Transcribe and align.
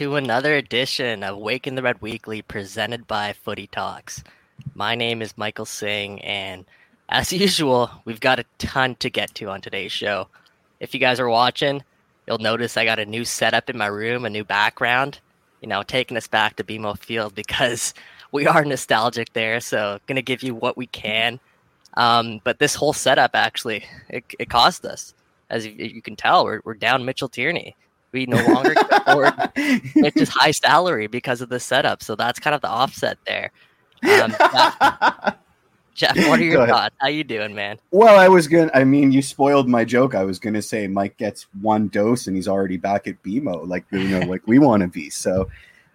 To 0.00 0.16
another 0.16 0.54
edition 0.54 1.22
of 1.22 1.36
Waking 1.36 1.74
the 1.74 1.82
Red 1.82 2.00
Weekly 2.00 2.40
presented 2.40 3.06
by 3.06 3.34
Footy 3.34 3.66
Talks. 3.66 4.24
My 4.74 4.94
name 4.94 5.20
is 5.20 5.36
Michael 5.36 5.66
Singh, 5.66 6.22
and 6.22 6.64
as 7.10 7.30
usual, 7.34 7.90
we've 8.06 8.18
got 8.18 8.38
a 8.38 8.46
ton 8.56 8.94
to 8.94 9.10
get 9.10 9.34
to 9.34 9.50
on 9.50 9.60
today's 9.60 9.92
show. 9.92 10.28
If 10.80 10.94
you 10.94 11.00
guys 11.00 11.20
are 11.20 11.28
watching, 11.28 11.84
you'll 12.26 12.38
notice 12.38 12.78
I 12.78 12.86
got 12.86 12.98
a 12.98 13.04
new 13.04 13.26
setup 13.26 13.68
in 13.68 13.76
my 13.76 13.88
room, 13.88 14.24
a 14.24 14.30
new 14.30 14.42
background, 14.42 15.20
you 15.60 15.68
know, 15.68 15.82
taking 15.82 16.16
us 16.16 16.28
back 16.28 16.56
to 16.56 16.64
BMO 16.64 16.98
Field 16.98 17.34
because 17.44 17.92
we 18.32 18.46
are 18.46 18.64
nostalgic 18.64 19.34
there. 19.34 19.60
So, 19.60 19.98
gonna 20.06 20.22
give 20.22 20.42
you 20.42 20.54
what 20.54 20.78
we 20.78 20.86
can. 20.86 21.38
Um, 21.92 22.40
but 22.42 22.58
this 22.58 22.74
whole 22.74 22.94
setup 22.94 23.32
actually, 23.34 23.84
it, 24.08 24.24
it 24.38 24.48
cost 24.48 24.86
us. 24.86 25.12
As 25.50 25.66
you, 25.66 25.72
you 25.72 26.00
can 26.00 26.16
tell, 26.16 26.46
we're, 26.46 26.62
we're 26.64 26.72
down 26.72 27.04
Mitchell 27.04 27.28
Tierney 27.28 27.76
we 28.12 28.26
no 28.26 28.44
longer 28.46 28.74
can 28.74 28.88
afford 28.90 29.34
Mitch's 29.96 30.28
high 30.28 30.50
salary 30.50 31.06
because 31.06 31.40
of 31.40 31.48
the 31.48 31.60
setup. 31.60 32.02
So 32.02 32.16
that's 32.16 32.38
kind 32.38 32.54
of 32.54 32.60
the 32.60 32.68
offset 32.68 33.18
there. 33.26 33.50
Um, 34.02 34.30
Jeff, 34.30 35.36
Jeff, 35.94 36.28
what 36.28 36.40
are 36.40 36.44
your 36.44 36.66
thoughts? 36.66 36.94
How 36.98 37.08
you 37.08 37.24
doing, 37.24 37.54
man? 37.54 37.78
Well, 37.90 38.18
I 38.18 38.28
was 38.28 38.48
gonna. 38.48 38.70
I 38.74 38.84
mean, 38.84 39.12
you 39.12 39.22
spoiled 39.22 39.68
my 39.68 39.84
joke. 39.84 40.14
I 40.14 40.24
was 40.24 40.38
gonna 40.38 40.62
say 40.62 40.86
Mike 40.86 41.16
gets 41.16 41.46
one 41.60 41.88
dose 41.88 42.26
and 42.26 42.36
he's 42.36 42.48
already 42.48 42.76
back 42.76 43.06
at 43.06 43.22
BMO, 43.22 43.66
like 43.68 43.84
you 43.90 44.08
know, 44.08 44.26
like 44.26 44.46
we 44.46 44.58
want 44.58 44.82
to 44.82 44.88
be. 44.88 45.10
So, 45.10 45.48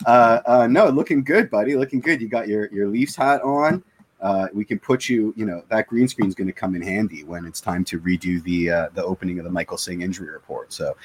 uh, 0.05 0.41
uh, 0.45 0.67
no, 0.67 0.89
looking 0.89 1.23
good, 1.23 1.49
buddy. 1.49 1.75
Looking 1.75 1.99
good. 1.99 2.21
You 2.21 2.27
got 2.27 2.47
your 2.47 2.71
your 2.71 2.87
Leafs 2.87 3.15
hat 3.15 3.41
on. 3.41 3.83
Uh, 4.21 4.47
we 4.53 4.63
can 4.63 4.79
put 4.79 5.09
you, 5.09 5.33
you 5.35 5.45
know, 5.45 5.61
that 5.69 5.87
green 5.87 6.07
screen 6.07 6.27
is 6.27 6.33
going 6.33 6.47
to 6.47 6.53
come 6.53 6.73
in 6.73 6.81
handy 6.81 7.23
when 7.23 7.45
it's 7.45 7.59
time 7.59 7.83
to 7.83 7.99
redo 7.99 8.41
the 8.43 8.69
uh, 8.69 8.89
the 8.93 9.03
opening 9.03 9.39
of 9.39 9.45
the 9.45 9.51
Michael 9.51 9.77
Singh 9.77 10.01
injury 10.01 10.29
report. 10.29 10.71
So 10.71 10.95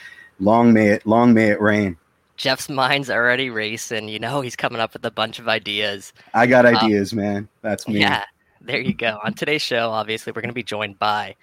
Long 0.40 0.72
may 0.72 0.88
it 0.88 1.06
long 1.06 1.34
may 1.34 1.50
it 1.50 1.60
rain. 1.60 1.96
Jeff's 2.36 2.70
mind's 2.70 3.10
already 3.10 3.50
racing. 3.50 4.08
You 4.08 4.18
know, 4.18 4.40
he's 4.40 4.56
coming 4.56 4.80
up 4.80 4.94
with 4.94 5.04
a 5.04 5.10
bunch 5.10 5.38
of 5.38 5.46
ideas. 5.46 6.14
I 6.32 6.46
got 6.46 6.64
um, 6.64 6.74
ideas, 6.74 7.12
um, 7.12 7.18
man. 7.18 7.48
That's 7.60 7.86
me. 7.86 8.00
Yeah, 8.00 8.24
there 8.62 8.80
you 8.80 8.94
go. 8.94 9.18
On 9.22 9.34
today's 9.34 9.60
show, 9.60 9.90
obviously, 9.90 10.32
we're 10.32 10.40
going 10.40 10.48
to 10.48 10.54
be 10.54 10.62
joined 10.62 10.98
by 10.98 11.36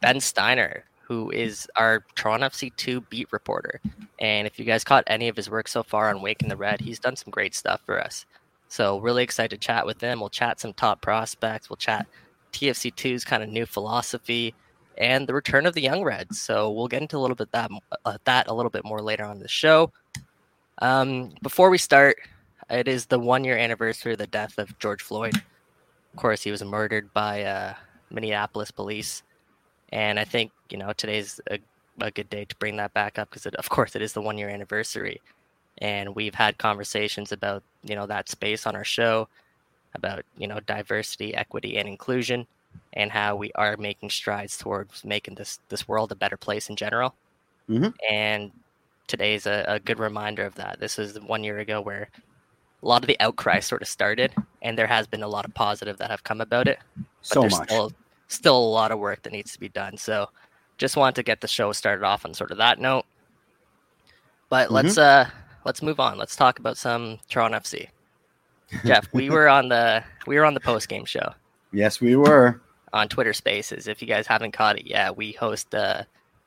Ben 0.00 0.20
Steiner, 0.20 0.84
who 1.02 1.32
is 1.32 1.66
our 1.74 2.04
Toronto 2.14 2.46
FC 2.46 2.74
2 2.76 3.00
beat 3.02 3.26
reporter. 3.32 3.80
And 4.20 4.46
if 4.46 4.56
you 4.56 4.64
guys 4.64 4.84
caught 4.84 5.02
any 5.08 5.26
of 5.28 5.34
his 5.34 5.50
work 5.50 5.66
so 5.66 5.82
far 5.82 6.10
on 6.10 6.22
Waking 6.22 6.48
the 6.48 6.56
Red, 6.56 6.80
he's 6.80 7.00
done 7.00 7.16
some 7.16 7.32
great 7.32 7.54
stuff 7.54 7.80
for 7.84 8.00
us. 8.00 8.24
So, 8.68 9.00
really 9.00 9.24
excited 9.24 9.60
to 9.60 9.66
chat 9.66 9.84
with 9.84 10.00
him. 10.00 10.20
We'll 10.20 10.28
chat 10.28 10.60
some 10.60 10.72
top 10.72 11.02
prospects. 11.02 11.68
We'll 11.68 11.76
chat 11.76 12.06
TFC 12.52 12.94
2's 12.94 13.24
kind 13.24 13.42
of 13.42 13.48
new 13.48 13.66
philosophy 13.66 14.54
and 14.98 15.26
the 15.26 15.34
return 15.34 15.66
of 15.66 15.74
the 15.74 15.82
Young 15.82 16.02
Reds. 16.02 16.40
So 16.40 16.70
we'll 16.70 16.88
get 16.88 17.02
into 17.02 17.16
a 17.16 17.20
little 17.20 17.36
bit 17.36 17.52
that 17.52 17.70
uh, 18.04 18.18
that 18.24 18.48
a 18.48 18.54
little 18.54 18.70
bit 18.70 18.84
more 18.84 19.00
later 19.00 19.24
on 19.24 19.38
the 19.38 19.48
show. 19.48 19.92
Um, 20.78 21.34
before 21.42 21.70
we 21.70 21.78
start, 21.78 22.16
it 22.70 22.88
is 22.88 23.06
the 23.06 23.18
one 23.18 23.44
year 23.44 23.56
anniversary 23.56 24.12
of 24.12 24.18
the 24.18 24.26
death 24.26 24.58
of 24.58 24.78
George 24.78 25.02
Floyd. 25.02 25.34
Of 25.36 26.20
course, 26.20 26.42
he 26.42 26.50
was 26.50 26.64
murdered 26.64 27.12
by 27.12 27.42
uh, 27.42 27.74
Minneapolis 28.10 28.70
police, 28.70 29.22
and 29.90 30.18
I 30.18 30.24
think 30.24 30.52
you 30.70 30.78
know 30.78 30.92
today's 30.92 31.40
a, 31.50 31.58
a 32.00 32.10
good 32.10 32.30
day 32.30 32.44
to 32.44 32.56
bring 32.56 32.76
that 32.76 32.94
back 32.94 33.18
up 33.18 33.30
because, 33.30 33.46
of 33.46 33.68
course, 33.68 33.94
it 33.94 34.02
is 34.02 34.12
the 34.12 34.22
one 34.22 34.38
year 34.38 34.48
anniversary, 34.48 35.20
and 35.78 36.14
we've 36.14 36.34
had 36.34 36.58
conversations 36.58 37.32
about 37.32 37.62
you 37.82 37.94
know 37.94 38.06
that 38.06 38.28
space 38.28 38.66
on 38.66 38.74
our 38.74 38.84
show 38.84 39.28
about 39.94 40.24
you 40.36 40.46
know 40.46 40.60
diversity, 40.60 41.34
equity, 41.34 41.76
and 41.76 41.88
inclusion 41.88 42.46
and 42.92 43.10
how 43.10 43.36
we 43.36 43.52
are 43.54 43.76
making 43.76 44.10
strides 44.10 44.56
towards 44.56 45.04
making 45.04 45.34
this 45.34 45.60
this 45.68 45.86
world 45.88 46.12
a 46.12 46.16
better 46.16 46.36
place 46.36 46.68
in 46.68 46.76
general. 46.76 47.14
Mm-hmm. 47.68 47.90
And 48.10 48.52
today's 49.06 49.46
a, 49.46 49.64
a 49.68 49.80
good 49.80 49.98
reminder 49.98 50.44
of 50.44 50.54
that. 50.56 50.80
This 50.80 50.98
is 50.98 51.18
one 51.20 51.44
year 51.44 51.58
ago 51.58 51.80
where 51.80 52.08
a 52.82 52.86
lot 52.86 53.02
of 53.02 53.06
the 53.06 53.18
outcry 53.20 53.60
sort 53.60 53.82
of 53.82 53.88
started, 53.88 54.32
and 54.62 54.78
there 54.78 54.86
has 54.86 55.06
been 55.06 55.22
a 55.22 55.28
lot 55.28 55.44
of 55.44 55.54
positive 55.54 55.96
that 55.98 56.10
have 56.10 56.24
come 56.24 56.40
about 56.40 56.68
it. 56.68 56.78
But 56.96 57.06
so 57.22 57.40
there's 57.40 57.58
much. 57.58 57.68
Still, 57.68 57.92
still 58.28 58.58
a 58.58 58.72
lot 58.72 58.92
of 58.92 58.98
work 58.98 59.22
that 59.22 59.32
needs 59.32 59.52
to 59.52 59.60
be 59.60 59.68
done. 59.68 59.96
So, 59.96 60.28
just 60.78 60.96
wanted 60.96 61.16
to 61.16 61.22
get 61.22 61.40
the 61.40 61.48
show 61.48 61.72
started 61.72 62.04
off 62.04 62.24
on 62.24 62.34
sort 62.34 62.50
of 62.50 62.58
that 62.58 62.78
note. 62.78 63.04
But 64.48 64.66
mm-hmm. 64.66 64.74
let's 64.74 64.98
uh 64.98 65.28
let's 65.64 65.82
move 65.82 66.00
on. 66.00 66.18
Let's 66.18 66.36
talk 66.36 66.58
about 66.58 66.76
some 66.76 67.18
Toronto 67.28 67.58
FC. 67.58 67.88
Jeff, 68.84 69.08
we 69.12 69.30
were 69.30 69.48
on 69.48 69.68
the 69.68 70.04
we 70.26 70.36
were 70.36 70.44
on 70.44 70.54
the 70.54 70.60
post 70.60 70.88
game 70.88 71.04
show. 71.04 71.34
Yes, 71.72 72.00
we 72.00 72.16
were 72.16 72.60
on 72.96 73.08
Twitter 73.08 73.32
Spaces. 73.32 73.86
If 73.86 74.02
you 74.02 74.08
guys 74.08 74.26
haven't 74.26 74.52
caught 74.52 74.78
it 74.78 74.86
yet, 74.86 75.16
we 75.16 75.32
host 75.32 75.72
a 75.74 76.06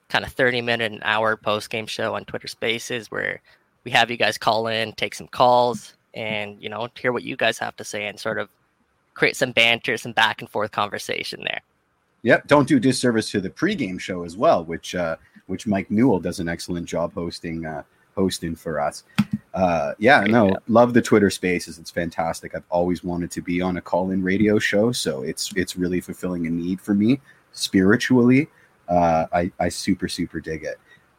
kind 0.10 0.26
of 0.26 0.32
30 0.34 0.62
minute 0.62 0.92
an 0.92 1.00
hour 1.04 1.38
post 1.38 1.70
game 1.70 1.86
show 1.86 2.16
on 2.16 2.26
Twitter 2.26 2.48
Spaces 2.48 3.12
where 3.12 3.42
we 3.84 3.92
have 3.92 4.12
you 4.12 4.18
guys 4.18 4.38
call 4.38 4.68
in, 4.68 4.92
take 4.94 5.16
some 5.16 5.28
calls, 5.28 5.94
and 6.14 6.62
you 6.62 6.70
know 6.70 6.90
hear 7.00 7.12
what 7.12 7.24
you 7.24 7.36
guys 7.36 7.58
have 7.60 7.76
to 7.78 7.84
say 7.84 8.08
and 8.08 8.20
sort 8.20 8.40
of 8.40 8.50
create 9.14 9.36
some 9.36 9.52
banter, 9.52 9.98
some 9.98 10.12
back 10.12 10.42
and 10.42 10.50
forth 10.50 10.72
conversation 10.72 11.42
there. 11.44 11.62
Yep, 12.24 12.48
don't 12.48 12.68
do 12.68 12.80
disservice 12.80 13.32
to 13.32 13.40
the 13.40 13.50
pregame 13.50 14.00
show 14.00 14.24
as 14.24 14.36
well, 14.36 14.66
which 14.66 14.96
uh, 14.96 15.16
which 15.48 15.68
Mike 15.68 15.90
Newell 15.90 16.20
does 16.20 16.40
an 16.40 16.50
excellent 16.50 16.88
job 16.88 17.14
hosting 17.14 17.66
uh, 17.66 17.84
hosting 18.20 18.56
for 18.56 18.80
us. 18.82 19.04
Uh, 19.54 19.94
yeah, 19.98 20.22
no, 20.22 20.56
love 20.68 20.94
the 20.94 21.02
Twitter 21.02 21.30
Spaces. 21.30 21.80
It's 21.80 21.90
fantastic. 21.90 22.54
I've 22.54 22.70
always 22.70 23.04
wanted 23.04 23.32
to 23.32 23.42
be 23.42 23.62
on 23.62 23.78
a 23.78 23.82
call-in 23.82 24.22
radio 24.22 24.60
show, 24.60 24.92
so 24.92 25.24
it's 25.24 25.54
it's 25.56 25.76
really 25.78 26.02
fulfilling 26.02 26.46
a 26.46 26.50
need 26.50 26.82
for 26.82 26.94
me 26.94 27.20
spiritually. 27.54 28.48
Uh, 28.88 29.26
I 29.32 29.52
I 29.60 29.70
super 29.70 30.08
super 30.08 30.40
dig 30.40 30.64
it, 30.64 30.78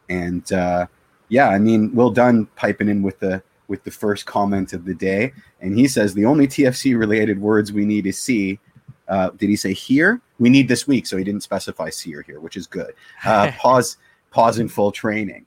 and 0.09 0.51
uh, 0.53 0.85
yeah, 1.29 1.49
I 1.49 1.59
mean, 1.59 1.93
well 1.93 2.11
done 2.11 2.45
piping 2.55 2.89
in 2.89 3.01
with 3.01 3.19
the 3.19 3.41
with 3.67 3.83
the 3.83 3.91
first 3.91 4.25
comment 4.25 4.73
of 4.73 4.85
the 4.85 4.93
day, 4.93 5.33
and 5.61 5.77
he 5.77 5.87
says 5.87 6.13
the 6.13 6.25
only 6.25 6.47
TFC 6.47 6.97
related 6.97 7.39
words 7.39 7.71
we 7.71 7.85
need 7.85 8.05
is 8.05 8.19
see. 8.19 8.59
Uh, 9.07 9.29
did 9.31 9.49
he 9.49 9.57
say 9.57 9.73
here? 9.73 10.21
We 10.39 10.49
need 10.49 10.67
this 10.69 10.87
week, 10.87 11.05
so 11.05 11.17
he 11.17 11.23
didn't 11.23 11.43
specify 11.43 11.89
see 11.89 12.15
or 12.15 12.21
here, 12.21 12.39
which 12.39 12.55
is 12.55 12.65
good. 12.65 12.93
Uh, 13.25 13.51
pause, 13.57 13.97
pause 14.29 14.59
in 14.59 14.69
full 14.69 14.91
training. 14.91 15.45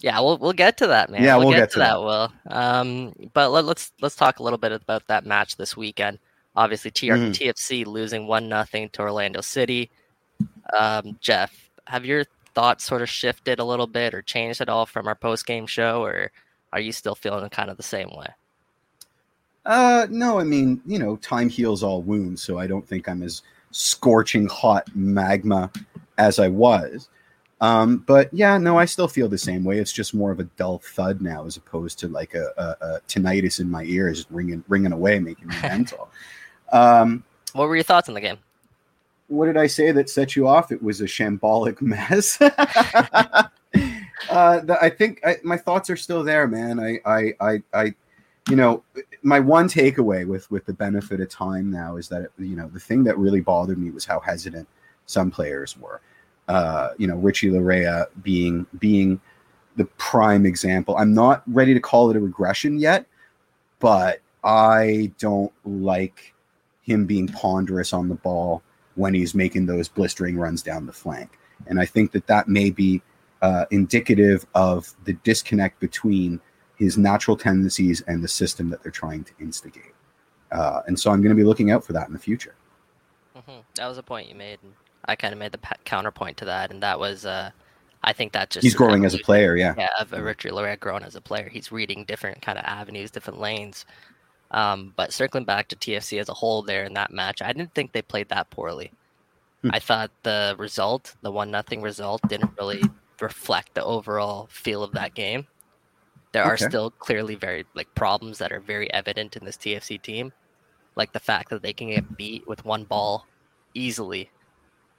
Yeah, 0.00 0.20
we'll 0.20 0.38
we'll 0.38 0.52
get 0.52 0.76
to 0.78 0.86
that, 0.88 1.10
man. 1.10 1.22
Yeah, 1.22 1.36
we'll, 1.36 1.48
we'll 1.48 1.56
get, 1.56 1.62
get, 1.62 1.70
to 1.72 1.78
that, 1.80 1.94
that. 1.94 2.00
Will. 2.00 2.32
Um, 2.48 3.14
but 3.32 3.50
let, 3.50 3.64
us 3.64 3.66
let's, 3.66 3.92
let's 4.00 4.16
talk 4.16 4.38
a 4.38 4.42
little 4.42 4.58
bit 4.58 4.72
about 4.72 5.06
that 5.08 5.26
match 5.26 5.56
this 5.56 5.76
weekend. 5.76 6.18
Obviously, 6.56 6.90
TR- 6.90 7.06
mm. 7.06 7.30
TFC 7.30 7.86
losing 7.86 8.26
one 8.26 8.48
nothing 8.48 8.88
to 8.90 9.02
Orlando 9.02 9.40
City. 9.40 9.90
Um, 10.76 11.16
Jeff, 11.20 11.70
have 11.86 12.04
your 12.04 12.24
thoughts 12.54 12.84
sort 12.84 13.02
of 13.02 13.08
shifted 13.08 13.58
a 13.58 13.64
little 13.64 13.86
bit 13.86 14.14
or 14.14 14.22
changed 14.22 14.60
at 14.60 14.68
all 14.68 14.86
from 14.86 15.06
our 15.06 15.14
post 15.14 15.46
game 15.46 15.66
show, 15.66 16.02
or 16.02 16.30
are 16.72 16.80
you 16.80 16.92
still 16.92 17.14
feeling 17.14 17.48
kind 17.50 17.70
of 17.70 17.76
the 17.76 17.82
same 17.82 18.10
way? 18.10 18.26
Uh, 19.64 20.06
no, 20.10 20.38
I 20.38 20.44
mean, 20.44 20.80
you 20.86 20.98
know, 20.98 21.16
time 21.16 21.48
heals 21.48 21.82
all 21.82 22.02
wounds, 22.02 22.42
so 22.42 22.58
I 22.58 22.66
don't 22.66 22.86
think 22.86 23.08
I'm 23.08 23.22
as 23.22 23.42
scorching 23.70 24.46
hot 24.46 24.88
magma 24.94 25.70
as 26.16 26.38
I 26.38 26.48
was. 26.48 27.08
Um, 27.60 27.98
but 28.06 28.32
yeah, 28.32 28.56
no, 28.58 28.78
I 28.78 28.84
still 28.84 29.08
feel 29.08 29.28
the 29.28 29.38
same 29.38 29.64
way. 29.64 29.78
It's 29.78 29.92
just 29.92 30.14
more 30.14 30.30
of 30.30 30.38
a 30.38 30.44
dull 30.44 30.78
thud 30.78 31.20
now, 31.20 31.44
as 31.44 31.56
opposed 31.56 31.98
to 32.00 32.08
like 32.08 32.34
a, 32.34 32.52
a, 32.56 32.86
a 32.86 33.00
tinnitus 33.08 33.58
in 33.60 33.70
my 33.70 33.82
ears, 33.84 34.26
ringing 34.30 34.62
ringing 34.68 34.92
away, 34.92 35.18
making 35.18 35.48
me 35.48 35.56
mental. 35.62 36.08
Um, 36.70 37.24
what 37.54 37.68
were 37.68 37.74
your 37.74 37.82
thoughts 37.82 38.08
on 38.08 38.14
the 38.14 38.20
game? 38.20 38.38
What 39.26 39.46
did 39.46 39.56
I 39.56 39.66
say 39.66 39.90
that 39.92 40.08
set 40.08 40.36
you 40.36 40.46
off? 40.46 40.70
It 40.70 40.82
was 40.82 41.00
a 41.00 41.04
shambolic 41.04 41.82
mess. 41.82 42.40
uh, 42.40 43.48
the, 44.60 44.78
I 44.80 44.88
think 44.88 45.20
I, 45.26 45.36
my 45.42 45.56
thoughts 45.56 45.90
are 45.90 45.96
still 45.96 46.22
there, 46.22 46.46
man. 46.46 46.78
I, 46.78 47.00
I, 47.04 47.34
I, 47.40 47.62
I, 47.74 47.94
you 48.48 48.56
know, 48.56 48.84
my 49.22 49.40
one 49.40 49.68
takeaway 49.68 50.26
with 50.26 50.48
with 50.50 50.64
the 50.64 50.72
benefit 50.72 51.20
of 51.20 51.28
time 51.28 51.70
now 51.72 51.96
is 51.96 52.08
that 52.08 52.30
you 52.38 52.54
know 52.54 52.68
the 52.68 52.80
thing 52.80 53.02
that 53.04 53.18
really 53.18 53.40
bothered 53.40 53.78
me 53.78 53.90
was 53.90 54.04
how 54.04 54.20
hesitant 54.20 54.68
some 55.06 55.30
players 55.30 55.76
were 55.76 56.00
uh, 56.48 56.90
you 56.98 57.06
know, 57.06 57.16
Richie 57.16 57.50
Laryea 57.50 58.06
being 58.22 58.66
being 58.78 59.20
the 59.76 59.84
prime 59.96 60.44
example. 60.44 60.96
I'm 60.96 61.14
not 61.14 61.42
ready 61.46 61.74
to 61.74 61.80
call 61.80 62.10
it 62.10 62.16
a 62.16 62.20
regression 62.20 62.78
yet, 62.78 63.06
but 63.78 64.20
I 64.42 65.12
don't 65.18 65.52
like 65.64 66.34
him 66.82 67.06
being 67.06 67.28
ponderous 67.28 67.92
on 67.92 68.08
the 68.08 68.14
ball 68.14 68.62
when 68.94 69.14
he's 69.14 69.34
making 69.34 69.66
those 69.66 69.88
blistering 69.88 70.36
runs 70.36 70.62
down 70.62 70.86
the 70.86 70.92
flank. 70.92 71.38
And 71.66 71.78
I 71.78 71.86
think 71.86 72.12
that 72.12 72.26
that 72.26 72.48
may 72.48 72.70
be 72.70 73.02
uh, 73.42 73.66
indicative 73.70 74.46
of 74.54 74.94
the 75.04 75.12
disconnect 75.12 75.78
between 75.80 76.40
his 76.76 76.96
natural 76.96 77.36
tendencies 77.36 78.00
and 78.02 78.22
the 78.22 78.28
system 78.28 78.70
that 78.70 78.82
they're 78.82 78.90
trying 78.90 79.24
to 79.24 79.32
instigate. 79.40 79.94
Uh, 80.50 80.80
and 80.86 80.98
so 80.98 81.10
I'm 81.10 81.20
going 81.20 81.36
to 81.36 81.40
be 81.40 81.44
looking 81.44 81.70
out 81.70 81.84
for 81.84 81.92
that 81.92 82.06
in 82.06 82.12
the 82.12 82.18
future. 82.18 82.54
Mm-hmm. 83.36 83.60
That 83.74 83.86
was 83.86 83.98
a 83.98 84.02
point 84.02 84.28
you 84.28 84.34
made. 84.34 84.58
I 85.08 85.16
kind 85.16 85.32
of 85.32 85.38
made 85.38 85.52
the 85.52 85.60
counterpoint 85.84 86.36
to 86.38 86.44
that, 86.44 86.70
and 86.70 86.82
that 86.82 87.00
was, 87.00 87.24
uh, 87.24 87.50
I 88.04 88.12
think 88.12 88.32
that 88.32 88.50
just 88.50 88.62
he's 88.62 88.74
growing 88.74 89.04
as 89.04 89.14
a 89.14 89.18
player, 89.18 89.56
yeah, 89.56 89.74
yeah, 89.76 89.88
of 89.98 90.12
Richard 90.12 90.52
Laryea 90.52 90.78
growing 90.78 91.02
as 91.02 91.16
a 91.16 91.20
player. 91.20 91.48
He's 91.48 91.72
reading 91.72 92.04
different 92.04 92.42
kind 92.42 92.58
of 92.58 92.64
avenues, 92.64 93.10
different 93.10 93.40
lanes. 93.40 93.86
Um, 94.50 94.92
but 94.96 95.12
circling 95.12 95.44
back 95.44 95.68
to 95.68 95.76
TFC 95.76 96.20
as 96.20 96.28
a 96.28 96.34
whole, 96.34 96.62
there 96.62 96.84
in 96.84 96.94
that 96.94 97.10
match, 97.10 97.42
I 97.42 97.52
didn't 97.52 97.74
think 97.74 97.92
they 97.92 98.02
played 98.02 98.28
that 98.28 98.50
poorly. 98.50 98.92
Hmm. 99.62 99.70
I 99.72 99.78
thought 99.78 100.10
the 100.22 100.54
result, 100.58 101.16
the 101.22 101.32
one 101.32 101.50
nothing 101.50 101.82
result, 101.82 102.20
didn't 102.28 102.52
really 102.58 102.82
reflect 103.20 103.74
the 103.74 103.84
overall 103.84 104.48
feel 104.50 104.82
of 104.82 104.92
that 104.92 105.14
game. 105.14 105.46
there 106.32 106.44
are 106.44 106.56
still 106.58 106.90
clearly 106.90 107.34
very 107.34 107.64
like 107.74 107.92
problems 107.94 108.38
that 108.38 108.52
are 108.52 108.60
very 108.60 108.92
evident 108.92 109.36
in 109.36 109.44
this 109.44 109.56
TFC 109.56 110.00
team, 110.00 110.32
like 110.94 111.12
the 111.12 111.20
fact 111.20 111.50
that 111.50 111.62
they 111.62 111.72
can 111.72 111.88
get 111.88 112.16
beat 112.16 112.46
with 112.46 112.64
one 112.64 112.84
ball 112.84 113.26
easily 113.74 114.30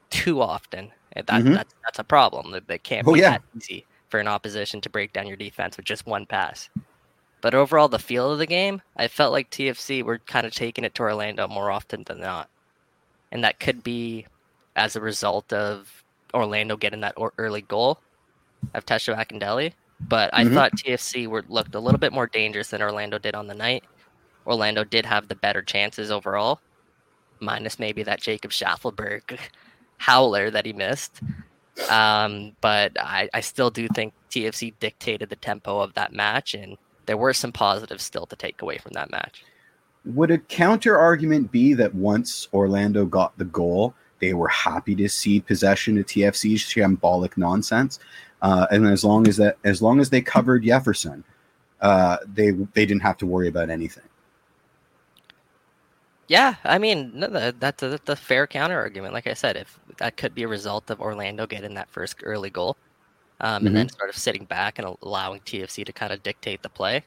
too 0.09 0.41
often. 0.41 0.91
And 1.13 1.25
that, 1.27 1.43
Mhm. 1.43 1.53
that's 1.55 1.73
that's 1.83 1.99
a 1.99 2.03
problem. 2.03 2.51
That 2.51 2.67
they 2.67 2.77
can't 2.77 3.07
Oh, 3.07 3.13
be 3.13 3.21
yeah. 3.21 3.31
that 3.31 3.43
easy 3.55 3.87
for 4.09 4.19
an 4.19 4.27
opposition 4.27 4.81
to 4.81 4.89
break 4.89 5.13
down 5.13 5.27
your 5.27 5.37
defense 5.37 5.77
with 5.77 5.85
just 5.85 6.05
one 6.05 6.25
pass. 6.25 6.69
But 7.41 7.55
overall, 7.55 7.87
the 7.87 7.99
feel 7.99 8.31
of 8.31 8.39
the 8.39 8.45
game, 8.45 8.81
I 8.97 9.07
felt 9.07 9.31
like 9.31 9.49
TFC 9.49 10.03
were 10.03 10.19
kind 10.19 10.45
of 10.45 10.53
taking 10.53 10.83
it 10.83 10.93
to 10.95 11.03
Orlando 11.03 11.47
more 11.47 11.71
often 11.71 12.03
than 12.03 12.19
not, 12.19 12.49
and 13.31 13.43
that 13.43 13.59
could 13.59 13.83
be 13.83 14.27
as 14.75 14.95
a 14.95 15.01
result 15.01 15.51
of 15.53 16.03
Orlando 16.33 16.77
getting 16.77 17.01
that 17.01 17.15
early 17.37 17.61
goal 17.63 18.03
of 18.73 18.85
Tesho 18.85 19.15
Akindele. 19.17 19.73
But 20.01 20.29
I 20.33 20.43
Mhm. 20.45 20.53
thought 20.53 20.75
TFC 20.77 21.27
were 21.27 21.43
looked 21.47 21.75
a 21.75 21.79
little 21.79 21.99
bit 21.99 22.13
more 22.13 22.27
dangerous 22.27 22.69
than 22.69 22.81
Orlando 22.81 23.17
did 23.19 23.35
on 23.35 23.47
the 23.47 23.55
night. 23.55 23.83
Orlando 24.45 24.83
did 24.83 25.05
have 25.05 25.27
the 25.27 25.35
better 25.35 25.61
chances 25.61 26.11
overall, 26.11 26.61
minus 27.39 27.79
maybe 27.79 28.03
that 28.03 28.21
Jacob 28.21 28.51
Shaffelburg 28.51 29.39
howler 29.99 30.49
that 30.49 30.65
he 30.65 30.73
missed. 30.73 31.21
Um, 31.89 32.53
but 32.61 32.91
I, 32.99 33.29
I 33.33 33.41
still 33.41 33.69
do 33.69 33.87
think 33.89 34.13
TFC 34.31 34.73
dictated 34.79 35.29
the 35.29 35.35
tempo 35.35 35.79
of 35.79 35.93
that 35.93 36.11
match, 36.11 36.53
and 36.53 36.77
there 37.05 37.17
were 37.17 37.33
some 37.33 37.51
positives 37.51 38.03
still 38.03 38.25
to 38.25 38.35
take 38.35 38.61
away 38.61 38.79
from 38.79 38.93
that 38.93 39.11
match. 39.11 39.43
Would 40.05 40.31
a 40.31 40.37
counter 40.37 40.97
argument 40.97 41.51
be 41.51 41.73
that 41.75 41.93
once 41.93 42.47
Orlando 42.53 43.05
got 43.05 43.37
the 43.37 43.45
goal, 43.45 43.93
they 44.19 44.33
were 44.33 44.47
happy 44.47 44.95
to 44.95 45.07
see 45.07 45.39
possession 45.39 45.97
of 45.97 46.05
TFC's 46.05 46.61
shambolic 46.61 47.37
nonsense, 47.37 47.99
uh, 48.41 48.67
and 48.71 48.87
as 48.87 49.03
long 49.03 49.27
as 49.27 49.37
that, 49.37 49.57
as 49.63 49.81
long 49.81 49.99
as 49.99 50.09
they 50.09 50.21
covered 50.21 50.63
Jefferson, 50.63 51.23
uh, 51.81 52.17
they 52.33 52.51
they 52.51 52.85
didn't 52.85 53.01
have 53.01 53.17
to 53.17 53.25
worry 53.25 53.47
about 53.47 53.69
anything. 53.69 54.03
Yeah, 56.27 56.55
I 56.63 56.77
mean 56.77 57.11
no, 57.15 57.51
that's 57.51 57.81
a, 57.83 57.89
that's 57.89 58.09
a 58.09 58.15
fair 58.15 58.47
counter 58.47 58.77
argument. 58.77 59.13
Like 59.13 59.27
I 59.27 59.33
said, 59.33 59.57
if 59.57 59.79
that 59.99 60.17
could 60.17 60.33
be 60.33 60.43
a 60.43 60.47
result 60.47 60.89
of 60.89 60.99
Orlando 61.01 61.45
getting 61.45 61.73
that 61.75 61.89
first 61.89 62.17
early 62.23 62.49
goal, 62.49 62.75
um, 63.41 63.67
and 63.67 63.75
then 63.75 63.89
sort 63.89 64.09
of 64.09 64.15
sitting 64.17 64.45
back 64.45 64.79
and 64.79 64.95
allowing 65.01 65.39
TFC 65.41 65.85
to 65.85 65.93
kind 65.93 66.11
of 66.11 66.23
dictate 66.23 66.61
the 66.61 66.69
play. 66.69 67.03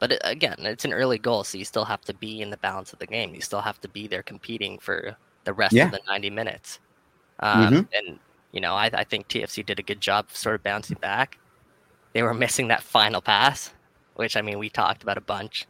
But 0.00 0.12
it, 0.12 0.20
again, 0.24 0.56
it's 0.60 0.84
an 0.84 0.92
early 0.92 1.18
goal, 1.18 1.44
so 1.44 1.56
you 1.56 1.64
still 1.64 1.84
have 1.84 2.00
to 2.02 2.14
be 2.14 2.42
in 2.42 2.50
the 2.50 2.56
balance 2.58 2.92
of 2.92 2.98
the 2.98 3.06
game. 3.06 3.34
You 3.34 3.40
still 3.40 3.60
have 3.60 3.80
to 3.82 3.88
be 3.88 4.06
there 4.08 4.22
competing 4.22 4.78
for 4.78 5.16
the 5.44 5.52
rest 5.52 5.74
Yeah. 5.74 5.86
of 5.86 5.92
the 5.92 6.00
ninety 6.06 6.30
minutes. 6.30 6.80
Um, 7.40 7.72
Mhm. 7.72 7.88
And 7.92 8.18
you 8.52 8.60
know, 8.60 8.74
I, 8.74 8.90
I 8.92 9.04
think 9.04 9.28
TFC 9.28 9.62
did 9.64 9.78
a 9.78 9.82
good 9.82 10.00
job 10.00 10.26
of 10.30 10.36
sort 10.36 10.54
of 10.54 10.62
bouncing 10.62 10.98
back. 11.00 11.38
They 12.12 12.22
were 12.22 12.34
missing 12.34 12.68
that 12.68 12.82
final 12.82 13.20
pass, 13.20 13.72
which 14.14 14.36
I 14.36 14.42
mean 14.42 14.58
we 14.58 14.68
talked 14.70 15.02
about 15.02 15.18
a 15.18 15.22
bunch. 15.22 15.66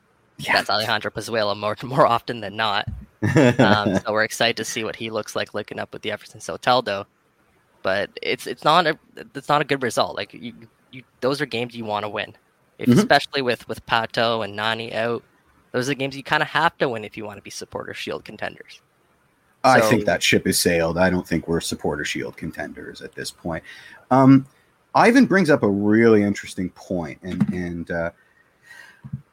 That's 0.46 0.68
Alejandro 0.70 1.10
Pozuelo 1.10 1.56
more 1.56 1.76
more 1.84 2.06
often 2.06 2.40
than 2.40 2.56
not. 2.56 2.88
Um, 3.58 3.98
so 4.00 4.12
we're 4.12 4.24
excited 4.24 4.56
to 4.58 4.66
see 4.66 4.84
what 4.84 4.96
he 4.96 5.08
looks 5.08 5.34
like 5.34 5.54
looking 5.54 5.78
up 5.78 5.94
with 5.94 6.02
the 6.02 6.10
Jefferson 6.10 6.40
Soteldo. 6.40 7.06
But 7.82 8.10
it's 8.20 8.46
it's 8.46 8.64
not 8.64 8.86
a 8.86 8.98
it's 9.34 9.48
not 9.48 9.62
a 9.62 9.64
good 9.64 9.82
result. 9.82 10.14
Like 10.14 10.34
you, 10.34 10.52
you 10.90 11.02
those 11.22 11.40
are 11.40 11.46
games 11.46 11.74
you 11.74 11.86
want 11.86 12.04
to 12.04 12.08
win, 12.10 12.34
if, 12.78 12.88
Mhm. 12.88 12.98
especially 12.98 13.40
with 13.40 13.66
with 13.66 13.84
Pato 13.86 14.44
and 14.44 14.54
Nani 14.54 14.94
out. 14.94 15.22
Those 15.72 15.88
are 15.88 15.94
games 15.94 16.16
you 16.16 16.22
kind 16.22 16.42
of 16.42 16.48
have 16.50 16.76
to 16.78 16.88
win 16.90 17.02
if 17.04 17.16
you 17.16 17.24
want 17.24 17.38
to 17.38 17.42
be 17.42 17.50
supporter 17.50 17.94
shield 17.94 18.24
contenders. 18.26 18.80
I 19.64 19.80
So- 19.80 19.88
think 19.88 20.04
that 20.04 20.22
ship 20.22 20.44
has 20.44 20.60
sailed. 20.60 20.98
I 20.98 21.08
don't 21.08 21.26
think 21.26 21.48
we're 21.48 21.60
supporter 21.62 22.04
shield 22.04 22.36
contenders 22.36 23.00
at 23.00 23.14
this 23.14 23.30
point. 23.30 23.64
Um, 24.10 24.46
Ivan 24.94 25.24
brings 25.24 25.48
up 25.48 25.62
a 25.62 25.68
really 25.68 26.22
interesting 26.22 26.68
point, 26.70 27.18
and 27.22 27.42
and 27.54 27.90
uh, 27.90 28.10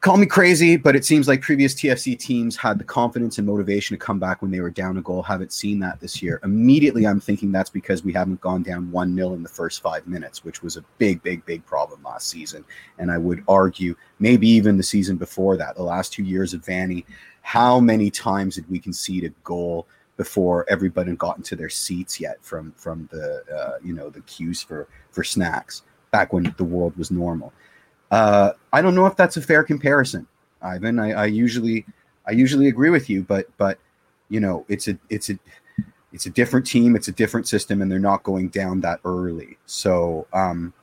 call 0.01 0.17
me 0.17 0.25
crazy, 0.25 0.77
but 0.77 0.95
it 0.95 1.05
seems 1.05 1.27
like 1.27 1.41
previous 1.41 1.75
TFC 1.75 2.17
teams 2.17 2.57
had 2.57 2.79
the 2.79 2.83
confidence 2.83 3.37
and 3.37 3.45
motivation 3.45 3.95
to 3.95 4.03
come 4.03 4.17
back 4.17 4.41
when 4.41 4.49
they 4.49 4.59
were 4.59 4.71
down 4.71 4.97
a 4.97 5.01
goal. 5.01 5.21
Haven't 5.21 5.53
seen 5.53 5.79
that 5.79 5.99
this 5.99 6.23
year. 6.23 6.39
Immediately, 6.43 7.05
I'm 7.05 7.19
thinking 7.19 7.51
that's 7.51 7.69
because 7.69 8.03
we 8.03 8.11
haven't 8.11 8.41
gone 8.41 8.63
down 8.63 8.91
one 8.91 9.15
0 9.15 9.33
in 9.33 9.43
the 9.43 9.49
first 9.49 9.81
five 9.81 10.07
minutes, 10.07 10.43
which 10.43 10.63
was 10.63 10.75
a 10.75 10.83
big, 10.97 11.21
big, 11.21 11.45
big 11.45 11.63
problem 11.67 12.01
last 12.03 12.27
season. 12.27 12.65
And 12.97 13.11
I 13.11 13.19
would 13.19 13.43
argue 13.47 13.95
maybe 14.17 14.47
even 14.49 14.75
the 14.75 14.83
season 14.83 15.17
before 15.17 15.55
that, 15.57 15.75
the 15.75 15.83
last 15.83 16.11
two 16.11 16.23
years 16.23 16.55
of 16.55 16.61
Vanney, 16.61 17.05
how 17.43 17.79
many 17.79 18.09
times 18.09 18.55
did 18.55 18.69
we 18.69 18.79
concede 18.79 19.23
a 19.23 19.29
goal? 19.43 19.87
before 20.17 20.69
everybody 20.69 21.15
got 21.15 21.37
into 21.37 21.55
their 21.55 21.69
seats 21.69 22.19
yet 22.19 22.37
from 22.41 22.71
from 22.73 23.09
the 23.11 23.43
uh, 23.51 23.79
you 23.83 23.91
know 23.91 24.07
the 24.09 24.21
queues 24.21 24.61
for 24.61 24.87
for 25.09 25.23
snacks 25.23 25.81
back 26.11 26.31
when 26.31 26.53
the 26.57 26.63
world 26.63 26.95
was 26.95 27.09
normal. 27.09 27.51
Uh, 28.11 28.51
I 28.73 28.81
don't 28.81 28.93
know 28.93 29.05
if 29.05 29.15
that's 29.15 29.37
a 29.37 29.41
fair 29.41 29.63
comparison, 29.63 30.27
Ivan. 30.61 30.99
I, 30.99 31.11
I 31.13 31.25
usually 31.25 31.85
I 32.27 32.31
usually 32.31 32.67
agree 32.67 32.89
with 32.89 33.09
you, 33.09 33.23
but 33.23 33.47
but 33.57 33.79
you 34.29 34.39
know 34.39 34.65
it's 34.67 34.87
a 34.87 34.97
it's 35.09 35.29
a 35.29 35.39
it's 36.13 36.25
a 36.25 36.29
different 36.29 36.65
team, 36.67 36.95
it's 36.95 37.07
a 37.07 37.13
different 37.13 37.47
system, 37.47 37.81
and 37.81 37.91
they're 37.91 37.99
not 37.99 38.23
going 38.23 38.49
down 38.49 38.81
that 38.81 38.99
early. 39.05 39.57
So 39.65 40.27
um, 40.33 40.73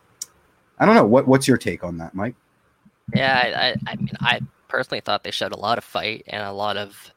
I 0.78 0.86
don't 0.86 0.94
know 0.94 1.06
what 1.06 1.28
what's 1.28 1.46
your 1.46 1.58
take 1.58 1.84
on 1.84 1.98
that, 1.98 2.14
Mike? 2.14 2.34
Yeah, 3.14 3.74
I, 3.86 3.90
I, 3.90 3.96
mean, 3.96 4.10
I 4.20 4.40
personally 4.68 5.00
thought 5.00 5.24
they 5.24 5.30
showed 5.30 5.52
a 5.52 5.58
lot 5.58 5.78
of 5.78 5.84
fight 5.84 6.24
and 6.26 6.42
a 6.42 6.52
lot 6.52 6.76
of 6.76 7.12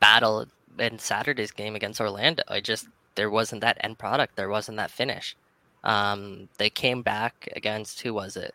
battle 0.00 0.46
in 0.78 0.98
Saturday's 0.98 1.52
game 1.52 1.76
against 1.76 2.00
Orlando. 2.00 2.42
I 2.48 2.60
just 2.60 2.88
there 3.14 3.30
wasn't 3.30 3.60
that 3.62 3.78
end 3.80 3.98
product. 3.98 4.36
There 4.36 4.48
wasn't 4.48 4.78
that 4.78 4.90
finish. 4.90 5.36
Um, 5.84 6.48
they 6.58 6.70
came 6.70 7.02
back 7.02 7.48
against 7.54 8.00
who 8.00 8.14
was 8.14 8.36
it? 8.36 8.54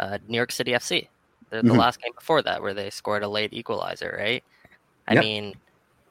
Uh, 0.00 0.18
New 0.26 0.36
York 0.38 0.52
City 0.52 0.74
FC. 0.74 1.10
The, 1.52 1.64
the 1.64 1.74
Mhm. 1.74 1.76
last 1.76 2.00
game 2.02 2.12
before 2.18 2.42
that, 2.44 2.62
where 2.62 2.74
they 2.74 2.90
scored 2.90 3.24
a 3.24 3.28
late 3.28 3.54
equalizer, 3.54 4.16
right? 4.18 4.44
I 5.08 5.14
Yep. 5.14 5.16
mean, 5.16 5.54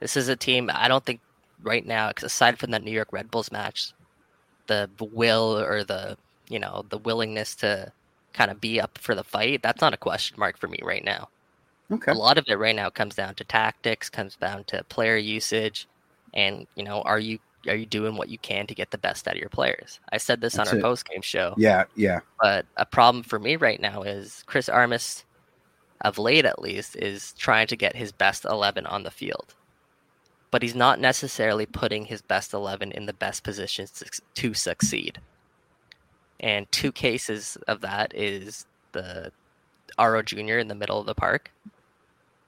this 0.01 0.17
is 0.17 0.29
a 0.29 0.37
team. 0.37 0.69
I 0.73 0.87
don't 0.89 1.05
think 1.05 1.21
right 1.61 1.85
now, 1.85 2.11
aside 2.23 2.59
from 2.59 2.71
that 2.71 2.83
New 2.83 2.91
York 2.91 3.09
Red 3.13 3.31
Bulls 3.31 3.51
match, 3.51 3.93
the 4.67 4.89
will 4.99 5.57
or 5.59 5.83
the 5.83 6.17
you 6.49 6.59
know 6.59 6.83
the 6.89 6.99
willingness 6.99 7.55
to 7.57 7.91
kind 8.33 8.51
of 8.51 8.61
be 8.61 8.81
up 8.81 8.97
for 8.99 9.15
the 9.15 9.23
fight, 9.23 9.61
that's 9.63 9.81
not 9.81 9.93
a 9.93 9.97
question 9.97 10.37
mark 10.39 10.57
for 10.59 10.67
me 10.67 10.79
right 10.83 11.03
now. 11.05 11.29
Okay. 11.91 12.13
A 12.13 12.15
lot 12.15 12.37
of 12.37 12.45
it 12.47 12.55
right 12.59 12.75
now 12.75 12.89
comes 12.89 13.15
down 13.15 13.35
to 13.35 13.45
tactics, 13.45 14.09
comes 14.09 14.35
down 14.37 14.65
to 14.65 14.83
player 14.85 15.17
usage, 15.17 15.87
and 16.33 16.67
you 16.75 16.83
know, 16.83 17.01
are 17.03 17.19
you 17.19 17.39
are 17.67 17.75
you 17.75 17.85
doing 17.85 18.15
what 18.15 18.29
you 18.29 18.37
can 18.37 18.67
to 18.67 18.75
get 18.75 18.91
the 18.91 18.97
best 18.97 19.27
out 19.27 19.35
of 19.35 19.39
your 19.39 19.49
players? 19.49 19.99
I 20.11 20.17
said 20.17 20.41
this 20.41 20.53
That's 20.53 20.69
on 20.71 20.77
our 20.77 20.81
post 20.81 21.07
game 21.07 21.21
show, 21.21 21.53
Yeah, 21.57 21.85
yeah. 21.95 22.19
but 22.41 22.65
a 22.77 22.85
problem 22.85 23.23
for 23.23 23.39
me 23.39 23.55
right 23.55 23.79
now 23.81 24.03
is 24.03 24.43
Chris 24.47 24.69
Armas, 24.69 25.25
of 26.01 26.17
late 26.17 26.45
at 26.45 26.61
least, 26.61 26.95
is 26.95 27.33
trying 27.37 27.67
to 27.67 27.75
get 27.75 27.95
his 27.95 28.11
best 28.11 28.45
eleven 28.45 28.85
on 28.85 29.03
the 29.03 29.11
field, 29.11 29.53
but 30.51 30.61
he's 30.61 30.75
not 30.75 30.99
necessarily 30.99 31.65
putting 31.65 32.05
his 32.05 32.21
best 32.21 32.53
eleven 32.53 32.91
in 32.91 33.05
the 33.05 33.13
best 33.13 33.43
positions 33.43 33.91
to, 33.91 34.21
to 34.35 34.53
succeed. 34.53 35.19
And 36.39 36.71
two 36.71 36.91
cases 36.93 37.57
of 37.67 37.81
that 37.81 38.15
is 38.15 38.65
the 38.93 39.31
Auro 39.97 40.23
Jr. 40.23 40.57
in 40.59 40.69
the 40.69 40.75
middle 40.75 40.99
of 40.99 41.05
the 41.05 41.13
park. 41.15 41.51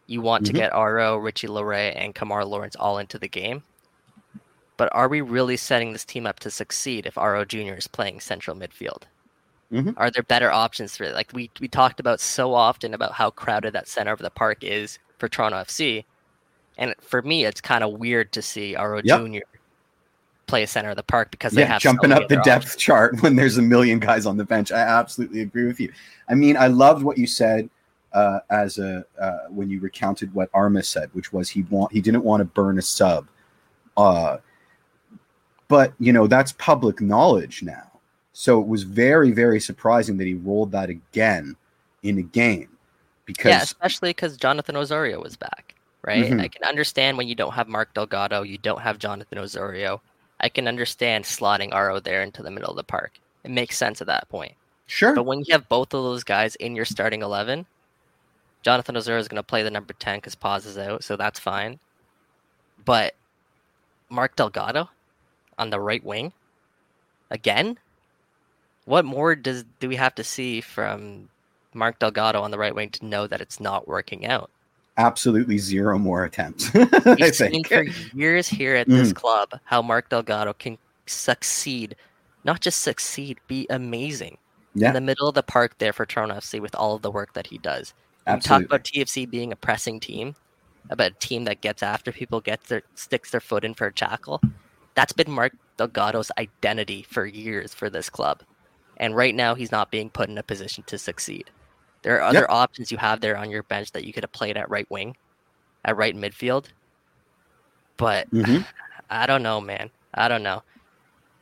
You 0.08 0.22
want 0.22 0.44
Mhm. 0.44 0.48
to 0.48 0.54
get 0.54 0.74
Auro, 0.74 1.18
Richie 1.18 1.48
Laryea, 1.48 1.94
and 1.96 2.16
Kemar 2.16 2.46
Lawrence 2.48 2.76
all 2.78 2.98
into 3.00 3.20
the 3.20 3.28
game. 3.28 3.64
But 4.82 4.90
are 4.94 5.08
we 5.08 5.22
really 5.22 5.58
setting 5.58 5.94
this 5.94 6.04
team 6.04 6.26
up 6.26 6.40
to 6.40 6.50
succeed 6.50 7.06
if 7.06 7.16
Auro 7.16 7.46
Jr. 7.46 7.76
is 7.76 7.86
playing 7.86 8.20
central 8.20 8.58
midfield? 8.58 9.04
Mhm. 9.72 9.94
Are 9.96 10.10
there 10.10 10.24
better 10.24 10.50
options 10.52 10.98
for 10.98 11.04
it? 11.04 11.14
Like 11.14 11.32
we, 11.34 11.52
we 11.60 11.68
talked 11.68 12.00
about 12.00 12.20
so 12.20 12.56
often 12.56 12.96
about 12.96 13.12
how 13.12 13.30
crowded 13.30 13.74
that 13.74 13.88
center 13.88 14.12
of 14.12 14.18
the 14.18 14.32
park 14.32 14.64
is 14.64 14.98
for 15.20 15.30
Toronto 15.30 15.58
FC. 15.58 16.04
And 16.80 16.96
for 17.00 17.22
me, 17.22 17.46
it's 17.46 17.62
kind 17.62 17.84
of 17.84 18.00
weird 18.00 18.32
to 18.32 18.42
see 18.42 18.76
Auro 18.76 19.02
Yep. 19.04 19.20
Jr. 19.20 19.38
play 20.48 20.66
center 20.66 20.90
of 20.90 20.96
the 20.96 21.04
park 21.04 21.30
because 21.30 21.54
they 21.54 21.62
yeah, 21.62 21.68
have 21.68 21.82
jumping 21.84 22.10
many 22.10 22.24
up 22.24 22.28
the 22.28 22.38
depth 22.38 22.66
options. 22.66 22.76
chart 22.78 23.22
when 23.22 23.36
there's 23.36 23.60
a 23.60 23.62
million 23.62 24.00
guys 24.00 24.26
on 24.26 24.36
the 24.36 24.46
bench. 24.46 24.72
I 24.72 24.80
absolutely 24.80 25.42
agree 25.42 25.68
with 25.68 25.80
you. 25.80 25.94
I 26.28 26.34
mean, 26.34 26.58
I 26.58 26.66
loved 26.66 27.04
what 27.04 27.20
you 27.20 27.28
said 27.28 27.70
uh, 28.14 28.40
as 28.50 28.80
a 28.80 29.06
uh, 29.20 29.42
when 29.50 29.70
you 29.70 29.80
recounted 29.80 30.34
what 30.34 30.50
Armas 30.56 30.90
said, 30.90 31.12
which 31.14 31.32
was 31.32 31.50
he 31.50 31.62
want 31.70 31.92
he 31.92 32.02
didn't 32.02 32.24
want 32.24 32.42
to 32.42 32.46
burn 32.46 32.80
a 32.80 32.82
sub. 32.82 33.28
Uh, 33.96 34.38
but 35.72 35.94
you 36.00 36.12
know 36.12 36.28
that's 36.28 36.52
public 36.52 37.00
knowledge 37.00 37.64
now. 37.64 37.90
So 38.34 38.60
it 38.60 38.68
was 38.68 38.84
very 38.84 39.32
very 39.32 39.60
surprising 39.60 40.18
that 40.18 40.28
he 40.28 40.36
rolled 40.36 40.74
that 40.74 40.90
again 40.90 41.56
in 42.04 42.18
a 42.20 42.24
game 42.24 42.68
because 43.26 43.52
Yeah, 43.52 43.62
especially 43.62 44.10
because 44.10 44.36
Jonathan 44.36 44.76
Osorio 44.76 45.22
was 45.22 45.38
back, 45.38 45.76
right? 46.04 46.26
Mhm. 46.26 46.42
I 46.42 46.50
can 46.50 46.64
understand 46.66 47.18
when 47.18 47.30
you 47.30 47.36
don't 47.36 47.54
have 47.54 47.70
Mark 47.70 47.94
Delgado, 47.94 48.42
you 48.44 48.58
don't 48.58 48.82
have 48.82 49.00
Jonathan 49.00 49.38
Osorio. 49.38 50.02
I 50.42 50.50
can 50.50 50.68
understand 50.68 51.24
slotting 51.24 51.74
Auro 51.74 52.02
there 52.02 52.22
into 52.22 52.44
the 52.44 52.52
middle 52.52 52.70
of 52.70 52.76
the 52.76 52.84
park. 52.84 53.14
It 53.46 53.52
makes 53.52 53.78
sense 53.78 54.02
at 54.02 54.08
that 54.08 54.28
point. 54.28 54.54
sure 54.88 55.16
But 55.16 55.24
when 55.24 55.40
you 55.40 55.54
have 55.54 55.70
both 55.70 55.94
of 55.94 56.04
those 56.04 56.26
guys 56.26 56.56
in 56.56 56.76
your 56.76 56.86
starting 56.86 57.22
11, 57.22 57.66
Jonathan 58.62 58.98
Osorio 58.98 59.20
is 59.20 59.30
going 59.30 59.38
to 59.38 59.44
play 59.44 59.64
the 59.64 59.72
number 59.72 59.94
10 59.94 60.18
because 60.18 60.36
Paz 60.36 60.66
is 60.66 60.78
out, 60.78 61.04
so 61.04 61.16
that's 61.16 61.40
fine. 61.40 61.80
But 62.84 63.16
Mark 64.10 64.36
Delgado 64.36 64.90
on 65.62 65.70
the 65.70 65.80
right 65.80 66.04
wing 66.04 66.34
again? 67.30 67.78
What 68.86 69.06
more 69.06 69.36
does 69.36 69.64
do 69.80 69.88
we 69.88 69.96
have 69.96 70.16
to 70.16 70.24
see 70.24 70.60
from 70.60 71.30
Mark 71.74 72.00
Delgado 72.00 72.42
on 72.42 72.52
the 72.52 72.58
right 72.58 72.76
wing 72.76 72.90
to 72.92 73.06
know 73.06 73.28
that 73.28 73.42
it's 73.42 73.60
not 73.60 73.88
working 73.88 74.26
out. 74.26 74.50
Absolutely 74.98 75.58
zero 75.58 75.98
more 75.98 76.26
attempts. 76.26 76.72
We've 77.06 77.36
seen 77.36 77.64
for 77.64 77.84
years 78.14 78.48
here 78.48 78.76
at 78.76 78.88
this 78.88 79.14
mm. 79.14 79.16
club 79.16 79.60
how 79.64 79.82
Mark 79.82 80.10
Delgado 80.10 80.54
can 80.54 80.78
succeed, 81.06 81.96
not 82.44 82.60
just 82.60 82.82
succeed, 82.82 83.40
be 83.48 83.68
amazing 83.70 84.38
yeah. 84.76 84.90
in 84.90 84.94
the 84.94 85.02
middle 85.02 85.30
of 85.30 85.36
the 85.36 85.44
park 85.44 85.78
there 85.78 85.94
for 85.94 86.06
Toronto 86.06 86.36
FC 86.36 86.60
with 86.60 86.76
all 86.76 86.96
of 86.96 87.02
the 87.02 87.12
work 87.12 87.34
that 87.34 87.48
he 87.48 87.58
does. 87.58 87.94
Absolutely. 88.28 88.66
Talk 88.66 88.66
about 88.66 88.84
TFC 88.84 89.30
being 89.30 89.52
a 89.52 89.56
pressing 89.56 90.00
team, 90.00 90.36
about 90.90 91.12
a 91.12 91.16
team 91.16 91.46
that 91.46 91.62
gets 91.62 91.82
after 91.82 92.12
people, 92.12 92.42
gets 92.42 92.68
their 92.68 92.84
sticks 92.96 93.32
their 93.32 93.40
foot 93.40 93.64
in 93.64 93.74
for 93.74 93.88
a 93.88 93.94
tackle. 93.94 94.42
That's 94.96 95.14
been 95.14 95.32
Mark 95.32 95.54
Delgado's 95.78 96.32
identity 96.38 97.04
for 97.04 97.26
years 97.26 97.74
for 97.74 97.90
this 97.90 98.10
club. 98.10 98.44
And 98.98 99.16
right 99.16 99.34
now 99.34 99.56
he's 99.56 99.72
not 99.72 99.92
being 99.92 100.10
put 100.10 100.30
in 100.30 100.38
a 100.38 100.44
position 100.44 100.84
to 100.88 100.98
succeed. 100.98 101.50
There 102.04 102.18
are 102.18 102.22
other 102.22 102.42
yep. 102.42 102.50
options 102.50 102.92
you 102.92 102.98
have 102.98 103.22
there 103.22 103.38
on 103.38 103.50
your 103.50 103.64
bench 103.64 103.92
that 103.92 104.06
you 104.06 104.14
could 104.14 104.24
have 104.24 104.32
played 104.32 104.58
at 104.58 104.70
right 104.70 104.90
wing, 104.90 105.16
at 105.86 105.98
right 105.98 106.16
midfield. 106.16 106.66
But 107.98 108.30
mm-hmm. 108.32 108.62
I 109.10 109.26
don't 109.26 109.44
know, 109.44 109.62
man. 109.62 109.90
I 110.14 110.28
don't 110.28 110.44
know. 110.44 110.64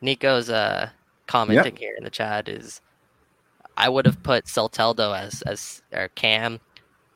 Nico's 0.02 0.50
uh, 0.50 0.90
commenting 1.28 1.74
yep. 1.74 1.80
here 1.80 1.96
in 1.98 2.04
the 2.04 2.10
chat 2.10 2.48
is 2.48 2.82
I 3.78 3.90
would 3.90 4.06
have 4.06 4.22
put 4.24 4.46
Soteldo 4.46 5.18
as 5.18 5.42
as 5.44 5.82
or 5.94 6.10
Cam 6.10 6.60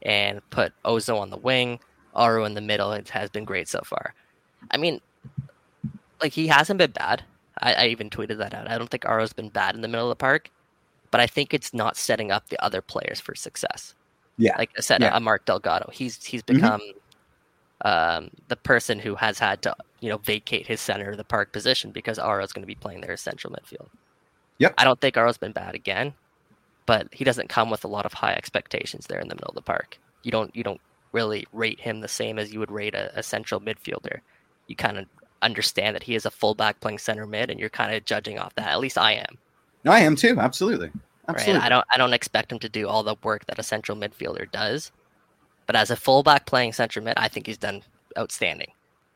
and 0.02 0.42
put 0.50 0.74
Ozo 0.86 1.20
on 1.20 1.30
the 1.30 1.38
wing, 1.38 1.80
Auro 2.14 2.46
in 2.46 2.54
the 2.54 2.62
middle. 2.62 2.92
It 2.94 3.10
has 3.10 3.30
been 3.30 3.46
great 3.46 3.68
so 3.68 3.82
far. 3.82 4.14
I 4.72 4.78
mean, 4.78 5.02
like 6.24 6.34
he 6.34 6.48
hasn't 6.48 6.80
been 6.80 6.92
bad. 6.92 7.24
I, 7.60 7.74
I 7.74 7.88
even 7.88 8.10
tweeted 8.10 8.38
that 8.40 8.54
out. 8.54 8.70
I 8.70 8.78
don't 8.78 8.90
think 8.90 9.06
Auro's 9.06 9.34
been 9.34 9.50
bad 9.50 9.76
in 9.76 9.82
the 9.82 9.88
middle 9.88 10.08
of 10.08 10.12
the 10.12 10.16
park, 10.16 10.50
but 11.12 11.22
I 11.22 11.28
think 11.28 11.54
it's 11.54 11.74
not 11.74 11.98
setting 11.98 12.32
up 12.32 12.50
the 12.50 12.64
other 12.64 12.82
players 12.82 13.20
for 13.20 13.36
success. 13.36 13.94
Yeah, 14.38 14.58
like 14.58 14.72
I 14.78 14.82
said, 14.82 15.02
yeah. 15.02 15.16
a 15.16 15.20
Mark 15.20 15.46
Delgado. 15.46 15.90
He's 15.94 16.24
he's 16.24 16.42
mm-hmm. 16.42 16.56
become 16.56 16.82
mm-hmm. 16.82 18.24
um, 18.24 18.32
the 18.48 18.56
person 18.56 18.98
who 18.98 19.16
has 19.16 19.38
had 19.38 19.62
to 19.62 19.76
you 20.00 20.10
know 20.10 20.18
vacate 20.18 20.66
his 20.66 20.82
center 20.82 21.12
of 21.12 21.18
the 21.18 21.24
park 21.24 21.54
position 21.54 21.92
because 21.92 22.18
Auro's 22.18 22.52
going 22.52 22.64
to 22.64 22.68
be 22.68 22.76
playing 22.76 23.02
there 23.02 23.12
as 23.12 23.22
central 23.22 23.54
midfield. 23.54 23.90
Yep. 24.58 24.74
I 24.78 24.84
don't 24.84 25.00
think 25.00 25.18
Auro's 25.18 25.38
been 25.38 25.52
bad 25.52 25.76
again 25.76 26.14
but 26.86 27.08
he 27.12 27.24
doesn't 27.24 27.50
come 27.50 27.70
with 27.70 27.84
a 27.84 27.88
lot 27.88 28.06
of 28.06 28.14
high 28.14 28.34
expectations 28.34 29.08
there 29.08 29.20
in 29.20 29.28
the 29.28 29.36
middle 29.36 29.50
of 29.50 29.56
the 29.56 29.62
park. 29.62 29.98
You 30.24 30.32
don't 30.32 30.56
you 30.56 30.64
don't 30.64 30.82
really 31.12 31.46
rate 31.54 31.80
him 31.80 32.02
the 32.02 32.08
same 32.08 32.40
as 32.40 32.52
you 32.52 32.60
would 32.60 32.72
rate 32.72 32.96
a, 32.96 33.18
a 33.18 33.24
central 33.24 33.62
midfielder. 33.62 34.20
You 34.68 34.76
kind 34.76 34.98
of 34.98 35.06
understand 35.44 35.96
that 35.96 36.04
he 36.04 36.16
is 36.16 36.26
a 36.26 36.32
fullback 36.32 36.80
playing 36.80 37.00
center 37.00 37.26
mid, 37.26 37.50
and 37.50 37.60
you're 37.60 37.70
kind 37.70 37.94
of 37.94 38.06
judging 38.06 38.40
off 38.40 38.56
that. 38.56 38.70
At 38.70 38.80
least 38.80 38.98
I 38.98 39.14
am. 39.14 39.38
No, 39.84 39.92
I 39.92 40.00
am 40.00 40.16
too. 40.16 40.40
Absolutely. 40.40 40.92
Absolutely. 41.28 41.60
Right? 41.60 41.66
I 41.66 41.70
don't 41.70 41.86
I 41.92 41.98
don't 41.98 42.14
expect 42.14 42.52
him 42.52 42.60
to 42.60 42.70
do 42.70 42.88
all 42.88 43.04
the 43.04 43.16
work 43.24 43.46
that 43.46 43.60
a 43.60 43.64
central 43.64 43.98
midfielder 43.98 44.52
does, 44.52 44.92
but 45.68 45.76
as 45.76 45.92
a 45.92 45.96
fullback 45.96 46.46
playing 46.46 46.74
center 46.74 47.02
mid, 47.02 47.18
I 47.18 47.28
think 47.28 47.48
he's 47.48 47.58
done 47.58 47.82
outstanding. 48.18 48.72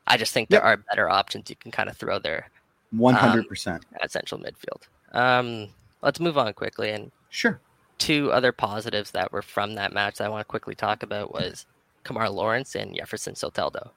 I 0.06 0.16
just 0.16 0.32
think 0.32 0.48
there 0.48 0.60
yep. 0.60 0.64
are 0.64 0.84
better 0.88 1.08
options 1.10 1.50
you 1.50 1.56
can 1.56 1.70
kind 1.70 1.88
of 1.88 1.96
throw 1.96 2.18
there. 2.18 2.50
One 2.90 3.14
hundred 3.14 3.48
percent 3.48 3.84
um, 3.92 3.98
at 4.02 4.10
central 4.10 4.40
midfield. 4.40 4.88
Um, 5.12 5.68
let's 6.02 6.20
move 6.20 6.38
on 6.38 6.52
quickly 6.54 6.90
and 6.90 7.10
Sure. 7.30 7.60
Two 7.98 8.32
other 8.32 8.52
positives 8.52 9.10
that 9.10 9.32
were 9.32 9.42
from 9.42 9.74
that 9.74 9.92
match 9.92 10.16
that 10.16 10.24
I 10.24 10.28
want 10.28 10.40
to 10.40 10.50
quickly 10.50 10.74
talk 10.74 11.02
about 11.02 11.32
was 11.32 11.66
Kemar 12.04 12.32
Lawrence 12.32 12.74
and 12.74 12.94
Jefferson 12.94 13.34
Soteldo. 13.34 13.90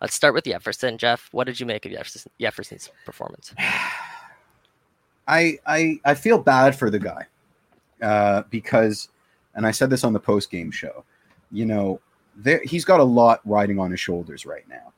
Let's 0.00 0.14
start 0.14 0.34
with 0.34 0.44
Jefferson. 0.44 0.98
Jeff, 0.98 1.28
what 1.32 1.44
did 1.44 1.58
you 1.58 1.66
make 1.66 1.86
of 1.86 1.92
Jefferson, 1.92 2.30
Jefferson's 2.40 2.90
performance? 3.04 3.54
I, 5.28 5.58
I 5.66 5.98
I 6.04 6.14
feel 6.14 6.38
bad 6.38 6.78
for 6.78 6.88
the 6.88 7.00
guy 7.00 7.26
uh, 8.00 8.42
because, 8.48 9.08
and 9.54 9.66
I 9.66 9.72
said 9.72 9.90
this 9.90 10.04
on 10.04 10.12
the 10.12 10.20
post 10.20 10.50
game 10.50 10.70
show. 10.70 11.04
You 11.50 11.66
know, 11.66 12.00
there 12.36 12.60
he's 12.64 12.84
got 12.84 13.00
a 13.00 13.04
lot 13.04 13.40
riding 13.44 13.78
on 13.78 13.90
his 13.90 13.98
shoulders 13.98 14.46
right 14.46 14.68
now, 14.68 14.92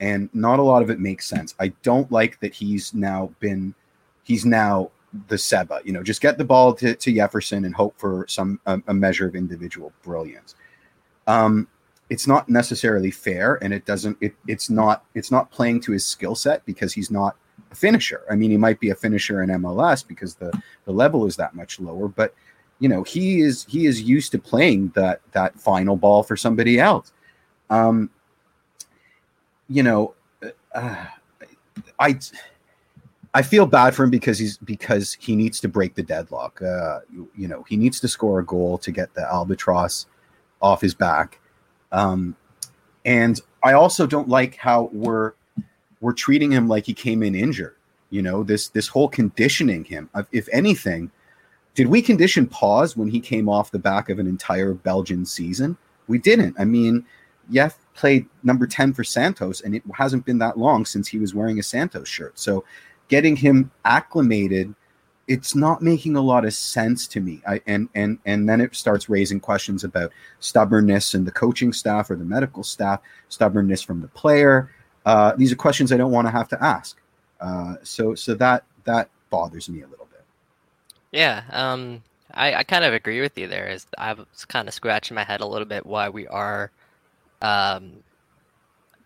and 0.00 0.30
not 0.32 0.58
a 0.58 0.62
lot 0.62 0.82
of 0.82 0.90
it 0.90 1.00
makes 1.00 1.26
sense. 1.26 1.54
I 1.60 1.68
don't 1.82 2.10
like 2.10 2.40
that 2.40 2.54
he's 2.54 2.94
now 2.94 3.30
been 3.40 3.74
he's 4.22 4.46
now 4.46 4.90
the 5.28 5.38
Seba. 5.38 5.80
You 5.84 5.92
know, 5.92 6.02
just 6.02 6.20
get 6.20 6.38
the 6.38 6.44
ball 6.44 6.74
to, 6.74 6.94
to 6.94 7.12
Jefferson 7.12 7.64
and 7.64 7.74
hope 7.74 7.94
for 7.98 8.26
some 8.28 8.60
a, 8.66 8.80
a 8.86 8.94
measure 8.94 9.26
of 9.26 9.34
individual 9.34 9.92
brilliance. 10.02 10.54
Um, 11.26 11.68
it's 12.10 12.26
not 12.26 12.48
necessarily 12.48 13.10
fair, 13.10 13.58
and 13.62 13.72
it 13.72 13.84
doesn't. 13.86 14.16
It, 14.20 14.34
it's 14.46 14.70
not. 14.70 15.04
It's 15.14 15.30
not 15.30 15.50
playing 15.50 15.80
to 15.82 15.92
his 15.92 16.04
skill 16.04 16.34
set 16.34 16.64
because 16.66 16.92
he's 16.92 17.10
not 17.10 17.36
a 17.70 17.74
finisher. 17.74 18.22
I 18.30 18.34
mean, 18.34 18.50
he 18.50 18.56
might 18.56 18.80
be 18.80 18.90
a 18.90 18.94
finisher 18.94 19.42
in 19.42 19.50
MLS 19.50 20.06
because 20.06 20.34
the 20.34 20.52
the 20.84 20.92
level 20.92 21.26
is 21.26 21.36
that 21.36 21.54
much 21.54 21.80
lower, 21.80 22.08
but 22.08 22.34
you 22.80 22.88
know 22.88 23.02
he 23.02 23.40
is 23.40 23.64
he 23.68 23.86
is 23.86 24.02
used 24.02 24.32
to 24.32 24.38
playing 24.38 24.92
that 24.94 25.20
that 25.32 25.58
final 25.58 25.96
ball 25.96 26.22
for 26.22 26.36
somebody 26.36 26.78
else. 26.78 27.12
Um, 27.70 28.10
you 29.68 29.82
know, 29.82 30.14
uh, 30.74 31.06
I 31.98 32.18
I 33.34 33.42
feel 33.42 33.66
bad 33.66 33.94
for 33.94 34.04
him 34.04 34.10
because 34.10 34.38
he's 34.38 34.58
because 34.58 35.14
he 35.20 35.34
needs 35.34 35.60
to 35.60 35.68
break 35.68 35.94
the 35.94 36.02
deadlock. 36.02 36.62
Uh, 36.62 37.00
you, 37.12 37.28
you, 37.36 37.48
know, 37.48 37.64
he 37.68 37.76
needs 37.76 37.98
to 38.00 38.08
score 38.08 38.38
a 38.38 38.44
goal 38.44 38.78
to 38.78 38.92
get 38.92 39.12
the 39.14 39.22
albatross 39.22 40.06
off 40.62 40.80
his 40.80 40.94
back. 40.94 41.40
Um, 41.94 42.36
and 43.04 43.40
I 43.62 43.72
also 43.72 44.06
don't 44.06 44.28
like 44.28 44.56
how 44.56 44.90
we're 44.92 45.32
we're 46.00 46.12
treating 46.12 46.50
him 46.50 46.68
like 46.68 46.84
he 46.84 46.92
came 46.92 47.22
in 47.22 47.34
injured. 47.34 47.76
You 48.10 48.20
know, 48.22 48.42
this 48.42 48.68
this 48.68 48.88
whole 48.88 49.08
conditioning 49.08 49.84
him. 49.84 50.10
If 50.32 50.48
anything, 50.52 51.10
did 51.74 51.86
we 51.86 52.02
condition 52.02 52.46
pause 52.46 52.96
when 52.96 53.08
he 53.08 53.20
came 53.20 53.48
off 53.48 53.70
the 53.70 53.78
back 53.78 54.10
of 54.10 54.18
an 54.18 54.26
entire 54.26 54.74
Belgian 54.74 55.24
season? 55.24 55.76
We 56.08 56.18
didn't. 56.18 56.56
I 56.58 56.64
mean, 56.64 57.06
Jeff 57.50 57.78
played 57.94 58.26
number 58.42 58.66
10 58.66 58.92
for 58.92 59.04
Santos, 59.04 59.60
and 59.60 59.74
it 59.74 59.82
hasn't 59.94 60.26
been 60.26 60.38
that 60.38 60.58
long 60.58 60.84
since 60.84 61.08
he 61.08 61.18
was 61.18 61.34
wearing 61.34 61.58
a 61.58 61.62
Santos 61.62 62.08
shirt. 62.08 62.38
So 62.38 62.64
getting 63.08 63.36
him 63.36 63.70
acclimated 63.84 64.74
it's 65.26 65.54
not 65.54 65.80
making 65.82 66.16
a 66.16 66.20
lot 66.20 66.44
of 66.44 66.52
sense 66.52 67.06
to 67.08 67.20
me. 67.20 67.40
I, 67.46 67.60
and 67.66 67.88
and 67.94 68.18
and 68.26 68.48
then 68.48 68.60
it 68.60 68.74
starts 68.74 69.08
raising 69.08 69.40
questions 69.40 69.84
about 69.84 70.12
stubbornness 70.40 71.14
and 71.14 71.26
the 71.26 71.30
coaching 71.30 71.72
staff 71.72 72.10
or 72.10 72.16
the 72.16 72.24
medical 72.24 72.62
staff 72.62 73.00
stubbornness 73.28 73.82
from 73.82 74.00
the 74.00 74.08
player. 74.08 74.70
Uh, 75.06 75.34
these 75.36 75.52
are 75.52 75.56
questions 75.56 75.92
i 75.92 75.96
don't 75.96 76.12
want 76.12 76.26
to 76.26 76.30
have 76.30 76.48
to 76.48 76.62
ask. 76.62 77.00
Uh, 77.40 77.76
so 77.82 78.14
so 78.14 78.34
that 78.34 78.64
that 78.84 79.08
bothers 79.30 79.68
me 79.68 79.82
a 79.82 79.86
little 79.86 80.08
bit. 80.10 80.24
Yeah 81.12 81.42
um 81.50 82.02
i 82.32 82.54
i 82.54 82.62
kind 82.62 82.84
of 82.84 82.92
agree 82.92 83.20
with 83.20 83.36
you 83.38 83.48
there. 83.48 83.68
Is 83.68 83.86
i 83.96 84.12
was 84.12 84.44
kind 84.46 84.68
of 84.68 84.74
scratching 84.74 85.14
my 85.14 85.24
head 85.24 85.40
a 85.40 85.46
little 85.46 85.68
bit 85.68 85.86
why 85.86 86.08
we 86.08 86.26
are 86.28 86.70
um 87.40 87.92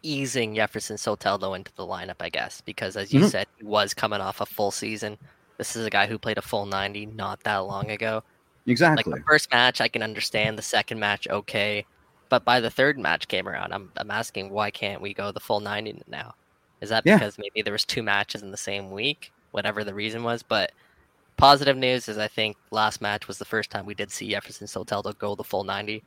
easing 0.02 0.54
Jefferson 0.54 0.96
Soteldo 0.96 1.56
into 1.56 1.72
the 1.74 1.84
lineup, 1.84 2.16
I 2.20 2.28
guess, 2.28 2.60
because 2.60 2.96
as 2.96 3.12
you 3.12 3.20
mm-hmm. 3.20 3.28
said, 3.28 3.46
he 3.58 3.64
was 3.64 3.94
coming 3.94 4.20
off 4.20 4.40
a 4.40 4.46
full 4.46 4.70
season. 4.70 5.18
This 5.58 5.76
is 5.76 5.84
a 5.84 5.90
guy 5.90 6.06
who 6.06 6.18
played 6.18 6.38
a 6.38 6.42
full 6.42 6.66
90 6.66 7.06
not 7.06 7.40
that 7.44 7.58
long 7.58 7.90
ago. 7.90 8.22
Exactly. 8.66 9.10
Like 9.10 9.20
the 9.20 9.24
first 9.26 9.50
match, 9.50 9.80
I 9.80 9.88
can 9.88 10.02
understand. 10.02 10.56
The 10.56 10.62
second 10.62 11.00
match, 11.00 11.26
okay. 11.28 11.84
But 12.28 12.44
by 12.44 12.60
the 12.60 12.70
third 12.70 12.98
match 12.98 13.28
came 13.28 13.48
around, 13.48 13.72
I'm, 13.72 13.90
I'm 13.96 14.10
asking 14.10 14.50
why 14.50 14.70
can't 14.70 15.02
we 15.02 15.14
go 15.14 15.32
the 15.32 15.40
full 15.40 15.60
90 15.60 16.02
now? 16.06 16.34
Is 16.80 16.90
that 16.90 17.04
because 17.04 17.36
yeah. 17.36 17.42
maybe 17.42 17.62
there 17.62 17.72
was 17.72 17.84
two 17.84 18.02
matches 18.02 18.42
in 18.42 18.50
the 18.50 18.56
same 18.56 18.90
week, 18.90 19.32
whatever 19.50 19.82
the 19.82 19.94
reason 19.94 20.22
was? 20.22 20.42
But 20.42 20.72
positive 21.36 21.76
news 21.76 22.08
is 22.08 22.18
I 22.18 22.28
think 22.28 22.56
last 22.70 23.00
match 23.00 23.26
was 23.26 23.38
the 23.38 23.44
first 23.44 23.70
time 23.70 23.86
we 23.86 23.94
did 23.94 24.10
see 24.10 24.30
Jefferson 24.30 24.66
Soteldo 24.66 25.16
go 25.18 25.34
the 25.34 25.44
full 25.44 25.64
90. 25.64 26.02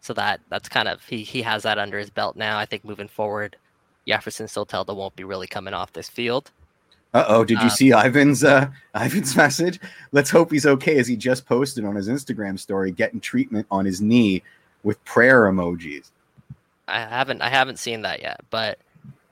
So 0.00 0.12
that 0.14 0.40
that's 0.48 0.68
kind 0.68 0.88
of 0.88 1.02
he 1.04 1.22
he 1.22 1.40
has 1.42 1.62
that 1.62 1.78
under 1.78 1.98
his 1.98 2.10
belt 2.10 2.36
now. 2.36 2.58
I 2.58 2.66
think 2.66 2.84
moving 2.84 3.08
forward, 3.08 3.56
Jefferson 4.06 4.46
Soteldo 4.46 4.96
won't 4.96 5.16
be 5.16 5.24
really 5.24 5.46
coming 5.46 5.74
off 5.74 5.92
this 5.92 6.08
field. 6.08 6.50
Uh 7.14 7.24
oh, 7.28 7.44
did 7.44 7.58
you 7.58 7.64
um, 7.64 7.70
see 7.70 7.92
Ivan's 7.92 8.42
uh, 8.42 8.70
Ivan's 8.94 9.36
message? 9.36 9.78
Let's 10.12 10.30
hope 10.30 10.50
he's 10.50 10.64
okay, 10.64 10.98
as 10.98 11.06
he 11.06 11.16
just 11.16 11.44
posted 11.44 11.84
on 11.84 11.94
his 11.94 12.08
Instagram 12.08 12.58
story, 12.58 12.90
getting 12.90 13.20
treatment 13.20 13.66
on 13.70 13.84
his 13.84 14.00
knee 14.00 14.42
with 14.82 15.02
prayer 15.04 15.42
emojis. 15.42 16.10
I 16.88 17.00
haven't 17.00 17.42
I 17.42 17.48
haven't 17.48 17.78
seen 17.78 18.02
that 18.02 18.22
yet, 18.22 18.40
but 18.50 18.78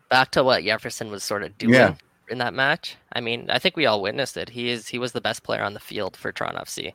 back 0.09 0.31
to 0.33 0.45
what 0.45 0.63
Jefferson 0.63 1.11
was 1.11 1.25
sort 1.25 1.43
of 1.43 1.57
doing 1.57 1.75
yeah. 1.75 1.95
in 2.29 2.39
that 2.39 2.53
match. 2.53 2.97
I 3.13 3.21
mean, 3.21 3.51
I 3.51 3.59
think 3.59 3.77
we 3.77 3.87
all 3.87 4.03
witnessed 4.03 4.37
it. 4.37 4.51
He 4.51 4.69
is 4.69 4.89
he 4.89 4.99
was 4.99 5.13
the 5.13 5.21
best 5.21 5.43
player 5.43 5.63
on 5.63 5.73
the 5.73 5.81
field 5.81 6.17
for 6.17 6.33
Toronto 6.33 6.61
FC. 6.61 6.93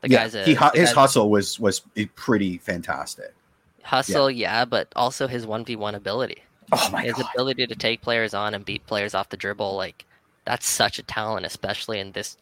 The 0.00 0.10
yeah, 0.10 0.22
guy's 0.22 0.34
a, 0.34 0.44
he, 0.44 0.56
his 0.78 0.92
hustle 0.92 1.30
was 1.30 1.60
was 1.60 1.82
pretty 2.14 2.58
fantastic. 2.58 3.34
Hustle, 3.82 4.30
yeah, 4.30 4.60
yeah 4.60 4.64
but 4.64 4.88
also 4.96 5.26
his 5.26 5.46
one 5.46 5.64
v 5.64 5.76
one 5.76 5.94
ability. 5.94 6.42
Oh 6.72 6.90
my 6.90 7.02
his 7.02 7.14
God. 7.14 7.26
ability 7.34 7.66
to 7.66 7.74
take 7.74 8.00
players 8.00 8.32
on 8.32 8.54
and 8.54 8.64
beat 8.64 8.86
players 8.86 9.14
off 9.14 9.28
the 9.28 9.36
dribble, 9.36 9.76
like 9.76 10.06
that's 10.44 10.66
such 10.68 10.98
a 10.98 11.02
talent, 11.02 11.46
especially 11.46 12.00
in 12.00 12.12
this 12.12 12.36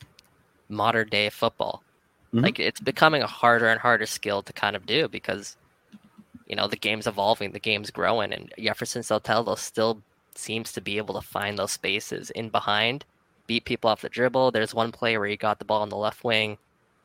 modern 0.68 1.09
day 1.09 1.30
football. 1.30 1.82
Mm-hmm. 2.35 2.44
Like 2.44 2.59
it's 2.61 2.80
becoming 2.80 3.23
a 3.23 3.26
harder 3.26 3.68
and 3.68 3.80
harder 3.80 4.06
skill 4.06 4.42
to 4.42 4.52
kind 4.52 4.75
of 4.75 4.87
do 4.87 5.09
because 5.09 5.56
you 6.47 6.56
know 6.56 6.66
the 6.66 6.76
game's 6.76 7.06
evolving, 7.06 7.52
the 7.52 7.61
game's 7.61 7.90
growing, 7.90 8.32
and 8.32 8.52
Jefferson 8.59 9.02
Soteldo 9.02 9.56
still 9.59 10.00
seems 10.35 10.73
to 10.73 10.80
be 10.80 10.97
able 10.97 11.14
to 11.14 11.26
find 11.26 11.59
those 11.59 11.73
spaces 11.73 12.30
in 12.30 12.49
behind, 12.49 13.04
beat 13.47 13.64
people 13.66 13.90
off 13.90 14.00
the 14.00 14.09
dribble. 14.09 14.50
There's 14.50 14.75
one 14.75 14.90
play 14.92 15.18
where 15.18 15.28
he 15.28 15.37
got 15.37 15.59
the 15.59 15.64
ball 15.64 15.82
on 15.82 15.90
the 15.90 15.97
left 15.97 16.25
wing 16.25 16.56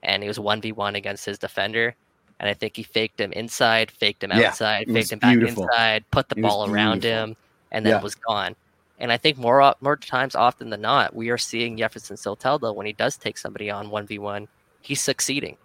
and 0.03 0.23
he 0.23 0.27
was 0.27 0.39
one 0.39 0.61
v 0.61 0.71
one 0.71 0.95
against 0.95 1.25
his 1.25 1.37
defender, 1.37 1.93
and 2.39 2.49
I 2.49 2.53
think 2.53 2.75
he 2.77 2.83
faked 2.83 3.19
him 3.19 3.33
inside, 3.33 3.91
faked 3.91 4.23
him 4.23 4.31
Yeah, 4.31 4.49
outside, 4.49 4.87
faked 4.91 5.11
him 5.11 5.19
back 5.19 5.37
beautiful. 5.37 5.63
inside, 5.63 6.05
put 6.11 6.29
the 6.29 6.37
It 6.37 6.41
ball 6.43 6.69
around 6.69 7.01
beautiful. 7.01 7.23
him, 7.31 7.35
and 7.71 7.85
then 7.85 7.93
Yeah. 7.95 8.01
was 8.01 8.15
gone. 8.15 8.55
And 8.99 9.11
I 9.11 9.17
think 9.17 9.37
more 9.37 9.75
more 9.79 9.95
times 9.97 10.35
often 10.35 10.69
than 10.69 10.81
not, 10.81 11.15
we 11.15 11.29
are 11.29 11.37
seeing 11.37 11.77
Jefferson 11.77 12.15
Soteldo 12.17 12.73
when 12.75 12.87
he 12.87 12.93
does 12.93 13.17
take 13.17 13.37
somebody 13.37 13.69
on 13.69 13.89
one 13.89 14.07
v 14.07 14.17
one, 14.19 14.47
he's 14.81 15.01
succeeding. 15.01 15.57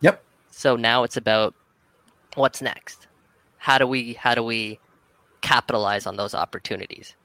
Yep. 0.00 0.22
So 0.50 0.76
now 0.76 1.02
it's 1.02 1.16
about 1.16 1.54
what's 2.34 2.60
next. 2.60 3.08
How 3.56 3.78
do 3.78 3.86
we 3.86 4.12
how 4.14 4.34
do 4.34 4.42
we 4.42 4.78
capitalize 5.40 6.06
on 6.06 6.16
those 6.16 6.34
opportunities? 6.34 7.16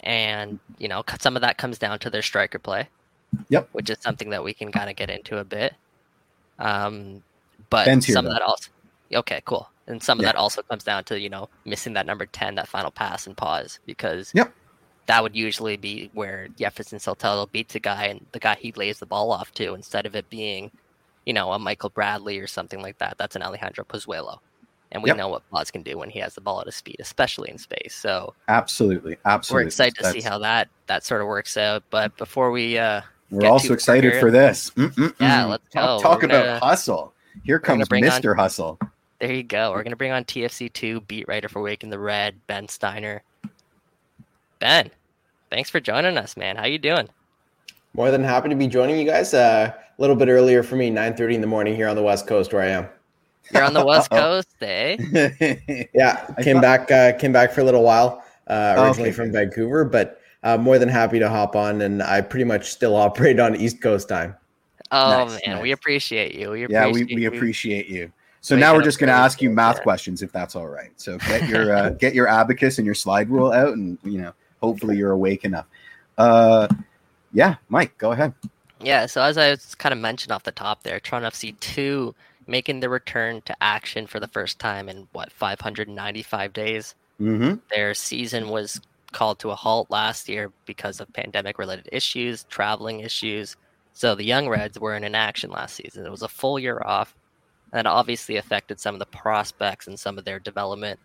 And 0.00 0.60
you 0.78 0.88
know, 0.88 1.02
some 1.18 1.34
of 1.36 1.42
that 1.42 1.56
comes 1.56 1.78
down 1.78 1.98
to 2.00 2.10
their 2.10 2.22
striker 2.22 2.58
play. 2.58 2.88
Yep. 3.48 3.70
Which 3.72 3.88
is 3.90 3.96
something 4.00 4.30
that 4.30 4.44
we 4.44 4.52
can 4.52 4.70
kind 4.70 4.90
of 4.90 4.96
get 4.96 5.10
into 5.10 5.38
a 5.38 5.44
bit. 5.44 5.74
Um, 6.58 7.22
but 7.70 7.86
Ben's 7.86 8.04
here, 8.04 8.14
some 8.14 8.26
of 8.26 8.32
that 8.32 8.42
also, 8.42 8.70
okay, 9.12 9.42
cool. 9.44 9.68
And 9.86 10.02
some 10.02 10.18
of 10.18 10.22
Yeah. 10.22 10.32
that 10.32 10.36
also 10.38 10.62
comes 10.62 10.84
down 10.84 11.04
to 11.04 11.18
you 11.18 11.30
know 11.30 11.48
missing 11.64 11.94
that 11.94 12.06
number 12.06 12.26
ten, 12.26 12.54
that 12.56 12.68
final 12.68 12.90
pass 12.90 13.26
and 13.26 13.36
pause, 13.36 13.80
because 13.86 14.30
Yep. 14.34 14.54
That 15.06 15.22
would 15.22 15.36
usually 15.36 15.76
be 15.76 16.10
where 16.14 16.48
Jefferson 16.58 16.98
Soteldo 16.98 17.50
beats 17.50 17.74
a 17.74 17.80
guy 17.80 18.06
and 18.06 18.24
the 18.32 18.38
guy 18.38 18.54
he 18.58 18.72
lays 18.72 18.98
the 18.98 19.06
ball 19.06 19.32
off 19.32 19.52
to 19.54 19.74
instead 19.74 20.06
of 20.06 20.16
it 20.16 20.28
being, 20.30 20.70
you 21.26 21.32
know, 21.32 21.52
a 21.52 21.58
Michael 21.58 21.90
Bradley 21.90 22.38
or 22.38 22.46
something 22.46 22.80
like 22.80 22.98
that. 22.98 23.16
That's 23.18 23.36
an 23.36 23.42
Alejandro 23.42 23.84
Pozuelo. 23.84 24.38
And 24.92 25.02
we 25.02 25.10
Yep. 25.10 25.16
know 25.16 25.28
what 25.28 25.42
Paz 25.50 25.70
can 25.70 25.82
do 25.82 25.98
when 25.98 26.08
he 26.08 26.20
has 26.20 26.34
the 26.34 26.40
ball 26.40 26.60
at 26.60 26.66
his 26.66 26.80
feet, 26.80 26.96
especially 27.00 27.50
in 27.50 27.58
space. 27.58 27.94
So 27.94 28.32
Absolutely, 28.48 29.16
absolutely. 29.24 29.64
we're 29.64 29.66
excited 29.68 29.96
to 29.96 30.10
see 30.12 30.20
how 30.20 30.38
that 30.38 30.68
that 30.86 31.04
sort 31.04 31.20
of 31.20 31.26
works 31.26 31.56
out. 31.56 31.82
But 31.90 32.16
before 32.16 32.50
we 32.50 32.78
uh 32.78 33.02
We're 33.30 33.48
also 33.50 33.72
excited 33.74 34.12
far 34.12 34.20
for 34.20 34.30
this. 34.30 34.70
Mm-mm-mm. 34.70 35.14
Yeah, 35.20 35.46
let's 35.46 35.68
Talk, 35.70 35.98
go. 35.98 36.02
talk 36.02 36.22
about 36.22 36.44
gonna- 36.46 36.58
hustle. 36.60 37.12
Here 37.42 37.58
comes 37.58 37.88
Mr. 37.88 38.36
Hustle. 38.36 38.78
there 39.18 39.32
you 39.32 39.42
go. 39.42 39.72
We're 39.72 39.82
gonna 39.82 39.96
bring 39.96 40.12
on 40.12 40.24
TFC 40.24 40.72
two 40.72 41.00
beat 41.02 41.26
writer 41.28 41.48
for 41.48 41.60
Waking 41.60 41.90
the 41.90 41.98
Red, 41.98 42.36
Ben 42.46 42.68
Steiner. 42.68 43.22
Ben, 44.58 44.90
thanks 45.50 45.70
for 45.70 45.80
joining 45.80 46.16
us, 46.16 46.36
man. 46.36 46.56
How 46.56 46.66
you 46.66 46.78
doing? 46.78 47.08
More 47.94 48.10
than 48.10 48.24
happy 48.24 48.48
to 48.48 48.54
be 48.56 48.66
joining 48.66 48.98
you 48.98 49.04
guys. 49.04 49.34
Uh, 49.34 49.72
a 49.76 50.00
little 50.00 50.16
bit 50.16 50.28
earlier 50.28 50.62
for 50.62 50.76
me, 50.76 50.90
9:30 50.90 51.34
in 51.36 51.40
the 51.40 51.46
morning 51.46 51.76
here 51.76 51.88
on 51.88 51.96
the 51.96 52.02
West 52.02 52.26
Coast 52.26 52.52
where 52.52 52.62
I 52.62 52.68
am. 52.68 52.88
You're 53.52 53.62
on 53.62 53.74
the 53.74 53.84
West 53.84 54.10
Coast, 54.10 54.48
eh? 54.62 54.96
Yeah, 55.94 56.26
came 56.42 56.56
thought- 56.56 56.88
back 56.88 56.90
uh, 56.90 57.12
came 57.18 57.32
back 57.32 57.52
for 57.52 57.60
a 57.60 57.64
little 57.64 57.82
while. 57.82 58.24
Uh, 58.46 58.74
originally 58.78 59.08
Okay, 59.10 59.16
from. 59.16 59.32
Vancouver, 59.32 59.84
but 59.84 60.20
uh, 60.42 60.58
more 60.58 60.78
than 60.78 60.88
happy 60.88 61.18
to 61.18 61.28
hop 61.30 61.56
on, 61.56 61.80
and 61.80 62.02
I 62.02 62.20
pretty 62.20 62.44
much 62.44 62.70
still 62.70 62.94
operate 62.96 63.40
on 63.40 63.56
East 63.56 63.80
Coast 63.80 64.08
time. 64.08 64.34
Oh 64.92 65.24
Nice, 65.26 65.40
man, 65.46 65.62
we 65.62 65.72
appreciate 65.72 66.34
you. 66.34 66.50
We 66.50 66.66
yeah, 66.68 66.84
we, 66.86 67.02
appreciate 67.02 67.14
we 67.16 67.22
you. 67.22 67.28
appreciate 67.28 67.86
you. 67.88 68.12
So 68.42 68.54
Waking 68.54 68.60
now 68.60 68.74
we're 68.74 68.82
just 68.82 68.98
going 68.98 69.08
to 69.08 69.14
ask 69.14 69.40
you 69.40 69.48
math 69.48 69.76
yeah. 69.78 69.82
questions, 69.84 70.20
if 70.20 70.30
that's 70.30 70.54
all 70.54 70.66
right. 70.68 70.90
So 70.96 71.16
get 71.18 71.48
your 71.48 71.74
uh, 71.74 71.90
get 71.90 72.12
your 72.14 72.28
abacus 72.28 72.76
and 72.78 72.84
your 72.84 72.94
slide 72.94 73.30
rule 73.30 73.52
out, 73.52 73.72
and 73.74 73.96
you 74.04 74.20
know, 74.20 74.32
hopefully 74.64 74.96
you're 74.96 75.12
awake 75.12 75.44
enough. 75.44 75.66
Uh, 76.16 76.68
yeah, 77.32 77.56
Mike, 77.68 77.96
go 77.98 78.12
ahead. 78.12 78.32
Yeah, 78.80 79.06
so 79.06 79.22
as 79.22 79.38
I 79.38 79.56
kind 79.78 79.92
of 79.92 79.98
mentioned 79.98 80.32
off 80.32 80.42
the 80.42 80.52
top 80.52 80.82
there, 80.82 81.00
Toronto 81.00 81.28
FC 81.28 81.58
2 81.60 82.14
making 82.46 82.80
the 82.80 82.88
return 82.88 83.40
to 83.42 83.56
action 83.62 84.06
for 84.06 84.20
the 84.20 84.28
first 84.28 84.58
time 84.58 84.88
in 84.88 85.08
what 85.12 85.32
595 85.32 86.52
days. 86.52 86.94
Mm-hmm. 87.20 87.54
Their 87.70 87.94
season 87.94 88.48
was 88.48 88.80
called 89.12 89.38
to 89.38 89.50
a 89.50 89.54
halt 89.54 89.90
last 89.90 90.28
year 90.28 90.52
because 90.66 91.00
of 91.00 91.12
pandemic 91.12 91.58
related 91.58 91.88
issues, 91.92 92.44
traveling 92.44 93.00
issues. 93.00 93.56
So 93.92 94.14
the 94.14 94.24
Young 94.24 94.48
Reds 94.48 94.78
were 94.78 94.96
in 94.96 95.04
inaction 95.04 95.50
last 95.50 95.76
season. 95.76 96.04
It 96.04 96.10
was 96.10 96.22
a 96.22 96.28
full 96.28 96.58
year 96.58 96.82
off, 96.84 97.14
and 97.72 97.86
that 97.86 97.90
obviously 97.90 98.36
affected 98.36 98.80
some 98.80 98.94
of 98.94 98.98
the 98.98 99.06
prospects 99.06 99.86
and 99.86 99.98
some 99.98 100.18
of 100.18 100.24
their 100.24 100.40
development. 100.40 100.98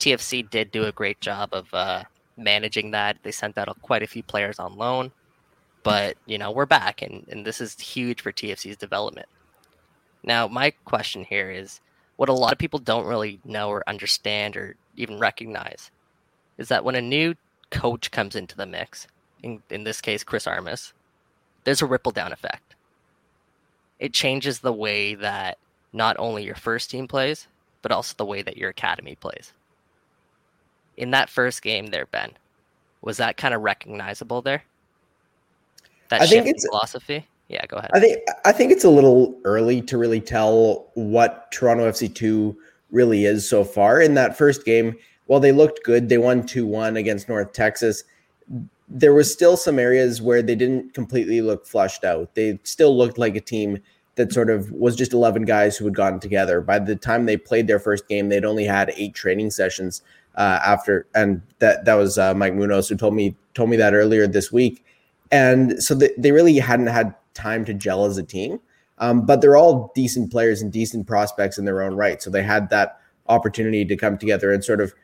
TFC 0.00 0.48
did 0.48 0.70
do 0.70 0.84
a 0.84 0.92
great 0.92 1.20
job 1.20 1.50
of 1.52 1.72
uh, 1.74 2.04
managing 2.38 2.92
that. 2.92 3.18
They 3.22 3.32
sent 3.32 3.58
out 3.58 3.68
quite 3.82 4.02
a 4.02 4.06
few 4.06 4.22
players 4.22 4.58
on 4.58 4.76
loan, 4.76 5.12
but 5.82 6.16
you 6.26 6.38
know 6.38 6.50
we're 6.50 6.66
back, 6.66 7.02
and, 7.02 7.26
and 7.28 7.44
this 7.44 7.60
is 7.60 7.78
huge 7.78 8.22
for 8.22 8.32
TFC's 8.32 8.76
development. 8.76 9.28
Now, 10.22 10.48
my 10.48 10.72
question 10.84 11.24
here 11.24 11.50
is 11.50 11.80
what 12.16 12.28
a 12.28 12.32
lot 12.32 12.52
of 12.52 12.58
people 12.58 12.80
don't 12.80 13.06
really 13.06 13.40
know 13.44 13.68
or 13.68 13.88
understand 13.88 14.56
or 14.56 14.76
even 14.96 15.18
recognize 15.18 15.90
is 16.58 16.68
that 16.68 16.84
when 16.84 16.96
a 16.96 17.00
new 17.00 17.34
coach 17.70 18.10
comes 18.10 18.34
into 18.34 18.56
the 18.56 18.66
mix, 18.66 19.06
in, 19.42 19.62
in 19.70 19.84
this 19.84 20.00
case, 20.00 20.24
Chris 20.24 20.46
Armas, 20.46 20.92
there's 21.64 21.82
a 21.82 21.86
ripple 21.86 22.12
down 22.12 22.32
effect. 22.32 22.74
It 24.00 24.12
changes 24.12 24.58
the 24.58 24.72
way 24.72 25.14
that 25.14 25.58
not 25.92 26.16
only 26.18 26.44
your 26.44 26.54
first 26.54 26.90
team 26.90 27.06
plays, 27.08 27.46
but 27.82 27.92
also 27.92 28.14
the 28.16 28.24
way 28.24 28.42
that 28.42 28.56
your 28.56 28.70
academy 28.70 29.14
plays. 29.14 29.52
In 30.98 31.12
that 31.12 31.30
first 31.30 31.62
game 31.62 31.86
there, 31.86 32.06
Ben, 32.06 32.32
was 33.02 33.16
that 33.18 33.36
kind 33.36 33.54
of 33.54 33.62
recognizable 33.62 34.42
there? 34.42 34.64
That 36.08 36.20
I 36.20 36.26
think 36.26 36.46
it's- 36.46 36.66
philosophy? 36.66 37.26
Yeah, 37.46 37.64
go 37.66 37.78
ahead. 37.78 37.90
I 37.94 38.00
think 38.00 38.18
I 38.44 38.52
think 38.52 38.72
it's 38.72 38.84
a 38.84 38.90
little 38.90 39.34
early 39.44 39.80
to 39.82 39.96
really 39.96 40.20
tell 40.20 40.90
what 40.94 41.50
Toronto 41.50 41.88
FC 41.88 42.14
two 42.14 42.58
really 42.90 43.24
is 43.24 43.48
so 43.48 43.64
far. 43.64 44.02
In 44.02 44.12
that 44.14 44.36
first 44.36 44.66
game, 44.66 44.96
while 45.26 45.40
they 45.40 45.52
looked 45.52 45.82
good, 45.82 46.10
they 46.10 46.18
won 46.18 46.44
two 46.44 46.66
one 46.66 46.96
against 46.98 47.26
North 47.26 47.54
Texas. 47.54 48.04
There 48.86 49.14
was 49.14 49.32
still 49.32 49.56
some 49.56 49.78
areas 49.78 50.20
where 50.20 50.42
they 50.42 50.54
didn't 50.54 50.92
completely 50.92 51.40
look 51.40 51.66
flushed 51.66 52.04
out. 52.04 52.34
They 52.34 52.58
still 52.64 52.94
looked 52.94 53.16
like 53.16 53.36
a 53.36 53.40
team 53.40 53.78
that 54.16 54.32
sort 54.32 54.50
of 54.50 54.70
was 54.72 54.96
just 54.96 55.12
11 55.12 55.44
guys 55.44 55.76
who 55.76 55.84
had 55.84 55.94
gotten 55.94 56.18
together. 56.20 56.60
By 56.60 56.80
the 56.80 56.96
time 56.96 57.24
they 57.24 57.36
played 57.36 57.66
their 57.66 57.78
first 57.78 58.08
game, 58.08 58.28
they'd 58.28 58.44
only 58.44 58.64
had 58.64 58.92
eight 58.96 59.14
training 59.14 59.50
sessions 59.52 60.02
uh, 60.38 60.60
after, 60.64 61.06
and 61.14 61.42
that 61.58 61.84
that 61.84 61.94
was 61.94 62.16
uh, 62.16 62.32
Mike 62.32 62.54
Munoz 62.54 62.88
who 62.88 62.96
told 62.96 63.14
me 63.14 63.36
told 63.54 63.68
me 63.68 63.76
that 63.76 63.92
earlier 63.92 64.26
this 64.26 64.50
week. 64.50 64.84
And 65.30 65.82
so 65.82 65.94
they, 65.94 66.10
they 66.16 66.32
really 66.32 66.58
hadn't 66.58 66.86
had 66.86 67.14
time 67.34 67.64
to 67.66 67.74
gel 67.74 68.06
as 68.06 68.16
a 68.16 68.22
team. 68.22 68.60
Um, 68.98 69.26
but 69.26 69.40
they're 69.40 69.56
all 69.56 69.92
decent 69.94 70.30
players 70.30 70.62
and 70.62 70.72
decent 70.72 71.06
prospects 71.06 71.58
in 71.58 71.64
their 71.64 71.82
own 71.82 71.94
right. 71.94 72.22
So 72.22 72.30
they 72.30 72.42
had 72.42 72.70
that 72.70 73.00
opportunity 73.28 73.84
to 73.84 73.96
come 73.96 74.16
together 74.16 74.52
and 74.52 74.64
sort 74.64 74.80
of 74.80 74.94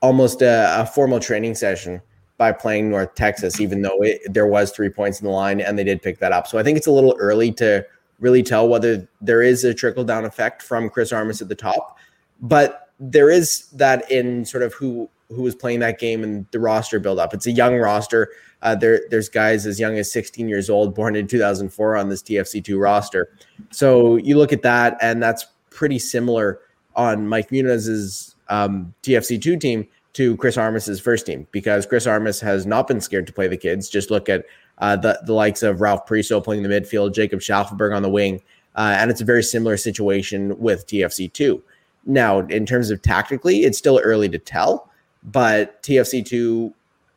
almost 0.00 0.40
a, 0.40 0.80
a 0.80 0.86
formal 0.86 1.20
training 1.20 1.54
session 1.54 2.00
by 2.38 2.52
playing 2.52 2.90
North 2.90 3.14
Texas, 3.14 3.60
even 3.60 3.82
though 3.82 4.02
it, 4.02 4.20
there 4.32 4.46
was 4.46 4.70
three 4.70 4.88
points 4.88 5.20
in 5.20 5.26
the 5.26 5.32
line 5.32 5.60
and 5.60 5.78
they 5.78 5.84
did 5.84 6.02
pick 6.02 6.18
that 6.20 6.32
up. 6.32 6.46
So 6.46 6.58
I 6.58 6.62
think 6.62 6.76
it's 6.76 6.86
a 6.86 6.92
little 6.92 7.16
early 7.18 7.50
to 7.52 7.84
really 8.20 8.42
tell 8.42 8.68
whether 8.68 9.08
there 9.20 9.42
is 9.42 9.64
a 9.64 9.74
trickle 9.74 10.04
down 10.04 10.24
effect 10.24 10.62
from 10.62 10.88
Chris 10.88 11.12
Armas 11.12 11.42
at 11.42 11.48
the 11.48 11.54
top, 11.54 11.98
but 12.40 12.85
there 12.98 13.30
is 13.30 13.68
that 13.72 14.10
in 14.10 14.44
sort 14.44 14.62
of 14.62 14.74
who 14.74 15.08
who 15.28 15.42
was 15.42 15.54
playing 15.54 15.80
that 15.80 15.98
game 15.98 16.22
and 16.22 16.46
the 16.52 16.60
roster 16.60 16.98
build 17.00 17.18
up. 17.18 17.34
It's 17.34 17.46
a 17.46 17.50
young 17.50 17.76
roster. 17.76 18.30
Uh, 18.62 18.74
there, 18.74 19.02
there's 19.10 19.28
guys 19.28 19.66
as 19.66 19.78
young 19.78 19.98
as 19.98 20.10
16 20.12 20.48
years 20.48 20.70
old, 20.70 20.94
born 20.94 21.16
in 21.16 21.26
2004 21.26 21.96
on 21.96 22.08
this 22.08 22.22
TFC2 22.22 22.80
roster. 22.80 23.28
So 23.70 24.16
you 24.16 24.38
look 24.38 24.52
at 24.52 24.62
that, 24.62 24.96
and 25.00 25.22
that's 25.22 25.46
pretty 25.70 25.98
similar 25.98 26.60
on 26.94 27.28
Mike 27.28 27.50
Munoz's 27.50 28.34
um, 28.48 28.94
TFC2 29.02 29.60
team 29.60 29.86
to 30.14 30.36
Chris 30.38 30.56
Armas's 30.56 30.98
first 30.98 31.26
team 31.26 31.46
because 31.52 31.84
Chris 31.84 32.06
Armas 32.06 32.40
has 32.40 32.64
not 32.64 32.88
been 32.88 33.00
scared 33.00 33.26
to 33.26 33.32
play 33.32 33.48
the 33.48 33.56
kids. 33.56 33.90
Just 33.90 34.10
look 34.10 34.28
at 34.28 34.46
uh, 34.78 34.96
the 34.96 35.20
the 35.24 35.34
likes 35.34 35.62
of 35.62 35.80
Ralph 35.80 36.06
Priso 36.06 36.42
playing 36.42 36.62
the 36.62 36.68
midfield, 36.68 37.14
Jacob 37.14 37.40
Shaffelburg 37.40 37.94
on 37.94 38.02
the 38.02 38.08
wing, 38.08 38.40
uh, 38.76 38.96
and 38.98 39.10
it's 39.10 39.20
a 39.20 39.24
very 39.24 39.42
similar 39.42 39.76
situation 39.76 40.58
with 40.58 40.86
TFC2. 40.86 41.60
Now, 42.06 42.40
in 42.40 42.64
terms 42.64 42.90
of 42.90 43.02
tactically, 43.02 43.64
it's 43.64 43.76
still 43.76 44.00
early 44.02 44.28
to 44.28 44.38
tell, 44.38 44.90
but 45.24 45.82
TFC2 45.82 46.72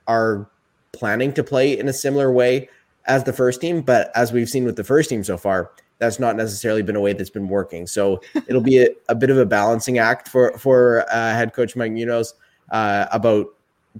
are 0.08 0.50
planning 0.92 1.32
to 1.34 1.44
play 1.44 1.78
in 1.78 1.88
a 1.88 1.94
similar 1.94 2.32
way 2.32 2.68
as 3.06 3.24
the 3.24 3.34
first 3.34 3.62
team. 3.62 3.82
But 3.82 4.12
as 4.16 4.34
we've 4.34 4.50
seen 4.50 4.66
with 4.66 4.76
the 4.76 4.84
first 4.84 5.10
team 5.10 5.24
so 5.24 5.38
far, 5.38 5.72
that's 6.00 6.20
not 6.20 6.36
necessarily 6.36 6.82
been 6.82 6.96
a 6.96 7.02
way 7.02 7.14
that's 7.14 7.30
been 7.30 7.48
working. 7.48 7.86
So 7.86 8.22
it'll 8.48 8.62
be 8.62 8.80
a, 8.80 8.88
a 9.08 9.16
bit 9.16 9.30
of 9.30 9.38
a 9.38 9.46
balancing 9.46 10.00
act 10.00 10.28
for 10.28 10.58
for 10.58 11.06
uh, 11.12 11.34
head 11.34 11.54
coach 11.54 11.76
Mike 11.76 11.92
Munoz 11.92 12.34
uh, 12.72 13.06
about 13.12 13.48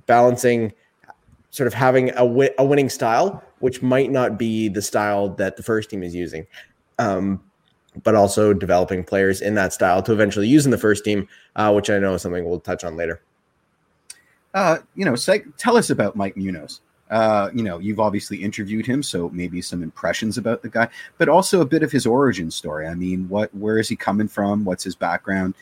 balancing 0.08 0.74
sort 1.52 1.68
of 1.68 1.74
having 1.74 2.10
a, 2.12 2.26
wi- 2.26 2.54
a 2.58 2.66
winning 2.66 2.90
style, 2.90 3.44
which 3.60 3.82
might 3.82 4.12
not 4.12 4.38
be 4.38 4.70
the 4.70 4.82
style 4.82 5.30
that 5.30 5.58
the 5.58 5.64
first 5.64 5.90
team 5.90 6.04
is 6.04 6.16
using. 6.16 6.46
Um, 7.00 7.42
but 8.04 8.16
also 8.16 8.54
developing 8.54 9.04
players 9.04 9.42
in 9.42 9.56
that 9.56 9.74
style 9.74 10.02
to 10.04 10.14
eventually 10.14 10.48
use 10.48 10.66
in 10.66 10.72
the 10.72 10.78
first 10.78 11.04
team, 11.04 11.28
uh, 11.56 11.72
which 11.72 11.90
I 11.90 12.00
know 12.00 12.14
is 12.14 12.22
something 12.22 12.48
we'll 12.48 12.60
touch 12.60 12.84
on 12.84 12.96
later. 12.96 13.22
Uh, 14.54 14.80
you 14.96 15.06
know, 15.06 15.16
tell 15.58 15.78
us 15.78 15.90
about 15.90 16.16
Mike 16.16 16.36
Munoz. 16.36 16.82
Uh, 17.10 17.50
you 17.54 17.64
know, 17.64 17.80
you've 17.80 18.00
obviously 18.00 18.38
interviewed 18.38 18.86
him, 18.86 19.02
so 19.02 19.30
maybe 19.30 19.62
some 19.62 19.82
impressions 19.82 20.38
about 20.38 20.62
the 20.62 20.70
guy, 20.70 20.88
but 21.18 21.28
also 21.28 21.62
a 21.62 21.66
bit 21.66 21.82
of 21.82 21.92
his 21.92 22.06
origin 22.06 22.52
story. 22.52 22.88
I 22.88 22.94
mean, 22.94 23.28
what, 23.30 23.54
where 23.56 23.80
is 23.80 23.90
he 23.90 23.96
coming 23.96 24.28
from? 24.28 24.64
What's 24.64 24.84
his 24.84 24.96
background? 24.96 25.56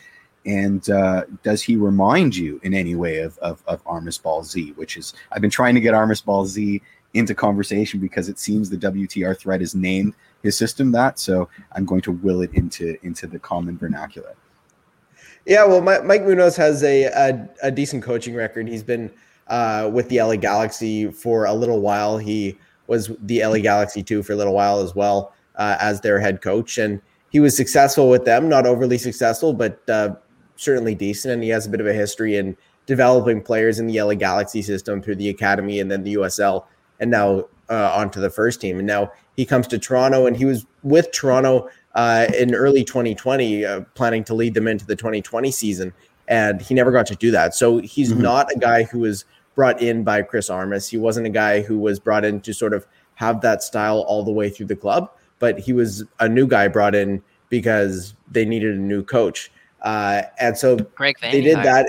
And 0.44 0.88
uh, 0.90 1.24
does 1.42 1.62
he 1.62 1.76
remind 1.76 2.36
you 2.36 2.60
in 2.64 2.74
any 2.74 2.94
way 2.94 3.18
of, 3.18 3.36
of, 3.38 3.62
of 3.66 3.82
Armas 3.86 4.18
Ball 4.18 4.44
Z, 4.44 4.72
which 4.76 4.96
is, 4.96 5.14
I've 5.32 5.42
been 5.42 5.50
trying 5.50 5.74
to 5.74 5.80
get 5.80 5.94
Armas 5.94 6.20
Ball 6.20 6.46
Z 6.46 6.80
into 7.14 7.34
conversation 7.34 7.98
because 7.98 8.28
it 8.28 8.38
seems 8.38 8.68
the 8.68 8.76
WTR 8.76 9.38
thread 9.38 9.62
is 9.62 9.74
named 9.74 10.14
his 10.42 10.56
system 10.56 10.92
that. 10.92 11.18
So 11.18 11.48
I'm 11.72 11.84
going 11.84 12.02
to 12.02 12.12
will 12.12 12.42
it 12.42 12.52
into 12.54 12.96
into 13.04 13.26
the 13.26 13.38
common 13.38 13.76
vernacular. 13.78 14.34
Yeah, 15.46 15.64
well, 15.64 15.80
Mike 15.80 16.24
Munoz 16.24 16.56
has 16.56 16.82
a, 16.82 17.04
a, 17.04 17.48
a 17.62 17.70
decent 17.70 18.02
coaching 18.02 18.34
record. 18.34 18.68
He's 18.68 18.82
been 18.82 19.10
uh, 19.46 19.88
with 19.90 20.08
the 20.10 20.20
LA 20.20 20.36
Galaxy 20.36 21.10
for 21.10 21.46
a 21.46 21.54
little 21.54 21.80
while. 21.80 22.18
He 22.18 22.58
was 22.86 23.10
the 23.22 23.42
LA 23.44 23.58
Galaxy 23.58 24.02
too 24.02 24.22
for 24.22 24.34
a 24.34 24.36
little 24.36 24.52
while 24.52 24.80
as 24.80 24.94
well 24.94 25.32
uh, 25.56 25.76
as 25.80 26.02
their 26.02 26.20
head 26.20 26.42
coach, 26.42 26.76
and 26.76 27.00
he 27.30 27.40
was 27.40 27.56
successful 27.56 28.10
with 28.10 28.24
them. 28.24 28.48
Not 28.48 28.66
overly 28.66 28.98
successful, 28.98 29.54
but 29.54 29.80
uh, 29.88 30.16
certainly 30.56 30.94
decent. 30.94 31.32
And 31.32 31.42
he 31.42 31.48
has 31.48 31.66
a 31.66 31.70
bit 31.70 31.80
of 31.80 31.86
a 31.86 31.94
history 31.94 32.36
in 32.36 32.56
developing 32.86 33.42
players 33.42 33.78
in 33.78 33.86
the 33.86 34.00
LA 34.00 34.14
Galaxy 34.14 34.62
system 34.62 35.00
through 35.00 35.16
the 35.16 35.28
academy 35.28 35.80
and 35.80 35.90
then 35.90 36.04
the 36.04 36.14
USL, 36.14 36.64
and 37.00 37.10
now 37.10 37.44
uh, 37.70 37.92
onto 37.94 38.20
the 38.20 38.30
first 38.30 38.60
team. 38.60 38.78
And 38.78 38.86
now 38.86 39.12
he 39.38 39.46
comes 39.46 39.68
to 39.68 39.78
Toronto, 39.78 40.26
and 40.26 40.36
he 40.36 40.44
was 40.44 40.66
with 40.82 41.12
Toronto 41.12 41.70
uh, 41.94 42.26
in 42.36 42.56
early 42.56 42.82
2020, 42.82 43.64
uh, 43.64 43.82
planning 43.94 44.24
to 44.24 44.34
lead 44.34 44.52
them 44.52 44.66
into 44.66 44.84
the 44.84 44.96
2020 44.96 45.52
season, 45.52 45.92
and 46.26 46.60
he 46.60 46.74
never 46.74 46.90
got 46.90 47.06
to 47.06 47.14
do 47.14 47.30
that. 47.30 47.54
So 47.54 47.78
he's 47.78 48.10
mm-hmm. 48.10 48.22
not 48.22 48.50
a 48.50 48.58
guy 48.58 48.82
who 48.82 48.98
was 48.98 49.24
brought 49.54 49.80
in 49.80 50.02
by 50.02 50.22
Chris 50.22 50.50
Armas. 50.50 50.88
He 50.88 50.96
wasn't 50.96 51.28
a 51.28 51.30
guy 51.30 51.62
who 51.62 51.78
was 51.78 52.00
brought 52.00 52.24
in 52.24 52.40
to 52.40 52.52
sort 52.52 52.74
of 52.74 52.84
have 53.14 53.40
that 53.42 53.62
style 53.62 54.00
all 54.08 54.24
the 54.24 54.32
way 54.32 54.50
through 54.50 54.66
the 54.66 54.74
club, 54.74 55.08
but 55.38 55.60
he 55.60 55.72
was 55.72 56.02
a 56.18 56.28
new 56.28 56.48
guy 56.48 56.66
brought 56.66 56.96
in 56.96 57.22
because 57.48 58.14
they 58.28 58.44
needed 58.44 58.74
a 58.74 58.80
new 58.80 59.04
coach. 59.04 59.52
Uh, 59.82 60.22
and 60.40 60.58
so 60.58 60.74
they 61.20 61.42
did 61.42 61.58
that. 61.58 61.86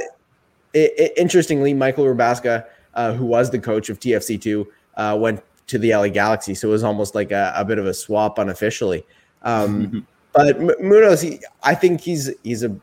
It, 0.75 0.93
it, 0.99 1.13
interestingly, 1.17 1.73
Michael 1.73 2.05
Rabasca, 2.05 2.67
uh, 2.93 3.13
who 3.13 3.25
was 3.25 3.49
the 3.49 3.57
coach 3.57 3.89
of 3.89 3.99
TFC2, 3.99 4.67
uh, 4.97 5.17
went 5.19 5.41
to 5.69 5.79
the 5.79 5.95
LA 5.95 6.09
Galaxy. 6.09 6.53
So 6.53 6.67
it 6.67 6.71
was 6.71 6.83
almost 6.83 7.15
like 7.15 7.31
a, 7.31 7.53
a 7.55 7.65
bit 7.65 7.79
of 7.79 7.85
a 7.85 7.93
swap 7.93 8.37
unofficially. 8.37 9.05
Um. 9.41 10.05
But 10.31 10.59
Munoz, 10.59 11.21
he, 11.21 11.39
I 11.63 11.73
think 11.73 12.01
he's 12.01 12.29
he's 12.43 12.63
a 12.63 12.75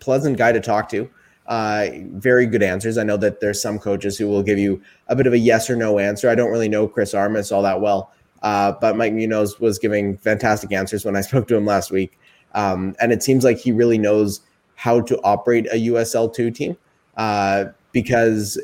pleasant 0.00 0.36
guy 0.36 0.52
to 0.52 0.60
talk 0.60 0.88
to. 0.90 1.08
Uh, 1.46 1.88
very 2.12 2.46
good 2.46 2.62
answers. 2.62 2.98
I 2.98 3.02
know 3.02 3.16
that 3.16 3.40
there's 3.40 3.60
some 3.60 3.78
coaches 3.78 4.16
who 4.18 4.28
will 4.28 4.42
give 4.42 4.58
you 4.58 4.80
a 5.08 5.16
bit 5.16 5.26
of 5.26 5.32
a 5.32 5.38
yes 5.38 5.68
or 5.70 5.76
no 5.76 5.98
answer. 5.98 6.28
I 6.28 6.34
don't 6.34 6.50
really 6.50 6.68
know 6.68 6.86
Chris 6.86 7.14
Armas 7.14 7.50
all 7.50 7.62
that 7.62 7.80
well, 7.80 8.12
uh, 8.42 8.72
but 8.80 8.96
Mike 8.96 9.14
Munoz 9.14 9.58
was 9.58 9.78
giving 9.78 10.16
fantastic 10.16 10.72
answers 10.72 11.04
when 11.04 11.16
I 11.16 11.20
spoke 11.22 11.48
to 11.48 11.56
him 11.56 11.66
last 11.66 11.90
week. 11.90 12.18
Um, 12.54 12.94
and 13.00 13.12
it 13.12 13.22
seems 13.22 13.44
like 13.44 13.58
he 13.58 13.72
really 13.72 13.98
knows 13.98 14.40
how 14.74 15.00
to 15.00 15.18
operate 15.22 15.66
a 15.72 15.86
USL 15.86 16.32
two 16.32 16.50
team 16.50 16.76
uh, 17.16 17.66
because 17.92 18.60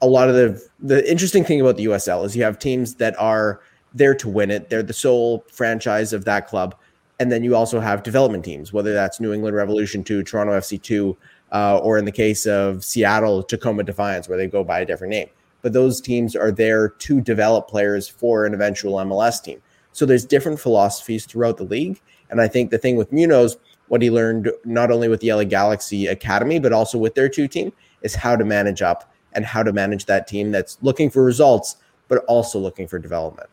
a 0.00 0.06
lot 0.06 0.28
of 0.28 0.34
the 0.34 0.68
the 0.80 1.10
interesting 1.10 1.44
thing 1.44 1.60
about 1.60 1.76
the 1.76 1.86
USL 1.86 2.24
is 2.24 2.36
you 2.36 2.42
have 2.42 2.58
teams 2.58 2.94
that 2.96 3.18
are 3.18 3.60
there 3.94 4.14
to 4.14 4.28
win 4.28 4.50
it. 4.50 4.70
They're 4.70 4.82
the 4.82 4.92
sole 4.92 5.44
franchise 5.50 6.12
of 6.12 6.24
that 6.24 6.46
club, 6.46 6.74
and 7.18 7.32
then 7.32 7.42
you 7.42 7.56
also 7.56 7.80
have 7.80 8.02
development 8.02 8.44
teams, 8.44 8.72
whether 8.72 8.92
that's 8.92 9.20
New 9.20 9.32
England 9.32 9.56
Revolution 9.56 10.04
two, 10.04 10.22
Toronto 10.22 10.52
FC 10.52 10.80
two, 10.80 11.16
uh, 11.52 11.78
or 11.78 11.98
in 11.98 12.04
the 12.04 12.12
case 12.12 12.46
of 12.46 12.84
Seattle, 12.84 13.42
Tacoma 13.42 13.82
Defiance, 13.82 14.28
where 14.28 14.38
they 14.38 14.46
go 14.46 14.62
by 14.62 14.80
a 14.80 14.86
different 14.86 15.10
name. 15.10 15.28
But 15.62 15.72
those 15.72 16.00
teams 16.00 16.36
are 16.36 16.52
there 16.52 16.90
to 16.90 17.20
develop 17.20 17.68
players 17.68 18.08
for 18.08 18.46
an 18.46 18.54
eventual 18.54 18.94
MLS 18.94 19.42
team. 19.42 19.60
So 19.92 20.06
there's 20.06 20.24
different 20.24 20.60
philosophies 20.60 21.26
throughout 21.26 21.56
the 21.56 21.64
league, 21.64 22.00
and 22.30 22.40
I 22.40 22.46
think 22.46 22.70
the 22.70 22.78
thing 22.78 22.96
with 22.96 23.12
Munoz, 23.12 23.56
what 23.88 24.02
he 24.02 24.10
learned 24.10 24.52
not 24.64 24.92
only 24.92 25.08
with 25.08 25.20
the 25.20 25.32
LA 25.32 25.44
Galaxy 25.44 26.06
Academy, 26.06 26.60
but 26.60 26.72
also 26.72 26.98
with 26.98 27.14
their 27.16 27.28
two 27.28 27.48
team, 27.48 27.72
is 28.02 28.14
how 28.14 28.36
to 28.36 28.44
manage 28.44 28.82
up 28.82 29.12
and 29.32 29.44
how 29.44 29.62
to 29.62 29.72
manage 29.72 30.06
that 30.06 30.26
team 30.26 30.50
that's 30.50 30.78
looking 30.82 31.10
for 31.10 31.24
results, 31.24 31.76
but 32.08 32.24
also 32.26 32.58
looking 32.58 32.86
for 32.86 32.98
development. 32.98 33.48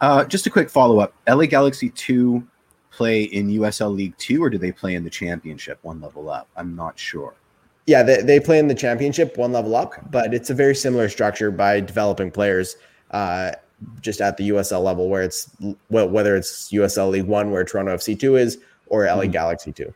Uh, 0.00 0.24
just 0.24 0.46
a 0.46 0.50
quick 0.50 0.70
follow 0.70 1.00
up 1.00 1.12
LA 1.28 1.46
Galaxy 1.46 1.90
2 1.90 2.46
play 2.90 3.22
in 3.22 3.48
USL 3.48 3.94
League 3.94 4.16
2 4.18 4.42
or 4.42 4.50
do 4.50 4.58
they 4.58 4.72
play 4.72 4.94
in 4.94 5.04
the 5.04 5.10
championship 5.10 5.78
one 5.82 6.00
level 6.00 6.30
up? 6.30 6.48
I'm 6.56 6.76
not 6.76 6.98
sure. 6.98 7.34
Yeah, 7.86 8.02
they, 8.02 8.22
they 8.22 8.38
play 8.38 8.58
in 8.58 8.68
the 8.68 8.74
championship 8.74 9.36
one 9.36 9.52
level 9.52 9.74
up, 9.74 9.94
but 10.10 10.34
it's 10.34 10.50
a 10.50 10.54
very 10.54 10.74
similar 10.74 11.08
structure 11.08 11.50
by 11.50 11.80
developing 11.80 12.30
players 12.30 12.76
uh, 13.12 13.52
just 14.00 14.20
at 14.20 14.36
the 14.36 14.50
USL 14.50 14.82
level, 14.82 15.08
where 15.08 15.22
it's 15.22 15.50
whether 15.88 16.36
it's 16.36 16.70
USL 16.70 17.10
League 17.10 17.24
1, 17.24 17.50
where 17.50 17.64
Toronto 17.64 17.96
FC2 17.96 18.38
is, 18.38 18.58
or 18.88 19.06
LA 19.06 19.22
mm-hmm. 19.22 19.30
Galaxy 19.30 19.72
2. 19.72 19.92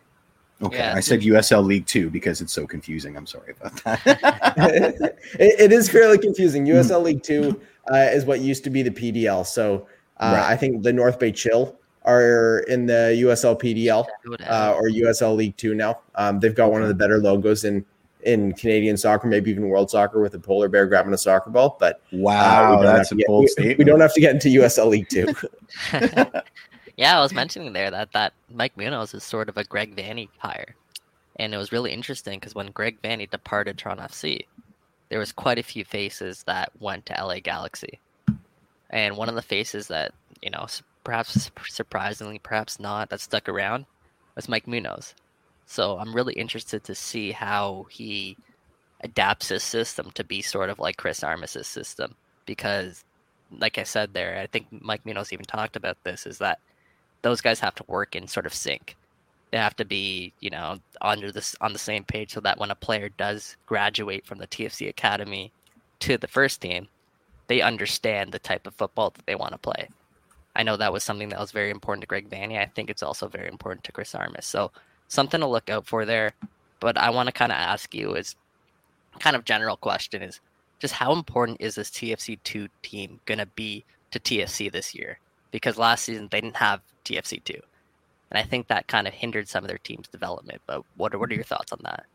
Okay, 0.62 0.78
yeah. 0.78 0.94
I 0.94 1.00
said 1.00 1.20
USL 1.22 1.64
League 1.64 1.86
Two 1.86 2.10
because 2.10 2.40
it's 2.40 2.52
so 2.52 2.66
confusing. 2.66 3.16
I'm 3.16 3.26
sorry 3.26 3.54
about 3.60 3.82
that. 3.84 4.00
it, 5.40 5.60
it 5.60 5.72
is 5.72 5.88
fairly 5.88 6.18
confusing. 6.18 6.66
USL 6.66 6.98
hmm. 6.98 7.06
League 7.06 7.22
Two 7.22 7.60
uh, 7.92 7.96
is 7.96 8.24
what 8.24 8.40
used 8.40 8.64
to 8.64 8.70
be 8.70 8.82
the 8.82 8.90
PDL. 8.90 9.46
So 9.46 9.86
uh, 10.18 10.34
right. 10.36 10.52
I 10.52 10.56
think 10.56 10.82
the 10.82 10.92
North 10.92 11.18
Bay 11.18 11.32
Chill 11.32 11.76
are 12.04 12.60
in 12.68 12.86
the 12.86 13.16
USL 13.24 13.60
PDL 13.60 14.06
uh, 14.46 14.74
or 14.76 14.88
USL 14.88 15.36
League 15.36 15.56
Two 15.56 15.74
now. 15.74 16.00
Um, 16.14 16.40
they've 16.40 16.54
got 16.54 16.70
one 16.70 16.82
of 16.82 16.88
the 16.88 16.94
better 16.94 17.18
logos 17.18 17.64
in 17.64 17.84
in 18.24 18.52
Canadian 18.52 18.96
soccer, 18.96 19.26
maybe 19.26 19.50
even 19.50 19.68
world 19.68 19.90
soccer, 19.90 20.20
with 20.20 20.34
a 20.34 20.38
polar 20.38 20.68
bear 20.68 20.86
grabbing 20.86 21.12
a 21.12 21.18
soccer 21.18 21.50
ball. 21.50 21.76
But 21.80 21.96
uh, 22.12 22.18
wow, 22.18 22.82
that's 22.82 23.10
a 23.10 23.16
get, 23.16 23.26
bold 23.26 23.42
we, 23.42 23.48
statement. 23.48 23.78
We 23.78 23.84
don't 23.84 24.00
have 24.00 24.14
to 24.14 24.20
get 24.20 24.32
into 24.32 24.48
USL 24.48 24.88
League 24.88 25.08
Two. 25.08 25.26
Yeah, 26.96 27.18
I 27.18 27.22
was 27.22 27.32
mentioning 27.32 27.72
there 27.72 27.90
that 27.90 28.12
that 28.12 28.34
Mike 28.50 28.76
Munoz 28.76 29.14
is 29.14 29.24
sort 29.24 29.48
of 29.48 29.56
a 29.56 29.64
Greg 29.64 29.96
Vanney 29.96 30.28
hire, 30.38 30.74
and 31.36 31.54
it 31.54 31.56
was 31.56 31.72
really 31.72 31.92
interesting 31.92 32.38
because 32.38 32.54
when 32.54 32.70
Greg 32.70 33.00
Vanney 33.02 33.30
departed 33.30 33.78
Toronto 33.78 34.04
FC, 34.04 34.46
there 35.08 35.18
was 35.18 35.32
quite 35.32 35.58
a 35.58 35.62
few 35.62 35.84
faces 35.84 36.42
that 36.44 36.72
went 36.80 37.06
to 37.06 37.14
LA 37.14 37.40
Galaxy, 37.40 37.98
and 38.90 39.16
one 39.16 39.28
of 39.28 39.34
the 39.34 39.42
faces 39.42 39.88
that 39.88 40.12
you 40.42 40.50
know 40.50 40.66
perhaps 41.04 41.50
surprisingly, 41.68 42.38
perhaps 42.38 42.78
not, 42.78 43.10
that 43.10 43.20
stuck 43.20 43.48
around 43.48 43.86
was 44.34 44.48
Mike 44.48 44.66
Munoz. 44.66 45.14
So 45.66 45.98
I'm 45.98 46.14
really 46.14 46.34
interested 46.34 46.84
to 46.84 46.94
see 46.94 47.32
how 47.32 47.86
he 47.90 48.36
adapts 49.02 49.48
his 49.48 49.62
system 49.62 50.10
to 50.14 50.24
be 50.24 50.42
sort 50.42 50.70
of 50.70 50.78
like 50.78 50.96
Chris 50.96 51.24
Armas's 51.24 51.66
system. 51.66 52.14
Because 52.46 53.04
like 53.50 53.78
I 53.78 53.84
said 53.84 54.12
there, 54.12 54.38
I 54.38 54.46
think 54.46 54.66
Mike 54.70 55.04
Munoz 55.04 55.32
even 55.32 55.44
talked 55.44 55.76
about 55.76 55.96
this 56.04 56.26
is 56.26 56.38
that 56.38 56.60
those 57.22 57.40
guys 57.40 57.60
have 57.60 57.74
to 57.76 57.84
work 57.88 58.14
in 58.14 58.26
sort 58.26 58.46
of 58.46 58.54
sync. 58.54 58.96
They 59.50 59.58
have 59.58 59.76
to 59.76 59.84
be, 59.84 60.32
you 60.40 60.50
know, 60.50 60.78
under 61.00 61.30
this 61.30 61.54
on 61.60 61.72
the 61.72 61.78
same 61.78 62.04
page 62.04 62.32
so 62.32 62.40
that 62.40 62.58
when 62.58 62.70
a 62.70 62.74
player 62.74 63.08
does 63.10 63.56
graduate 63.66 64.26
from 64.26 64.38
the 64.38 64.46
TFC 64.46 64.88
academy 64.88 65.52
to 66.00 66.16
the 66.16 66.28
first 66.28 66.60
team, 66.60 66.88
they 67.48 67.60
understand 67.60 68.32
the 68.32 68.38
type 68.38 68.66
of 68.66 68.74
football 68.74 69.10
that 69.10 69.26
they 69.26 69.34
want 69.34 69.52
to 69.52 69.58
play. 69.58 69.88
I 70.56 70.62
know 70.62 70.76
that 70.76 70.92
was 70.92 71.04
something 71.04 71.28
that 71.30 71.38
was 71.38 71.52
very 71.52 71.70
important 71.70 72.02
to 72.02 72.06
Greg 72.06 72.28
Vanney. 72.28 72.58
I 72.58 72.66
think 72.66 72.90
it's 72.90 73.02
also 73.02 73.28
very 73.28 73.48
important 73.48 73.84
to 73.84 73.92
Chris 73.92 74.14
Armas. 74.14 74.46
So 74.46 74.70
something 75.08 75.40
to 75.40 75.46
look 75.46 75.70
out 75.70 75.86
for 75.86 76.04
there. 76.04 76.32
But 76.80 76.98
I 76.98 77.10
want 77.10 77.28
to 77.28 77.32
kind 77.32 77.52
of 77.52 77.56
ask 77.56 77.94
you 77.94 78.14
is 78.14 78.34
kind 79.20 79.36
of 79.36 79.44
general 79.44 79.76
question 79.76 80.22
is 80.22 80.40
just 80.78 80.94
how 80.94 81.12
important 81.12 81.60
is 81.60 81.76
this 81.76 81.90
TFC 81.90 82.38
two 82.42 82.68
team 82.82 83.20
gonna 83.26 83.46
be 83.46 83.84
to 84.10 84.18
TFC 84.18 84.70
this 84.72 84.94
year? 84.94 85.18
Because 85.52 85.78
last 85.78 86.04
season 86.04 86.28
they 86.32 86.40
didn't 86.40 86.56
have 86.56 86.80
TFC 87.04 87.44
two, 87.44 87.60
and 88.32 88.38
I 88.38 88.42
think 88.42 88.66
that 88.66 88.88
kind 88.88 89.06
of 89.06 89.14
hindered 89.14 89.48
some 89.48 89.62
of 89.62 89.68
their 89.68 89.78
team's 89.78 90.08
development. 90.08 90.60
But 90.66 90.82
what 90.96 91.14
are, 91.14 91.18
what 91.18 91.30
are 91.30 91.34
your 91.34 91.44
thoughts 91.44 91.72
on 91.72 91.78
that? 91.84 92.06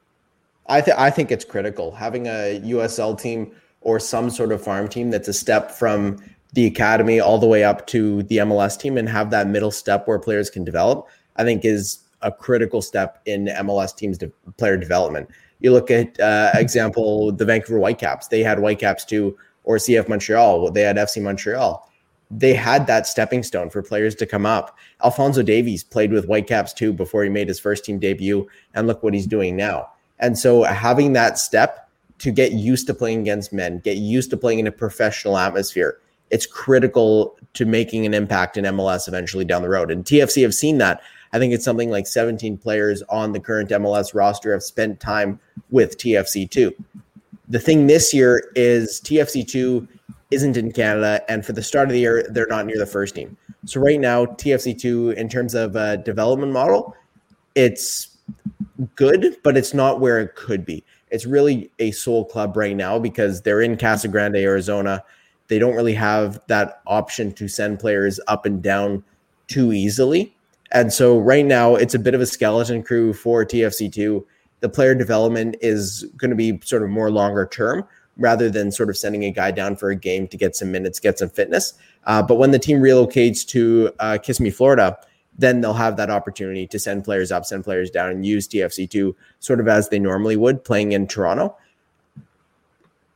I 0.68 0.82
think 0.82 1.00
I 1.00 1.10
think 1.10 1.32
it's 1.32 1.46
critical 1.46 1.92
having 1.92 2.28
a 2.28 2.60
USL 2.66 3.20
team 3.20 3.52
or 3.82 4.00
some 4.00 4.30
sort 4.30 4.52
of 4.52 4.62
farm 4.62 4.90
team 4.90 5.12
that's 5.12 5.28
a 5.28 5.34
step 5.34 5.72
from 5.72 6.18
the 6.54 6.66
academy 6.66 7.20
all 7.20 7.38
the 7.38 7.48
way 7.48 7.64
up 7.64 7.88
to 7.88 8.24
the 8.24 8.38
MLS 8.38 8.78
team 8.78 8.98
and 8.98 9.08
have 9.08 9.30
that 9.30 9.48
middle 9.48 9.72
step 9.72 10.08
where 10.08 10.20
players 10.20 10.50
can 10.50 10.64
develop. 10.64 11.08
I 11.36 11.44
think 11.44 11.64
is 11.64 12.00
a 12.22 12.32
critical 12.32 12.82
step 12.82 13.22
in 13.26 13.46
MLS 13.46 13.96
teams' 13.96 14.18
de- 14.18 14.32
player 14.58 14.76
development. 14.76 15.30
You 15.60 15.72
look 15.72 15.92
at 15.92 16.20
uh, 16.20 16.52
example 16.56 17.32
the 17.32 17.46
Vancouver 17.46 17.80
Whitecaps; 17.80 18.28
they 18.28 18.44
had 18.44 18.60
Whitecaps 18.60 19.06
too, 19.06 19.38
or 19.64 19.78
CF 19.78 20.10
Montreal; 20.10 20.72
they 20.72 20.82
had 20.82 20.98
FC 20.98 21.22
Montreal 21.22 21.88
they 22.30 22.54
had 22.54 22.88
that 22.88 23.08
stepping 23.08 23.44
stone 23.44 23.70
for 23.70 23.82
players 23.82 24.16
to 24.16 24.26
come 24.26 24.46
up. 24.46 24.78
Alphonso 25.04 25.44
Davies 25.44 25.84
played 25.84 26.12
with 26.12 26.26
Whitecaps 26.26 26.74
too 26.74 26.92
before 26.92 27.24
he 27.24 27.30
made 27.30 27.48
his 27.48 27.60
first 27.60 27.86
team 27.86 28.00
debut, 28.00 28.48
and 28.74 28.88
look 28.88 29.04
what 29.04 29.14
he's 29.14 29.28
doing 29.28 29.56
now. 29.56 29.90
And 30.20 30.38
so 30.38 30.64
having 30.64 31.14
that 31.14 31.38
step 31.38 31.90
to 32.20 32.32
get 32.32 32.52
used 32.52 32.88
to 32.88 32.94
playing 32.94 33.22
against 33.22 33.54
men, 33.54 33.80
get 33.80 33.98
used 33.98 34.30
to 34.32 34.38
playing 34.38 34.60
in 34.60 34.68
a 34.68 34.72
professional 34.72 35.38
atmosphere, 35.38 36.00
it's 36.30 36.46
critical 36.46 37.38
to 37.54 37.66
making 37.66 38.06
an 38.06 38.14
impact 38.14 38.58
in 38.58 38.66
MLS 38.66 39.08
eventually 39.08 39.46
down 39.46 39.62
the 39.62 39.70
road. 39.70 39.92
And 39.92 40.04
TFC 40.04 40.42
have 40.42 40.54
seen 40.54 40.78
that. 40.80 41.02
I 41.34 41.40
think 41.40 41.54
it's 41.54 41.66
something 41.66 41.90
like 41.90 42.08
17 42.08 42.58
players 42.58 43.04
on 43.10 43.32
the 43.32 43.40
current 43.40 43.70
MLS 43.70 44.14
roster 44.14 44.52
have 44.54 44.64
spent 44.64 45.00
time 45.00 45.40
with 45.70 45.98
TFC2. 45.98 46.74
The 47.50 47.60
thing 47.60 47.88
this 47.88 48.14
year 48.14 48.52
is 48.56 49.00
TFC2 49.02 49.88
isn't 50.32 50.58
in 50.58 50.72
Canada, 50.72 51.22
and 51.30 51.46
for 51.46 51.54
the 51.54 51.64
start 51.64 51.88
of 51.88 51.94
the 51.94 52.00
year, 52.00 52.26
they're 52.30 52.48
not 52.48 52.66
near 52.66 52.78
the 52.78 52.86
first 52.86 53.16
team. 53.16 53.38
So 53.66 53.80
right 53.80 54.00
now, 54.00 54.26
TFC2, 54.26 55.16
in 55.16 55.30
terms 55.30 55.56
of 55.56 55.76
a 55.76 55.98
development 55.98 56.52
model, 56.52 56.96
it's 57.56 58.18
good, 58.96 59.38
but 59.44 59.56
it's 59.58 59.74
not 59.74 60.00
where 60.00 60.20
it 60.20 60.36
could 60.36 60.66
be. 60.66 60.84
It's 61.10 61.26
really 61.26 61.72
a 61.80 61.92
soul 61.92 62.26
club 62.26 62.58
right 62.58 62.76
now 62.76 63.00
because 63.00 63.42
they're 63.42 63.62
in 63.62 63.78
Casa 63.78 64.08
Grande, 64.08 64.36
Arizona. 64.36 65.04
they 65.48 65.60
don't 65.60 65.76
really 65.76 65.94
have 65.94 66.42
that 66.48 66.82
option 66.88 67.32
to 67.34 67.48
send 67.48 67.80
players 67.80 68.20
up 68.28 68.46
and 68.46 68.62
down 68.62 69.04
too 69.48 69.72
easily. 69.72 70.36
And 70.72 70.92
so 70.92 71.18
right 71.18 71.46
now 71.46 71.76
it's 71.76 71.94
a 71.94 72.00
bit 72.00 72.14
of 72.14 72.20
a 72.20 72.26
skeleton 72.26 72.84
crew 72.84 73.14
for 73.14 73.46
TFC2. 73.46 74.26
The 74.60 74.70
player 74.70 74.94
development 74.94 75.56
is 75.62 76.04
going 76.18 76.32
to 76.32 76.36
be 76.36 76.60
sort 76.64 76.84
of 76.84 76.90
more 76.90 77.10
longer 77.10 77.48
term 77.50 77.88
rather 78.18 78.50
than 78.50 78.72
sort 78.72 78.90
of 78.90 78.98
sending 78.98 79.24
a 79.24 79.32
guy 79.32 79.52
down 79.52 79.76
for 79.76 79.90
a 79.90 79.96
game 79.96 80.28
to 80.28 80.38
get 80.38 80.56
some 80.56 80.72
minutes, 80.72 81.00
get 81.00 81.20
some 81.20 81.30
fitness. 81.30 81.74
Uh, 82.06 82.22
but 82.22 82.36
when 82.36 82.52
the 82.52 82.60
team 82.60 82.80
relocates 82.80 83.46
to 83.48 83.92
uh, 84.00 84.18
Kissimmee, 84.22 84.50
Florida, 84.50 84.98
then 85.38 85.62
they'll 85.62 85.74
have 85.74 85.98
that 85.98 86.10
opportunity 86.10 86.66
to 86.68 86.80
send 86.80 87.04
players 87.04 87.32
up, 87.32 87.46
send 87.46 87.64
players 87.64 87.92
down, 87.92 88.10
and 88.10 88.26
use 88.26 88.48
TFC2 88.48 89.14
sort 89.40 89.60
of 89.60 89.68
as 89.68 89.90
they 89.90 90.00
normally 90.00 90.36
would 90.36 90.64
playing 90.64 90.94
in 90.94 91.08
Toronto. 91.08 91.56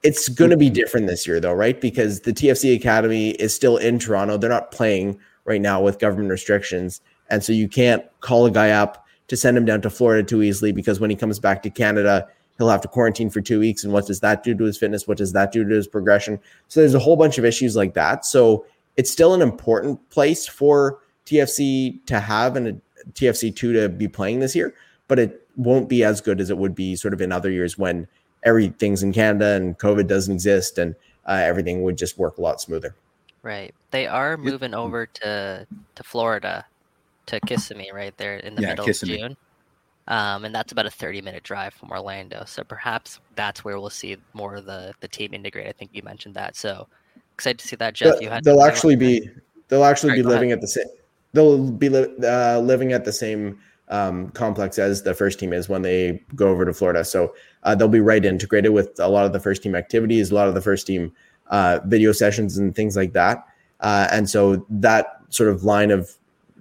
It's 0.04 0.30
going 0.30 0.52
to 0.52 0.58
be 0.58 0.70
different 0.70 1.08
this 1.08 1.28
year, 1.28 1.40
though, 1.40 1.54
right? 1.54 1.80
Because 1.80 2.22
the 2.22 2.34
TFC 2.34 2.76
Academy 2.76 3.32
is 3.32 3.54
still 3.54 3.78
in 3.78 4.00
Toronto. 4.00 4.38
They're 4.38 4.50
not 4.50 4.72
playing 4.72 5.20
right 5.46 5.62
now 5.62 5.82
with 5.82 6.00
government 6.00 6.30
restrictions. 6.30 7.02
And 7.30 7.44
so 7.44 7.54
you 7.54 7.68
can't 7.68 8.04
call 8.20 8.46
a 8.46 8.52
guy 8.52 8.72
up 8.72 9.06
to 9.28 9.38
send 9.38 9.58
him 9.58 9.66
down 9.66 9.82
to 9.82 9.90
Florida 9.90 10.28
too 10.28 10.44
easily 10.44 10.72
because 10.72 11.00
when 11.00 11.10
he 11.10 11.16
comes 11.16 11.40
back 11.40 11.64
to 11.64 11.70
Canada, 11.70 12.28
he'll 12.58 12.70
have 12.70 12.82
to 12.82 12.88
quarantine 12.88 13.30
for 13.30 13.42
two 13.42 13.60
weeks. 13.60 13.84
And 13.84 13.92
what 13.94 14.08
does 14.08 14.20
that 14.20 14.44
do 14.44 14.54
to 14.56 14.64
his 14.64 14.78
fitness? 14.78 15.08
What 15.08 15.18
does 15.18 15.34
that 15.34 15.52
do 15.52 15.68
to 15.68 15.76
his 15.76 15.88
progression? 15.88 16.40
So 16.68 16.80
there's 16.80 16.94
a 16.94 17.00
whole 17.00 17.16
bunch 17.16 17.38
of 17.38 17.46
issues 17.46 17.76
like 17.76 17.94
that. 17.96 18.26
So 18.26 18.66
it's 18.98 19.12
still 19.12 19.34
an 19.34 19.42
important 19.42 20.10
place 20.10 20.48
for 20.48 21.00
TFC 21.26 22.06
to 22.06 22.20
have 22.20 22.56
and 22.56 22.68
a 22.68 22.76
TFC2 23.14 23.56
to 23.56 23.90
be 23.90 24.08
playing 24.08 24.40
this 24.40 24.56
year, 24.56 24.74
but 25.08 25.18
it 25.20 25.48
won't 25.56 25.90
be 25.90 26.04
as 26.04 26.22
good 26.22 26.40
as 26.40 26.50
it 26.50 26.58
would 26.58 26.76
be 26.76 26.96
sort 26.96 27.14
of 27.14 27.22
in 27.22 27.32
other 27.32 27.50
years 27.52 27.78
when 27.78 28.08
everything's 28.44 29.04
in 29.04 29.14
Canada 29.14 29.54
and 29.56 29.78
COVID 29.80 30.08
doesn't 30.08 30.34
exist 30.34 30.78
and 30.78 30.96
uh, 31.28 31.34
everything 31.44 31.84
would 31.84 31.98
just 31.98 32.18
work 32.18 32.38
a 32.38 32.42
lot 32.42 32.62
smoother. 32.62 32.96
Right. 33.44 33.74
They 33.92 34.08
are 34.08 34.38
moving 34.38 34.74
over 34.74 35.06
to 35.08 35.66
to 35.96 36.04
Florida 36.04 36.66
to 37.28 37.40
Kissimmee 37.42 37.92
right 37.94 38.16
there 38.18 38.38
in 38.38 38.56
the 38.56 38.62
Yeah, 38.62 38.70
middle 38.70 38.86
Kissimmee. 38.86 39.14
of 39.16 39.20
June. 39.20 39.38
Um, 40.12 40.44
and 40.44 40.54
that's 40.54 40.74
about 40.74 40.86
a 40.86 40.92
30 40.92 41.22
minute 41.22 41.42
drive 41.44 41.74
from 41.74 41.90
Orlando. 41.90 42.44
So 42.46 42.64
perhaps 42.66 43.20
that's 43.36 43.64
where 43.64 43.80
we'll 43.80 43.90
see 43.90 44.18
more 44.34 44.56
of 44.56 44.66
the, 44.66 44.94
the 45.00 45.08
team 45.08 45.34
integrate. 45.34 45.68
I 45.68 45.72
think 45.72 45.92
you 45.94 46.04
mentioned 46.04 46.36
that. 46.36 46.58
So 46.58 46.88
excited 47.34 47.60
to 47.60 47.68
see 47.68 47.78
that, 47.78 47.94
Jeff. 47.94 48.16
They'll- 48.16 48.24
You 48.24 48.30
had 48.30 48.44
they'll 48.44 48.64
actually 48.64 48.98
be 48.98 49.28
they'll 49.70 49.86
actually 49.86 50.10
Sorry, 50.10 50.20
be 50.20 50.24
go 50.24 50.30
ahead. 50.30 50.40
living 50.42 50.52
at 50.52 50.60
the 50.60 50.68
same 50.68 50.86
they'll 51.34 51.72
be 51.72 51.88
li- 51.88 52.14
uh, 52.26 52.60
living 52.60 52.92
at 52.92 53.06
the 53.06 53.14
same 53.14 53.58
um, 53.88 54.30
complex 54.32 54.78
as 54.78 55.04
the 55.04 55.14
first 55.14 55.40
team 55.40 55.54
is 55.54 55.70
when 55.70 55.82
they 55.82 56.22
go 56.36 56.50
over 56.50 56.66
to 56.66 56.74
Florida. 56.74 57.04
So 57.06 57.34
uh, 57.64 57.74
they'll 57.76 57.88
be 57.88 58.02
right 58.02 58.24
integrated 58.24 58.72
with 58.74 59.00
a 59.00 59.08
lot 59.08 59.26
of 59.26 59.32
the 59.34 59.40
first 59.40 59.64
team 59.64 59.76
activities, 59.76 60.30
a 60.32 60.36
lot 60.36 60.50
of 60.50 60.56
the 60.56 60.62
first 60.62 60.88
team 60.88 61.14
uh, 61.48 61.80
video 61.86 62.12
sessions 62.12 62.58
and 62.58 62.76
things 62.76 62.98
like 62.98 63.14
that. 63.14 63.46
Uh, 63.80 64.08
and 64.12 64.30
so 64.30 64.66
that 64.70 65.22
sort 65.30 65.50
of 65.50 65.64
line 65.64 65.90
of 65.92 66.12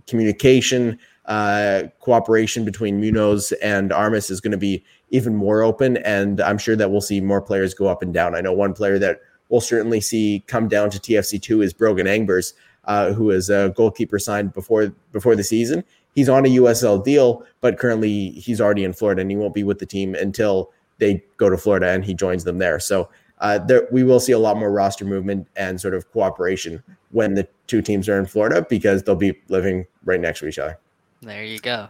communication, 0.06 0.98
uh, 1.30 1.84
cooperation 2.00 2.64
between 2.64 3.00
Munoz 3.00 3.52
and 3.62 3.92
Armas 3.92 4.30
is 4.30 4.40
going 4.40 4.50
to 4.50 4.58
be 4.58 4.82
even 5.10 5.36
more 5.36 5.62
open. 5.62 5.96
And 5.98 6.40
I'm 6.40 6.58
sure 6.58 6.74
that 6.74 6.90
we'll 6.90 7.00
see 7.00 7.20
more 7.20 7.40
players 7.40 7.72
go 7.72 7.86
up 7.86 8.02
and 8.02 8.12
down. 8.12 8.34
I 8.34 8.40
know 8.40 8.52
one 8.52 8.74
player 8.74 8.98
that 8.98 9.20
we'll 9.48 9.60
certainly 9.60 10.00
see 10.00 10.42
come 10.48 10.66
down 10.66 10.90
to 10.90 10.98
TFC2 10.98 11.62
is 11.62 11.72
Brogan 11.72 12.08
Angbers, 12.08 12.54
uh, 12.86 13.12
who 13.12 13.30
is 13.30 13.48
a 13.48 13.72
goalkeeper 13.76 14.18
signed 14.18 14.52
before 14.52 14.92
before 15.12 15.36
the 15.36 15.44
season. 15.44 15.84
He's 16.16 16.28
on 16.28 16.44
a 16.44 16.48
USL 16.48 17.02
deal, 17.02 17.46
but 17.60 17.78
currently 17.78 18.30
he's 18.30 18.60
already 18.60 18.82
in 18.82 18.92
Florida 18.92 19.20
and 19.20 19.30
he 19.30 19.36
won't 19.36 19.54
be 19.54 19.62
with 19.62 19.78
the 19.78 19.86
team 19.86 20.16
until 20.16 20.72
they 20.98 21.22
go 21.36 21.48
to 21.48 21.56
Florida 21.56 21.90
and 21.90 22.04
he 22.04 22.12
joins 22.12 22.42
them 22.42 22.58
there. 22.58 22.80
So 22.80 23.08
uh, 23.38 23.58
there, 23.58 23.86
we 23.92 24.02
will 24.02 24.18
see 24.18 24.32
a 24.32 24.38
lot 24.38 24.56
more 24.56 24.72
roster 24.72 25.04
movement 25.04 25.46
and 25.54 25.80
sort 25.80 25.94
of 25.94 26.10
cooperation 26.10 26.82
when 27.12 27.34
the 27.34 27.46
two 27.68 27.82
teams 27.82 28.08
are 28.08 28.18
in 28.18 28.26
Florida 28.26 28.66
because 28.68 29.04
they'll 29.04 29.14
be 29.14 29.38
living 29.48 29.86
right 30.04 30.20
next 30.20 30.40
to 30.40 30.48
each 30.48 30.58
other. 30.58 30.76
There 31.22 31.44
you 31.44 31.58
go. 31.58 31.88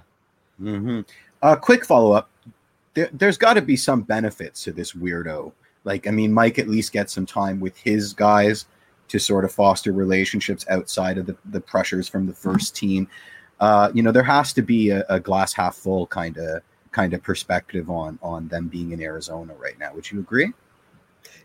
hmm 0.58 1.00
Uh, 1.42 1.56
quick 1.56 1.84
follow 1.84 2.12
up. 2.12 2.30
There, 2.94 3.08
there's 3.12 3.38
got 3.38 3.54
to 3.54 3.62
be 3.62 3.76
some 3.76 4.02
benefits 4.02 4.64
to 4.64 4.72
this 4.72 4.92
weirdo. 4.92 5.52
Like, 5.84 6.06
I 6.06 6.10
mean, 6.10 6.32
Mike 6.32 6.58
at 6.58 6.68
least 6.68 6.92
gets 6.92 7.12
some 7.12 7.26
time 7.26 7.60
with 7.60 7.76
his 7.78 8.12
guys 8.12 8.66
to 9.08 9.18
sort 9.18 9.44
of 9.44 9.52
foster 9.52 9.92
relationships 9.92 10.66
outside 10.68 11.18
of 11.18 11.26
the, 11.26 11.36
the 11.46 11.60
pressures 11.60 12.08
from 12.08 12.26
the 12.26 12.34
first 12.34 12.76
team. 12.82 13.08
Uh, 13.60 13.90
you 13.94 14.02
know, 14.02 14.12
there 14.12 14.22
has 14.22 14.52
to 14.54 14.62
be 14.62 14.90
a, 14.90 15.04
a 15.08 15.20
glass 15.20 15.52
half 15.52 15.76
full 15.76 16.06
kind 16.06 16.36
of 16.38 16.62
kind 16.92 17.14
of 17.14 17.22
perspective 17.22 17.88
on 17.88 18.18
on 18.22 18.48
them 18.48 18.66
being 18.66 18.92
in 18.92 19.00
Arizona 19.00 19.52
right 19.54 19.78
now. 19.78 19.94
Would 19.94 20.10
you 20.10 20.18
agree? 20.18 20.52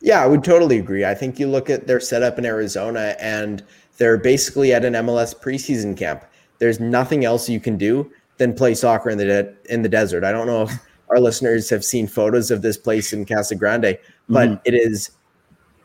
Yeah, 0.02 0.24
I 0.24 0.28
would 0.28 0.44
totally 0.44 0.80
agree. 0.80 1.06
I 1.06 1.14
think 1.14 1.40
you 1.40 1.48
look 1.48 1.70
at 1.70 1.88
their 1.88 2.00
setup 2.00 2.40
in 2.40 2.46
Arizona 2.46 3.16
and 3.20 3.64
they're 3.98 4.18
basically 4.18 4.74
at 4.74 4.86
an 4.86 4.94
MLS 4.94 5.36
preseason 5.40 5.98
camp. 5.98 6.26
There's 6.60 6.80
nothing 6.80 7.26
else 7.26 7.50
you 7.50 7.60
can 7.60 7.78
do 7.78 8.12
than 8.38 8.54
play 8.54 8.74
soccer 8.74 9.10
in 9.10 9.18
the 9.18 9.26
de- 9.26 9.74
in 9.74 9.82
the 9.82 9.90
desert. 9.90 10.24
I 10.24 10.32
don't 10.32 10.48
know 10.48 10.64
if 10.64 10.72
our 11.10 11.20
listeners 11.20 11.70
have 11.70 11.84
seen 11.86 12.08
photos 12.08 12.52
of 12.52 12.62
this 12.62 12.78
place 12.78 13.14
in 13.14 13.26
Casa 13.26 13.56
Grande, 13.56 13.98
but 14.30 14.50
Mhm. 14.50 14.62
it 14.66 14.74
is 14.74 15.12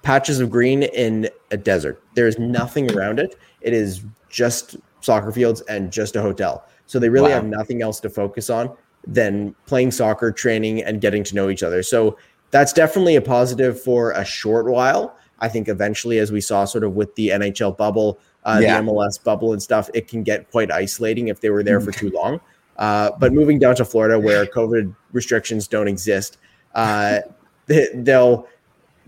patches 0.03 0.41
of 0.41 0.51
green 0.51 0.83
in 0.83 1.29
a 1.51 1.57
desert. 1.57 2.03
There's 2.15 2.39
nothing 2.39 2.91
around 2.93 3.21
it. 3.21 3.37
It 3.61 3.75
is 3.75 4.03
just 4.31 4.77
soccer 5.01 5.31
fields 5.31 5.61
and 5.63 5.93
just 5.93 6.17
a 6.17 6.23
hotel. 6.23 6.65
So 6.87 6.99
they 6.99 7.09
really 7.09 7.29
Wow. 7.31 7.37
have 7.37 7.47
nothing 7.47 7.83
else 7.83 8.01
to 8.01 8.09
focus 8.09 8.49
on 8.51 8.71
than 9.07 9.55
playing 9.67 9.91
soccer, 9.91 10.33
training, 10.33 10.83
and 10.83 11.01
getting 11.01 11.23
to 11.25 11.35
know 11.35 11.51
each 11.51 11.63
other. 11.63 11.83
So 11.83 12.17
that's 12.51 12.73
definitely 12.73 13.17
a 13.17 13.21
positive 13.23 13.81
for 13.81 14.13
a 14.13 14.25
short 14.25 14.67
while. 14.67 15.15
I 15.41 15.49
think 15.49 15.69
eventually, 15.69 16.19
as 16.19 16.33
we 16.33 16.41
saw 16.41 16.65
sort 16.65 16.85
of 16.85 16.95
with 16.95 17.15
the 17.15 17.31
NHL 17.31 17.73
bubble, 17.73 18.19
uh, 18.45 18.59
Yeah. 18.63 18.81
the 18.81 18.87
MLS 18.91 19.23
bubble 19.23 19.53
and 19.53 19.63
stuff, 19.63 19.91
it 19.95 20.09
can 20.09 20.23
get 20.23 20.51
quite 20.51 20.71
isolating 20.71 21.29
if 21.29 21.41
they 21.41 21.51
were 21.51 21.63
there 21.63 21.81
for 21.81 21.93
too 21.93 22.11
long. 22.11 22.41
Uh, 22.77 23.11
but 23.19 23.33
moving 23.33 23.59
down 23.59 23.75
to 23.77 23.85
Florida, 23.85 24.19
where 24.19 24.47
COVID 24.59 24.95
restrictions 25.13 25.69
don't 25.69 25.89
exist, 25.89 26.39
uh, 26.75 27.19
they, 27.67 27.89
they'll 27.95 28.47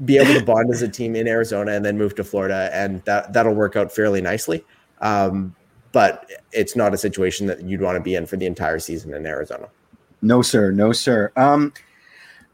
be 0.05 0.19
able 0.19 0.39
to 0.39 0.45
bond 0.45 0.71
as 0.71 0.83
a 0.83 0.89
team 0.89 1.15
in 1.17 1.27
Arizona 1.29 1.73
and 1.73 1.85
then 1.85 1.97
move 1.97 2.15
to 2.17 2.25
Florida, 2.25 2.71
and 2.73 3.03
that 3.05 3.33
that'll 3.33 3.55
work 3.55 3.77
out 3.77 3.93
fairly 3.93 4.21
nicely. 4.21 4.65
Um, 5.01 5.55
but 5.93 6.31
it's 6.53 6.75
not 6.75 6.95
a 6.95 6.99
situation 6.99 7.47
that 7.47 7.63
you'd 7.63 7.81
want 7.83 7.97
to 7.97 8.01
be 8.01 8.15
in 8.15 8.25
for 8.27 8.37
the 8.37 8.47
entire 8.47 8.79
season 8.79 9.13
in 9.15 9.27
Arizona. 9.27 9.69
No, 10.23 10.41
sir. 10.43 10.71
No, 10.71 10.93
sir. 10.93 11.31
Um, 11.37 11.73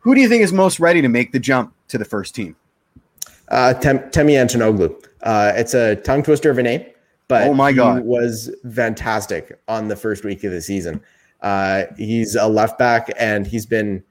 who 0.00 0.14
do 0.14 0.20
you 0.20 0.28
think 0.28 0.42
is 0.42 0.52
most 0.52 0.80
ready 0.80 1.02
to 1.02 1.08
make 1.08 1.32
the 1.32 1.38
jump 1.38 1.72
to 1.88 1.98
the 1.98 2.04
first 2.04 2.34
team? 2.34 2.56
Uh, 3.48 3.74
Tem- 3.74 4.10
Themi 4.10 4.32
Antonoglou. 4.34 5.04
Uh, 5.22 5.52
it's 5.56 5.74
a 5.74 5.96
tongue 5.96 6.22
twister 6.22 6.50
of 6.50 6.58
a 6.58 6.62
name, 6.62 6.84
but 7.28 7.46
Oh 7.46 7.54
my 7.54 7.70
he 7.70 7.76
God. 7.76 8.04
was 8.04 8.54
fantastic 8.74 9.58
on 9.68 9.88
the 9.88 9.96
first 9.96 10.24
week 10.24 10.44
of 10.44 10.52
the 10.52 10.60
season. 10.60 11.00
Uh, 11.40 11.84
he's 11.96 12.34
a 12.34 12.48
left 12.48 12.78
back, 12.78 13.10
and 13.18 13.46
he's 13.46 13.66
been 13.66 14.02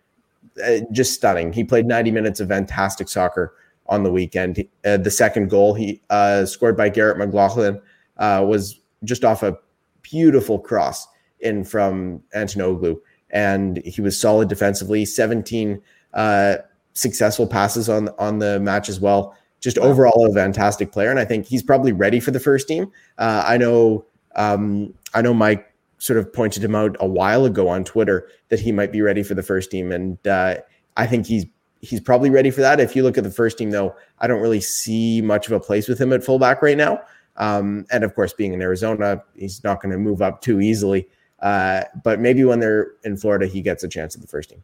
uh, 0.63 0.79
just 0.91 1.13
stunning. 1.13 1.53
He 1.53 1.63
played 1.63 1.85
90 1.85 2.11
minutes 2.11 2.39
of 2.39 2.49
fantastic 2.49 3.09
soccer 3.09 3.53
on 3.87 4.03
the 4.03 4.11
weekend. 4.11 4.65
Uh, 4.85 4.97
the 4.97 5.11
second 5.11 5.49
goal 5.49 5.73
he 5.73 6.01
uh, 6.09 6.45
scored 6.45 6.75
by 6.77 6.89
Garrett 6.89 7.17
McLaughlin 7.17 7.81
uh, 8.17 8.43
was 8.47 8.79
just 9.03 9.23
off 9.23 9.43
a 9.43 9.57
beautiful 10.01 10.59
cross 10.59 11.07
in 11.39 11.63
from 11.63 12.21
Antonoglou, 12.35 12.99
and 13.29 13.77
he 13.85 14.01
was 14.01 14.19
solid 14.19 14.49
defensively. 14.49 15.05
17 15.05 15.81
uh, 16.13 16.55
successful 16.93 17.45
passes 17.45 17.89
on 17.89 18.09
on 18.17 18.39
the 18.39 18.59
match 18.59 18.89
as 18.89 18.99
well. 18.99 19.35
Just 19.59 19.77
overall 19.79 20.29
a 20.29 20.33
fantastic 20.33 20.91
player, 20.91 21.09
and 21.09 21.19
I 21.19 21.25
think 21.25 21.47
he's 21.47 21.63
probably 21.63 21.91
ready 21.91 22.19
for 22.19 22.31
the 22.31 22.39
first 22.39 22.67
team. 22.67 22.91
Uh, 23.17 23.43
I 23.45 23.57
know, 23.57 24.05
um, 24.35 24.93
I 25.13 25.21
know 25.21 25.33
Mike 25.33 25.73
sort 25.97 26.19
of 26.19 26.31
pointed 26.31 26.63
him 26.63 26.75
out 26.75 26.95
a 26.99 27.07
while 27.07 27.43
ago 27.45 27.67
on 27.67 27.83
Twitter 27.83 28.29
that 28.49 28.59
he 28.59 28.71
might 28.71 28.91
be 28.91 29.01
ready 29.01 29.23
for 29.23 29.33
the 29.33 29.41
first 29.41 29.71
team, 29.71 29.91
and 29.91 30.25
uh, 30.27 30.57
I 30.95 31.07
think 31.07 31.25
he's 31.25 31.45
he's 31.81 31.99
probably 32.01 32.29
ready 32.29 32.51
for 32.51 32.61
that. 32.61 32.79
If 32.79 32.95
you 32.95 33.03
look 33.03 33.17
at 33.17 33.23
the 33.23 33.31
first 33.31 33.57
team, 33.57 33.71
though, 33.71 33.95
I 34.19 34.27
don't 34.27 34.41
really 34.41 34.61
see 34.61 35.21
much 35.21 35.47
of 35.47 35.53
a 35.53 35.59
place 35.59 35.87
with 35.87 35.99
him 35.99 36.13
at 36.13 36.23
fullback 36.23 36.61
right 36.61 36.77
now. 36.77 37.01
Um, 37.35 37.85
and 37.91 38.03
of 38.03 38.15
course, 38.15 38.33
being 38.33 38.53
in 38.53 38.61
Arizona, 38.61 39.23
he's 39.35 39.63
not 39.63 39.81
going 39.81 39.91
to 39.91 39.97
move 39.97 40.21
up 40.21 40.41
too 40.41 40.59
easily. 40.59 41.07
Uh, 41.39 41.83
but 42.03 42.19
maybe 42.19 42.43
when 42.43 42.59
they're 42.59 42.93
in 43.03 43.15
Florida, 43.15 43.45
he 43.45 43.61
gets 43.61 43.83
a 43.83 43.87
chance 43.87 44.15
at 44.15 44.21
the 44.21 44.27
first 44.27 44.49
team. 44.49 44.63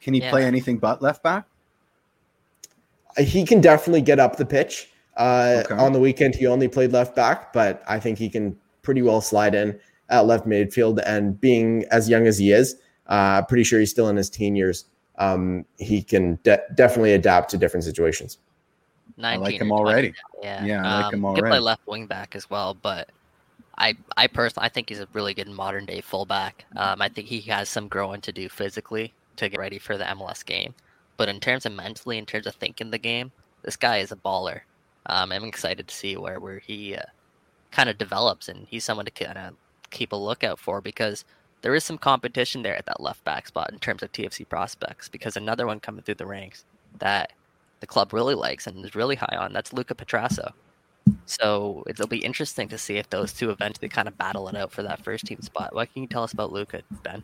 Can 0.00 0.14
he 0.14 0.20
Yeah. 0.20 0.30
play 0.30 0.44
anything 0.44 0.78
but 0.78 1.02
left 1.02 1.24
back? 1.24 1.44
He 3.18 3.44
can 3.44 3.60
definitely 3.60 4.02
get 4.02 4.18
up 4.18 4.36
the 4.36 4.46
pitch. 4.46 4.90
Uh, 5.16 5.62
Okay. 5.64 5.74
On 5.74 5.92
the 5.92 5.98
weekend, 5.98 6.34
he 6.34 6.46
only 6.46 6.68
played 6.68 6.92
left 6.92 7.16
back, 7.16 7.52
but 7.52 7.82
I 7.88 7.98
think 7.98 8.18
he 8.18 8.28
can 8.28 8.56
pretty 8.82 9.02
well 9.02 9.20
slide 9.20 9.54
in 9.54 9.78
at 10.08 10.26
left 10.26 10.46
midfield. 10.46 11.02
And 11.04 11.40
being 11.40 11.84
as 11.90 12.08
young 12.08 12.26
as 12.26 12.38
he 12.38 12.52
is, 12.52 12.76
uh, 13.08 13.42
pretty 13.42 13.64
sure 13.64 13.80
he's 13.80 13.90
still 13.90 14.08
in 14.08 14.16
his 14.16 14.30
teen 14.30 14.54
years. 14.54 14.84
Um, 15.18 15.64
he 15.78 16.02
can 16.02 16.38
de- 16.44 16.62
definitely 16.74 17.12
adapt 17.14 17.50
to 17.50 17.58
different 17.58 17.84
situations. 17.84 18.38
19 19.16 19.40
like 19.40 19.54
or 19.54 19.64
him 19.64 19.68
20 19.68 19.72
already. 19.72 20.14
Yeah, 20.42 20.64
Yeah, 20.64 20.86
I 20.86 20.96
like 20.96 21.04
um, 21.06 21.14
him 21.14 21.34
He 21.34 21.40
can 21.40 21.50
play 21.50 21.58
left 21.58 21.86
wing 21.86 22.06
back 22.06 22.36
as 22.36 22.48
well, 22.48 22.74
but 22.74 23.08
I, 23.76 23.96
I 24.16 24.28
personally, 24.28 24.66
I 24.66 24.68
think 24.68 24.88
he's 24.88 25.00
a 25.00 25.08
really 25.12 25.34
good 25.34 25.48
modern 25.48 25.86
day 25.86 26.00
fullback. 26.00 26.64
Um, 26.76 27.02
I 27.02 27.08
think 27.08 27.26
he 27.26 27.40
has 27.42 27.68
some 27.68 27.88
growing 27.88 28.20
to 28.22 28.32
do 28.32 28.48
physically 28.48 29.12
to 29.36 29.48
get 29.48 29.58
ready 29.58 29.78
for 29.78 29.96
the 29.96 30.04
MLS 30.04 30.44
game. 30.44 30.74
But 31.18 31.28
in 31.28 31.40
terms 31.40 31.66
of 31.66 31.72
mentally, 31.72 32.16
in 32.16 32.24
terms 32.24 32.46
of 32.46 32.54
thinking 32.54 32.90
the 32.90 32.98
game, 32.98 33.32
this 33.62 33.76
guy 33.76 33.98
is 33.98 34.12
a 34.12 34.16
baller. 34.16 34.60
Um, 35.04 35.32
I'm 35.32 35.44
excited 35.44 35.86
to 35.86 35.94
see 35.94 36.16
where 36.16 36.40
where 36.40 36.60
he 36.60 36.94
uh, 36.94 37.02
kind 37.70 37.90
of 37.90 37.98
develops, 37.98 38.48
and 38.48 38.66
he's 38.68 38.84
someone 38.84 39.04
to 39.04 39.10
kind 39.10 39.36
of 39.36 39.54
keep 39.90 40.12
a 40.12 40.16
lookout 40.16 40.58
for 40.58 40.80
because 40.80 41.26
there 41.60 41.74
is 41.74 41.84
some 41.84 41.98
competition 41.98 42.62
there 42.62 42.76
at 42.76 42.86
that 42.86 43.00
left 43.00 43.22
back 43.24 43.48
spot 43.48 43.72
in 43.72 43.78
terms 43.78 44.02
of 44.02 44.12
TFC 44.12 44.48
prospects. 44.48 45.08
Because 45.10 45.36
another 45.36 45.66
one 45.66 45.80
coming 45.80 46.02
through 46.02 46.14
the 46.14 46.26
ranks 46.26 46.64
that 46.98 47.32
the 47.80 47.86
club 47.86 48.12
really 48.12 48.34
likes 48.34 48.66
and 48.66 48.84
is 48.84 48.94
really 48.94 49.16
high 49.16 49.36
on 49.38 49.52
that's 49.52 49.72
Luca 49.72 49.94
Petrasso. 49.94 50.52
So 51.26 51.84
it'll 51.86 52.06
be 52.06 52.18
interesting 52.18 52.68
to 52.68 52.78
see 52.78 52.96
if 52.96 53.10
those 53.10 53.32
two 53.32 53.50
eventually 53.50 53.88
kind 53.88 54.08
of 54.08 54.18
battle 54.18 54.48
it 54.48 54.56
out 54.56 54.72
for 54.72 54.82
that 54.82 55.02
first 55.04 55.26
team 55.26 55.40
spot. 55.40 55.74
What 55.74 55.92
can 55.92 56.02
you 56.02 56.08
tell 56.08 56.22
us 56.22 56.32
about 56.32 56.52
Luca, 56.52 56.82
Ben? 57.02 57.22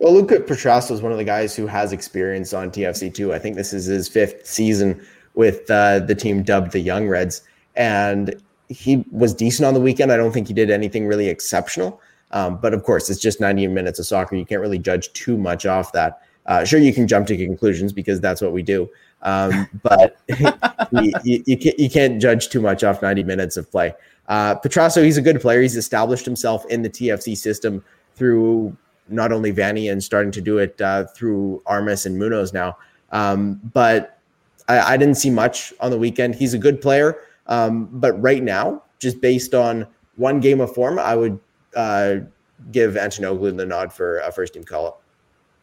Well, 0.00 0.14
Luca 0.14 0.36
Petrasso 0.36 0.92
is 0.92 1.02
one 1.02 1.12
of 1.12 1.18
the 1.18 1.24
guys 1.24 1.54
who 1.54 1.66
has 1.66 1.92
experience 1.92 2.54
on 2.54 2.70
TFC 2.70 3.12
too. 3.12 3.34
I 3.34 3.38
think 3.38 3.54
this 3.54 3.74
is 3.74 3.84
his 3.84 4.08
fifth 4.08 4.46
season 4.46 5.06
with 5.34 5.70
uh, 5.70 5.98
the 5.98 6.14
team 6.14 6.42
dubbed 6.42 6.72
the 6.72 6.80
Young 6.80 7.06
Reds, 7.06 7.42
and 7.76 8.34
he 8.70 9.04
was 9.12 9.34
decent 9.34 9.66
on 9.66 9.74
the 9.74 9.80
weekend. 9.80 10.10
I 10.10 10.16
don't 10.16 10.32
think 10.32 10.48
he 10.48 10.54
did 10.54 10.70
anything 10.70 11.06
really 11.06 11.28
exceptional, 11.28 12.00
um, 12.30 12.56
but 12.56 12.72
of 12.72 12.82
course, 12.82 13.10
it's 13.10 13.20
just 13.20 13.40
90 13.40 13.66
minutes 13.66 13.98
of 13.98 14.06
soccer. 14.06 14.36
You 14.36 14.46
can't 14.46 14.62
really 14.62 14.78
judge 14.78 15.12
too 15.12 15.36
much 15.36 15.66
off 15.66 15.92
that. 15.92 16.22
Uh, 16.46 16.64
sure, 16.64 16.80
you 16.80 16.94
can 16.94 17.06
jump 17.06 17.26
to 17.26 17.36
conclusions 17.36 17.92
because 17.92 18.22
that's 18.22 18.40
what 18.40 18.52
we 18.52 18.62
do. 18.62 18.88
Um, 19.20 19.68
but 19.82 20.16
you, 20.92 21.12
you, 21.24 21.44
you, 21.44 21.58
can't, 21.58 21.78
you, 21.78 21.90
can't, 21.90 22.22
judge 22.22 22.48
too 22.48 22.62
much 22.62 22.82
off 22.82 23.02
90 23.02 23.22
minutes 23.24 23.58
of 23.58 23.70
play. 23.70 23.92
Uh, 24.28 24.54
Petrasso, 24.54 25.04
he's 25.04 25.18
a 25.18 25.22
good 25.22 25.42
player. 25.42 25.60
He's 25.60 25.76
established 25.76 26.24
himself 26.24 26.64
in 26.70 26.80
the 26.80 26.88
TFC 26.88 27.36
system 27.36 27.84
through 28.14 28.74
not 29.10 29.32
only 29.32 29.52
Vanney 29.52 29.90
and 29.90 30.02
starting 30.02 30.32
to 30.32 30.40
do 30.40 30.58
it 30.58 30.80
uh, 30.80 31.04
through 31.06 31.62
Armas 31.66 32.06
and 32.06 32.18
Munoz 32.18 32.52
now. 32.52 32.76
Um, 33.12 33.60
but 33.72 34.18
I, 34.68 34.94
I, 34.94 34.96
didn't 34.96 35.16
see 35.16 35.30
much 35.30 35.72
on 35.80 35.90
the 35.90 35.98
weekend. 35.98 36.36
He's 36.36 36.54
a 36.54 36.58
good 36.58 36.80
player. 36.80 37.18
Um, 37.48 37.88
but 37.92 38.12
right 38.22 38.42
now, 38.42 38.84
just 39.00 39.20
based 39.20 39.52
on 39.52 39.86
one 40.16 40.38
game 40.38 40.60
of 40.60 40.72
form, 40.72 40.98
I 40.98 41.16
would 41.16 41.40
uh, 41.74 42.16
give 42.70 42.94
Antonoglou 42.94 43.56
the 43.56 43.66
nod 43.66 43.92
for 43.92 44.20
a 44.20 44.30
first 44.30 44.54
team 44.54 44.64
call 44.64 44.86
up. 44.86 45.02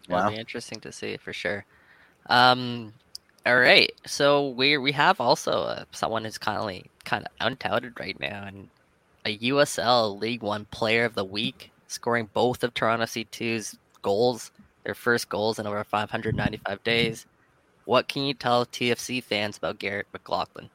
Wow. 0.09 0.17
That'll 0.17 0.31
be 0.31 0.39
interesting 0.39 0.79
to 0.81 0.91
see 0.91 1.17
for 1.17 1.31
sure. 1.31 1.65
Um, 2.27 2.93
all 3.45 3.57
right, 3.57 3.93
so 4.05 4.49
we 4.49 4.77
we 4.77 4.91
have 4.91 5.21
also 5.21 5.51
uh, 5.51 5.85
someone 5.91 6.25
who's 6.25 6.37
kind 6.37 6.57
of 6.57 6.83
kind 7.05 7.25
of 7.25 7.31
untouted 7.39 7.97
right 7.97 8.19
now, 8.19 8.43
and 8.45 8.67
a 9.25 9.37
USL 9.37 10.19
League 10.19 10.43
One 10.43 10.65
Player 10.65 11.05
of 11.05 11.13
the 11.13 11.23
Week, 11.23 11.71
scoring 11.87 12.29
both 12.33 12.63
of 12.63 12.73
Toronto 12.73 13.05
C2's 13.05 13.77
goals, 14.01 14.51
their 14.83 14.93
first 14.93 15.29
goals 15.29 15.59
in 15.59 15.67
over 15.67 15.83
595 15.83 16.83
days. 16.83 17.25
What 17.85 18.07
can 18.07 18.23
you 18.23 18.33
tell 18.33 18.65
TFC 18.65 19.23
fans 19.23 19.57
about 19.57 19.79
Garrett 19.79 20.07
McLaughlin? 20.13 20.69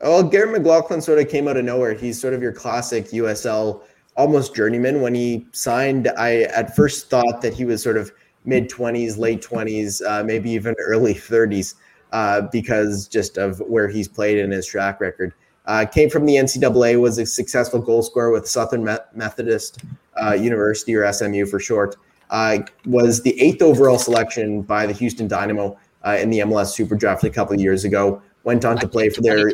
Well, 0.00 0.22
Garrett 0.22 0.52
McLaughlin 0.52 1.00
sort 1.00 1.18
of 1.18 1.28
came 1.28 1.48
out 1.48 1.56
of 1.56 1.64
nowhere. 1.64 1.94
He's 1.94 2.20
sort 2.20 2.34
of 2.34 2.42
your 2.42 2.52
classic 2.52 3.06
USL 3.06 3.82
almost 4.16 4.54
journeyman. 4.54 5.00
When 5.00 5.14
he 5.14 5.46
signed, 5.52 6.08
I 6.18 6.42
at 6.42 6.74
first 6.76 7.10
thought 7.10 7.40
that 7.42 7.54
he 7.54 7.64
was 7.64 7.82
sort 7.82 7.96
of 7.96 8.12
mid 8.44 8.68
20s, 8.68 9.18
late 9.18 9.42
20s, 9.42 10.04
uh, 10.06 10.24
maybe 10.24 10.50
even 10.50 10.74
early 10.78 11.14
30s, 11.14 11.74
uh, 12.12 12.42
because 12.52 13.08
just 13.08 13.38
of 13.38 13.60
where 13.60 13.88
he's 13.88 14.08
played 14.08 14.38
in 14.38 14.50
his 14.50 14.66
track 14.66 15.00
record. 15.00 15.32
Uh, 15.66 15.86
came 15.86 16.10
from 16.10 16.26
the 16.26 16.34
NCAA, 16.34 17.00
was 17.00 17.18
a 17.18 17.24
successful 17.24 17.80
goal 17.80 18.02
scorer 18.02 18.30
with 18.30 18.46
Southern 18.46 18.84
Methodist 19.14 19.82
uh, 20.22 20.34
University 20.34 20.94
or 20.94 21.10
SMU 21.10 21.46
for 21.46 21.58
short. 21.58 21.96
Uh, 22.30 22.58
was 22.86 23.22
the 23.22 23.40
eighth 23.40 23.62
overall 23.62 23.98
selection 23.98 24.62
by 24.62 24.86
the 24.86 24.92
Houston 24.92 25.28
Dynamo 25.28 25.78
uh, 26.04 26.16
in 26.20 26.30
the 26.30 26.40
MLS 26.40 26.72
Super 26.72 26.96
Draft 26.96 27.24
a 27.24 27.30
couple 27.30 27.54
of 27.54 27.60
years 27.60 27.84
ago. 27.84 28.20
Went 28.44 28.64
on 28.64 28.76
to 28.78 28.88
play 28.88 29.08
for 29.08 29.22
their 29.22 29.52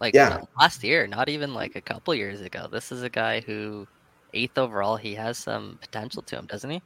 like 0.00 0.14
yeah. 0.14 0.42
last 0.60 0.84
year, 0.84 1.06
not 1.08 1.28
even 1.28 1.54
like 1.54 1.74
a 1.74 1.80
couple 1.80 2.14
years 2.14 2.40
ago. 2.40 2.68
This 2.70 2.92
is 2.92 3.02
a 3.02 3.08
guy 3.08 3.40
who 3.40 3.86
eighth 4.34 4.56
overall. 4.58 4.96
He 4.96 5.14
has 5.14 5.38
some 5.38 5.78
potential 5.80 6.22
to 6.22 6.36
him, 6.36 6.46
doesn't 6.46 6.70
he? 6.70 6.82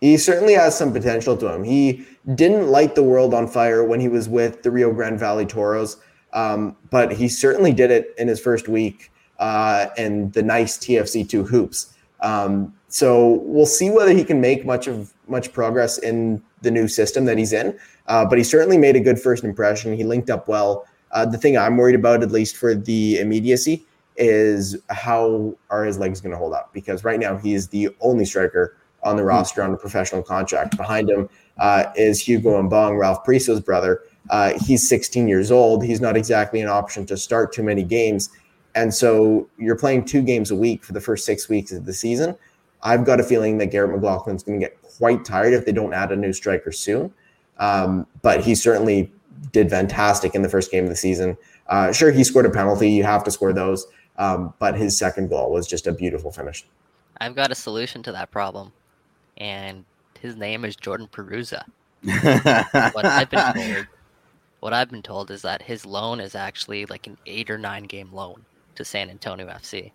He 0.00 0.16
certainly 0.16 0.54
has 0.54 0.76
some 0.76 0.92
potential 0.92 1.36
to 1.36 1.52
him. 1.52 1.64
He 1.64 2.06
didn't 2.34 2.68
light 2.68 2.94
the 2.94 3.02
world 3.02 3.34
on 3.34 3.48
fire 3.48 3.84
when 3.84 4.00
he 4.00 4.08
was 4.08 4.28
with 4.28 4.62
the 4.62 4.70
Rio 4.70 4.92
Grande 4.92 5.18
Valley 5.18 5.46
Toros, 5.46 5.96
um, 6.36 6.76
but 6.90 7.10
he 7.12 7.28
certainly 7.28 7.72
did 7.72 7.90
it 7.90 8.14
in 8.18 8.28
his 8.28 8.38
first 8.38 8.68
week 8.68 9.10
uh, 9.38 9.86
and 9.96 10.32
the 10.34 10.42
nice 10.42 10.76
TFC2 10.78 11.48
hoops. 11.48 11.94
Um, 12.20 12.72
so 12.88 13.40
we'll 13.44 13.66
see 13.66 13.90
whether 13.90 14.12
he 14.12 14.22
can 14.22 14.40
make 14.40 14.64
much 14.64 14.86
of 14.86 15.12
much 15.26 15.52
progress 15.52 15.98
in 15.98 16.40
the 16.62 16.70
new 16.70 16.86
system 16.86 17.24
that 17.24 17.38
he's 17.38 17.52
in. 17.52 17.76
Uh, 18.06 18.24
but 18.24 18.38
he 18.38 18.44
certainly 18.44 18.78
made 18.78 18.96
a 18.96 19.00
good 19.00 19.18
first 19.18 19.42
impression. 19.42 19.96
He 19.96 20.04
linked 20.04 20.30
up 20.30 20.46
well. 20.46 20.86
Uh, 21.10 21.24
the 21.24 21.38
thing 21.38 21.56
I'm 21.56 21.76
worried 21.76 21.94
about, 21.94 22.22
at 22.22 22.30
least 22.30 22.56
for 22.56 22.74
the 22.74 23.18
immediacy, 23.18 23.84
is 24.16 24.76
how 24.90 25.56
are 25.70 25.84
his 25.84 25.98
legs 25.98 26.20
going 26.20 26.32
to 26.32 26.38
hold 26.38 26.52
up? 26.52 26.72
Because 26.72 27.02
right 27.02 27.18
now 27.18 27.36
he 27.36 27.54
is 27.54 27.68
the 27.68 27.88
only 28.00 28.24
striker 28.24 28.76
on 29.02 29.16
the 29.16 29.22
hmm. 29.22 29.28
roster 29.28 29.62
on 29.62 29.72
a 29.72 29.76
professional 29.76 30.22
contract. 30.22 30.76
Behind 30.76 31.08
him 31.08 31.28
uh, 31.58 31.84
is 31.96 32.20
Hugo 32.20 32.62
Mbongue, 32.62 32.98
Ralph 32.98 33.24
Priso's 33.24 33.60
brother. 33.60 34.02
Uh, 34.30 34.54
he's 34.64 34.88
16 34.88 35.28
years 35.28 35.50
old. 35.50 35.84
He's 35.84 36.00
not 36.00 36.16
exactly 36.16 36.60
an 36.60 36.68
option 36.68 37.06
to 37.06 37.16
start 37.16 37.52
too 37.52 37.62
many 37.62 37.82
games. 37.82 38.30
And 38.74 38.92
so 38.92 39.48
you're 39.58 39.76
playing 39.76 40.04
two 40.04 40.22
games 40.22 40.50
a 40.50 40.56
week 40.56 40.84
for 40.84 40.92
the 40.92 41.00
first 41.00 41.24
six 41.24 41.48
weeks 41.48 41.72
of 41.72 41.86
the 41.86 41.92
season. 41.92 42.36
I've 42.82 43.04
got 43.04 43.20
a 43.20 43.22
feeling 43.22 43.58
that 43.58 43.66
Garrett 43.66 43.98
McLaughlin's 43.98 44.42
going 44.42 44.60
to 44.60 44.66
get 44.66 44.80
quite 44.82 45.24
tired 45.24 45.54
if 45.54 45.64
they 45.64 45.72
don't 45.72 45.94
add 45.94 46.12
a 46.12 46.16
new 46.16 46.32
striker 46.32 46.72
soon. 46.72 47.12
Um, 47.58 48.06
but 48.22 48.44
he 48.44 48.54
certainly 48.54 49.10
did 49.52 49.70
fantastic 49.70 50.34
in 50.34 50.42
the 50.42 50.48
first 50.48 50.70
game 50.70 50.84
of 50.84 50.90
the 50.90 50.96
season. 50.96 51.36
Uh, 51.68 51.92
sure, 51.92 52.10
he 52.10 52.22
scored 52.22 52.46
a 52.46 52.50
penalty. 52.50 52.90
You 52.90 53.04
have 53.04 53.24
to 53.24 53.30
score 53.30 53.52
those. 53.52 53.86
Um, 54.18 54.52
but 54.58 54.76
his 54.76 54.96
second 54.96 55.28
goal 55.28 55.50
was 55.50 55.66
just 55.66 55.86
a 55.86 55.92
beautiful 55.92 56.30
finish. 56.30 56.64
I've 57.18 57.34
got 57.34 57.50
a 57.50 57.54
solution 57.54 58.02
to 58.04 58.12
that 58.12 58.30
problem 58.30 58.72
and 59.38 59.84
his 60.20 60.36
name 60.36 60.64
is 60.64 60.76
Jordan 60.76 61.08
Perruzza. 61.10 61.64
what 62.02 63.04
I've 63.04 63.30
been 63.30 63.52
told, 63.52 63.86
what 64.60 64.72
I've 64.72 64.90
been 64.90 65.02
told 65.02 65.30
is 65.30 65.42
that 65.42 65.62
his 65.62 65.86
loan 65.86 66.20
is 66.20 66.34
actually 66.34 66.86
like 66.86 67.06
an 67.06 67.18
eight 67.26 67.50
or 67.50 67.58
nine 67.58 67.84
game 67.84 68.12
loan 68.12 68.44
to 68.74 68.84
San 68.84 69.10
Antonio 69.10 69.46
FC, 69.46 69.92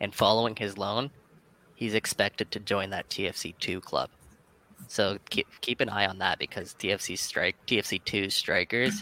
and 0.00 0.14
following 0.14 0.56
his 0.56 0.78
loan, 0.78 1.10
he's 1.74 1.94
expected 1.94 2.50
to 2.50 2.60
join 2.60 2.90
that 2.90 3.08
TFC 3.08 3.54
two 3.58 3.80
club. 3.80 4.10
So 4.88 5.18
keep 5.28 5.46
keep 5.60 5.80
an 5.80 5.88
eye 5.88 6.06
on 6.06 6.18
that 6.18 6.38
because 6.38 6.74
TFC 6.74 7.18
strike 7.18 7.56
TFC 7.66 8.02
two 8.04 8.30
strikers 8.30 9.00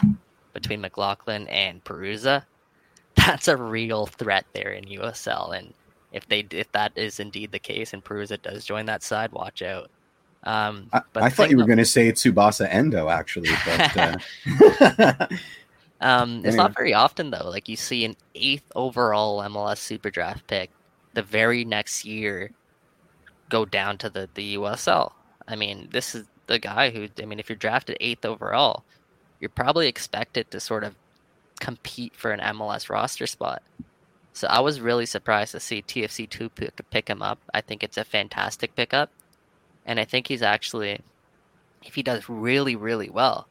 between 0.53 0.81
McLaughlin 0.81 1.47
and 1.47 1.83
Perruzza, 1.83 2.43
that's 3.15 3.47
a 3.47 3.57
real 3.57 4.05
threat 4.05 4.45
there 4.53 4.71
in 4.71 4.85
USL, 4.85 5.57
and 5.57 5.73
if 6.11 6.27
they 6.27 6.45
if 6.51 6.71
that 6.73 6.91
is 6.95 7.19
indeed 7.19 7.51
the 7.51 7.59
case 7.59 7.93
and 7.93 8.03
Perruzza 8.03 8.41
does 8.41 8.65
join 8.65 8.85
that 8.85 9.03
side, 9.03 9.31
watch 9.31 9.61
out. 9.61 9.89
Um, 10.43 10.89
I, 10.93 11.01
I 11.15 11.29
thought 11.29 11.49
you 11.49 11.57
were 11.57 11.65
going 11.65 11.79
to 11.79 11.85
say 11.85 12.11
Tsubasa 12.11 12.67
Endo 12.71 13.09
actually, 13.09 13.49
but 13.65 13.97
uh... 13.97 14.17
um, 16.01 16.39
it's 16.39 16.47
anyway. 16.47 16.55
not 16.55 16.75
very 16.75 16.93
often 16.93 17.29
though. 17.29 17.49
Like 17.49 17.67
you 17.67 17.75
see 17.75 18.05
an 18.05 18.15
eighth 18.35 18.71
overall 18.75 19.41
MLS 19.41 19.79
Super 19.79 20.09
Draft 20.09 20.47
pick 20.47 20.71
the 21.13 21.21
very 21.21 21.65
next 21.65 22.05
year 22.05 22.51
go 23.49 23.65
down 23.65 23.97
to 23.97 24.09
the 24.09 24.29
the 24.35 24.55
USL. 24.55 25.11
I 25.47 25.55
mean, 25.55 25.89
this 25.91 26.15
is 26.15 26.25
the 26.47 26.59
guy 26.59 26.89
who. 26.89 27.07
I 27.21 27.25
mean, 27.25 27.39
if 27.39 27.49
you're 27.49 27.57
drafted 27.57 27.97
eighth 27.99 28.23
overall, 28.23 28.83
you're 29.39 29.49
probably 29.49 29.87
expected 29.87 30.49
to 30.51 30.59
sort 30.59 30.83
of 30.83 30.95
compete 31.59 32.15
for 32.15 32.31
an 32.31 32.39
MLS 32.39 32.89
roster 32.89 33.27
spot. 33.27 33.61
So 34.33 34.47
I 34.47 34.61
was 34.61 34.79
really 34.79 35.05
surprised 35.05 35.51
to 35.51 35.59
see 35.59 35.81
TFC2 35.81 36.49
pick, 36.55 36.89
pick 36.91 37.09
him 37.09 37.21
up. 37.21 37.39
I 37.53 37.59
think 37.59 37.83
it's 37.83 37.97
a 37.97 38.05
fantastic 38.05 38.73
pickup. 38.75 39.11
And 39.89 39.99
I 39.99 40.05
think 40.05 40.27
he's 40.27 40.43
actually, 40.43 41.01
if 41.83 41.95
he 41.95 42.03
does 42.03 42.29
really, 42.29 42.75
really 42.75 43.09
well, 43.09 43.47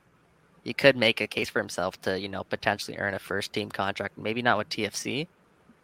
he 0.63 0.73
could 0.73 0.97
make 0.97 1.21
a 1.21 1.27
case 1.27 1.49
for 1.49 1.59
himself 1.59 2.01
to, 2.03 2.19
you 2.19 2.29
know, 2.29 2.45
potentially 2.45 2.97
earn 2.97 3.13
a 3.15 3.19
first 3.19 3.53
team 3.53 3.71
contract. 3.71 4.17
Maybe 4.17 4.41
not 4.41 4.57
with 4.57 4.69
TFC, 4.69 5.27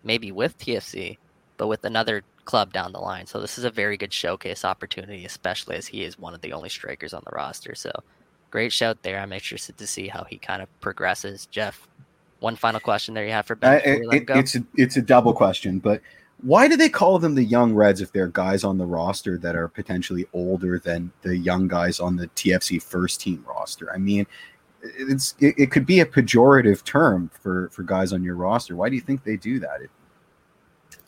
maybe 0.05 0.31
with 0.31 0.57
TFC, 0.57 1.19
but 1.57 1.67
with 1.67 1.85
another 1.85 2.23
club 2.45 2.73
down 2.73 2.93
the 2.93 3.01
line. 3.01 3.27
So 3.27 3.41
this 3.41 3.59
is 3.59 3.65
a 3.65 3.71
very 3.71 3.97
good 3.97 4.13
showcase 4.13 4.65
opportunity, 4.65 5.25
especially 5.25 5.75
as 5.75 5.89
he 5.89 6.05
is 6.05 6.21
one 6.21 6.35
of 6.35 6.41
the 6.41 6.53
only 6.53 6.69
strikers 6.69 7.13
on 7.13 7.25
the 7.25 7.35
roster. 7.35 7.75
So 7.75 7.91
great 8.53 8.73
shout 8.73 9.03
there. 9.03 9.19
I'm 9.19 9.33
interested 9.33 9.77
to 9.79 9.89
see 9.89 10.07
how 10.07 10.23
he 10.23 10.39
kind 10.39 10.63
of 10.63 10.69
progresses. 10.81 11.47
Jeff, 11.47 11.89
one 12.39 12.55
final 12.55 12.79
question 12.79 13.15
there 13.15 13.27
you 13.27 13.33
have 13.33 13.47
for 13.47 13.57
Ben. 13.57 13.75
Uh, 13.75 13.81
it, 14.13 14.25
it's 14.29 14.55
a, 14.55 14.65
it's 14.77 14.97
a 14.97 15.03
double 15.03 15.33
question, 15.33 15.81
but 15.81 16.01
why 16.43 16.69
do 16.69 16.77
they 16.77 16.89
call 16.89 17.19
them 17.19 17.35
the 17.35 17.45
young 17.45 17.75
Reds 17.75 18.01
if 18.01 18.13
they're 18.13 18.29
guys 18.29 18.65
on 18.65 18.77
the 18.79 18.87
roster 18.87 19.39
that 19.39 19.57
are 19.57 19.69
potentially 19.69 20.27
older 20.33 20.79
than 20.79 21.11
the 21.23 21.37
young 21.37 21.69
guys 21.69 22.01
on 22.01 22.17
the 22.17 22.29
TFC 22.29 22.83
first 22.83 23.21
team 23.21 23.45
roster? 23.49 23.93
I 23.93 23.99
mean, 23.99 24.27
it's 24.83 25.35
it, 25.39 25.55
it 25.57 25.71
could 25.71 25.87
be 25.87 26.01
a 26.01 26.07
pejorative 26.07 26.85
term 26.85 27.31
for 27.41 27.71
for 27.71 27.83
guys 27.83 28.13
on 28.13 28.23
your 28.23 28.37
roster. 28.37 28.77
Why 28.77 28.89
do 28.89 28.95
you 28.95 29.01
think 29.01 29.25
they 29.25 29.37
do 29.37 29.59
that? 29.61 29.81
It, 29.83 29.91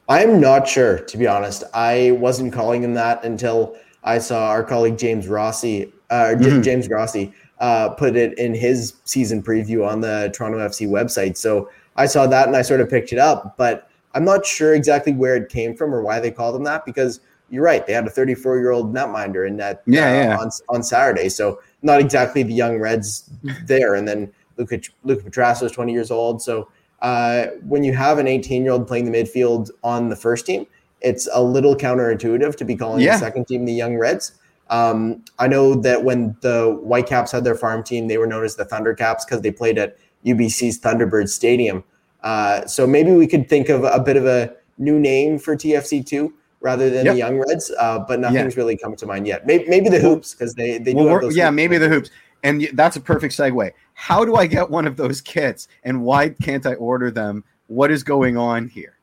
I'm 0.09 0.41
not 0.41 0.68
sure, 0.68 1.01
to 1.01 1.18
be 1.18 1.27
honest. 1.27 1.64
I 1.74 2.12
wasn't 2.12 2.53
calling 2.53 2.83
him 2.83 2.95
that 2.95 3.24
until 3.24 3.77
I 4.05 4.18
saw 4.18 4.49
our 4.51 4.62
colleague 4.62 4.99
James 4.99 5.27
Grossi, 5.27 5.93
uh, 6.11 6.35
mm-hmm. 6.37 6.62
James 6.62 6.87
Grossi, 6.87 7.35
uh, 7.59 7.91
put 7.91 8.16
it 8.16 8.39
in 8.39 8.55
his 8.55 8.95
season 9.05 9.43
preview 9.43 9.87
on 9.87 10.01
the 10.01 10.31
Toronto 10.33 10.59
FC 10.59 10.89
website. 10.89 11.37
So 11.37 11.68
I 11.97 12.07
saw 12.07 12.27
that 12.29 12.47
and 12.47 12.57
I 12.57 12.62
sort 12.62 12.81
of 12.81 12.89
picked 12.89 13.12
it 13.12 13.18
up, 13.18 13.57
but 13.57 13.86
I'm 14.16 14.24
not 14.24 14.44
sure 14.46 14.74
exactly 14.74 15.12
where 15.12 15.36
it 15.36 15.48
came 15.50 15.76
from 15.76 15.94
or 15.94 16.00
why 16.02 16.20
they 16.20 16.30
called 16.30 16.56
him 16.56 16.64
that 16.64 16.84
because 16.86 17.20
you're 17.50 17.62
right. 17.62 17.86
They 17.86 17.92
had 17.92 18.06
a 18.06 18.10
34 18.10 18.58
year 18.58 18.70
old 18.72 18.92
netminder 18.94 19.46
in 19.46 19.56
that 19.58 19.82
Yeah, 19.86 20.08
uh, 20.08 20.12
yeah. 20.14 20.36
on 20.38 20.50
on 20.68 20.82
Saturday, 20.82 21.28
so 21.28 21.60
not 21.82 22.00
exactly 22.00 22.42
the 22.42 22.54
young 22.54 22.78
Reds 22.78 23.30
there. 23.66 23.94
And 23.94 24.08
then 24.08 24.32
Luca 24.56 24.80
Luca 25.04 25.28
Petrasso 25.30 25.64
is 25.64 25.72
20 25.72 25.92
years 25.92 26.10
old, 26.10 26.40
so 26.42 26.68
uh, 27.02 27.46
when 27.68 27.84
you 27.84 27.92
have 27.94 28.18
an 28.18 28.26
18 28.26 28.62
year 28.64 28.72
old 28.72 28.88
playing 28.88 29.04
the 29.10 29.16
midfield 29.16 29.70
on 29.84 30.08
the 30.08 30.16
first 30.16 30.46
team, 30.46 30.66
it's 31.02 31.28
a 31.34 31.42
little 31.42 31.76
counterintuitive 31.76 32.56
to 32.56 32.64
be 32.64 32.74
calling 32.74 33.02
Yeah. 33.02 33.12
the 33.12 33.18
second 33.20 33.46
team 33.46 33.64
the 33.66 33.72
young 33.72 33.96
Reds. 33.96 34.32
Um, 34.70 35.22
I 35.38 35.46
know 35.46 35.74
that 35.76 36.02
when 36.02 36.36
the 36.40 36.76
Whitecaps 36.82 37.30
had 37.30 37.44
their 37.44 37.54
farm 37.54 37.84
team, 37.84 38.08
they 38.08 38.18
were 38.18 38.26
known 38.26 38.44
as 38.44 38.56
the 38.56 38.64
Thundercaps 38.64 39.24
because 39.26 39.42
they 39.42 39.52
played 39.52 39.78
at 39.78 39.96
UBC's 40.24 40.80
Thunderbird 40.80 41.28
Stadium. 41.28 41.84
Uh, 42.27 42.66
so 42.66 42.89
maybe 42.89 43.12
we 43.12 43.24
could 43.24 43.49
think 43.49 43.68
of 43.68 43.85
a 43.85 44.01
bit 44.01 44.16
of 44.16 44.27
a 44.27 44.53
new 44.79 44.99
name 44.99 45.39
for 45.39 45.55
TFC2 45.55 46.33
rather 46.61 46.91
than 46.91 47.05
Yep. 47.05 47.14
the 47.14 47.18
Young 47.18 47.39
Reds, 47.39 47.70
uh, 47.79 48.01
but 48.01 48.18
nothing's 48.18 48.57
really 48.57 48.77
come 48.77 48.97
to 48.97 49.07
mind 49.07 49.29
yet. 49.29 49.47
Maybe, 49.47 49.64
maybe 49.68 49.89
the 49.89 50.01
Hoops 50.01 50.35
because 50.35 50.53
they 50.55 50.79
they 50.79 50.93
do 50.93 51.05
Well, 51.05 51.33
yeah, 51.33 51.51
maybe 51.51 51.79
the 51.79 51.89
hoops. 51.89 52.11
And 52.43 52.68
that's 52.72 52.97
a 52.97 53.01
perfect 53.01 53.33
segue. 53.33 53.70
How 53.95 54.24
do 54.24 54.35
I 54.35 54.49
get 54.49 54.68
one 54.68 54.89
of 54.89 54.97
those 54.97 55.20
kits 55.20 55.68
and 55.85 56.03
why 56.03 56.31
can't 56.31 56.66
I 56.66 56.74
order 56.74 57.12
them? 57.12 57.45
What 57.68 57.93
is 57.93 58.03
going 58.03 58.37
on 58.37 58.68
here? 58.68 58.97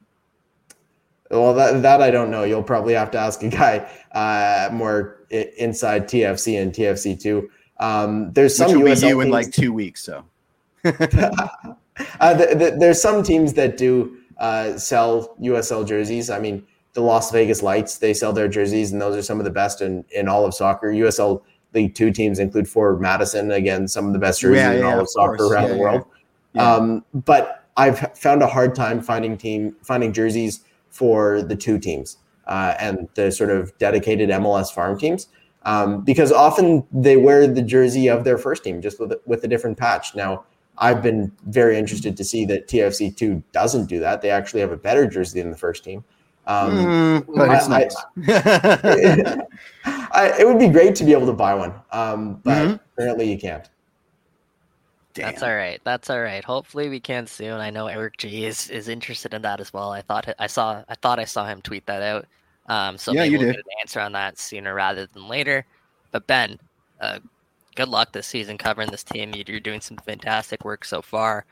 Well, 1.31 1.53
that, 1.53 1.81
that 1.81 2.01
I 2.01 2.11
don't 2.11 2.29
know. 2.29 2.43
You'll 2.43 2.61
probably 2.61 2.93
have 2.93 3.09
to 3.11 3.17
ask 3.17 3.41
a 3.41 3.47
guy 3.49 3.89
uh, 4.11 4.69
more 4.73 5.25
i- 5.31 5.49
inside 5.57 6.09
TFC 6.09 6.61
and 6.61 6.73
TFC2. 6.73 7.47
Um, 7.79 8.33
there's 8.33 8.55
some 8.55 8.67
Which 8.67 8.77
will 8.77 8.95
be 9.01 9.07
you 9.07 9.21
in 9.21 9.29
like 9.29 9.51
two 9.51 9.71
weeks. 9.71 10.03
So 10.03 10.25
uh, 12.19 12.37
th- 12.37 12.57
th- 12.57 12.73
there's 12.79 13.01
some 13.01 13.23
teams 13.23 13.53
that 13.53 13.77
do 13.77 14.17
uh, 14.37 14.77
sell 14.77 15.35
USL 15.41 15.87
jerseys. 15.87 16.29
I 16.29 16.39
mean, 16.39 16.65
the 16.93 17.01
Las 17.01 17.31
Vegas 17.31 17.61
Lights 17.63 17.97
they 17.97 18.13
sell 18.13 18.33
their 18.33 18.47
jerseys, 18.47 18.91
and 18.91 19.01
those 19.01 19.15
are 19.15 19.21
some 19.21 19.39
of 19.39 19.45
the 19.45 19.51
best 19.51 19.81
in, 19.81 20.05
in 20.11 20.27
all 20.27 20.45
of 20.45 20.53
soccer. 20.53 20.87
USL 20.91 21.41
League 21.73 21.95
Two 21.95 22.11
teams 22.11 22.39
include 22.39 22.67
Forward 22.67 23.01
Madison, 23.01 23.51
again, 23.51 23.87
some 23.87 24.07
of 24.07 24.13
the 24.13 24.19
best 24.19 24.41
jerseys 24.41 24.57
Yeah, 24.61 24.71
in 24.73 24.79
yeah, 24.79 24.85
all 24.87 24.93
of 24.95 25.01
of 25.01 25.09
soccer 25.09 25.37
course. 25.37 25.51
around 25.51 25.63
Yeah, 25.63 25.73
the 25.73 25.77
world. 25.79 26.05
Um, 26.55 27.03
but 27.13 27.65
I've 27.77 28.15
found 28.15 28.43
a 28.43 28.47
hard 28.47 28.75
time 28.75 29.01
finding 29.01 29.37
team 29.37 29.75
finding 29.81 30.13
jerseys 30.13 30.61
for 30.89 31.41
the 31.41 31.55
two 31.55 31.79
teams 31.79 32.17
uh, 32.45 32.75
and 32.79 33.09
the 33.15 33.31
sort 33.31 33.49
of 33.49 33.75
dedicated 33.79 34.29
MLS 34.29 34.71
farm 34.71 34.99
teams. 34.99 35.27
Um, 35.65 36.03
because 36.03 36.31
often 36.31 36.85
they 36.91 37.15
wear 37.17 37.47
the 37.47 37.61
jersey 37.61 38.07
of 38.09 38.23
their 38.25 38.37
first 38.37 38.63
team 38.63 38.81
just 38.81 38.99
with 38.99 39.13
with 39.25 39.43
a 39.43 39.47
different 39.47 39.77
patch. 39.79 40.13
Now, 40.13 40.43
I've 40.77 41.01
been 41.03 41.31
very 41.47 41.77
interested 41.77 42.17
to 42.17 42.23
see 42.23 42.45
that 42.45 42.67
TFC 42.67 43.15
two 43.15 43.43
doesn't 43.51 43.85
do 43.85 43.99
that. 43.99 44.21
They 44.21 44.29
actually 44.31 44.61
have 44.61 44.71
a 44.71 44.77
better 44.77 45.05
jersey 45.07 45.41
than 45.41 45.51
the 45.51 45.57
first 45.57 45.83
team. 45.83 46.03
Um, 46.47 46.71
Mm, 46.75 47.25
but 47.35 47.51
it's 47.51 47.69
I- 47.69 47.79
nice. 47.79 49.37
I, 49.85 50.33
it 50.39 50.47
would 50.47 50.59
be 50.59 50.67
great 50.67 50.95
to 50.95 51.03
be 51.03 51.11
able 51.13 51.25
to 51.27 51.33
buy 51.33 51.53
one, 51.53 51.73
um, 51.91 52.35
but 52.43 52.67
Mhm. 52.67 52.79
apparently 52.93 53.31
you 53.31 53.37
can't. 53.37 53.69
Damn. 55.13 55.27
That's 55.31 55.43
all 55.43 55.55
right. 55.55 55.79
That's 55.83 56.09
all 56.09 56.21
right. 56.21 56.43
Hopefully 56.43 56.89
we 56.89 56.99
can 56.99 57.27
soon. 57.27 57.59
I 57.59 57.69
know 57.69 57.85
Eric 57.87 58.17
G 58.17 58.45
is 58.45 58.69
is 58.71 58.87
interested 58.89 59.33
in 59.35 59.43
that 59.43 59.59
as 59.59 59.71
well. 59.71 59.91
I 59.91 60.01
thought 60.01 60.27
I 60.39 60.47
saw 60.47 60.83
I 60.89 60.95
thought 60.95 61.19
I 61.19 61.25
saw 61.25 61.45
him 61.45 61.61
tweet 61.61 61.85
that 61.85 62.01
out. 62.01 62.25
Um, 62.67 62.97
so 62.97 63.11
Yeah, 63.11 63.21
maybe 63.21 63.33
you 63.33 63.37
we'll 63.39 63.47
did. 63.47 63.55
get 63.57 63.65
an 63.65 63.71
answer 63.81 63.99
on 63.99 64.11
that 64.13 64.39
sooner 64.39 64.73
rather 64.73 65.05
than 65.05 65.27
later. 65.27 65.65
But 66.11 66.25
Ben, 66.25 66.59
uh, 66.99 67.19
good 67.75 67.87
luck 67.89 68.11
this 68.11 68.27
season 68.27 68.57
covering 68.57 68.89
this 68.91 69.03
team. 69.03 69.33
You- 69.35 69.43
You're 69.47 69.59
doing 69.59 69.81
some 69.81 69.97
fantastic 69.97 70.63
work 70.65 70.85
so 70.85 71.01
far, 71.01 71.45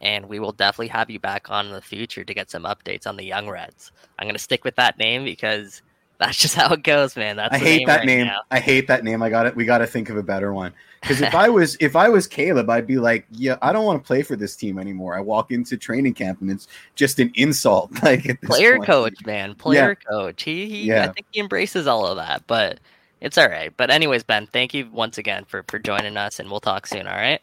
and 0.00 0.26
we 0.28 0.38
will 0.38 0.52
definitely 0.52 0.88
have 0.88 1.10
you 1.10 1.18
back 1.20 1.50
on 1.50 1.66
in 1.66 1.72
the 1.72 1.82
future 1.82 2.24
to 2.24 2.34
get 2.34 2.50
some 2.50 2.64
updates 2.64 3.06
on 3.06 3.16
the 3.16 3.24
Young 3.24 3.48
Reds. 3.48 3.92
I'm 4.18 4.26
gonna 4.28 4.38
stick 4.38 4.64
with 4.64 4.76
that 4.76 4.98
name 4.98 5.24
because 5.24 5.82
that's 6.18 6.36
just 6.38 6.54
how 6.56 6.72
it 6.72 6.82
goes, 6.82 7.16
man. 7.16 7.36
That's 7.36 7.54
I 7.54 7.58
hate 7.58 7.86
that 7.86 7.98
right 7.98 8.06
name. 8.06 8.26
now. 8.26 8.40
I 8.50 8.58
hate 8.60 8.86
that 8.88 9.04
name. 9.04 9.22
I 9.22 9.30
got 9.30 9.46
it. 9.46 9.54
We 9.56 9.64
got 9.64 9.78
to 9.78 9.86
think 9.86 10.08
of 10.10 10.16
a 10.16 10.22
better 10.22 10.52
one. 10.52 10.72
Because 11.00 11.20
if 11.20 11.32
I 11.36 11.48
was 11.48 11.76
if 11.78 11.94
I 11.94 12.08
was 12.08 12.26
Caleb, 12.26 12.68
I'd 12.70 12.86
be 12.88 12.96
like, 12.98 13.24
yeah, 13.30 13.56
I 13.62 13.72
don't 13.72 13.84
want 13.84 14.02
to 14.02 14.06
play 14.06 14.22
for 14.22 14.34
this 14.34 14.56
team 14.56 14.80
anymore. 14.80 15.16
I 15.16 15.20
walk 15.20 15.52
into 15.52 15.76
training 15.76 16.14
camp 16.14 16.40
and 16.40 16.50
it's 16.50 16.66
just 16.96 17.20
an 17.20 17.30
insult. 17.36 17.92
Like 18.02 18.28
at 18.28 18.40
this 18.40 18.50
player 18.50 18.78
point. 18.78 18.86
coach, 18.86 19.26
man, 19.26 19.54
player 19.54 19.94
coach. 19.94 20.42
He, 20.42 20.66
he 20.68 20.82
Yeah. 20.88 21.04
I 21.04 21.12
think 21.12 21.26
he 21.30 21.38
embraces 21.40 21.86
all 21.86 22.04
of 22.04 22.16
that, 22.16 22.42
but 22.48 22.80
it's 23.20 23.38
all 23.38 23.48
right. 23.48 23.72
But 23.76 23.90
anyways, 23.90 24.22
Ben, 24.24 24.46
thank 24.46 24.74
you 24.74 24.88
once 24.90 25.18
again 25.18 25.44
for 25.46 25.64
for 25.68 25.78
joining 25.78 26.16
us, 26.16 26.38
and 26.40 26.50
we'll 26.50 26.60
talk 26.60 26.86
soon. 26.86 27.06
All 27.06 27.16
right. 27.16 27.40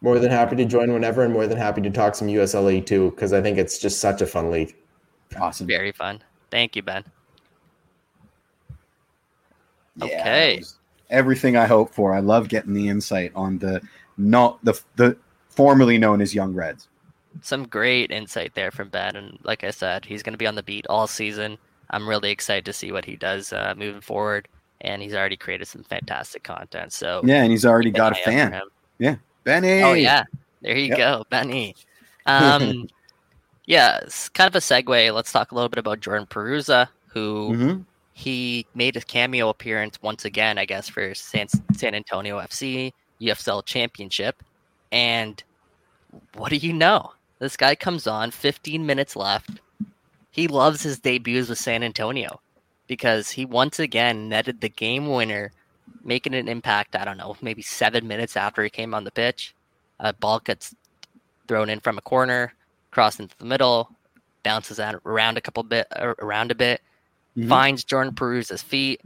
More 0.00 0.18
than 0.18 0.30
happy 0.30 0.56
to 0.56 0.64
join 0.64 0.92
whenever, 0.92 1.22
and 1.22 1.32
more 1.32 1.46
than 1.46 1.58
happy 1.58 1.82
to 1.82 1.90
talk 1.90 2.14
some 2.14 2.28
USL 2.28 2.64
League 2.64 2.86
too, 2.86 3.10
because 3.10 3.32
I 3.32 3.42
think 3.42 3.58
it's 3.58 3.78
just 3.78 4.00
such 4.00 4.22
a 4.22 4.26
fun 4.26 4.50
league. 4.50 4.74
Awesome. 5.38 5.66
Very 5.66 5.92
fun. 5.92 6.22
Thank 6.50 6.76
you, 6.76 6.82
Ben. 6.82 7.04
Yeah, 9.96 10.06
Okay. 10.06 10.62
everything 11.10 11.56
I 11.56 11.66
hope 11.66 11.92
for. 11.92 12.14
I 12.14 12.20
love 12.20 12.48
getting 12.48 12.74
the 12.74 12.88
insight 12.88 13.32
on 13.34 13.58
the 13.58 13.80
not 14.16 14.62
the 14.64 14.78
the 14.96 15.16
formerly 15.48 15.98
known 15.98 16.20
as 16.20 16.34
Young 16.34 16.54
Reds. 16.54 16.88
Some 17.42 17.66
great 17.66 18.10
insight 18.10 18.54
there 18.54 18.70
from 18.70 18.88
Ben, 18.88 19.14
and 19.16 19.38
like 19.42 19.62
I 19.64 19.70
said, 19.70 20.04
he's 20.06 20.22
going 20.22 20.32
to 20.32 20.38
be 20.38 20.46
on 20.46 20.54
the 20.54 20.62
beat 20.62 20.86
all 20.88 21.06
season. 21.06 21.58
I'm 21.90 22.08
really 22.08 22.30
excited 22.30 22.64
to 22.64 22.72
see 22.72 22.92
what 22.92 23.04
he 23.04 23.16
does 23.16 23.52
uh, 23.52 23.74
moving 23.76 24.00
forward, 24.00 24.48
and 24.80 25.02
he's 25.02 25.14
already 25.14 25.36
created 25.36 25.66
some 25.68 25.82
fantastic 25.84 26.42
content. 26.42 26.92
So 26.92 27.22
Yeah, 27.24 27.42
and 27.42 27.50
he's 27.50 27.64
already 27.66 27.90
got 27.90 28.12
a 28.12 28.16
eye 28.16 28.18
out 28.18 28.24
for 28.24 28.30
fan. 28.30 28.62
Yeah, 28.98 29.16
Benny. 29.44 29.82
Oh 29.82 29.94
yeah, 29.94 30.24
there 30.62 30.76
you 30.76 30.88
Yep. 30.88 30.98
go, 30.98 31.24
Benny. 31.30 31.74
Um, 32.28 32.88
yeah, 33.66 33.98
it's 33.98 34.28
kind 34.30 34.48
of 34.48 34.56
a 34.56 34.58
segue. 34.58 35.14
Let's 35.14 35.30
talk 35.30 35.52
a 35.52 35.54
little 35.54 35.68
bit 35.68 35.78
about 35.78 36.00
Jordan 36.00 36.26
Perruzza, 36.26 36.88
who 37.12 37.54
Mhm. 37.54 37.86
he 38.14 38.66
made 38.74 38.96
a 38.96 39.00
cameo 39.00 39.48
appearance 39.48 39.96
once 40.02 40.24
again, 40.24 40.58
I 40.58 40.64
guess, 40.64 40.88
for 40.88 41.14
San, 41.14 41.46
San 41.72 41.94
Antonio 41.94 42.38
FC 42.38 42.92
USL 43.20 43.62
Championship. 43.62 44.34
And 44.90 45.40
what 46.34 46.50
do 46.50 46.56
you 46.56 46.72
know? 46.72 47.12
This 47.38 47.56
guy 47.56 47.74
comes 47.76 48.06
on, 48.08 48.30
15 48.32 48.84
minutes 48.84 49.14
left. 49.14 49.60
He 50.32 50.48
loves 50.48 50.82
his 50.82 50.98
debuts 50.98 51.48
with 51.48 51.58
San 51.58 51.82
Antonio 51.82 52.40
because 52.86 53.30
he 53.30 53.44
once 53.44 53.78
again 53.78 54.28
netted 54.28 54.60
the 54.60 54.68
game 54.68 55.08
winner, 55.08 55.52
making 56.04 56.34
an 56.34 56.48
impact. 56.48 56.96
I 56.96 57.04
don't 57.04 57.16
know, 57.18 57.36
maybe 57.40 57.62
seven 57.62 58.06
minutes 58.06 58.36
after 58.36 58.62
he 58.62 58.70
came 58.70 58.94
on 58.94 59.04
the 59.04 59.10
pitch. 59.10 59.54
A 60.00 60.12
ball 60.12 60.40
gets 60.40 60.74
thrown 61.48 61.70
in 61.70 61.80
from 61.80 61.98
a 61.98 62.02
corner, 62.02 62.52
crossed 62.90 63.20
into 63.20 63.36
the 63.38 63.44
middle, 63.44 63.90
bounces 64.42 64.78
out 64.78 64.94
around 65.04 65.36
a 65.38 65.40
couple 65.40 65.62
bit 65.62 65.86
around 65.96 66.50
a 66.50 66.54
bit, 66.54 66.80
Mhm. 67.36 67.48
finds 67.48 67.84
Jordan 67.84 68.14
Perruzza's 68.14 68.62
feet, 68.62 69.00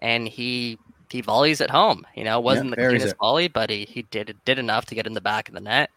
and 0.00 0.28
he 0.28 0.78
he 1.10 1.20
volleys 1.20 1.60
at 1.60 1.70
home. 1.70 2.04
You 2.16 2.24
know, 2.24 2.40
wasn't 2.40 2.70
the 2.70 2.76
buries 2.76 3.02
cleanest 3.02 3.16
volley, 3.18 3.46
but 3.48 3.70
he, 3.70 3.84
he 3.84 4.02
did 4.02 4.36
did 4.44 4.58
enough 4.58 4.86
to 4.86 4.94
get 4.94 5.06
in 5.06 5.12
the 5.14 5.20
back 5.20 5.48
of 5.48 5.54
the 5.54 5.60
net, 5.60 5.90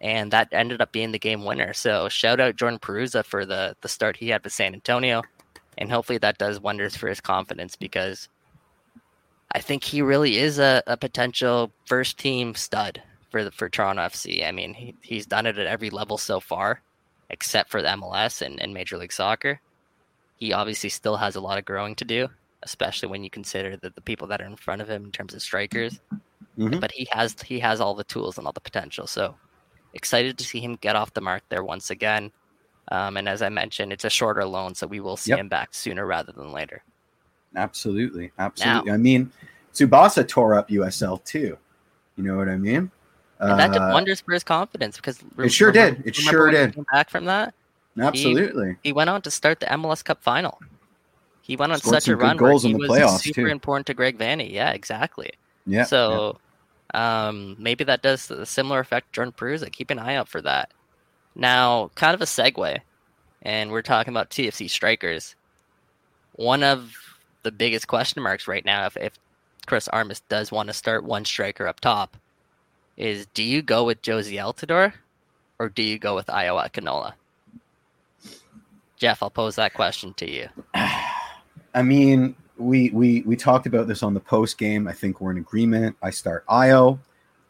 and 0.00 0.30
that 0.32 0.48
ended 0.52 0.80
up 0.80 0.92
being 0.92 1.10
the 1.12 1.18
game 1.18 1.44
winner. 1.44 1.72
So 1.72 2.08
shout 2.08 2.38
out 2.40 2.56
Jordan 2.56 2.78
Perruzza 2.78 3.24
for 3.24 3.44
the 3.44 3.76
the 3.80 3.88
start 3.88 4.16
he 4.18 4.28
had 4.28 4.44
with 4.44 4.52
San 4.52 4.72
Antonio, 4.74 5.22
and 5.78 5.90
hopefully 5.90 6.18
that 6.18 6.38
does 6.38 6.60
wonders 6.60 6.96
for 6.96 7.08
his 7.08 7.20
confidence 7.20 7.76
because 7.76 8.28
I 9.52 9.60
think 9.60 9.84
he 9.84 10.02
really 10.02 10.38
is 10.38 10.58
a, 10.58 10.82
a 10.86 10.96
potential 10.96 11.72
first 11.86 12.18
team 12.18 12.54
stud 12.54 13.02
for 13.30 13.44
the 13.44 13.50
for 13.50 13.68
Toronto 13.68 14.02
FC. 14.02 14.46
I 14.46 14.52
mean, 14.52 14.74
he, 14.74 14.94
he's 15.00 15.26
done 15.26 15.46
it 15.46 15.58
at 15.58 15.66
every 15.66 15.90
level 15.90 16.18
so 16.18 16.40
far, 16.40 16.80
except 17.30 17.70
for 17.70 17.82
the 17.82 17.88
MLS 17.88 18.42
and, 18.42 18.60
and 18.60 18.74
Major 18.74 18.98
League 18.98 19.12
Soccer. 19.12 19.60
He 20.36 20.52
obviously 20.52 20.90
still 20.90 21.16
has 21.16 21.36
a 21.36 21.40
lot 21.40 21.58
of 21.58 21.64
growing 21.64 21.94
to 21.96 22.04
do, 22.04 22.28
especially 22.64 23.08
when 23.08 23.22
you 23.22 23.30
consider 23.30 23.76
that 23.76 23.94
the 23.94 24.00
people 24.00 24.26
that 24.28 24.40
are 24.40 24.46
in 24.46 24.56
front 24.56 24.82
of 24.82 24.90
him 24.90 25.04
in 25.04 25.12
terms 25.12 25.34
of 25.34 25.42
strikers. 25.42 26.00
Mhm. 26.58 26.80
But 26.80 26.92
he 26.92 27.06
has 27.12 27.36
he 27.42 27.60
has 27.60 27.80
all 27.80 27.94
the 27.94 28.04
tools 28.04 28.38
and 28.38 28.46
all 28.46 28.52
the 28.52 28.60
potential. 28.60 29.06
So 29.06 29.36
excited 29.94 30.36
to 30.38 30.44
see 30.44 30.60
him 30.60 30.76
get 30.76 30.96
off 30.96 31.14
the 31.14 31.20
mark 31.20 31.42
there 31.48 31.64
once 31.64 31.90
again. 31.90 32.32
Um, 32.88 33.16
and 33.16 33.28
as 33.28 33.40
I 33.42 33.48
mentioned, 33.48 33.92
it's 33.92 34.04
a 34.04 34.10
shorter 34.10 34.44
loan, 34.44 34.74
so 34.74 34.86
we 34.86 35.00
will 35.00 35.16
see 35.16 35.30
Yep. 35.30 35.38
him 35.38 35.48
back 35.48 35.68
sooner 35.72 36.04
rather 36.06 36.32
than 36.32 36.52
later. 36.52 36.82
Absolutely, 37.56 38.30
absolutely. 38.38 38.90
I 38.92 38.96
mean, 38.96 39.30
Tsubasa 39.72 40.26
tore 40.26 40.54
up 40.54 40.68
USL 40.70 41.22
too. 41.24 41.56
You 42.16 42.24
know 42.24 42.36
what 42.36 42.48
I 42.48 42.56
mean? 42.56 42.90
And 43.40 43.58
that 43.58 43.72
did 43.72 43.82
Uh, 43.82 43.90
wonders 43.92 44.20
for 44.20 44.32
his 44.32 44.44
confidence 44.44 44.96
because 44.96 45.18
It 45.38 45.50
sure 45.50 45.70
remember- 45.70 45.96
did. 46.02 46.06
It 46.08 46.14
sure 46.16 46.50
did. 46.50 46.76
Back 46.92 47.10
from 47.10 47.24
that, 47.26 47.54
Absolutely. 47.98 48.76
he 48.82 48.92
went 48.92 49.10
on 49.10 49.22
to 49.22 49.30
start 49.30 49.60
the 49.60 49.66
MLS 49.72 50.02
Cup 50.02 50.22
final. 50.22 50.60
He 51.42 51.56
went 51.56 51.72
on 51.72 51.78
Scored 51.78 51.94
such 52.02 52.08
a 52.08 52.16
run 52.16 52.36
where 52.38 52.50
goals 52.50 52.62
he 52.62 52.70
in 52.70 52.78
the 52.78 52.88
was 52.88 52.90
playoffs, 52.90 53.20
super 53.20 53.42
too. 53.42 53.46
important 53.48 53.86
to 53.88 53.94
Greg 53.94 54.18
Vanney. 54.18 54.50
Yeah, 54.50 54.70
exactly. 54.70 55.30
Yeah. 55.66 55.80
yeah. 55.80 55.84
So 55.84 56.38
um, 56.94 57.56
maybe 57.58 57.84
that 57.84 58.02
does 58.02 58.30
a 58.30 58.46
similar 58.46 58.80
effect 58.80 59.12
Jordan 59.12 59.32
Perruzza. 59.36 59.70
Keep 59.70 59.90
an 59.90 59.98
eye 59.98 60.14
out 60.14 60.28
for 60.28 60.40
that. 60.42 60.70
Now, 61.34 61.90
kind 61.94 62.14
of 62.14 62.20
a 62.20 62.26
segue, 62.26 62.78
and 63.42 63.70
we're 63.70 63.82
talking 63.82 64.12
about 64.12 64.30
TFC 64.30 64.70
strikers. 64.70 65.34
One 66.36 66.62
of 66.62 66.92
the 67.42 67.52
biggest 67.52 67.86
question 67.86 68.22
marks 68.22 68.48
right 68.48 68.64
now, 68.64 68.86
if, 68.86 68.96
if 68.96 69.12
Chris 69.66 69.88
Armas 69.88 70.20
does 70.28 70.52
want 70.52 70.68
to 70.68 70.72
start 70.72 71.04
one 71.04 71.24
striker 71.24 71.66
up 71.66 71.80
top, 71.80 72.16
is 72.96 73.26
do 73.34 73.42
you 73.42 73.62
go 73.62 73.84
with 73.84 74.02
Jozy 74.02 74.34
Altidore 74.34 74.92
or 75.58 75.68
do 75.68 75.82
you 75.82 75.98
go 75.98 76.14
with 76.14 76.26
Ayo 76.26 76.64
Akinola? 76.64 77.14
Jeff, 78.96 79.22
I'll 79.22 79.30
pose 79.30 79.56
that 79.56 79.74
question 79.74 80.14
to 80.14 80.30
you. 80.30 80.48
I 80.74 81.82
mean, 81.82 82.36
we 82.56 82.90
we 82.90 83.22
we 83.22 83.34
talked 83.36 83.66
about 83.66 83.88
this 83.88 84.02
on 84.02 84.14
the 84.14 84.20
post 84.20 84.58
game. 84.58 84.86
I 84.86 84.92
think 84.92 85.20
we're 85.20 85.32
in 85.32 85.38
agreement. 85.38 85.96
I 86.02 86.10
start 86.10 86.46
Ayo. 86.46 86.98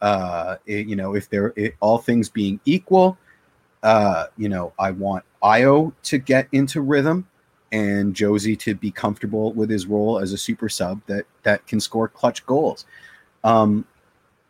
Uh, 0.01 0.57
it, 0.67 0.87
you 0.87 0.97
know, 0.97 1.15
if 1.15 1.29
there 1.29 1.53
all 1.81 1.99
things 1.99 2.29
being 2.29 2.59
equal, 2.65 3.19
uh, 3.85 4.27
you 4.37 4.49
know, 4.49 4.73
I 4.79 4.91
want 4.91 5.25
Ayo 5.43 5.93
to 6.05 6.19
get 6.19 6.49
into 6.51 6.81
rhythm 6.81 7.29
and 7.71 8.15
Jozy 8.15 8.59
to 8.61 8.75
be 8.75 8.91
comfortable 8.91 9.53
with 9.53 9.69
his 9.69 9.87
role 9.87 10.19
as 10.19 10.33
a 10.33 10.39
super 10.39 10.69
sub 10.69 11.01
that 11.07 11.27
that 11.43 11.67
can 11.67 11.79
score 11.81 12.09
clutch 12.09 12.45
goals. 12.47 12.87
Um, 13.45 13.85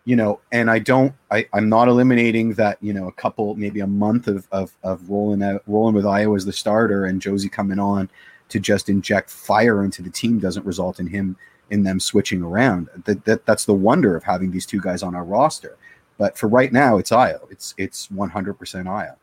you 0.05 0.17
know, 0.17 0.41
and 0.53 0.71
I 0.71 0.79
don't, 0.79 1.15
I, 1.31 1.47
I'm 1.53 1.69
not 1.69 1.89
eliminating 1.89 2.53
that, 2.55 2.77
you 2.83 2.93
know, 2.93 3.09
a 3.09 3.13
couple, 3.13 3.55
maybe 3.55 3.81
a 3.81 3.87
month 3.87 4.29
of, 4.29 4.47
of, 4.53 4.77
of 4.83 5.09
rolling 5.09 5.43
out, 5.43 5.63
rolling 5.67 5.95
with 5.95 6.05
Ayo 6.05 6.37
as 6.37 6.45
the 6.45 6.53
starter 6.53 7.07
and 7.07 7.23
Jozy 7.23 7.51
coming 7.51 7.79
on 7.79 8.11
to 8.51 8.61
just 8.61 8.91
inject 8.91 9.31
fire 9.31 9.83
into 9.83 10.03
the 10.03 10.11
team 10.11 10.39
doesn't 10.39 10.67
result 10.67 11.01
in 11.01 11.07
him, 11.07 11.37
in 11.71 11.83
them 11.83 11.99
switching 11.99 12.43
around. 12.43 12.91
That, 13.07 13.25
that 13.25 13.47
That's 13.47 13.65
the 13.65 13.73
wonder 13.73 14.15
of 14.15 14.25
having 14.25 14.51
these 14.51 14.67
two 14.67 14.81
guys 14.81 15.03
on 15.03 15.15
our 15.15 15.25
roster. 15.25 15.79
But 16.19 16.37
for 16.37 16.49
right 16.49 16.73
now, 16.73 16.99
it's 16.99 17.11
Ayo. 17.11 17.51
It's, 17.51 17.75
it's 17.79 18.09
100% 18.09 18.59
Ayo. 18.59 19.17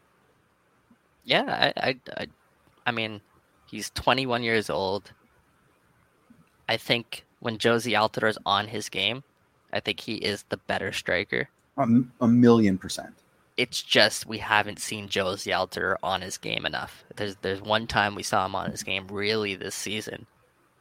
Yeah. 1.24 1.72
I, 1.78 1.90
I, 1.90 2.00
I, 2.18 2.28
I 2.86 2.92
mean, 2.92 3.22
he's 3.70 3.90
21 3.92 4.44
years 4.44 4.70
old. 4.70 5.12
I 6.68 6.78
think 6.78 7.26
when 7.40 7.58
Jozy 7.58 7.94
Altidore 7.94 8.30
is 8.30 8.38
on 8.46 8.68
his 8.68 8.90
game, 8.90 9.24
I 9.74 9.80
think 9.80 10.00
he 10.00 10.16
is 10.16 10.44
the 10.50 10.58
better 10.58 10.92
striker. 10.92 11.50
Um, 11.78 12.12
a 12.22 12.28
million 12.28 12.78
percent. 12.78 13.14
It's 13.58 13.82
just 13.82 14.26
we 14.26 14.38
haven't 14.38 14.80
seen 14.80 15.08
Jozy 15.08 15.54
Altidore 15.54 15.96
on 16.04 16.22
his 16.22 16.38
game 16.38 16.66
enough. 16.66 17.04
There's 17.16 17.36
there's 17.38 17.62
one 17.62 17.88
time 17.88 18.16
we 18.16 18.24
saw 18.24 18.46
him 18.46 18.56
on 18.56 18.72
his 18.72 18.84
game 18.84 19.08
really 19.10 19.56
this 19.56 19.76
season, 19.76 20.26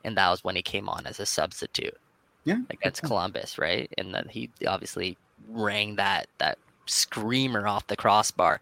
and 0.04 0.16
that 0.16 0.30
was 0.30 0.44
when 0.44 0.56
he 0.56 0.62
came 0.62 0.88
on 0.88 1.06
as 1.06 1.20
a 1.20 1.26
substitute. 1.26 1.96
Yeah, 2.44 2.58
against 2.70 3.02
Columbus, 3.02 3.58
right? 3.58 3.92
And 3.98 4.14
then 4.14 4.26
he 4.30 4.50
obviously 4.66 5.18
rang 5.48 5.96
that 5.96 6.28
that 6.38 6.58
screamer 6.86 7.66
off 7.66 7.86
the 7.86 7.96
crossbar, 7.96 8.60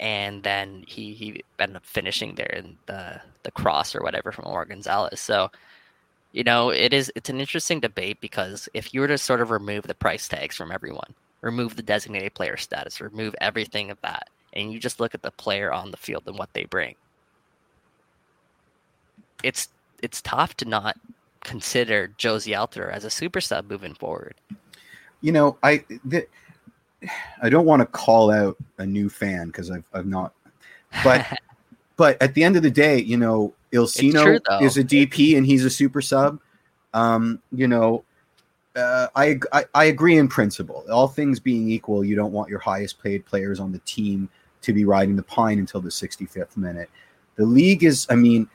and 0.00 0.42
then 0.42 0.82
he 0.86 1.12
he 1.12 1.44
ended 1.58 1.76
up 1.76 1.86
finishing 1.86 2.34
there 2.34 2.46
in 2.46 2.76
the 2.86 3.20
the 3.44 3.50
cross 3.52 3.94
or 3.94 4.02
whatever 4.02 4.32
from 4.32 4.46
Omar 4.46 4.64
Gonzalez. 4.64 5.20
So 5.20 5.50
you 6.32 6.44
know, 6.44 6.70
it 6.70 6.92
is 6.92 7.12
it's 7.14 7.30
an 7.30 7.40
interesting 7.40 7.80
debate 7.80 8.20
because 8.20 8.68
if 8.74 8.94
you 8.94 9.00
were 9.00 9.08
to 9.08 9.18
sort 9.18 9.40
of 9.40 9.50
remove 9.50 9.84
the 9.84 9.94
price 9.94 10.28
tags 10.28 10.56
from 10.56 10.72
everyone, 10.72 11.14
remove 11.42 11.76
the 11.76 11.82
designated 11.82 12.34
player 12.34 12.56
status, 12.56 13.00
remove 13.00 13.34
everything 13.40 13.90
of 13.90 14.00
that, 14.02 14.28
and 14.52 14.72
you 14.72 14.78
just 14.78 15.00
look 15.00 15.14
at 15.14 15.22
the 15.22 15.32
player 15.32 15.72
on 15.72 15.90
the 15.90 15.96
field 15.96 16.24
and 16.26 16.38
what 16.38 16.52
they 16.54 16.64
bring, 16.64 16.94
it's 19.42 19.68
it's 20.02 20.22
tough 20.22 20.56
to 20.56 20.64
not 20.64 20.96
consider 21.44 22.12
Jozy 22.18 22.54
Altidore 22.54 22.92
as 22.92 23.04
a 23.04 23.10
super 23.10 23.40
sub 23.40 23.68
moving 23.68 23.94
forward. 23.94 24.34
You 25.20 25.32
know, 25.32 25.58
I 25.62 25.84
I 27.42 27.48
don't 27.48 27.66
want 27.66 27.80
to 27.80 27.86
call 27.86 28.30
out 28.30 28.56
a 28.78 28.86
new 28.86 29.08
fan 29.08 29.46
because 29.48 29.70
I've 29.70 29.84
I've 29.92 30.06
not, 30.06 30.34
but 31.04 31.26
but 31.96 32.20
at 32.22 32.34
the 32.34 32.44
end 32.44 32.56
of 32.56 32.62
the 32.62 32.70
day, 32.70 32.98
you 32.98 33.16
know, 33.16 33.54
Ilsinho 33.72 34.42
true, 34.42 34.66
is 34.66 34.76
a 34.76 34.84
DP 34.84 35.36
and 35.36 35.46
he's 35.46 35.64
a 35.64 35.70
super 35.70 36.00
sub. 36.00 36.40
Um, 36.92 37.40
you 37.52 37.68
know, 37.68 38.04
uh, 38.76 39.08
I, 39.14 39.38
I, 39.52 39.64
I 39.74 39.84
agree 39.84 40.16
in 40.18 40.28
principle. 40.28 40.84
All 40.90 41.08
things 41.08 41.40
being 41.40 41.70
equal, 41.70 42.04
you 42.04 42.16
don't 42.16 42.32
want 42.32 42.48
your 42.48 42.58
highest 42.58 43.02
paid 43.02 43.24
players 43.26 43.60
on 43.60 43.72
the 43.72 43.78
team 43.80 44.28
to 44.62 44.72
be 44.72 44.84
riding 44.84 45.16
the 45.16 45.22
pine 45.22 45.58
until 45.58 45.80
the 45.80 45.88
65th 45.88 46.56
minute. 46.56 46.90
The 47.36 47.44
league 47.44 47.84
is, 47.84 48.06
I 48.10 48.16
mean, 48.16 48.48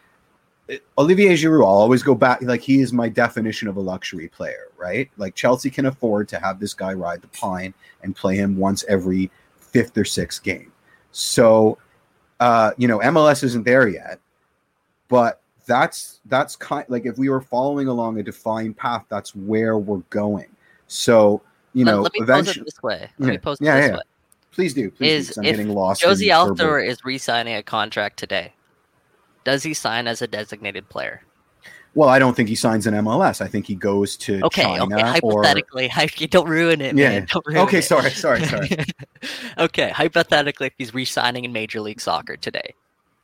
Olivier 0.98 1.34
Giroud. 1.34 1.64
I'll 1.64 1.70
always 1.70 2.04
go 2.04 2.16
back. 2.16 2.42
Like 2.42 2.62
he 2.62 2.82
is 2.82 2.92
my 2.92 3.10
definition 3.10 3.68
of 3.68 3.78
a 3.78 3.82
luxury 3.82 4.28
player, 4.28 4.68
right? 4.78 5.10
Like 5.18 5.36
Chelsea 5.36 5.70
can 5.70 5.86
afford 5.86 6.28
to 6.30 6.40
have 6.40 6.60
this 6.60 6.74
guy 6.74 6.94
ride 6.94 7.22
the 7.22 7.28
pine 7.28 7.74
and 8.04 8.16
play 8.16 8.36
him 8.36 8.58
once 8.58 8.84
every 8.88 9.32
fifth 9.58 9.98
or 9.98 10.06
sixth 10.06 10.44
game. 10.44 10.72
So, 11.12 11.78
uh, 12.40 12.72
you 12.78 12.88
know, 12.88 13.00
MLS 13.00 13.44
isn't 13.44 13.64
there 13.64 13.88
yet 13.88 14.20
but 15.08 15.42
that's 15.66 16.20
that's 16.26 16.56
kind 16.56 16.86
like 16.90 17.06
if 17.06 17.18
we 17.18 17.30
were 17.30 17.42
following 17.42 17.88
along 17.88 18.20
a 18.20 18.24
defined 18.24 18.78
path, 18.78 19.06
that's 19.10 19.36
where 19.36 19.78
we're 19.78 20.04
going. 20.10 20.48
So 20.88 21.42
you 21.74 21.86
know, 21.86 22.02
let, 22.02 22.14
me 22.14 22.22
eventually, 22.22 22.54
pose 22.54 22.58
it 22.58 22.66
this 22.66 22.84
way. 22.84 23.10
Let 23.18 23.28
yeah, 23.28 23.32
me 23.32 23.38
pose 23.38 23.62
it 23.62 23.66
yeah, 23.66 23.76
this 23.78 23.90
yeah. 23.90 23.96
way. 23.96 24.02
Please 24.52 24.74
do. 24.74 24.92
Please 24.92 25.30
is 25.30 25.36
do, 25.36 25.42
I'm 25.42 25.46
if 25.46 25.58
getting 25.58 25.74
lost. 25.74 26.02
Jozy 26.02 26.28
Altidore 26.28 26.86
is 26.86 27.04
re-signing 27.04 27.56
a 27.56 27.64
contract 27.64 28.18
today, 28.18 28.54
does 29.46 29.64
he 29.64 29.74
sign 29.74 30.08
as 30.08 30.22
a 30.22 30.28
designated 30.28 30.90
player? 30.90 31.22
Well, 31.94 32.10
I 32.10 32.20
don't 32.20 32.36
think 32.36 32.50
he 32.50 32.56
signs 32.56 32.88
in 32.88 32.94
MLS. 32.94 33.40
I 33.40 33.48
think 33.48 33.66
he 33.66 33.76
goes 33.76 34.18
to 34.18 34.44
okay, 34.44 34.64
China. 34.64 34.84
Okay, 34.84 35.02
hypothetically, 35.02 35.90
or... 35.98 36.28
don't 36.28 36.50
ruin 36.50 36.82
it, 36.82 36.98
yeah. 36.98 37.10
man. 37.10 37.28
Don't 37.32 37.46
ruin 37.48 37.60
okay, 37.60 37.78
it. 37.78 37.84
sorry, 37.84 38.10
sorry, 38.10 38.44
sorry. 38.46 38.70
okay, 39.58 39.92
hypothetically, 39.92 40.68
if 40.68 40.74
he's 40.78 40.94
re-signing 40.94 41.46
in 41.46 41.54
Major 41.54 41.80
League 41.80 42.02
Soccer 42.02 42.36
today, 42.36 42.74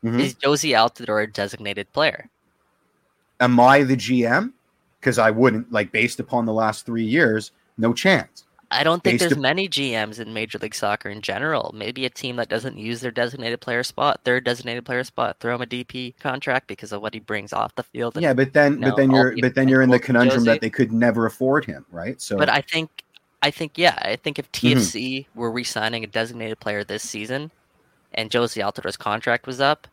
mm-hmm. 0.06 0.22
is 0.22 0.36
Jozy 0.36 0.70
Altidore 0.70 1.24
a 1.24 1.28
designated 1.28 1.92
player? 1.92 2.30
Am 3.42 3.60
I 3.60 3.84
the 3.84 3.98
GM? 3.98 4.54
Because 5.02 5.18
I 5.18 5.32
wouldn't 5.32 5.70
like 5.72 5.92
based 5.92 6.22
upon 6.22 6.46
the 6.46 6.54
last 6.54 6.86
three 6.86 7.04
years, 7.04 7.52
no 7.78 7.92
chance. 7.92 8.46
I 8.72 8.84
don't 8.84 9.04
think 9.04 9.20
there's 9.20 9.38
many 9.38 9.68
GMs 9.68 10.20
in 10.20 10.34
Major 10.34 10.58
League 10.58 10.74
Soccer 10.74 11.10
in 11.10 11.22
general. 11.22 11.72
Maybe 11.76 12.06
a 12.06 12.10
team 12.10 12.38
that 12.38 12.48
doesn't 12.48 12.78
use 12.78 13.02
their 13.02 13.12
designated 13.12 13.60
player 13.60 13.84
spot, 13.84 14.22
their 14.24 14.40
designated 14.40 14.86
player 14.86 15.04
spot, 15.04 15.38
throw 15.40 15.56
him 15.56 15.62
a 15.62 15.66
DP 15.66 16.18
contract 16.20 16.68
because 16.68 16.92
of 16.92 17.02
what 17.02 17.14
he 17.14 17.20
brings 17.20 17.52
off 17.52 17.76
the 17.76 17.84
field. 17.84 18.16
And, 18.16 18.24
yeah, 18.24 18.34
but 18.34 18.54
then, 18.54 18.74
you 18.74 18.80
know, 18.80 18.90
but 18.90 18.98
then 18.98 19.12
you're, 19.12 19.36
but 19.42 19.56
then 19.56 19.68
you're 19.68 19.82
in 19.82 19.90
the 19.90 20.00
conundrum 20.00 20.46
that 20.46 20.62
they 20.62 20.70
could 20.70 20.92
never 20.92 21.26
afford 21.26 21.66
him, 21.66 21.86
right? 21.92 22.22
So, 22.22 22.38
but 22.38 22.50
I 22.50 22.62
think, 22.62 23.04
I 23.42 23.52
think, 23.52 23.78
yeah, 23.78 24.00
I 24.02 24.16
think 24.16 24.40
if 24.40 24.52
TFC 24.52 25.20
mm-hmm. 25.20 25.40
were 25.40 25.52
re-signing 25.52 26.04
a 26.04 26.08
designated 26.08 26.60
player 26.60 26.84
this 26.84 27.04
season, 27.04 27.52
and 28.14 28.30
Jozy 28.30 28.64
Altidore's 28.64 28.98
contract 28.98 29.48
was 29.48 29.60
up, 29.60 29.88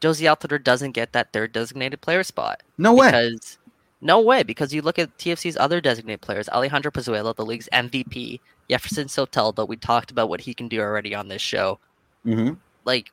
Jozy 0.00 0.24
Altidore 0.28 0.62
doesn't 0.62 0.92
get 0.92 1.12
that 1.12 1.32
third 1.32 1.52
designated 1.52 2.00
player 2.00 2.22
spot. 2.22 2.62
No 2.76 2.92
way. 2.92 3.08
Because 3.08 3.58
no 4.02 4.20
way. 4.20 4.42
Because 4.42 4.74
you 4.74 4.82
look 4.82 4.98
at 4.98 5.16
TFC's 5.16 5.56
other 5.56 5.80
designated 5.80 6.20
players, 6.20 6.48
Alejandro 6.50 6.90
Pozuelo, 6.90 7.34
the 7.34 7.46
league's 7.46 7.68
MVP, 7.72 8.40
Yeferson 8.68 9.06
Soteldo. 9.06 9.66
We 9.66 9.76
talked 9.76 10.10
about 10.10 10.28
what 10.28 10.40
he 10.40 10.52
can 10.52 10.68
do 10.68 10.80
already 10.80 11.14
on 11.14 11.28
this 11.28 11.40
show. 11.40 11.78
Mm-hmm. 12.26 12.54
Like, 12.84 13.10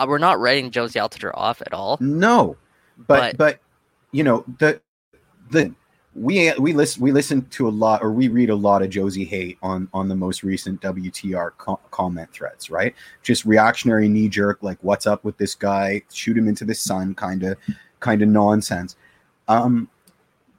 uh, 0.00 0.06
we're 0.08 0.18
not 0.18 0.40
writing 0.40 0.70
Jozy 0.70 1.00
Altidore 1.00 1.32
off 1.34 1.60
at 1.60 1.72
all. 1.72 1.98
No, 2.00 2.56
but, 3.06 3.36
but 3.36 3.38
but 3.38 3.58
you 4.10 4.24
know 4.24 4.44
the 4.58 4.80
the 5.50 5.74
we 6.14 6.52
we 6.58 6.72
listen 6.72 7.02
we 7.02 7.12
listen 7.12 7.42
to 7.46 7.68
a 7.68 7.70
lot 7.70 8.02
or 8.02 8.12
we 8.12 8.28
read 8.28 8.50
a 8.50 8.54
lot 8.54 8.82
of 8.82 8.90
Jozy 8.90 9.26
hate 9.26 9.58
on 9.62 9.88
on 9.92 10.08
the 10.08 10.14
most 10.14 10.42
recent 10.42 10.80
WTR 10.80 11.52
co- 11.58 11.80
comment 11.90 12.30
threads, 12.32 12.70
right? 12.70 12.94
Just 13.22 13.44
reactionary 13.44 14.08
knee 14.08 14.28
jerk, 14.28 14.62
like 14.62 14.78
what's 14.82 15.06
up 15.06 15.24
with 15.24 15.36
this 15.38 15.54
guy? 15.54 16.02
Shoot 16.12 16.36
him 16.36 16.48
into 16.48 16.64
the 16.64 16.74
sun, 16.74 17.14
kind 17.14 17.42
of 17.42 17.56
kind 18.00 18.22
of 18.22 18.28
nonsense. 18.28 18.96
Um, 19.48 19.88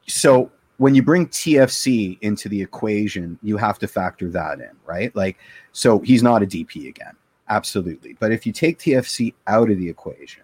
so 0.08 0.52
when 0.78 0.96
you 0.96 1.04
bring 1.04 1.28
TFC 1.28 2.18
into 2.22 2.50
the 2.50 2.62
equation, 2.62 3.38
you 3.42 3.58
have 3.58 3.80
to 3.80 3.88
factor 3.88 4.30
that 4.30 4.60
in, 4.60 4.72
right? 4.86 5.16
Like, 5.16 5.38
so 5.72 6.00
he's 6.00 6.24
not 6.24 6.44
a 6.44 6.46
DP 6.46 6.88
again, 6.90 7.16
absolutely. 7.50 8.18
But 8.20 8.32
if 8.32 8.46
you 8.46 8.52
take 8.52 8.80
TFC 8.80 9.34
out 9.48 9.70
of 9.70 9.78
the 9.78 9.88
equation, 9.88 10.44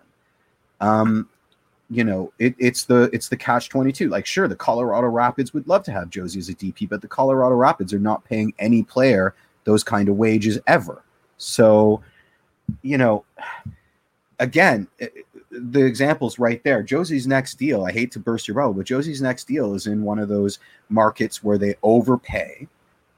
um, 0.82 1.28
you 1.90 2.04
know, 2.04 2.32
it, 2.38 2.56
it's 2.60 2.84
the 2.84 3.10
it's 3.12 3.30
the 3.30 3.38
catch 3.38 3.70
twenty 3.70 3.92
two. 3.92 4.10
Like, 4.10 4.26
sure, 4.26 4.48
the 4.48 4.56
Colorado 4.56 5.08
Rapids 5.08 5.54
would 5.54 5.68
love 5.68 5.84
to 5.86 5.92
have 5.92 6.12
Jozy 6.12 6.38
as 6.38 6.48
a 6.50 6.54
DP, 6.54 6.88
but 6.88 7.02
the 7.02 7.08
Colorado 7.08 7.56
Rapids 7.56 7.94
are 7.94 8.00
not 8.00 8.24
paying 8.24 8.54
any 8.60 8.84
player 8.84 9.34
those 9.64 9.84
kind 9.84 10.08
of 10.08 10.16
wages 10.16 10.60
ever. 10.68 11.04
So, 11.38 12.02
you 12.82 12.98
know, 12.98 13.26
again, 14.40 14.88
the 15.72 15.84
examples 15.84 16.40
right 16.40 16.64
there. 16.64 16.84
Jozy's 16.84 17.28
next 17.28 17.56
deal. 17.56 17.86
I 17.86 17.92
hate 17.92 18.12
to 18.14 18.20
burst 18.20 18.48
your 18.48 18.56
bubble, 18.56 18.74
but 18.74 18.86
Jozy's 18.86 19.22
next 19.22 19.48
deal 19.48 19.74
is 19.74 19.88
in 19.88 20.04
one 20.04 20.20
of 20.20 20.30
those 20.30 20.60
markets 20.90 21.44
where 21.44 21.58
they 21.58 21.76
overpay 21.84 22.68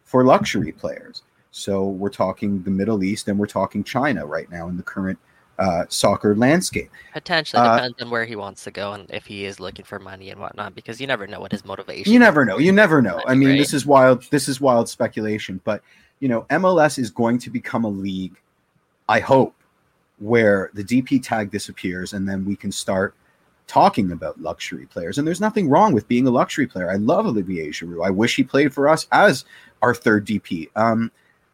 for 0.04 0.24
luxury 0.24 0.72
players. 0.72 1.24
So 1.52 1.86
we're 1.86 2.10
talking 2.10 2.64
the 2.64 2.72
Middle 2.72 3.04
East 3.04 3.28
and 3.28 3.38
we're 3.38 3.46
talking 3.46 3.84
China 3.84 4.26
right 4.26 4.50
now 4.50 4.68
in 4.68 4.78
the 4.78 4.84
current 4.84 5.20
uh, 5.60 5.86
soccer 5.90 6.36
landscape. 6.36 6.90
Potentially 7.14 7.62
uh, 7.62 7.76
depends 7.76 8.02
on 8.02 8.10
where 8.10 8.26
he 8.26 8.36
wants 8.36 8.64
to 8.64 8.72
go 8.72 8.94
and 8.94 9.10
if 9.12 9.26
he 9.26 9.46
is 9.46 9.60
looking 9.60 9.86
for 9.86 10.00
money 10.00 10.30
and 10.30 10.40
whatnot, 10.40 10.74
because 10.76 11.00
you 11.00 11.08
never 11.08 11.28
know 11.28 11.40
what 11.40 11.52
his 11.52 11.64
motivation. 11.64 12.12
You 12.12 12.20
never 12.20 12.46
know. 12.46 12.58
You 12.58 12.72
never 12.72 13.02
know. 13.02 13.22
I 13.28 13.36
mean, 13.36 13.50
right? 13.50 13.58
this 13.60 13.74
is 13.74 13.86
wild. 13.86 14.24
This 14.32 14.48
is 14.48 14.60
wild 14.60 14.90
speculation, 14.90 15.62
but 15.64 15.84
you 16.20 16.30
know, 16.30 16.46
MLS 16.50 16.98
is 16.98 17.10
going 17.10 17.38
to 17.40 17.50
become 17.50 17.84
a 17.84 17.90
league. 17.90 18.36
I 19.08 19.20
hope 19.20 19.56
where 20.22 20.70
the 20.74 20.84
DP 20.84 21.22
tag 21.22 21.52
disappears 21.52 22.14
and 22.14 22.28
then 22.30 22.46
we 22.46 22.56
can 22.56 22.72
start 22.72 23.16
talking 23.72 24.12
about 24.12 24.42
luxury 24.42 24.86
players, 24.86 25.18
and 25.18 25.26
there's 25.26 25.40
nothing 25.40 25.70
wrong 25.70 25.94
with 25.94 26.06
being 26.10 26.28
a 26.28 26.30
luxury 26.30 26.68
player. 26.68 26.92
I 26.92 26.96
love 26.96 27.26
Olivier 27.26 27.70
Giroud. 27.70 28.06
I 28.06 28.10
wish 28.10 28.36
he 28.36 28.44
played 28.44 28.74
for 28.74 28.90
us 28.90 29.08
as 29.14 29.46
our 29.82 29.96
third 29.96 30.28
DP. 30.28 30.70
Um, 30.76 31.10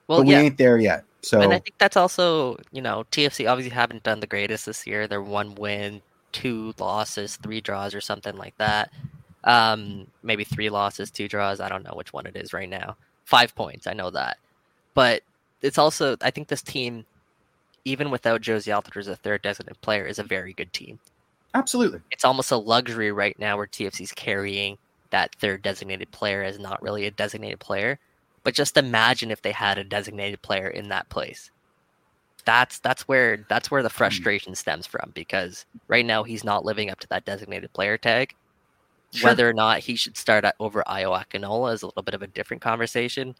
Well, 0.08 0.20
but 0.20 0.28
we 0.28 0.34
yeah, 0.34 0.42
ain't 0.42 0.58
there 0.58 0.80
yet. 0.80 1.04
So 1.22 1.42
and 1.42 1.54
I 1.54 1.60
think 1.60 1.78
that's 1.78 1.98
also 1.98 2.58
you 2.72 2.82
know 2.82 3.06
TFC 3.12 3.50
obviously 3.50 3.74
haven't 3.74 4.04
done 4.04 4.20
the 4.20 4.28
greatest 4.28 4.66
this 4.66 4.88
year. 4.88 5.08
They're 5.08 5.22
one 5.22 5.54
win, 5.56 6.02
two 6.32 6.74
losses, 6.80 7.36
three 7.36 7.62
draws, 7.62 7.94
or 7.94 8.02
something 8.02 8.36
like 8.36 8.58
that. 8.58 8.92
Um, 9.44 10.08
maybe 10.24 10.44
three 10.44 10.70
losses, 10.70 11.12
two 11.12 11.28
draws. 11.28 11.60
I 11.60 11.70
don't 11.70 11.84
know 11.84 11.94
which 11.96 12.14
one 12.14 12.26
it 12.26 12.36
is 12.36 12.52
right 12.52 12.70
now. 12.70 12.98
Five 13.26 13.54
points, 13.56 13.88
I 13.88 13.94
know 13.94 14.10
that, 14.10 14.38
but 14.94 15.22
it's 15.62 15.78
also 15.78 16.18
I 16.22 16.32
think 16.32 16.48
this 16.48 16.64
team, 16.64 17.06
even 17.88 18.12
without 18.12 18.42
Jozy 18.42 18.74
Altidore 18.74 18.98
as 19.00 19.08
a 19.08 19.16
third 19.16 19.42
designated 19.42 19.82
player, 19.82 20.06
is 20.06 20.20
a 20.20 20.24
very 20.24 20.54
good 20.54 20.74
team. 20.74 21.00
absolutely, 21.54 22.02
It's 22.12 22.26
almost 22.26 22.52
a 22.52 22.58
luxury 22.58 23.12
right 23.12 23.38
now 23.40 23.58
where 23.58 23.68
TFC's 23.68 24.12
carrying 24.14 24.78
that 25.12 25.36
third 25.36 25.62
designated 25.62 26.12
player 26.12 26.44
as 26.44 26.60
not 26.60 26.82
really 26.82 27.06
a 27.06 27.12
designated 27.12 27.60
player. 27.60 28.00
But 28.44 28.54
just 28.56 28.78
imagine 28.78 29.32
if 29.32 29.42
they 29.42 29.52
had 29.52 29.78
a 29.78 29.84
designated 29.84 30.42
player 30.42 30.68
in 30.70 30.90
that 30.90 31.10
place. 31.10 31.52
That's 32.46 32.80
that's 32.80 33.04
where 33.08 33.46
that's 33.50 33.70
where 33.72 33.84
the 33.84 33.90
frustration 33.90 34.56
stems 34.56 34.88
from 34.88 35.12
because 35.14 35.66
right 35.88 36.06
now 36.06 36.24
he's 36.24 36.44
not 36.46 36.66
living 36.66 36.90
up 36.90 37.00
to 37.02 37.08
that 37.10 37.26
designated 37.26 37.74
player 37.74 37.98
tag. 37.98 38.36
Sure. 39.14 39.30
Whether 39.30 39.50
or 39.50 39.54
not 39.54 39.80
he 39.80 39.96
should 39.96 40.18
start 40.18 40.46
over 40.60 40.84
Ayo 40.88 41.22
Akinola 41.22 41.74
is 41.74 41.82
a 41.84 41.88
little 41.88 42.04
bit 42.04 42.14
of 42.16 42.22
a 42.22 42.28
different 42.28 42.62
conversation. 42.62 43.36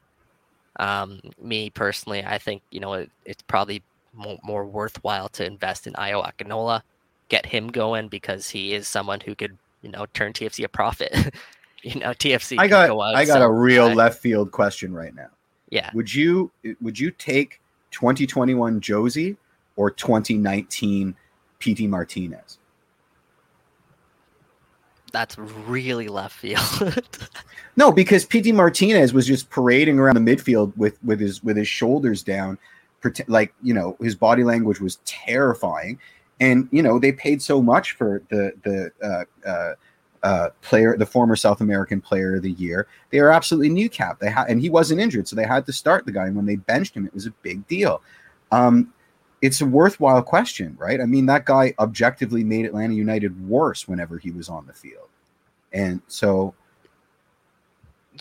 Um, 0.80 1.22
me 1.42 1.70
personally, 1.70 2.24
I 2.26 2.38
think 2.38 2.64
you 2.72 2.80
know 2.80 2.94
it, 2.94 3.12
it's 3.26 3.44
probably 3.44 3.84
more, 4.14 4.38
more 4.44 4.66
worthwhile 4.66 5.30
to 5.30 5.46
invest 5.46 5.88
in 5.88 5.94
Ayo 5.94 6.26
Akinola, 6.26 6.82
get 7.30 7.46
him 7.46 7.68
going 7.68 8.08
because 8.08 8.50
he 8.50 8.74
is 8.74 8.88
someone 8.88 9.20
who 9.20 9.36
could 9.36 9.58
you 9.82 9.90
know 9.90 10.06
turn 10.14 10.34
TFC 10.34 10.64
a 10.64 10.68
profit. 10.68 11.14
you 11.84 12.00
know, 12.00 12.12
TFC. 12.12 12.60
I 12.60 12.68
got 12.68 12.88
go 12.88 13.00
I 13.02 13.26
got 13.26 13.42
a 13.42 13.50
real 13.50 13.90
guy. 13.90 13.94
left 13.94 14.20
field 14.20 14.52
question 14.52 14.94
right 14.94 15.14
now. 15.16 15.30
Yeah, 15.70 15.90
Would 15.94 16.14
you 16.14 16.52
would 16.82 16.98
you 16.98 17.12
take 17.12 17.62
2021 17.92 18.80
Jozy 18.80 19.36
or 19.76 19.92
2019 19.92 21.16
Pity 21.60 21.88
Martinez? 21.88 22.60
that's 25.14 25.38
really 25.38 26.08
left 26.08 26.36
field. 26.36 26.96
No, 27.78 27.92
because 27.92 28.26
Pity 28.26 28.52
Martinez 28.52 29.14
was 29.14 29.28
just 29.28 29.52
parading 29.52 30.00
around 30.00 30.16
the 30.16 30.36
midfield 30.36 30.76
with 30.78 30.98
with 31.04 31.20
his 31.20 31.44
with 31.44 31.56
his 31.56 31.68
shoulders 31.68 32.24
down, 32.24 32.58
like 33.28 33.54
you 33.62 33.74
know 33.74 33.98
his 34.02 34.16
body 34.16 34.44
language 34.44 34.80
was 34.80 35.00
terrifying, 35.06 36.00
and 36.40 36.68
you 36.72 36.82
know 36.82 37.00
they 37.00 37.12
paid 37.12 37.42
so 37.42 37.62
much 37.62 37.94
for 37.94 38.22
the 38.30 38.52
the 38.64 38.92
uh, 39.04 39.48
uh, 39.48 39.76
uh, 40.24 40.50
player, 40.62 40.98
the 40.98 41.06
former 41.06 41.36
South 41.36 41.62
American 41.62 42.02
Player 42.02 42.36
of 42.36 42.42
the 42.42 42.52
Year. 42.52 42.88
They 43.12 43.20
are 43.20 43.32
absolutely 43.32 43.70
new 43.70 43.90
cap. 43.90 44.20
They 44.20 44.30
had 44.30 44.50
and 44.50 44.62
he 44.62 44.70
wasn't 44.70 45.02
injured, 45.02 45.28
so 45.28 45.36
they 45.36 45.46
had 45.46 45.66
to 45.66 45.74
start 45.74 46.06
the 46.06 46.12
guy. 46.12 46.28
And 46.28 46.36
when 46.36 46.46
they 46.46 46.56
benched 46.56 46.96
him, 46.96 47.06
it 47.06 47.14
was 47.14 47.26
a 47.26 47.32
big 47.42 47.68
deal. 47.68 48.02
Um, 48.52 48.94
it's 49.42 49.62
a 49.62 49.66
worthwhile 49.66 50.24
question, 50.24 50.76
right? 50.80 51.00
I 51.00 51.06
mean, 51.06 51.28
that 51.28 51.46
guy 51.46 51.74
objectively 51.78 52.44
made 52.44 52.66
Atlanta 52.66 52.96
United 52.96 53.48
worse 53.48 53.88
whenever 53.88 54.18
he 54.18 54.32
was 54.32 54.50
on 54.50 54.66
the 54.66 54.74
field, 54.74 55.10
and 55.72 56.02
so 56.08 56.56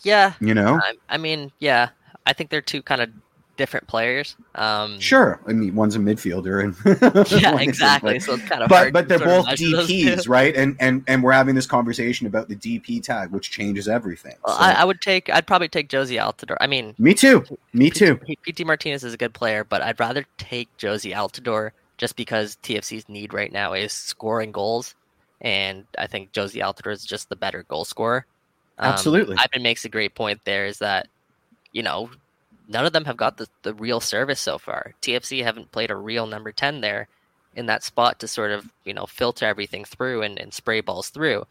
yeah, 0.02 0.34
you 0.40 0.54
know. 0.54 0.78
I, 0.82 0.94
I 1.08 1.16
mean, 1.16 1.52
yeah, 1.58 1.88
I 2.26 2.32
think 2.32 2.50
they're 2.50 2.60
two 2.60 2.82
kind 2.82 3.00
of 3.00 3.10
different 3.56 3.86
players. 3.86 4.36
Um, 4.54 4.98
Sure. 5.00 5.40
I 5.46 5.52
mean, 5.52 5.74
one's 5.74 5.96
a 5.96 5.98
midfielder, 5.98 6.62
and 6.64 7.30
Yeah, 7.42 7.58
exactly. 7.60 8.14
But, 8.14 8.22
So 8.22 8.34
it's 8.34 8.44
kind 8.48 8.62
of 8.62 8.68
but, 8.68 8.76
hard 8.76 8.92
but 8.92 9.08
they're 9.08 9.18
both 9.18 9.46
measure 9.46 9.70
those 9.70 9.88
two. 9.88 9.94
DPs, 10.06 10.28
right? 10.28 10.54
And 10.54 10.76
and 10.80 11.02
and 11.08 11.22
we're 11.22 11.32
having 11.32 11.54
this 11.54 11.66
conversation 11.66 12.26
about 12.26 12.48
the 12.48 12.56
DP 12.56 13.02
tag, 13.02 13.30
which 13.30 13.50
changes 13.50 13.88
everything. 13.88 14.34
Well, 14.44 14.56
So- 14.56 14.62
I, 14.62 14.72
I 14.72 14.84
would 14.84 15.00
take. 15.00 15.28
I'd 15.30 15.46
probably 15.46 15.68
take 15.68 15.88
Jozy 15.88 16.20
Altidore. 16.20 16.56
I 16.60 16.66
mean, 16.66 16.94
me 16.98 17.14
too. 17.14 17.44
Me 17.72 17.90
too. 17.90 18.16
P- 18.16 18.38
Pity 18.42 18.64
Martinez 18.64 19.04
is 19.04 19.14
a 19.14 19.18
good 19.18 19.34
player, 19.34 19.64
but 19.64 19.82
I'd 19.82 19.98
rather 20.00 20.24
take 20.38 20.68
Jozy 20.78 21.12
Altidore 21.14 21.70
just 21.98 22.16
because 22.16 22.56
TFC's 22.62 23.08
need 23.08 23.32
right 23.32 23.52
now 23.52 23.72
is 23.72 23.92
scoring 23.92 24.52
goals, 24.52 24.94
and 25.40 25.84
I 25.98 26.06
think 26.06 26.32
Jozy 26.32 26.62
Altidore 26.62 26.92
is 26.92 27.04
just 27.04 27.28
the 27.28 27.36
better 27.36 27.62
goal 27.64 27.84
scorer. 27.84 28.26
Um, 28.78 28.92
Absolutely. 28.92 29.36
Ivan 29.38 29.62
makes 29.62 29.86
a 29.86 29.88
great 29.88 30.14
point 30.14 30.40
there. 30.44 30.66
Is 30.66 30.78
that 30.80 31.08
you 31.72 31.82
know 31.82 32.10
none 32.68 32.86
of 32.86 32.92
them 32.92 33.04
have 33.04 33.16
got 33.16 33.36
the, 33.36 33.48
the 33.62 33.74
real 33.74 34.00
service 34.00 34.40
so 34.40 34.58
far. 34.58 34.94
TFC 35.02 35.42
haven't 35.42 35.72
played 35.72 35.90
a 35.90 35.96
real 35.96 36.26
number 36.26 36.52
ten 36.52 36.80
there 36.80 37.08
in 37.54 37.66
that 37.66 37.82
spot 37.82 38.18
to 38.20 38.28
sort 38.28 38.50
of 38.50 38.70
you 38.84 38.94
know 38.94 39.06
filter 39.06 39.46
everything 39.46 39.84
through 39.84 40.22
and, 40.22 40.38
and 40.38 40.52
spray 40.54 40.80
balls 40.80 41.08
through, 41.10 41.46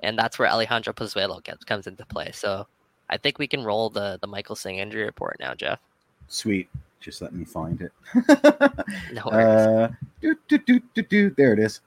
and 0.00 0.18
that's 0.18 0.38
where 0.38 0.48
Alejandro 0.48 0.92
Pozuelo 0.92 1.42
gets, 1.42 1.64
comes 1.64 1.86
into 1.86 2.04
play. 2.06 2.30
So. 2.32 2.66
I 3.12 3.16
think 3.16 3.40
we 3.40 3.48
can 3.48 3.64
roll 3.64 3.90
the 3.90 4.18
the 4.20 4.28
Michael 4.28 4.54
Singh 4.54 4.78
injury 4.78 5.02
report 5.02 5.36
now, 5.40 5.52
Jeff. 5.52 5.80
Sweet. 6.28 6.68
Just 7.00 7.20
let 7.22 7.32
me 7.32 7.44
find 7.44 7.80
it. 7.80 7.92
No 9.12 9.22
worries. 9.26 9.66
uh, 9.66 9.90
do, 10.20 10.36
do, 10.46 10.58
do, 10.58 10.80
do, 10.94 11.02
do. 11.02 11.30
There 11.30 11.52
it 11.52 11.58
is. 11.58 11.80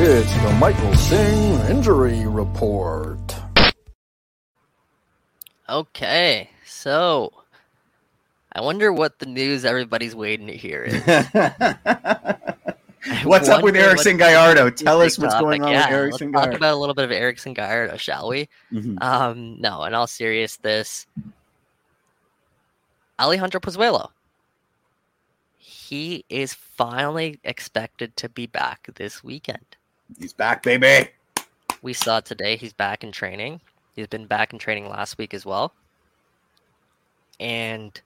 It's 0.00 0.34
the 0.42 0.56
Michael 0.58 0.94
Singh 0.94 1.60
Injury 1.68 2.26
Report. 2.26 3.37
Okay, 5.68 6.48
so 6.64 7.30
I 8.52 8.62
wonder 8.62 8.90
what 8.90 9.18
the 9.18 9.26
news 9.26 9.66
everybody's 9.66 10.14
waiting 10.14 10.46
to 10.46 10.56
hear 10.56 10.84
is. 10.84 11.02
What's 13.24 13.48
up 13.48 13.62
with 13.62 13.76
Erickson 13.76 14.16
Gallardo? 14.16 14.70
Tell 14.70 15.00
us 15.00 15.18
what's 15.18 15.32
topic. 15.32 15.44
going 15.44 15.62
on 15.62 15.70
yeah, 15.70 15.86
with 15.86 15.94
Erickson 15.94 16.32
Let's 16.32 16.46
talk 16.46 16.54
about 16.54 16.74
a 16.74 16.76
little 16.76 16.94
bit 16.94 17.04
of 17.04 17.12
Erickson 17.12 17.54
Gallardo, 17.54 17.96
shall 17.96 18.28
we? 18.28 18.48
Mhm. 18.72 19.02
Um, 19.02 19.60
no, 19.60 19.84
in 19.84 19.94
all 19.94 20.06
seriousness, 20.06 21.06
Alejandro 23.18 23.60
Pozuelo. 23.60 24.10
He 25.56 26.24
is 26.28 26.54
finally 26.54 27.38
expected 27.44 28.16
to 28.18 28.28
be 28.28 28.46
back 28.46 28.88
this 28.96 29.24
weekend. 29.24 29.64
He's 30.18 30.32
back, 30.32 30.62
baby. 30.62 31.10
we 31.82 31.92
saw 31.92 32.20
today 32.20 32.56
he's 32.56 32.72
back 32.72 33.04
in 33.04 33.12
training. 33.12 33.60
He's 33.98 34.06
been 34.06 34.26
back 34.26 34.52
in 34.52 34.60
training 34.60 34.88
last 34.88 35.18
week 35.18 35.34
as 35.34 35.44
well. 35.44 35.72
And 37.40 38.00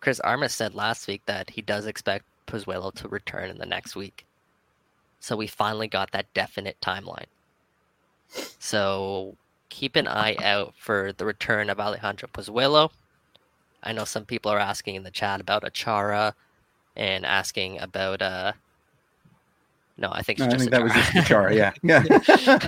Chris 0.00 0.18
Armas 0.18 0.52
said 0.52 0.74
last 0.74 1.06
week 1.06 1.22
that 1.26 1.50
he 1.50 1.62
does 1.62 1.86
expect 1.86 2.24
Pozuelo 2.48 2.92
to 2.94 3.06
return 3.06 3.48
in 3.48 3.58
the 3.58 3.64
next 3.64 3.94
week. 3.94 4.26
So 5.20 5.36
we 5.36 5.46
finally 5.46 5.86
got 5.86 6.10
that 6.10 6.34
definite 6.34 6.78
timeline. 6.82 7.26
So 8.58 9.36
keep 9.68 9.94
an 9.94 10.08
eye 10.08 10.34
out 10.42 10.74
for 10.76 11.12
the 11.12 11.24
return 11.24 11.70
of 11.70 11.78
Alejandro 11.78 12.28
Pozuelo. 12.32 12.90
I 13.84 13.92
know 13.92 14.04
some 14.04 14.24
people 14.24 14.50
are 14.50 14.58
asking 14.58 14.96
in 14.96 15.04
the 15.04 15.12
chat 15.12 15.40
about 15.40 15.62
Achara 15.62 16.32
and 16.96 17.24
asking 17.24 17.78
about 17.78 18.20
uh 18.20 18.54
no, 19.98 20.10
I 20.12 20.22
think 20.22 20.38
No, 20.38 20.46
I 20.46 20.56
think 20.56 20.70
that 20.70 20.82
was 20.82 20.92
just 20.92 21.26
Chara. 21.26 21.54
Yeah, 21.54 21.72
yeah. 21.82 22.04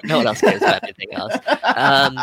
no 0.04 0.18
one 0.18 0.26
else 0.26 0.40
cares 0.40 0.60
about 0.60 0.82
anything 0.82 1.14
else. 1.14 1.34
Um, 1.62 2.16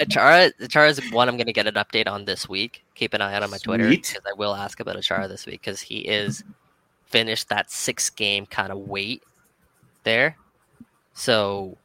Achara, 0.00 0.52
Achara 0.58 0.88
is 0.88 1.12
one 1.12 1.28
I'm 1.28 1.36
going 1.36 1.46
to 1.46 1.52
get 1.52 1.66
an 1.66 1.74
update 1.74 2.08
on 2.08 2.24
this 2.24 2.48
week. 2.48 2.82
Keep 2.94 3.12
an 3.12 3.20
eye 3.20 3.34
out 3.34 3.42
on 3.42 3.50
my 3.50 3.58
Twitter 3.58 3.88
because 3.88 4.22
I 4.26 4.32
will 4.32 4.54
ask 4.54 4.80
about 4.80 4.96
Achara 4.96 5.28
this 5.28 5.44
week 5.44 5.60
because 5.60 5.82
he 5.82 5.98
is 5.98 6.42
finished 7.04 7.50
that 7.50 7.70
six 7.70 8.08
game 8.08 8.46
kind 8.46 8.72
of 8.72 8.78
wait 8.78 9.22
there. 10.04 10.36
So 11.12 11.76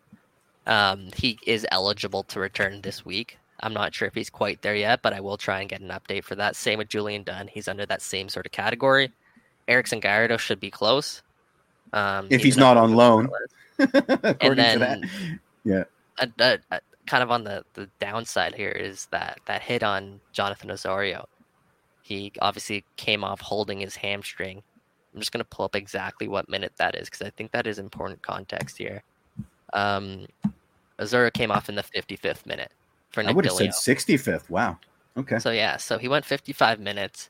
um, 0.65 1.09
he 1.17 1.37
is 1.45 1.67
eligible 1.69 2.23
to 2.23 2.39
return 2.39 2.81
this 2.81 3.05
week. 3.05 3.37
I'm 3.59 3.73
not 3.73 3.93
sure 3.93 4.07
if 4.07 4.15
he's 4.15 4.29
quite 4.29 4.61
there 4.61 4.75
yet, 4.75 5.01
but 5.01 5.11
I 5.11 5.19
will 5.19 5.37
try 5.37 5.59
and 5.59 5.69
get 5.69 5.81
an 5.81 5.89
update 5.89 6.23
for 6.23 6.35
that. 6.35 6.55
Same 6.55 6.77
with 6.77 6.87
Julian 6.87 7.23
Dunn. 7.23 7.47
He's 7.47 7.67
under 7.67 7.85
that 7.85 8.01
same 8.01 8.29
sort 8.29 8.45
of 8.45 8.53
category. 8.53 9.11
Erickson 9.67 9.99
Gallardo 9.99 10.37
should 10.37 10.59
be 10.59 10.71
close. 10.71 11.21
Um, 11.93 12.27
If 12.29 12.41
he's 12.43 12.57
not 12.57 12.77
on 12.77 12.93
loan. 12.93 13.29
and 13.79 13.89
According 13.93 14.55
then 14.55 15.01
to 15.01 15.09
that. 15.65 15.87
a, 16.19 16.29
a, 16.39 16.59
a- 16.71 16.81
kind 17.05 17.21
of 17.21 17.29
on 17.29 17.43
the, 17.43 17.63
the 17.73 17.87
downside 17.99 18.55
here 18.55 18.71
is 18.71 19.05
that 19.11 19.39
that 19.45 19.61
hit 19.61 19.83
on 19.83 20.19
Jonathan 20.31 20.71
Osorio. 20.71 21.27
He 22.01 22.31
obviously 22.41 22.83
came 22.97 23.23
off 23.23 23.41
holding 23.41 23.79
his 23.79 23.95
hamstring. 23.95 24.61
I'm 25.13 25.19
just 25.19 25.31
going 25.31 25.43
to 25.43 25.49
pull 25.49 25.65
up 25.65 25.75
exactly 25.75 26.27
what 26.27 26.49
minute 26.49 26.73
that 26.77 26.95
is 26.95 27.09
because 27.09 27.25
I 27.25 27.29
think 27.31 27.51
that 27.51 27.67
is 27.67 27.79
important 27.79 28.21
context 28.21 28.77
here. 28.77 29.03
Um, 29.73 30.25
Osorio 30.99 31.29
came 31.29 31.51
off 31.51 31.69
in 31.69 31.75
the 31.75 31.83
55th 31.83 32.45
minute 32.45 32.71
for 33.11 33.23
I 33.25 33.31
would 33.31 33.45
have 33.45 33.53
said 33.53 33.69
65th. 33.69 34.49
Wow. 34.49 34.77
Okay. 35.17 35.39
So 35.39 35.51
yeah, 35.51 35.77
so 35.77 35.97
he 35.97 36.07
went 36.07 36.25
55 36.25 36.79
minutes, 36.79 37.29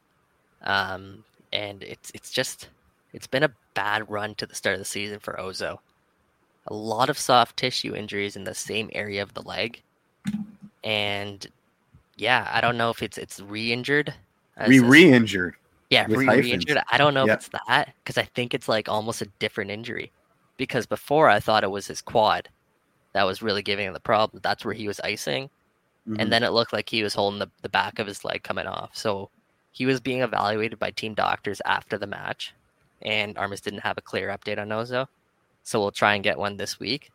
um, 0.64 1.24
and 1.54 1.84
it's 1.84 2.12
it's 2.16 2.32
just 2.32 2.70
it's 3.14 3.28
been 3.28 3.44
a 3.44 3.52
bad 3.76 4.10
run 4.10 4.34
to 4.36 4.48
the 4.48 4.56
start 4.56 4.74
of 4.74 4.80
the 4.80 4.86
season 4.86 5.20
for 5.20 5.36
Ozo. 5.36 5.78
A 6.68 6.74
lot 6.74 7.10
of 7.12 7.18
soft 7.20 7.58
tissue 7.58 7.94
injuries 7.96 8.36
in 8.36 8.44
the 8.44 8.56
same 8.56 8.90
area 8.94 9.22
of 9.22 9.36
the 9.36 9.44
leg, 9.44 9.84
and 10.84 11.46
yeah, 12.18 12.50
I 12.52 12.62
don't 12.62 12.78
know 12.78 12.90
if 12.90 13.04
it's 13.04 13.18
it's 13.18 13.40
re-injured. 13.40 14.14
Re 14.68 14.80
re-injured. 14.80 15.56
Yeah, 15.92 16.06
re 16.10 16.28
re-injured. 16.28 16.80
I 16.92 16.98
don't 16.98 17.14
know 17.14 17.26
Yeah. 17.28 17.34
if 17.34 17.40
it's 17.48 17.60
that 17.68 17.94
because 18.04 18.18
I 18.18 18.24
think 18.24 18.54
it's 18.54 18.68
like 18.68 18.90
almost 18.90 19.22
a 19.22 19.28
different 19.40 19.70
injury. 19.70 20.12
Because 20.58 20.86
before 20.86 21.30
I 21.30 21.40
thought 21.40 21.64
it 21.66 21.70
was 21.72 21.86
his 21.86 22.02
quad 22.02 22.48
that 23.14 23.24
was 23.26 23.42
really 23.42 23.62
giving 23.62 23.86
him 23.88 23.94
the 23.94 24.00
problem. 24.00 24.40
That's 24.42 24.66
where 24.66 24.74
he 24.74 24.88
was 24.88 25.00
icing, 25.02 25.50
Mhm. 26.08 26.16
and 26.20 26.32
then 26.34 26.44
it 26.44 26.52
looked 26.54 26.74
like 26.74 26.90
he 26.90 27.04
was 27.04 27.14
holding 27.14 27.40
the, 27.40 27.50
the 27.62 27.70
back 27.70 28.00
of 28.00 28.08
his 28.08 28.24
leg 28.26 28.42
coming 28.44 28.66
off. 28.68 28.90
So 28.96 29.30
he 29.72 29.86
was 29.86 30.00
being 30.00 30.22
evaluated 30.22 30.80
by 30.80 30.92
team 30.92 31.14
doctors 31.14 31.62
after 31.66 31.98
the 31.98 32.08
match, 32.08 32.54
and 33.02 33.38
Armas 33.38 33.62
didn't 33.62 33.80
have 33.80 33.98
a 33.98 34.02
clear 34.02 34.30
update 34.30 34.60
on 34.60 34.70
Ozo. 34.70 35.08
So 35.64 35.80
we'll 35.80 35.92
try 35.92 36.16
and 36.16 36.24
get 36.24 36.38
one 36.38 36.58
this 36.58 36.80
week. 36.80 37.12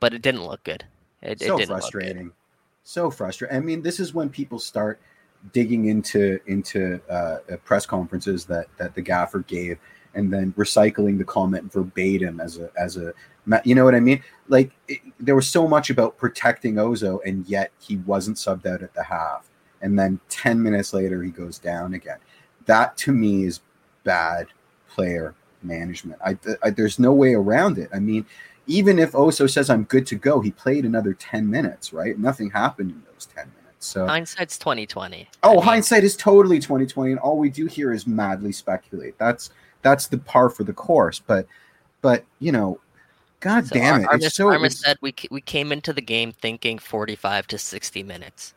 But 0.00 0.14
it 0.14 0.22
didn't 0.22 0.44
look 0.44 0.62
good. 0.64 0.84
It, 1.22 1.42
it 1.42 1.46
so 1.46 1.56
didn't 1.56 1.70
look 1.70 1.80
good. 1.80 1.90
frustrating 1.90 2.32
so 2.84 3.10
frustrating 3.10 3.56
i 3.56 3.60
mean 3.60 3.82
this 3.82 3.98
is 3.98 4.14
when 4.14 4.28
people 4.28 4.58
start 4.58 5.00
digging 5.52 5.86
into 5.86 6.38
into 6.46 7.00
uh, 7.10 7.38
uh, 7.52 7.56
press 7.64 7.84
conferences 7.86 8.44
that 8.44 8.66
that 8.76 8.94
the 8.94 9.02
gaffer 9.02 9.40
gave 9.40 9.78
and 10.14 10.32
then 10.32 10.52
recycling 10.52 11.18
the 11.18 11.24
comment 11.24 11.72
verbatim 11.72 12.40
as 12.40 12.58
a 12.58 12.70
as 12.78 12.96
a 12.98 13.12
you 13.64 13.74
know 13.74 13.84
what 13.84 13.94
i 13.94 14.00
mean 14.00 14.22
like 14.48 14.70
it, 14.86 15.00
there 15.18 15.34
was 15.34 15.48
so 15.48 15.66
much 15.66 15.90
about 15.90 16.16
protecting 16.18 16.74
ozo 16.74 17.18
and 17.24 17.46
yet 17.46 17.72
he 17.78 17.96
wasn't 17.98 18.36
subbed 18.36 18.66
out 18.66 18.82
at 18.82 18.92
the 18.94 19.02
half 19.02 19.48
and 19.80 19.98
then 19.98 20.20
10 20.28 20.62
minutes 20.62 20.92
later 20.92 21.22
he 21.22 21.30
goes 21.30 21.58
down 21.58 21.94
again 21.94 22.18
that 22.66 22.96
to 22.98 23.12
me 23.12 23.44
is 23.44 23.60
bad 24.04 24.46
player 24.88 25.34
management 25.62 26.20
I, 26.24 26.38
I 26.62 26.70
there's 26.70 26.98
no 26.98 27.12
way 27.12 27.34
around 27.34 27.78
it 27.78 27.90
i 27.92 27.98
mean 27.98 28.24
even 28.66 28.98
if 28.98 29.12
Oso 29.12 29.50
says 29.50 29.68
I'm 29.68 29.84
good 29.84 30.06
to 30.06 30.16
go, 30.16 30.40
he 30.40 30.50
played 30.50 30.84
another 30.84 31.12
10 31.12 31.50
minutes, 31.50 31.92
right? 31.92 32.18
Nothing 32.18 32.50
happened 32.50 32.92
in 32.92 33.02
those 33.12 33.26
10 33.26 33.44
minutes. 33.46 33.86
So 33.86 34.06
Hindsight's 34.06 34.56
twenty 34.56 34.86
twenty. 34.86 35.28
Oh, 35.42 35.60
hindsight 35.60 36.04
is 36.04 36.16
totally 36.16 36.58
2020 36.58 37.12
and 37.12 37.20
all 37.20 37.36
we 37.36 37.50
do 37.50 37.66
here 37.66 37.92
is 37.92 38.06
madly 38.06 38.50
speculate. 38.50 39.18
That's 39.18 39.50
that's 39.82 40.06
the 40.06 40.16
par 40.16 40.48
for 40.48 40.64
the 40.64 40.72
course, 40.72 41.20
but 41.20 41.46
but 42.00 42.24
you 42.38 42.50
know, 42.50 42.80
god 43.40 43.66
So 43.66 43.74
damn 43.74 44.00
it. 44.00 44.06
Armas, 44.06 44.34
so 44.34 44.48
Armas 44.48 44.80
said 44.80 44.96
we 45.02 45.14
we 45.30 45.42
came 45.42 45.70
into 45.70 45.92
the 45.92 46.00
game 46.00 46.32
thinking 46.32 46.78
forty 46.78 47.14
five 47.14 47.46
to 47.48 47.58
sixty 47.58 48.02
minutes. 48.02 48.54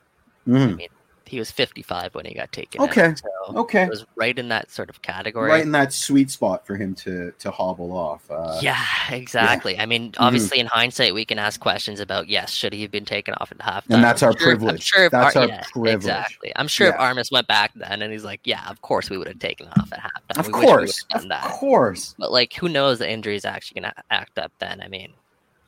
Mhm. 0.48 0.88
He 1.28 1.40
was 1.40 1.52
fifty 1.52 1.82
five 1.82 2.16
when 2.16 2.26
he 2.26 2.34
got 2.34 2.52
taken. 2.52 2.82
out, 2.82 2.90
Okay. 2.90 3.14
so 3.16 3.58
Okay. 3.60 3.84
it 3.84 3.90
was 3.90 4.06
right 4.16 4.38
in 4.38 4.48
that 4.50 4.72
sort 4.72 4.90
of 4.90 5.02
category. 5.02 5.50
Right 5.50 5.64
in 5.64 5.72
that 5.74 5.92
sweet 5.94 6.32
spot 6.32 6.66
for 6.66 6.76
him 6.76 6.96
to 6.96 7.32
to 7.40 7.52
hobble 7.52 7.92
off. 7.92 8.30
Uh, 8.32 8.58
yeah, 8.62 8.82
exactly. 9.12 9.78
I 9.78 9.86
mean, 9.86 10.14
obviously, 10.18 10.60
in 10.60 10.68
hindsight, 10.68 11.14
we 11.14 11.26
can 11.26 11.38
ask 11.40 11.60
questions 11.60 12.00
about 12.00 12.28
yes, 12.30 12.52
should 12.52 12.74
he 12.74 12.82
have 12.84 12.92
been 12.92 13.06
taken 13.06 13.34
off 13.36 13.52
at 13.52 13.60
halftime? 13.60 13.96
And 13.96 14.04
that's 14.04 14.24
I'm 14.24 14.28
our 14.30 14.40
sure- 14.40 14.52
I'm 14.52 14.58
privilege. 14.58 14.84
sure 14.84 15.04
if 15.06 15.12
That's 15.12 15.36
Ar- 15.36 15.42
our 15.44 15.48
yeah, 15.50 15.64
privilege. 15.72 15.96
Exactly. 15.96 16.52
I'm 16.56 16.68
sure 16.68 16.88
if 16.90 16.96
Armas 16.98 17.30
went 17.32 17.48
back 17.48 17.72
then 17.76 18.02
and 18.02 18.12
he's 18.12 18.24
like, 18.24 18.42
yeah, 18.46 18.68
of 18.70 18.82
course 18.82 19.10
we 19.10 19.18
would 19.18 19.28
have 19.28 19.40
taken 19.40 19.68
him 19.68 19.74
off 19.80 19.92
at 19.94 20.00
halftime. 20.00 20.40
Of 20.40 20.48
We 20.48 20.54
wish 20.54 20.62
we 20.62 20.66
would've 20.66 20.78
course. 20.80 21.06
Of 21.14 21.28
that. 21.30 21.42
course. 21.44 22.16
But 22.18 22.32
like, 22.32 22.54
who 22.54 22.70
knows? 22.70 23.00
The 23.00 23.10
injury 23.12 23.36
is 23.36 23.46
actually 23.46 23.82
gonna 23.82 23.94
act 24.10 24.40
up 24.40 24.52
then. 24.60 24.82
I 24.82 24.88
mean, 24.88 25.14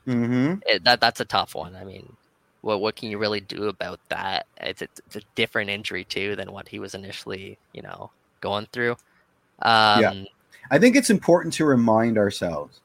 hmm 0.06 0.54
it, 0.66 0.84
that 0.84 1.00
that's 1.00 1.20
a 1.20 1.24
tough 1.24 1.54
one. 1.54 1.76
I 1.76 1.84
mean, 1.84 2.16
what 2.62 2.80
what 2.80 2.96
can 2.96 3.10
you 3.10 3.18
really 3.18 3.40
do 3.40 3.68
about 3.68 4.00
that? 4.08 4.46
It's, 4.58 4.82
it's 4.82 5.00
it's 5.06 5.16
a 5.16 5.22
different 5.34 5.70
injury 5.70 6.04
too 6.04 6.36
than 6.36 6.52
what 6.52 6.68
he 6.68 6.78
was 6.78 6.94
initially, 6.94 7.58
you 7.72 7.82
know, 7.82 8.10
going 8.40 8.66
through. 8.72 8.96
Um, 9.62 10.26
I 10.70 10.78
think 10.78 10.96
it's 10.96 11.10
important 11.10 11.52
to 11.54 11.64
remind 11.64 12.16
ourselves 12.16 12.80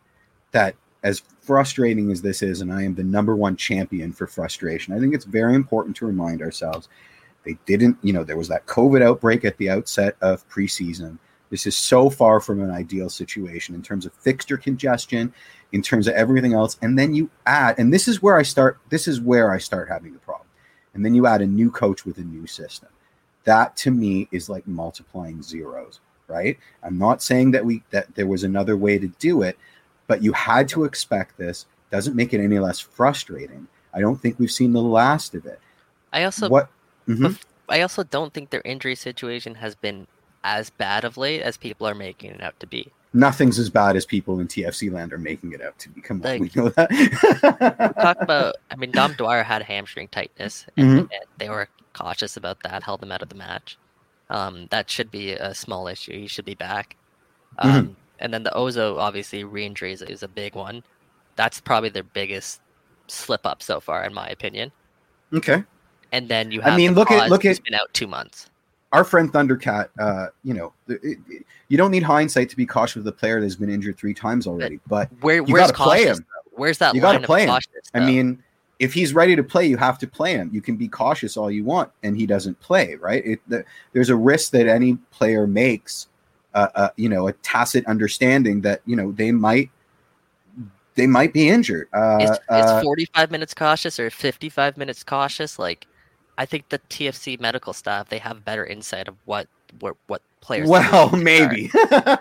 that 0.51 0.75
as 1.03 1.21
frustrating 1.41 2.11
as 2.11 2.21
this 2.21 2.41
is, 2.41 2.61
and 2.61 2.73
I 2.73 2.83
am 2.83 2.95
the 2.95 3.03
number 3.03 3.35
one 3.35 3.55
champion 3.55 4.11
for 4.11 4.25
frustration, 4.25 4.93
I 4.93 4.99
think 4.99 5.13
it's 5.13 5.25
very 5.25 5.53
important 5.53 5.95
to 5.97 6.05
remind 6.05 6.41
ourselves 6.41 6.89
they 7.45 7.57
didn't, 7.67 7.97
you 8.01 8.11
know, 8.11 8.23
there 8.23 8.37
was 8.37 8.47
that 8.47 8.65
COVID 8.65 9.03
outbreak 9.03 9.45
at 9.45 9.57
the 9.57 9.69
outset 9.69 10.15
of 10.21 10.47
preseason. 10.49 11.19
This 11.49 11.67
is 11.67 11.75
so 11.75 12.09
far 12.09 12.39
from 12.39 12.61
an 12.61 12.71
ideal 12.71 13.09
situation 13.09 13.75
in 13.75 13.81
terms 13.81 14.05
of 14.05 14.13
fixture 14.13 14.57
congestion, 14.57 15.33
in 15.71 15.81
terms 15.81 16.07
of 16.07 16.15
everything 16.15 16.53
else. 16.53 16.77
And 16.81 16.97
then 16.97 17.13
you 17.13 17.29
add, 17.45 17.77
and 17.77 17.93
this 17.93 18.07
is 18.07 18.21
where 18.21 18.37
I 18.37 18.43
start, 18.43 18.79
this 18.89 19.07
is 19.07 19.21
where 19.21 19.51
I 19.51 19.57
start 19.57 19.87
having 19.87 20.13
the 20.13 20.19
problem. 20.19 20.47
And 20.93 21.05
then 21.05 21.13
you 21.13 21.27
add 21.27 21.41
a 21.41 21.47
new 21.47 21.69
coach 21.69 22.05
with 22.05 22.17
a 22.17 22.21
new 22.21 22.47
system. 22.47 22.89
That 23.43 23.75
to 23.77 23.91
me 23.91 24.27
is 24.31 24.49
like 24.49 24.65
multiplying 24.65 25.43
zeros, 25.43 25.99
right? 26.27 26.57
I'm 26.81 26.97
not 26.97 27.21
saying 27.21 27.51
that 27.51 27.63
we 27.63 27.83
that 27.91 28.15
there 28.15 28.27
was 28.27 28.43
another 28.43 28.75
way 28.75 28.97
to 28.97 29.07
do 29.19 29.43
it, 29.43 29.57
but 30.07 30.23
you 30.23 30.33
had 30.33 30.67
to 30.69 30.83
expect 30.83 31.37
this. 31.37 31.67
Doesn't 31.91 32.15
make 32.15 32.33
it 32.33 32.41
any 32.41 32.57
less 32.57 32.79
frustrating. 32.79 33.67
I 33.93 33.99
don't 34.01 34.19
think 34.19 34.39
we've 34.39 34.51
seen 34.51 34.73
the 34.73 34.81
last 34.81 35.35
of 35.35 35.45
it. 35.45 35.59
I 36.11 36.23
also 36.23 36.49
what? 36.49 36.69
Mhm. 37.07 37.39
I 37.69 37.81
also 37.81 38.03
don't 38.03 38.33
think 38.33 38.49
their 38.49 38.61
injury 38.65 38.95
situation 38.95 39.55
has 39.55 39.75
been 39.75 40.07
as 40.45 40.69
bad 40.69 41.03
of 41.03 41.17
late 41.17 41.41
as 41.41 41.57
people 41.57 41.87
are 41.87 41.95
making 41.95 42.31
it 42.31 42.41
out 42.41 42.57
to 42.59 42.67
be. 42.67 42.91
Nothing's 43.13 43.57
as 43.57 43.69
bad 43.69 43.95
as 43.95 44.05
people 44.05 44.39
in 44.39 44.47
TFC 44.47 44.91
land 44.91 45.11
are 45.11 45.17
making 45.17 45.53
it 45.53 45.61
out 45.61 45.77
to 45.79 45.89
be. 45.89 46.01
Come 46.01 46.17
on, 46.23 46.23
Like- 46.23 46.41
we 46.41 46.51
know 46.55 46.69
that. 46.69 47.93
Talk 47.99 48.17
about, 48.21 48.55
I 48.69 48.75
mean, 48.75 48.91
Dom 48.91 49.13
Dwyer 49.13 49.41
had 49.43 49.63
hamstring 49.63 50.07
tightness, 50.09 50.65
and, 50.77 51.01
Mhm. 51.01 51.09
they 51.37 51.49
were 51.49 51.67
cautious 51.93 52.37
about 52.37 52.61
that, 52.63 52.83
held 52.83 53.01
him 53.01 53.11
out 53.11 53.21
of 53.21 53.29
the 53.29 53.35
match. 53.35 53.77
Um, 54.29 54.67
that 54.69 54.89
should 54.89 55.09
be 55.11 55.31
a 55.33 55.53
small 55.55 55.87
issue. 55.87 56.11
He 56.13 56.27
should 56.27 56.45
be 56.45 56.55
back. 56.55 56.95
Um, 57.59 57.71
Mm-hmm. 57.71 57.93
And 58.19 58.33
then 58.33 58.43
the 58.43 58.51
Ozo, 58.51 58.97
obviously, 58.97 59.43
re-injury 59.43 59.91
is, 59.91 60.01
is 60.01 60.23
a 60.23 60.27
big 60.29 60.55
one. 60.55 60.83
That's 61.35 61.59
probably 61.59 61.89
their 61.89 62.03
biggest 62.03 62.61
slip 63.07 63.45
up 63.45 63.61
so 63.61 63.79
far, 63.81 64.03
in 64.05 64.13
my 64.13 64.27
opinion. 64.29 64.71
okay. 65.33 65.63
And 66.13 66.29
then 66.29 66.49
you 66.51 66.61
have. 66.61 66.73
I 66.73 66.77
mean, 66.77 66.93
look 66.93 67.11
at- 67.11 67.29
look 67.29 67.43
at- 67.43 67.61
been 67.63 67.73
out 67.73 67.93
two 67.93 68.07
months. 68.07 68.49
Our 68.95 69.03
friend 69.03 69.31
Thundercat, 69.31 69.89
uh, 69.99 70.27
you 70.43 70.53
know, 70.53 70.73
it, 70.87 70.99
it- 71.29 71.45
you 71.67 71.77
don't 71.77 71.91
need 71.91 72.03
hindsight 72.03 72.49
to 72.49 72.55
be 72.55 72.65
cautious 72.65 72.97
with 72.97 73.07
a 73.07 73.11
player 73.11 73.41
that's 73.41 73.55
been 73.55 73.69
injured 73.71 73.97
three 73.97 74.13
times 74.13 74.45
already. 74.47 74.79
But 74.87 75.09
Where 75.21 75.37
You 75.37 75.43
where's 75.43 75.71
gotta 75.71 75.73
play 75.73 76.03
cautious? 76.03 76.19
him. 76.19 76.25
though? 76.29 76.51
Where's 76.57 76.77
that 76.77 76.93
You 76.95 77.01
gotta 77.01 77.19
play 77.25 77.43
him. 77.43 77.49
cautious? 77.49 77.89
I 77.93 77.99
mean, 78.01 78.43
if 78.79 78.93
he's 78.93 79.13
ready 79.13 79.35
to 79.35 79.43
play, 79.43 79.65
you 79.65 79.77
have 79.77 79.97
to 79.99 80.07
play 80.07 80.33
him. 80.33 80.49
You 80.53 80.61
can 80.61 80.75
be 80.75 80.87
cautious 80.87 81.37
all 81.37 81.49
you 81.49 81.63
want, 81.63 81.91
and 82.03 82.15
he 82.15 82.25
doesn't 82.25 82.59
play, 82.59 82.95
right? 82.95 83.25
It, 83.25 83.39
the, 83.47 83.63
there's 83.93 84.09
a 84.09 84.15
risk 84.15 84.51
that 84.51 84.67
any 84.67 84.95
player 85.11 85.47
makes, 85.47 86.07
uh, 86.53 86.67
uh, 86.75 86.89
you 86.97 87.09
know, 87.09 87.27
a 87.27 87.33
tacit 87.33 87.85
understanding 87.87 88.61
that 88.61 88.81
you 88.85 88.95
know 88.95 89.11
they 89.11 89.31
might 89.31 89.69
they 90.95 91.07
might 91.07 91.33
be 91.33 91.49
injured. 91.49 91.87
Uh, 91.93 92.19
is, 92.21 92.29
is 92.31 92.39
uh, 92.49 92.81
45 92.81 93.31
minutes 93.31 93.53
cautious 93.53 93.99
or 93.99 94.09
55 94.09 94.77
minutes 94.77 95.03
cautious 95.03 95.57
like 95.59 95.87
i 96.37 96.45
think 96.45 96.67
the 96.69 96.79
tfc 96.89 97.39
medical 97.39 97.73
staff 97.73 98.09
they 98.09 98.17
have 98.19 98.43
better 98.45 98.65
insight 98.65 99.07
of 99.07 99.15
what 99.25 99.47
what, 99.79 99.95
what 100.07 100.21
players 100.41 100.69
well, 100.69 101.09
maybe, 101.09 101.69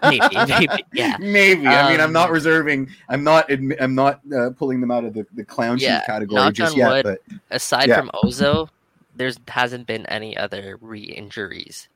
maybe 0.02 0.28
maybe 0.48 0.84
yeah 0.94 1.16
maybe. 1.20 1.66
I 1.66 1.90
mean, 1.90 2.00
I'm 2.00 2.12
not 2.12 2.28
Um, 2.30 2.34
reserving. 2.34 2.88
I'm 3.10 3.22
not. 3.22 3.46
admi- 3.48 3.76
I'm 3.78 3.94
not 3.94 4.20
uh, 4.34 4.50
pulling 4.56 4.80
them 4.80 4.90
out 4.90 5.04
of 5.04 5.12
the, 5.12 5.26
the 5.34 5.44
clown 5.44 5.78
sheet 5.78 6.00
category 6.06 6.50
just 6.52 6.74
yet. 6.74 6.88
wood. 6.88 7.02
But 7.04 7.20
aside 7.50 7.88
Yeah. 7.88 7.96
from 8.00 8.10
ozo 8.14 8.68
there's 9.14 9.38
hasn't 9.46 9.86
been 9.86 10.06
any 10.06 10.36
other 10.36 10.78
re-injuries 10.80 11.88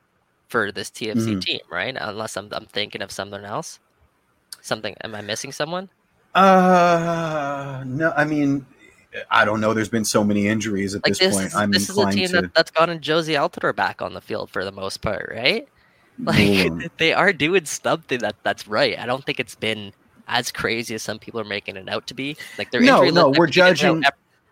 for 0.49 0.71
this 0.71 0.89
tfc 0.91 1.15
Mhm. 1.35 1.41
team 1.41 1.59
right 1.71 1.97
unless 1.99 2.37
I'm, 2.37 2.47
I'm 2.53 2.67
thinking 2.67 3.01
of 3.01 3.11
something 3.11 3.43
else 3.43 3.79
something 4.61 4.95
am 5.03 5.15
i 5.15 5.21
missing 5.21 5.51
someone 5.51 5.89
uh, 6.35 7.83
no, 7.87 8.13
I 8.15 8.23
mean, 8.23 8.65
I 9.31 9.43
don't 9.45 9.59
know. 9.61 9.73
There's 9.73 9.89
been 9.89 10.05
so 10.05 10.23
many 10.23 10.47
injuries 10.47 10.93
at 10.95 11.03
like 11.03 11.11
this, 11.13 11.19
this 11.19 11.35
point. 11.35 11.47
is, 11.47 11.55
I'm 11.55 11.71
this 11.71 11.89
is 11.89 11.97
a 11.97 12.11
team 12.11 12.27
to. 12.29 12.41
that, 12.41 12.53
that's 12.53 12.71
gotten 12.71 12.99
jozy 12.99 13.35
altidore 13.35 13.75
back 13.75 14.01
on 14.01 14.13
the 14.13 14.21
field 14.21 14.49
for 14.51 14.63
the 14.63 14.71
most 14.71 14.97
part 15.01 15.31
right 15.35 15.67
like 16.19 16.37
Mm. 16.37 16.89
they 16.97 17.13
are 17.13 17.31
doing 17.33 17.65
something 17.65 18.19
that 18.19 18.35
that's 18.43 18.67
right. 18.67 18.99
I 18.99 19.05
don't 19.05 19.23
think 19.25 19.39
it's 19.39 19.55
been 19.55 19.93
as 20.27 20.51
crazy 20.51 20.93
as 20.95 21.01
some 21.03 21.17
people 21.17 21.39
are 21.39 21.45
making 21.45 21.75
it 21.77 21.89
out 21.89 22.05
to 22.07 22.13
be. 22.13 22.37
Like 22.57 22.69
their 22.71 22.81
No, 22.81 22.97
injury 23.03 23.11
no, 23.13 23.27
list, 23.29 23.39
we're 23.39 23.45
it 23.45 23.49
out 23.49 23.53
judging- 23.53 24.03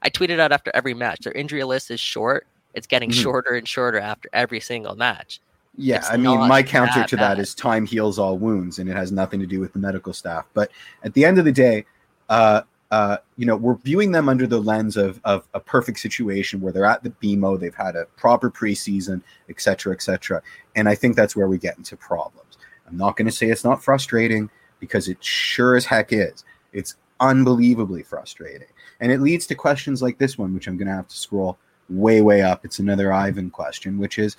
I 0.01 0.10
tweeted 0.10 0.39
out 0.39 0.51
after 0.51 0.72
every 0.74 0.93
match. 0.93 1.20
Their 1.22 1.34
injury 1.34 1.64
list 1.64 1.91
is 1.91 1.99
short. 1.99 2.47
It's 2.74 2.88
getting 2.88 3.10
Mhm. 3.10 3.22
shorter 3.22 3.53
and 3.55 3.68
shorter 3.68 3.99
after 3.99 4.30
every 4.32 4.60
single 4.60 4.95
match. 4.95 5.39
Yeah, 5.76 5.97
It's 5.97 6.10
I 6.10 6.18
mean, 6.18 6.39
my 6.47 6.64
counter 6.64 6.99
that 7.01 7.10
to 7.10 7.16
that 7.18 7.36
bad. 7.36 7.39
is 7.39 7.53
time 7.53 7.86
heals 7.86 8.18
all 8.18 8.38
wounds, 8.38 8.80
and 8.80 8.89
it 8.89 8.95
has 8.95 9.12
nothing 9.12 9.39
to 9.41 9.45
do 9.45 9.60
with 9.60 9.74
the 9.74 9.80
medical 9.80 10.14
staff. 10.14 10.45
But 10.53 10.72
at 11.03 11.14
the 11.14 11.26
end 11.26 11.38
of 11.38 11.45
the 11.45 11.51
day, 11.51 11.86
uh, 12.30 12.62
uh, 12.92 13.18
you 13.36 13.46
know, 13.46 13.56
we're 13.56 13.76
viewing 13.76 14.12
them 14.12 14.30
under 14.30 14.48
the 14.48 14.60
lens 14.60 14.96
of 14.96 15.20
of 15.26 15.48
a 15.54 15.60
perfect 15.60 16.00
situation 16.00 16.62
where 16.62 16.72
they're 16.72 16.86
at 16.86 17.04
the 17.04 17.10
BMO, 17.10 17.60
they've 17.60 17.76
had 17.76 17.96
a 17.96 18.06
proper 18.18 18.50
preseason, 18.50 19.22
et 19.50 19.60
cetera, 19.60 19.94
et 19.94 20.02
cetera. 20.02 20.42
And 20.76 20.88
I 20.88 20.96
think 20.96 21.16
that's 21.16 21.36
where 21.36 21.48
we 21.48 21.58
get 21.58 21.78
into 21.78 21.98
problems. 21.98 22.58
I'm 22.88 22.98
not 22.98 23.18
going 23.18 23.26
to 23.26 23.32
say 23.32 23.50
it's 23.50 23.66
not 23.66 23.84
frustrating 23.84 24.50
because 24.80 25.10
it 25.10 25.22
sure 25.24 25.76
as 25.76 25.86
heck 25.86 26.14
is. 26.14 26.46
It's 26.72 26.96
unbelievably 27.20 28.04
frustrating, 28.04 28.68
and 29.02 29.12
it 29.12 29.20
leads 29.20 29.48
to 29.48 29.56
questions 29.56 30.02
like 30.02 30.18
this 30.18 30.38
one, 30.38 30.54
which 30.54 30.68
I'm 30.68 30.78
going 30.78 30.88
to 30.88 30.94
have 30.94 31.08
to 31.10 31.18
scroll 31.18 31.58
way, 31.90 32.22
way 32.22 32.42
up. 32.42 32.64
It's 32.64 32.80
another 32.80 33.12
Ivan 33.12 33.50
question, 33.50 33.98
which 33.98 34.18
is 34.18 34.38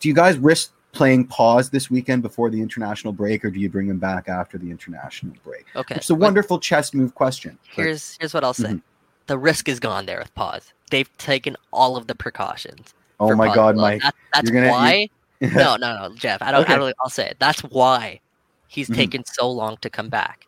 do 0.00 0.08
you 0.08 0.14
guys 0.14 0.36
risk 0.36 0.72
playing 0.96 1.26
pause 1.26 1.70
this 1.70 1.90
weekend 1.90 2.22
before 2.22 2.50
the 2.50 2.60
international 2.60 3.12
break, 3.12 3.44
or 3.44 3.50
do 3.50 3.60
you 3.60 3.68
bring 3.68 3.86
them 3.88 3.98
back 3.98 4.28
after 4.28 4.58
the 4.58 4.70
international 4.70 5.34
break? 5.44 5.66
Okay. 5.76 5.94
It's 5.96 6.10
a 6.10 6.14
wonderful 6.14 6.58
chess 6.58 6.94
move 6.94 7.14
question. 7.14 7.58
but- 7.76 7.82
Here's 7.82 8.16
here's 8.18 8.32
what 8.34 8.42
I'll 8.44 8.54
say. 8.54 8.70
Mhm. 8.70 8.82
The 9.26 9.38
risk 9.38 9.68
is 9.68 9.80
gone 9.80 10.06
there 10.06 10.18
with 10.18 10.34
pause. 10.34 10.72
They've 10.90 11.10
taken 11.18 11.56
all 11.72 11.96
of 11.96 12.06
the 12.06 12.14
precautions. 12.14 12.94
oh 13.18 13.34
my 13.34 13.46
pause. 13.48 13.54
God, 13.56 13.76
Mike! 13.76 14.02
that- 14.02 14.14
that's 14.34 14.50
gonna- 14.50 14.70
why 14.70 15.08
no, 15.40 15.76
no, 15.76 16.08
no, 16.08 16.14
Jeff. 16.14 16.40
I 16.42 16.50
don't. 16.50 16.62
Okay. 16.62 16.74
I 16.74 16.76
don't. 16.78 16.94
I'll 17.02 17.10
say 17.10 17.28
it. 17.28 17.36
That's 17.38 17.60
why 17.60 18.20
he's 18.68 18.88
Mhm. 18.88 18.94
taken 18.94 19.24
so 19.26 19.50
long 19.50 19.76
to 19.82 19.90
come 19.90 20.08
back. 20.08 20.46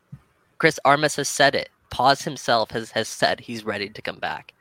Chris 0.58 0.80
Armas 0.84 1.16
has 1.16 1.28
said 1.28 1.54
it. 1.54 1.68
Pause 1.90 2.22
himself 2.22 2.70
has 2.72 2.90
has 2.92 3.06
said 3.08 3.40
he's 3.40 3.64
ready 3.64 3.88
to 3.90 4.00
come 4.02 4.18
back. 4.18 4.54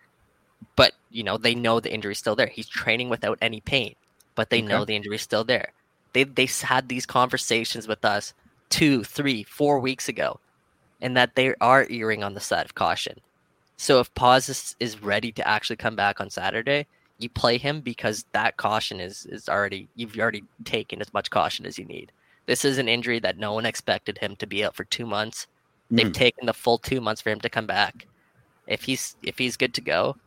But 0.76 0.94
you 1.12 1.24
know 1.24 1.38
they 1.38 1.56
know 1.56 1.80
the 1.80 1.94
injury's 1.94 2.20
still 2.20 2.36
there. 2.36 2.48
He's 2.48 2.68
training 2.68 3.10
without 3.10 3.38
any 3.42 3.62
pain, 3.62 3.96
but 4.36 4.50
they 4.50 4.62
know 4.62 4.84
the 4.86 4.96
injury's 4.96 5.22
still 5.22 5.44
there. 5.44 5.72
They 6.18 6.24
they 6.24 6.48
had 6.64 6.90
these 6.90 7.06
conversations 7.06 7.88
with 7.88 8.04
us 8.04 8.34
two, 8.72 9.04
three, 9.04 9.44
four 9.44 9.80
weeks 9.80 10.10
ago, 10.10 10.40
and 11.00 11.16
that 11.16 11.36
they 11.36 11.54
are 11.62 11.86
earing 11.92 12.24
on 12.24 12.34
the 12.34 12.40
side 12.40 12.66
of 12.66 12.74
caution. 12.74 13.20
So 13.78 14.00
if 14.00 14.12
Paz 14.16 14.50
is, 14.50 14.76
is 14.80 15.04
ready 15.04 15.32
to 15.34 15.48
actually 15.48 15.76
come 15.76 15.96
back 15.96 16.20
on 16.20 16.32
Saturday, 16.32 16.88
you 17.20 17.30
play 17.30 17.60
him 17.60 17.82
because 17.82 18.26
that 18.32 18.58
caution 18.58 19.00
is 19.00 19.28
is 19.28 19.48
already 19.48 19.88
you've 19.96 20.18
already 20.18 20.44
taken 20.66 21.02
as 21.02 21.14
much 21.14 21.30
caution 21.30 21.68
as 21.68 21.78
you 21.78 21.86
need. 21.86 22.12
This 22.48 22.66
is 22.66 22.80
an 22.80 22.90
injury 22.90 23.20
that 23.20 23.38
no 23.38 23.54
one 23.54 23.68
expected 23.68 24.18
him 24.18 24.36
to 24.38 24.48
be 24.48 24.66
out 24.66 24.76
for 24.76 24.86
two 24.86 25.06
months. 25.06 25.46
They've 25.92 26.08
Mhm. 26.08 26.14
taken 26.14 26.48
the 26.48 26.54
full 26.56 26.80
two 26.80 27.00
months 27.00 27.22
for 27.22 27.30
him 27.30 27.42
to 27.42 27.50
come 27.50 27.68
back. 27.68 28.08
If 28.66 28.82
he's 28.86 29.16
if 29.22 29.38
he's 29.38 29.56
good 29.56 29.76
to 29.76 29.82
go, 29.82 30.18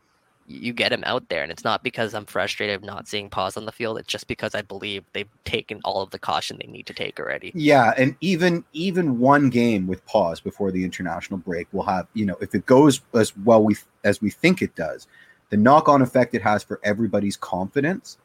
you 0.51 0.73
get 0.73 0.93
him 0.93 1.05
out 1.07 1.29
there, 1.29 1.43
and 1.43 1.53
it's 1.53 1.63
not 1.63 1.85
because 1.85 2.13
I'm 2.13 2.27
frustrated 2.27 2.77
of 2.77 2.83
not 2.83 3.07
seeing 3.07 3.31
pause 3.31 3.57
on 3.57 3.67
the 3.67 3.73
field. 3.73 3.99
It's 3.99 4.09
just 4.09 4.27
because 4.27 4.55
I 4.55 4.63
believe 4.63 5.05
they've 5.13 5.29
taken 5.45 5.81
all 5.85 6.03
of 6.03 6.11
the 6.11 6.19
caution 6.19 6.59
they 6.61 6.71
need 6.71 6.87
to 6.87 6.95
take 6.95 7.21
already. 7.21 7.53
Yeah, 7.55 7.95
and 7.97 8.17
even 8.21 8.65
even 8.73 9.21
one 9.21 9.49
game 9.49 9.87
with 9.87 10.05
pause 10.07 10.41
before 10.41 10.73
the 10.73 10.85
international 10.85 11.39
break 11.39 11.69
will 11.73 11.85
have 11.85 12.09
you 12.15 12.27
know 12.27 12.37
if 12.41 12.55
it 12.55 12.67
goes 12.67 13.01
as 13.15 13.37
well 13.39 13.63
we 13.63 13.77
as 14.05 14.21
we 14.21 14.31
think 14.31 14.61
it 14.61 14.75
does, 14.75 15.07
the 15.51 15.57
knock 15.57 15.89
on 15.89 16.03
effect 16.03 16.35
it 16.35 16.43
has 16.43 16.65
for 16.65 16.81
everybody's 16.83 17.37
confidence, 17.37 18.19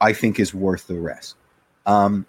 I 0.00 0.12
think 0.12 0.38
is 0.38 0.54
worth 0.54 0.86
the 0.86 0.98
risk. 0.98 1.36
Um, 1.86 2.26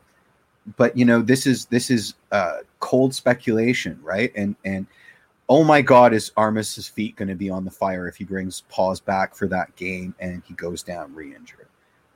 but 0.78 0.98
you 0.98 1.04
know 1.04 1.22
this 1.22 1.46
is 1.46 1.66
this 1.66 1.90
is 1.90 2.14
uh, 2.32 2.60
cold 2.80 3.14
speculation, 3.14 4.00
right? 4.02 4.32
And 4.36 4.56
and 4.64 4.88
oh 5.50 5.64
my 5.64 5.82
God, 5.82 6.14
is 6.14 6.32
Armas's 6.36 6.88
feet 6.88 7.16
going 7.16 7.30
to 7.30 7.36
be 7.36 7.50
on 7.50 7.64
the 7.64 7.72
fire 7.72 8.08
if 8.08 8.18
he 8.18 8.24
brings 8.24 8.62
pause 8.70 9.00
back 9.00 9.36
for 9.36 9.48
that 9.48 9.76
game 9.76 10.14
and 10.20 10.43
he 10.45 10.54
goes 10.54 10.84
down 10.84 11.14
re-injured? 11.14 11.68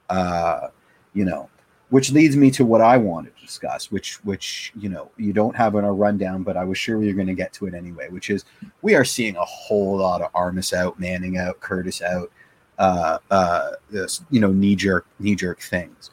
Uh, 0.09 0.67
you 1.13 1.25
know, 1.25 1.49
which 1.89 2.11
leads 2.11 2.37
me 2.37 2.49
to 2.51 2.65
what 2.65 2.81
I 2.81 2.97
wanted 2.97 3.35
to 3.35 3.41
discuss, 3.45 3.91
which 3.91 4.23
which 4.23 4.71
you 4.77 4.89
know 4.89 5.11
you 5.17 5.33
don't 5.33 5.55
have 5.55 5.75
in 5.75 5.83
our 5.83 5.93
rundown, 5.93 6.43
but 6.43 6.57
I 6.57 6.63
was 6.63 6.77
sure 6.77 6.97
we 6.97 7.07
were 7.07 7.13
going 7.13 7.27
to 7.27 7.33
get 7.33 7.53
to 7.53 7.67
it 7.67 7.73
anyway. 7.73 8.09
Which 8.09 8.29
is 8.29 8.45
we 8.81 8.95
are 8.95 9.05
seeing 9.05 9.35
a 9.35 9.45
whole 9.45 9.97
lot 9.97 10.21
of 10.21 10.31
Armas 10.33 10.73
out, 10.73 10.99
Manning 10.99 11.37
out, 11.37 11.59
Curtis 11.59 12.01
out, 12.01 12.31
uh, 12.79 13.17
uh, 13.29 13.71
this 13.89 14.23
you 14.29 14.39
know 14.39 14.51
knee 14.51 14.75
jerk 14.75 15.05
knee 15.19 15.35
jerk 15.35 15.61
things. 15.61 16.11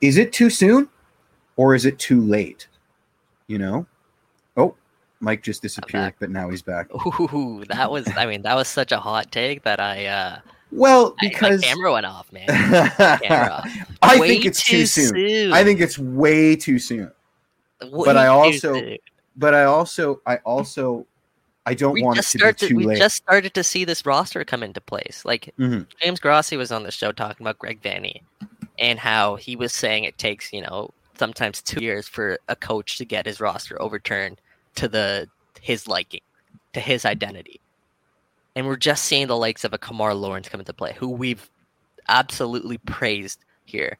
Is 0.00 0.16
it 0.16 0.32
too 0.32 0.48
soon, 0.50 0.88
or 1.56 1.74
is 1.74 1.86
it 1.86 1.98
too 1.98 2.20
late? 2.20 2.68
You 3.48 3.58
know, 3.58 3.86
Mike 5.24 5.42
just 5.42 5.62
disappeared, 5.62 6.14
but 6.20 6.30
now 6.30 6.48
he's 6.50 6.62
back. 6.62 6.86
Ooh, 6.94 7.64
that 7.68 7.90
was 7.90 8.06
I 8.16 8.26
mean 8.26 8.42
that 8.42 8.54
was 8.54 8.68
such 8.68 8.92
a 8.92 8.98
hot 9.00 9.32
take 9.32 9.62
that 9.64 9.80
I 9.80 10.06
uh 10.06 10.38
Well, 10.70 11.14
I- 11.20 11.28
because 11.28 11.60
my 11.62 11.66
camera 11.66 11.92
went 11.92 12.06
off, 12.06 12.30
man. 12.32 12.44
I 12.48 13.18
Camera. 13.22 13.64
Way 14.20 14.28
think 14.28 14.44
it's 14.44 14.62
too 14.62 14.86
soon. 14.86 15.08
soon. 15.14 15.52
I 15.52 15.64
think 15.64 15.80
it's 15.80 15.98
way 15.98 16.54
too 16.56 16.78
soon. 16.78 17.10
Way 17.82 18.04
but 18.04 18.16
I 18.16 18.26
also- 18.26 18.74
soon. 18.74 18.98
But 19.36 19.52
I 19.52 19.64
also, 19.64 20.20
I 20.26 20.36
also, 20.44 21.06
I 21.66 21.74
don't 21.74 21.94
we 21.94 22.02
want 22.04 22.18
it 22.20 22.22
to 22.22 22.38
started. 22.38 22.60
be 22.60 22.68
too 22.68 22.76
we 22.76 22.84
late. 22.86 22.98
just 22.98 23.16
started 23.16 23.52
to 23.54 23.64
see 23.64 23.84
this 23.84 24.06
roster 24.06 24.44
come 24.44 24.62
into 24.62 24.80
place. 24.80 25.24
Like 25.24 25.52
Mhm. 25.58 25.86
James 26.00 26.20
Grossi 26.20 26.56
was 26.56 26.70
on 26.70 26.84
the 26.84 26.92
show 26.92 27.10
talking 27.10 27.44
about 27.44 27.58
Greg 27.58 27.82
Vanney 27.82 28.20
and 28.78 28.98
how 29.00 29.34
he 29.36 29.56
was 29.56 29.72
saying 29.72 30.04
it 30.04 30.18
takes 30.18 30.52
you 30.52 30.60
know 30.62 30.90
sometimes 31.18 31.62
two 31.62 31.82
years 31.82 32.06
for 32.08 32.38
a 32.48 32.54
coach 32.56 32.98
to 32.98 33.04
get 33.04 33.24
his 33.26 33.40
roster 33.40 33.80
overturned 33.82 34.40
to 34.76 34.88
the 34.88 35.28
his 35.60 35.88
liking, 35.88 36.20
to 36.72 36.80
his 36.80 37.04
identity. 37.04 37.60
And 38.56 38.66
we're 38.66 38.76
just 38.76 39.04
seeing 39.04 39.26
the 39.26 39.36
likes 39.36 39.64
of 39.64 39.72
a 39.72 39.78
Kemar 39.78 40.18
Lawrence 40.18 40.48
come 40.48 40.60
into 40.60 40.72
play, 40.72 40.94
who 40.96 41.08
we've 41.08 41.48
absolutely 42.08 42.78
praised 42.78 43.40
here. 43.64 43.98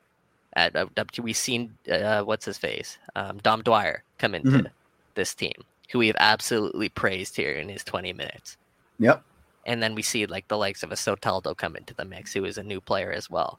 At 0.57 0.77
uh, 0.77 0.87
we've 1.20 1.37
seen 1.37 1.75
uh, 1.91 2.22
what's 2.22 2.45
his 2.45 2.59
face, 2.59 2.99
um, 3.16 3.39
Dom 3.39 3.62
Dwyer 3.62 4.05
come 4.18 4.35
into 4.37 4.51
Mhm. 4.51 4.70
this 5.14 5.35
team, 5.35 5.55
who 5.91 5.99
we 5.99 6.07
have 6.07 6.16
absolutely 6.20 6.89
praised 6.89 7.35
here 7.37 7.53
in 7.53 7.68
his 7.68 7.83
20 7.83 8.12
minutes. 8.12 8.57
Yep. 9.01 9.25
And 9.66 9.83
then 9.83 9.95
we 9.97 10.03
see 10.03 10.27
like 10.27 10.47
the 10.47 10.57
likes 10.59 10.83
of 10.85 10.93
a 10.93 10.97
Soteldo 10.97 11.57
come 11.57 11.75
into 11.75 11.95
the 11.95 12.05
mix, 12.05 12.33
who 12.33 12.45
is 12.45 12.59
a 12.59 12.62
new 12.62 12.81
player 12.81 13.11
as 13.11 13.29
well. 13.29 13.59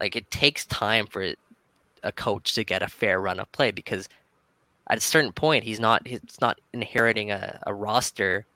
Like 0.00 0.16
it 0.16 0.30
takes 0.30 0.64
time 0.66 1.06
for 1.06 1.34
a 2.02 2.12
coach 2.12 2.54
to 2.54 2.64
get 2.64 2.82
a 2.82 2.88
fair 2.88 3.20
run 3.20 3.40
of 3.40 3.50
play 3.52 3.70
because 3.70 4.08
at 4.88 4.98
a 4.98 5.00
certain 5.00 5.32
point 5.32 5.64
he's 5.64 5.80
not 5.80 6.06
he's 6.06 6.20
not 6.40 6.60
inheriting 6.72 7.30
a, 7.30 7.58
a 7.66 7.74
roster 7.74 8.46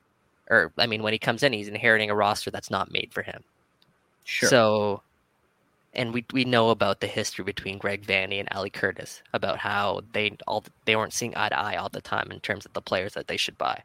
or 0.51 0.73
I 0.79 0.87
mean 0.87 1.03
when 1.03 1.13
he 1.13 1.19
comes 1.19 1.43
in 1.43 1.53
he's 1.53 1.69
inheriting 1.69 2.11
a 2.11 2.15
roster 2.15 2.51
that's 2.51 2.71
not 2.71 2.93
made 2.93 3.13
for 3.13 3.23
him. 3.23 3.43
Sure. 4.25 4.49
So, 4.49 5.03
and 5.95 6.13
we 6.13 6.25
we 6.33 6.45
know 6.45 6.71
about 6.71 7.01
the 7.01 7.07
history 7.07 7.45
between 7.45 7.79
Greg 7.79 8.07
Vanney 8.07 8.41
and 8.41 8.49
Ali 8.53 8.71
Curtis 8.71 9.23
about 9.33 9.59
how 9.59 10.03
they 10.13 10.37
all 10.47 10.65
they 10.85 10.97
weren't 10.97 11.15
seeing 11.15 11.37
eye 11.37 11.49
to 11.49 11.59
eye 11.59 11.77
all 11.77 11.89
the 11.89 12.01
time 12.03 12.31
in 12.31 12.41
terms 12.41 12.67
of 12.67 12.73
the 12.75 12.83
players 12.83 13.15
that 13.15 13.29
they 13.29 13.37
should 13.39 13.57
buy. 13.59 13.83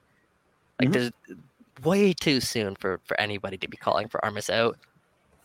Like 0.79 0.89
Mhm. 0.89 0.93
there's 0.93 1.11
way 1.83 2.13
too 2.13 2.41
soon 2.41 2.75
for 2.75 2.99
for 3.05 3.19
anybody 3.19 3.57
to 3.57 3.67
be 3.67 3.77
calling 3.77 4.07
for 4.09 4.23
Armas 4.25 4.49
out. 4.49 4.77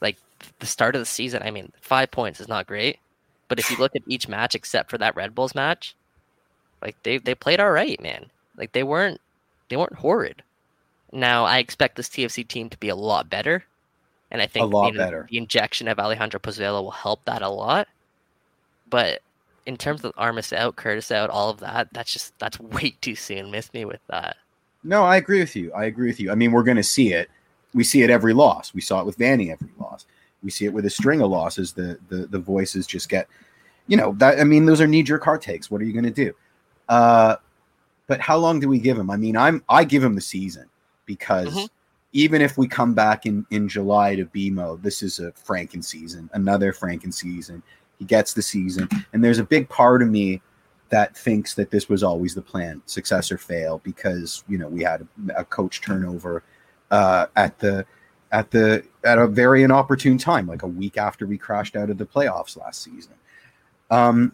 Like 0.01 0.19
the 0.61 0.67
start 0.67 0.97
of 0.97 1.01
the 1.01 1.07
season, 1.07 1.43
I 1.43 1.51
mean, 1.51 1.73
five 1.81 2.11
points 2.11 2.41
is 2.41 2.49
not 2.49 2.67
great, 2.67 3.01
but 3.49 3.59
if 3.61 3.71
you 3.71 3.77
look 3.77 3.97
at 3.97 4.03
each 4.07 4.29
match 4.29 4.55
except 4.55 4.91
for 4.91 4.99
that 4.99 5.17
Red 5.17 5.35
Bulls 5.35 5.55
match, 5.55 5.97
like 6.83 6.97
they 7.03 7.19
they 7.19 7.35
played 7.35 7.61
all 7.61 7.71
right, 7.71 8.01
man. 8.01 8.27
Like 8.57 8.73
they 8.73 8.83
weren't 8.83 9.21
they 9.69 9.77
weren't 9.77 9.95
horrid. 9.95 10.43
Now 11.13 11.45
I 11.45 11.59
expect 11.59 11.97
this 11.97 12.09
TFC 12.09 12.47
team 12.47 12.69
to 12.71 12.79
be 12.79 12.89
a 12.89 12.97
lot 12.97 13.31
better, 13.31 13.65
and 14.31 14.43
I 14.43 14.47
think 14.47 14.65
a 14.65 14.77
lot 14.77 14.93
the, 14.93 14.99
better. 14.99 15.27
the 15.31 15.39
injection 15.39 15.89
of 15.89 15.99
Alejandro 15.99 16.41
Pozuelo 16.41 16.83
will 16.83 16.91
help 16.91 17.25
that 17.25 17.43
a 17.43 17.49
lot. 17.49 17.89
But 18.91 19.23
in 19.67 19.77
terms 19.77 20.05
of 20.05 20.13
Armas 20.17 20.53
out, 20.53 20.77
Curtis 20.77 21.11
out, 21.13 21.31
all 21.31 21.51
of 21.51 21.61
that, 21.61 21.89
that's 21.93 22.13
just 22.13 22.39
that's 22.39 22.59
way 22.61 22.95
too 23.01 23.15
soon. 23.15 23.51
Miss 23.51 23.73
me 23.73 23.85
with 23.85 24.01
that. 24.09 24.37
no, 24.85 25.05
I 25.05 25.17
agree 25.17 25.41
with 25.41 25.57
you. 25.57 25.73
I 25.73 25.85
agree 25.85 26.09
with 26.09 26.21
you. 26.21 26.31
I 26.31 26.35
mean, 26.35 26.53
we're 26.53 26.63
going 26.63 26.77
to 26.77 26.83
see 26.83 27.13
it. 27.13 27.31
We 27.75 27.85
see 27.85 28.03
it 28.03 28.11
every 28.11 28.33
loss. 28.33 28.73
We 28.73 28.81
saw 28.81 29.01
it 29.01 29.07
with 29.07 29.19
Vanney 29.19 29.53
every 29.53 29.69
loss. 29.79 30.07
We 30.43 30.51
see 30.51 30.65
it 30.65 30.73
with 30.73 30.87
a 30.87 30.91
string 30.91 31.21
of 31.21 31.31
losses. 31.31 31.73
The 31.73 31.99
the 32.09 32.27
the 32.27 32.39
voices 32.39 32.87
just 32.87 33.09
get, 33.09 33.29
you 33.87 33.97
know, 33.97 34.13
that. 34.19 34.41
I 34.41 34.45
mean, 34.45 34.67
those 34.67 34.81
are 34.81 34.87
knee 34.87 35.03
jerk 35.03 35.25
heart 35.25 35.43
takes. 35.43 35.71
What 35.71 35.81
are 35.81 35.85
you 35.85 35.93
going 35.93 36.05
to 36.05 36.11
do? 36.11 36.35
Uh, 36.89 37.37
but 38.07 38.21
how 38.21 38.37
long 38.39 38.61
do 38.61 38.69
we 38.69 38.79
give 38.79 38.99
him? 38.99 39.11
I 39.11 39.17
mean, 39.17 39.37
I'm 39.37 39.63
I 39.69 39.85
give 39.85 40.03
him 40.03 40.15
the 40.15 40.21
season 40.21 40.67
because 41.05 41.49
Mhm. 41.49 41.69
even 42.13 42.41
if 42.43 42.57
we 42.57 42.67
come 42.67 42.95
back 42.95 43.27
in 43.27 43.47
in 43.51 43.69
July 43.69 44.17
to 44.17 44.25
BMO, 44.25 44.81
this 44.83 45.03
is 45.03 45.19
a 45.19 45.33
Franken 45.33 45.85
season, 45.85 46.31
another 46.33 46.73
Franken 46.73 47.13
season. 47.13 47.63
He 47.99 48.05
gets 48.05 48.33
the 48.33 48.43
season, 48.43 48.89
and 49.13 49.23
there's 49.23 49.39
a 49.39 49.45
big 49.45 49.69
part 49.69 50.03
of 50.03 50.09
me 50.09 50.41
that 50.91 51.15
thinks 51.17 51.53
that 51.55 51.71
this 51.71 51.89
was 51.89 52.03
always 52.03 52.35
the 52.35 52.41
plan, 52.41 52.81
success 52.87 53.31
or 53.31 53.37
fail, 53.37 53.81
because 53.85 54.43
you 54.49 54.57
know 54.57 54.69
we 54.69 54.83
had 54.83 55.07
a, 55.29 55.41
a 55.41 55.45
coach 55.45 55.83
turnover 55.83 56.43
uh, 56.91 57.27
at 57.37 57.59
the 57.59 57.85
at 58.33 58.51
the 58.51 58.83
at 59.05 59.19
a 59.19 59.27
very 59.27 59.63
inopportune 59.63 60.17
time, 60.17 60.47
like 60.47 60.63
a 60.63 60.67
week 60.67 60.97
after 60.97 61.27
we 61.27 61.37
crashed 61.37 61.77
out 61.77 61.91
of 61.91 61.99
the 61.99 62.07
playoffs 62.07 62.57
last 62.57 62.83
season. 62.83 63.13
Um, 63.91 64.33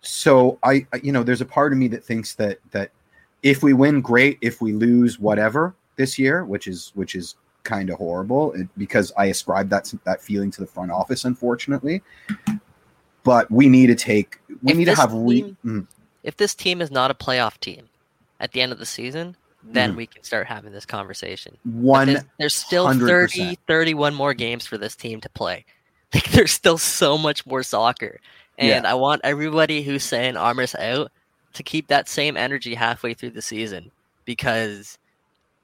so 0.00 0.58
I, 0.62 0.86
you 1.02 1.12
know, 1.12 1.22
there's 1.22 1.40
a 1.40 1.46
part 1.46 1.72
of 1.72 1.78
me 1.78 1.88
that 1.88 2.04
thinks 2.04 2.34
that 2.36 2.58
that 2.70 2.90
if 3.42 3.62
we 3.62 3.72
win, 3.72 4.00
great. 4.00 4.38
If 4.40 4.60
we 4.60 4.72
lose, 4.72 5.18
whatever 5.18 5.74
this 5.96 6.18
year, 6.18 6.44
which 6.44 6.66
is 6.66 6.92
which 6.94 7.14
is 7.14 7.34
kind 7.64 7.90
of 7.90 7.96
horrible 7.98 8.52
it- 8.52 8.68
because 8.78 9.12
I 9.18 9.26
ascribe 9.26 9.68
that 9.70 9.92
that 10.04 10.22
feeling 10.22 10.50
to 10.52 10.60
the 10.60 10.66
front 10.66 10.90
office, 10.90 11.24
unfortunately. 11.24 12.02
But 13.22 13.50
we 13.50 13.68
need 13.68 13.88
to 13.88 13.94
take. 13.94 14.38
We 14.62 14.72
If 14.72 14.78
need 14.78 14.84
to 14.86 14.94
have. 14.94 15.12
Re- 15.12 15.42
team- 15.42 15.56
Mm, 15.64 15.86
If 16.22 16.36
this 16.36 16.54
team 16.54 16.80
is 16.80 16.90
not 16.90 17.10
a 17.10 17.14
playoff 17.14 17.58
team 17.60 17.88
at 18.40 18.52
the 18.52 18.60
end 18.62 18.72
of 18.72 18.78
the 18.78 18.86
season, 18.86 19.36
then 19.62 19.92
Mhm. 19.92 19.96
we 19.96 20.06
can 20.06 20.22
start 20.22 20.46
having 20.46 20.72
this 20.72 20.86
conversation. 20.86 21.56
One 21.64 22.08
there's, 22.08 22.24
there's 22.38 22.54
still 22.54 22.86
100%. 22.86 23.06
30, 23.06 23.58
31 23.66 24.14
more 24.14 24.32
games 24.34 24.66
for 24.66 24.78
this 24.78 24.96
team 24.96 25.20
to 25.20 25.28
play. 25.30 25.64
Like 26.14 26.30
there's 26.32 26.50
still 26.52 26.76
so 26.78 27.16
much 27.16 27.46
more 27.46 27.62
soccer. 27.62 28.20
And 28.60 28.86
I 28.86 28.94
want 28.94 29.22
everybody 29.24 29.82
who's 29.82 30.04
saying 30.04 30.36
Armor's 30.36 30.74
out 30.74 31.10
to 31.54 31.62
keep 31.62 31.88
that 31.88 32.08
same 32.08 32.36
energy 32.36 32.74
halfway 32.74 33.14
through 33.14 33.30
the 33.30 33.42
season 33.42 33.90
because 34.24 34.98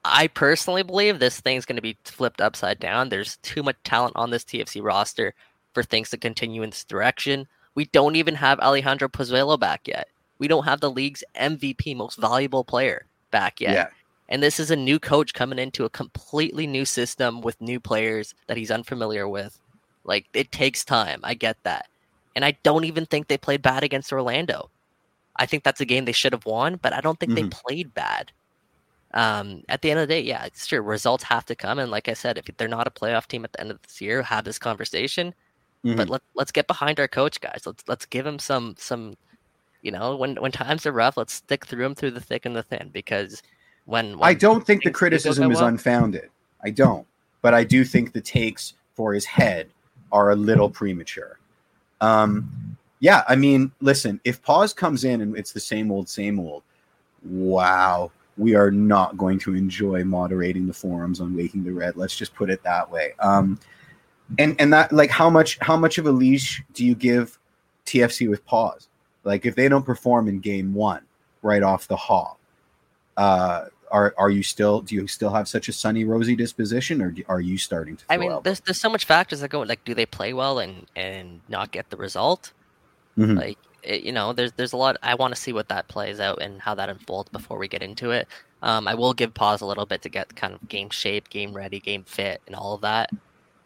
I 0.03 0.27
personally 0.27 0.83
believe 0.83 1.19
this 1.19 1.39
thing's 1.39 1.65
going 1.65 1.75
to 1.77 1.81
be 1.81 1.97
flipped 2.03 2.41
upside 2.41 2.79
down. 2.79 3.09
There's 3.09 3.37
too 3.37 3.63
much 3.63 3.77
talent 3.83 4.13
on 4.15 4.29
this 4.29 4.43
TFC 4.43 4.83
roster 4.83 5.33
for 5.73 5.83
things 5.83 6.09
to 6.09 6.17
continue 6.17 6.63
in 6.63 6.71
this 6.71 6.83
direction. 6.83 7.47
We 7.75 7.85
don't 7.85 8.15
even 8.15 8.35
have 8.35 8.59
Alejandro 8.59 9.07
Pozuelo 9.07 9.59
back 9.59 9.87
yet. 9.87 10.07
We 10.39 10.47
don't 10.47 10.65
have 10.65 10.81
the 10.81 10.91
league's 10.91 11.23
MVP, 11.39 11.95
most 11.95 12.17
valuable 12.17 12.63
player 12.63 13.05
back 13.31 13.61
yet. 13.61 13.73
yeah. 13.73 13.87
And 14.29 14.43
this 14.43 14.59
is 14.59 14.71
a 14.71 14.75
new 14.75 14.99
coach 14.99 15.33
coming 15.33 15.59
into 15.59 15.85
a 15.85 15.89
completely 15.89 16.67
new 16.67 16.83
system 16.83 17.41
with 17.41 17.61
new 17.61 17.79
players 17.79 18.33
that 18.47 18.57
he's 18.57 18.71
unfamiliar 18.71 19.27
with. 19.27 19.57
Like 20.03 20.25
it 20.33 20.51
takes 20.51 20.83
time. 20.83 21.21
I 21.23 21.33
get 21.33 21.57
that. 21.63 21.87
And 22.37 22.45
I 22.45 22.51
don't 22.61 22.83
even 22.83 23.07
think 23.07 23.27
they 23.27 23.37
played 23.39 23.63
bad 23.63 23.83
against 23.83 24.13
Orlando. 24.13 24.69
I 25.37 25.47
think 25.47 25.63
that's 25.63 25.81
a 25.81 25.85
game 25.85 26.05
they 26.05 26.11
should 26.11 26.33
have 26.33 26.45
won, 26.45 26.75
but 26.75 26.93
I 26.93 27.01
don't 27.01 27.19
think 27.19 27.31
Mhm. 27.31 27.35
they 27.35 27.49
played 27.49 27.95
bad. 27.95 28.31
Um, 29.15 29.63
at 29.69 29.81
the 29.81 29.89
end 29.89 29.99
of 29.99 30.07
the 30.07 30.13
day, 30.13 30.21
yeah, 30.21 30.45
it's 30.45 30.67
true. 30.67 30.81
Results 30.81 31.23
have 31.23 31.47
to 31.47 31.55
come, 31.55 31.79
and 31.79 31.89
like 31.89 32.07
I 32.07 32.13
said, 32.13 32.37
if 32.37 32.45
they're 32.57 32.67
not 32.67 32.85
a 32.85 32.91
playoff 32.91 33.25
team 33.25 33.43
at 33.43 33.53
the 33.53 33.61
end 33.61 33.71
of 33.71 33.81
this 33.81 33.99
year, 34.01 34.21
have 34.21 34.43
this 34.43 34.59
conversation. 34.59 35.33
But 35.83 36.07
Mhm. 36.07 36.09
let 36.09 36.21
let's 36.35 36.51
get 36.51 36.67
behind 36.67 36.99
our 36.99 37.07
coach, 37.07 37.41
guys. 37.41 37.63
Let's 37.65 37.83
let's 37.87 38.05
give 38.05 38.27
him 38.27 38.37
some 38.37 38.75
some, 38.77 39.17
you 39.81 39.89
know, 39.91 40.15
when 40.15 40.35
when 40.35 40.51
times 40.51 40.85
are 40.85 40.91
rough, 40.91 41.17
let's 41.17 41.33
stick 41.33 41.65
through 41.65 41.85
him 41.85 41.95
through 41.95 42.11
the 42.11 42.21
thick 42.21 42.45
and 42.45 42.55
the 42.55 42.61
thin 42.61 42.89
because 42.93 43.41
when, 43.85 44.19
when 44.19 44.29
I 44.29 44.35
don't 44.35 44.63
think 44.63 44.83
the 44.83 44.89
things 44.89 44.91
do 44.91 44.91
go 44.93 44.97
criticism 44.99 45.51
is 45.51 45.57
well- 45.57 45.67
unfounded. 45.69 46.29
I 46.63 46.69
don't, 46.69 47.07
but 47.41 47.55
I 47.55 47.63
do 47.63 47.83
think 47.83 48.13
the 48.13 48.21
takes 48.21 48.73
for 48.93 49.13
his 49.15 49.25
head 49.25 49.71
are 50.11 50.29
a 50.29 50.35
little 50.35 50.69
premature. 50.69 51.39
Um, 52.01 52.77
yeah, 52.99 53.23
I 53.27 53.35
mean, 53.35 53.71
listen, 53.79 54.19
if 54.23 54.41
Poz 54.41 54.73
comes 54.73 55.03
in 55.03 55.21
and 55.21 55.37
it's 55.37 55.51
the 55.51 55.59
same 55.59 55.91
old, 55.91 56.09
same 56.09 56.39
old, 56.39 56.63
wow, 57.23 58.11
we 58.37 58.55
are 58.55 58.71
not 58.71 59.17
going 59.17 59.39
to 59.39 59.55
enjoy 59.55 60.03
moderating 60.03 60.67
the 60.67 60.73
forums 60.73 61.21
on 61.21 61.35
Waking 61.35 61.63
the 61.63 61.73
Red. 61.73 61.95
Let's 61.95 62.15
just 62.15 62.33
put 62.33 62.49
it 62.49 62.63
that 62.63 62.89
way. 62.89 63.13
Um, 63.19 63.59
and 64.37 64.55
and 64.59 64.73
that 64.73 64.91
like 64.91 65.09
how 65.09 65.29
much 65.29 65.57
how 65.61 65.77
much 65.77 65.97
of 65.97 66.05
a 66.05 66.11
leash 66.11 66.61
do 66.73 66.85
you 66.85 66.95
give 66.95 67.39
TFC 67.85 68.29
with 68.29 68.45
Poz? 68.45 68.87
Like 69.23 69.45
if 69.45 69.55
they 69.55 69.69
don't 69.69 69.85
perform 69.85 70.27
in 70.27 70.39
game 70.39 70.73
one 70.73 71.01
right 71.41 71.63
off 71.63 71.87
the 71.87 71.95
hop, 71.95 72.39
uh, 73.15 73.65
are 73.91 74.13
are 74.17 74.29
you 74.29 74.43
still 74.43 74.81
do 74.81 74.95
you 74.95 75.07
still 75.07 75.29
have 75.31 75.47
such 75.47 75.69
a 75.69 75.73
sunny 75.73 76.03
rosy 76.03 76.35
disposition 76.35 77.01
or 77.01 77.11
do, 77.11 77.23
are 77.27 77.41
you 77.41 77.57
starting 77.57 77.97
to? 77.97 78.03
I 78.09 78.17
mean, 78.17 78.37
there's 78.43 78.59
there's 78.61 78.79
so 78.79 78.89
much 78.89 79.05
factors 79.05 79.39
that 79.41 79.49
go 79.49 79.61
like, 79.61 79.83
do 79.85 79.93
they 79.93 80.05
play 80.05 80.33
well 80.33 80.59
and 80.59 80.85
and 80.95 81.41
not 81.49 81.71
get 81.71 81.89
the 81.89 81.97
result? 81.97 82.51
Mhm. 83.17 83.37
Like, 83.37 83.57
it, 83.83 84.03
you 84.03 84.11
know, 84.11 84.33
there's 84.33 84.51
there's 84.53 84.73
a 84.73 84.77
lot. 84.77 84.97
I 85.03 85.15
want 85.15 85.33
to 85.35 85.39
see 85.41 85.53
what 85.53 85.69
that 85.69 85.87
plays 85.87 86.19
out 86.19 86.41
and 86.41 86.61
how 86.61 86.75
that 86.75 86.89
unfolds 86.89 87.29
before 87.29 87.57
we 87.57 87.67
get 87.67 87.81
into 87.81 88.11
it. 88.11 88.27
Um, 88.61 88.87
I 88.87 88.95
will 88.95 89.13
give 89.13 89.33
Poz 89.33 89.61
a 89.61 89.65
little 89.65 89.85
bit 89.85 90.01
to 90.01 90.09
get 90.09 90.35
kind 90.35 90.53
of 90.53 90.67
game 90.67 90.89
shape, 90.89 91.29
game 91.29 91.53
ready, 91.53 91.79
game 91.79 92.03
fit, 92.03 92.41
and 92.47 92.55
all 92.55 92.73
of 92.73 92.81
that. 92.81 93.11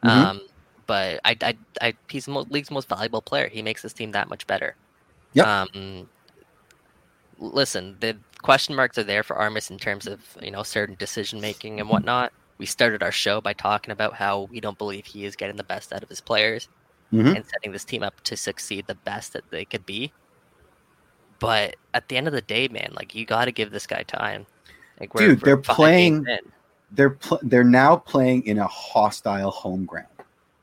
Mhm. 0.03 0.09
Um, 0.09 0.41
but 0.87 1.21
I, 1.23 1.37
I, 1.41 1.57
I, 1.81 1.93
he's 2.09 2.25
the 2.25 2.31
mo- 2.31 2.47
league's 2.49 2.69
most 2.71 2.89
valuable 2.89 3.21
player. 3.21 3.47
He 3.47 3.61
makes 3.61 3.81
this 3.81 3.93
team 3.93 4.11
that 4.11 4.29
much 4.29 4.45
better. 4.47 4.75
Yep. 5.33 5.47
Um, 5.47 6.09
listen, 7.39 7.95
the 7.99 8.17
question 8.41 8.75
marks 8.75 8.97
are 8.97 9.03
there 9.03 9.23
for 9.23 9.35
Armas 9.35 9.69
in 9.69 9.77
terms 9.77 10.07
of 10.07 10.19
you 10.41 10.51
know 10.51 10.63
certain 10.63 10.95
decision 10.95 11.39
making 11.41 11.79
and 11.79 11.89
whatnot. 11.89 12.31
We 12.57 12.65
started 12.65 13.01
our 13.03 13.11
show 13.11 13.41
by 13.41 13.53
talking 13.53 13.91
about 13.91 14.13
how 14.13 14.43
we 14.51 14.59
don't 14.59 14.77
believe 14.77 15.05
he 15.05 15.25
is 15.25 15.35
getting 15.35 15.55
the 15.55 15.63
best 15.63 15.91
out 15.93 16.03
of 16.03 16.09
his 16.09 16.21
players 16.21 16.69
Mhm. 17.11 17.35
and 17.35 17.45
setting 17.45 17.71
this 17.71 17.83
team 17.83 18.03
up 18.03 18.19
to 18.21 18.37
succeed 18.37 18.85
the 18.87 18.95
best 18.95 19.33
that 19.33 19.43
they 19.49 19.65
could 19.65 19.85
be. 19.85 20.11
But 21.39 21.75
at 21.93 22.07
the 22.07 22.17
end 22.17 22.27
of 22.27 22.33
the 22.33 22.41
day, 22.41 22.67
man, 22.67 22.91
like 22.93 23.15
you 23.15 23.25
got 23.25 23.45
to 23.45 23.51
give 23.51 23.71
this 23.71 23.87
guy 23.87 24.03
time. 24.03 24.45
Like 24.99 25.11
Dude, 25.13 25.41
they're 25.41 25.57
playing- 25.57 26.25
they're 26.91 27.09
pl- 27.11 27.39
they're 27.43 27.63
now 27.63 27.95
playing 27.95 28.45
in 28.45 28.59
a 28.59 28.67
hostile 28.67 29.49
home 29.49 29.85
ground. 29.85 30.07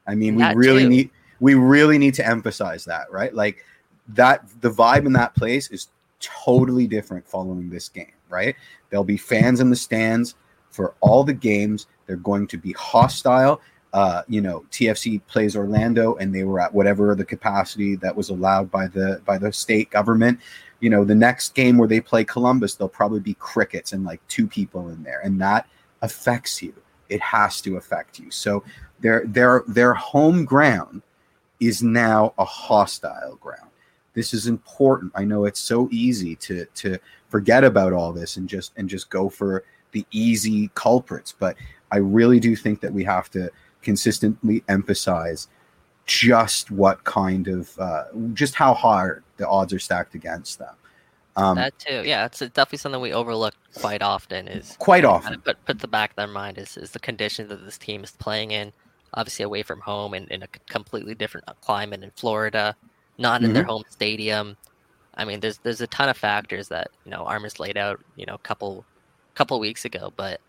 I 0.06 0.14
mean, 0.14 0.36
we 0.36 0.42
That 0.42 0.56
really 0.56 0.84
too. 0.84 0.88
need 0.88 1.10
we 1.40 1.54
really 1.54 1.98
need 1.98 2.14
to 2.14 2.26
emphasize 2.26 2.84
that, 2.86 3.10
right? 3.12 3.32
Like 3.34 3.64
that 4.08 4.42
the 4.60 4.70
vibe 4.70 5.06
in 5.06 5.12
that 5.14 5.34
place 5.34 5.68
is 5.70 5.88
totally 6.20 6.86
different 6.86 7.26
following 7.26 7.70
this 7.70 7.88
game, 7.88 8.12
right? 8.28 8.56
There'll 8.90 9.04
be 9.04 9.16
fans 9.16 9.60
in 9.60 9.70
the 9.70 9.76
stands 9.76 10.34
for 10.70 10.94
all 11.00 11.24
the 11.24 11.34
games. 11.34 11.86
They're 12.06 12.16
going 12.16 12.46
to 12.48 12.58
be 12.58 12.72
hostile. 12.72 13.60
Uh, 13.92 14.22
you 14.28 14.40
know, 14.40 14.64
TFC 14.70 15.20
plays 15.26 15.56
Orlando, 15.56 16.14
and 16.16 16.34
they 16.34 16.44
were 16.44 16.60
at 16.60 16.74
whatever 16.74 17.14
the 17.14 17.24
capacity 17.24 17.96
that 17.96 18.14
was 18.14 18.28
allowed 18.28 18.70
by 18.70 18.86
the 18.86 19.22
by 19.24 19.38
the 19.38 19.52
state 19.52 19.90
government. 19.90 20.38
You 20.80 20.90
know, 20.90 21.04
the 21.04 21.14
next 21.14 21.54
game 21.54 21.78
where 21.78 21.88
they 21.88 22.00
play 22.00 22.24
Columbus, 22.24 22.74
there'll 22.74 22.90
probably 22.90 23.20
be 23.20 23.34
crickets 23.34 23.92
and 23.92 24.04
like 24.04 24.20
two 24.28 24.46
people 24.46 24.90
in 24.90 25.02
there, 25.02 25.20
and 25.20 25.40
that 25.40 25.66
affects 26.02 26.62
you. 26.62 26.74
It 27.08 27.20
has 27.22 27.62
to 27.62 27.76
affect 27.76 28.18
you. 28.18 28.30
So 28.30 28.62
their 29.00 29.24
their 29.26 29.64
their 29.66 29.94
home 29.94 30.44
ground 30.44 31.02
is 31.60 31.82
now 31.82 32.34
a 32.38 32.44
hostile 32.44 33.36
ground. 33.36 33.67
This 34.18 34.34
is 34.34 34.48
important. 34.48 35.12
I 35.14 35.22
know 35.22 35.44
it's 35.44 35.60
so 35.60 35.88
easy 35.92 36.34
to 36.34 36.64
to 36.74 36.98
forget 37.28 37.62
about 37.62 37.92
all 37.92 38.12
this 38.12 38.36
and 38.36 38.48
just 38.48 38.72
and 38.76 38.88
just 38.88 39.10
go 39.10 39.28
for 39.28 39.62
the 39.92 40.04
easy 40.10 40.72
culprits, 40.74 41.32
but 41.38 41.54
I 41.92 41.98
really 41.98 42.40
do 42.40 42.56
think 42.56 42.80
that 42.80 42.92
we 42.92 43.04
have 43.04 43.30
to 43.30 43.48
consistently 43.80 44.64
emphasize 44.68 45.46
just 46.04 46.72
what 46.72 47.04
kind 47.04 47.46
of 47.46 47.78
uh, 47.78 48.06
just 48.32 48.56
how 48.56 48.74
hard 48.74 49.22
the 49.36 49.46
odds 49.46 49.72
are 49.72 49.78
stacked 49.78 50.16
against 50.16 50.58
them. 50.58 50.74
Um, 51.36 51.54
that 51.54 51.78
too, 51.78 52.02
yeah, 52.04 52.26
it's 52.26 52.40
definitely 52.40 52.78
something 52.78 53.00
we 53.00 53.12
overlook 53.12 53.54
quite 53.76 54.02
often. 54.02 54.48
Is 54.48 54.74
quite 54.80 55.04
kind 55.04 55.14
often. 55.14 55.34
of 55.34 55.44
put 55.44 55.64
put 55.64 55.78
the 55.78 55.86
back 55.86 56.10
of 56.10 56.16
their 56.16 56.26
mind 56.26 56.58
is 56.58 56.76
is 56.76 56.90
the 56.90 56.98
condition 56.98 57.46
that 57.50 57.64
this 57.64 57.78
team 57.78 58.02
is 58.02 58.10
playing 58.10 58.50
in. 58.50 58.72
Obviously, 59.14 59.44
away 59.44 59.62
from 59.62 59.80
home 59.80 60.12
and 60.12 60.28
in 60.28 60.42
a 60.42 60.48
completely 60.68 61.14
different 61.14 61.46
climate 61.60 62.02
in 62.02 62.10
Florida, 62.10 62.74
not 63.18 63.44
in 63.44 63.52
their 63.52 63.62
Mm-hmm. 63.62 63.68
home 63.68 63.84
stadium. 63.90 64.56
I 65.16 65.24
mean, 65.26 65.40
there's 65.40 65.58
there's 65.60 65.80
a 65.82 65.88
ton 65.88 66.08
of 66.10 66.16
factors 66.18 66.68
that 66.68 66.88
you 67.04 67.10
know 67.12 67.24
Armas 67.26 67.60
laid 67.60 67.76
out, 67.78 68.00
you 68.16 68.26
know, 68.26 68.34
a 68.36 68.38
couple 68.40 68.86
couple 69.36 69.60
weeks 69.60 69.84
ago, 69.84 70.12
but 70.16 70.40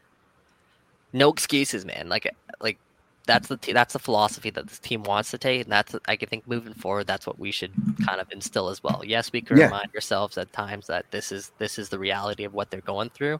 no 1.14 1.30
excuses, 1.32 1.86
man. 1.86 2.10
Like 2.10 2.30
like 2.62 2.80
that's 3.28 3.48
the 3.48 3.58
t- 3.58 3.74
that's 3.74 3.94
the 3.94 4.00
philosophy 4.00 4.50
that 4.52 4.68
this 4.68 4.80
team 4.80 5.04
wants 5.04 5.32
to 5.32 5.38
take, 5.38 5.64
and 5.64 5.72
that's 5.72 5.96
I 6.08 6.16
think 6.18 6.48
moving 6.48 6.74
forward, 6.74 7.08
that's 7.08 7.28
what 7.28 7.40
we 7.40 7.52
should 7.52 7.76
kind 8.00 8.22
of 8.22 8.28
instill 8.32 8.70
as 8.70 8.82
well. 8.84 9.02
Yes, 9.06 9.32
we 9.34 9.42
can 9.42 9.58
Yeah. 9.58 9.72
remind 9.72 9.88
ourselves 9.96 10.38
at 10.38 10.52
times 10.54 10.88
that 10.88 11.06
this 11.12 11.32
is 11.32 11.52
this 11.60 11.78
is 11.80 11.90
the 11.90 12.00
reality 12.00 12.44
of 12.46 12.54
what 12.54 12.70
they're 12.72 12.82
going 12.82 13.10
through, 13.12 13.40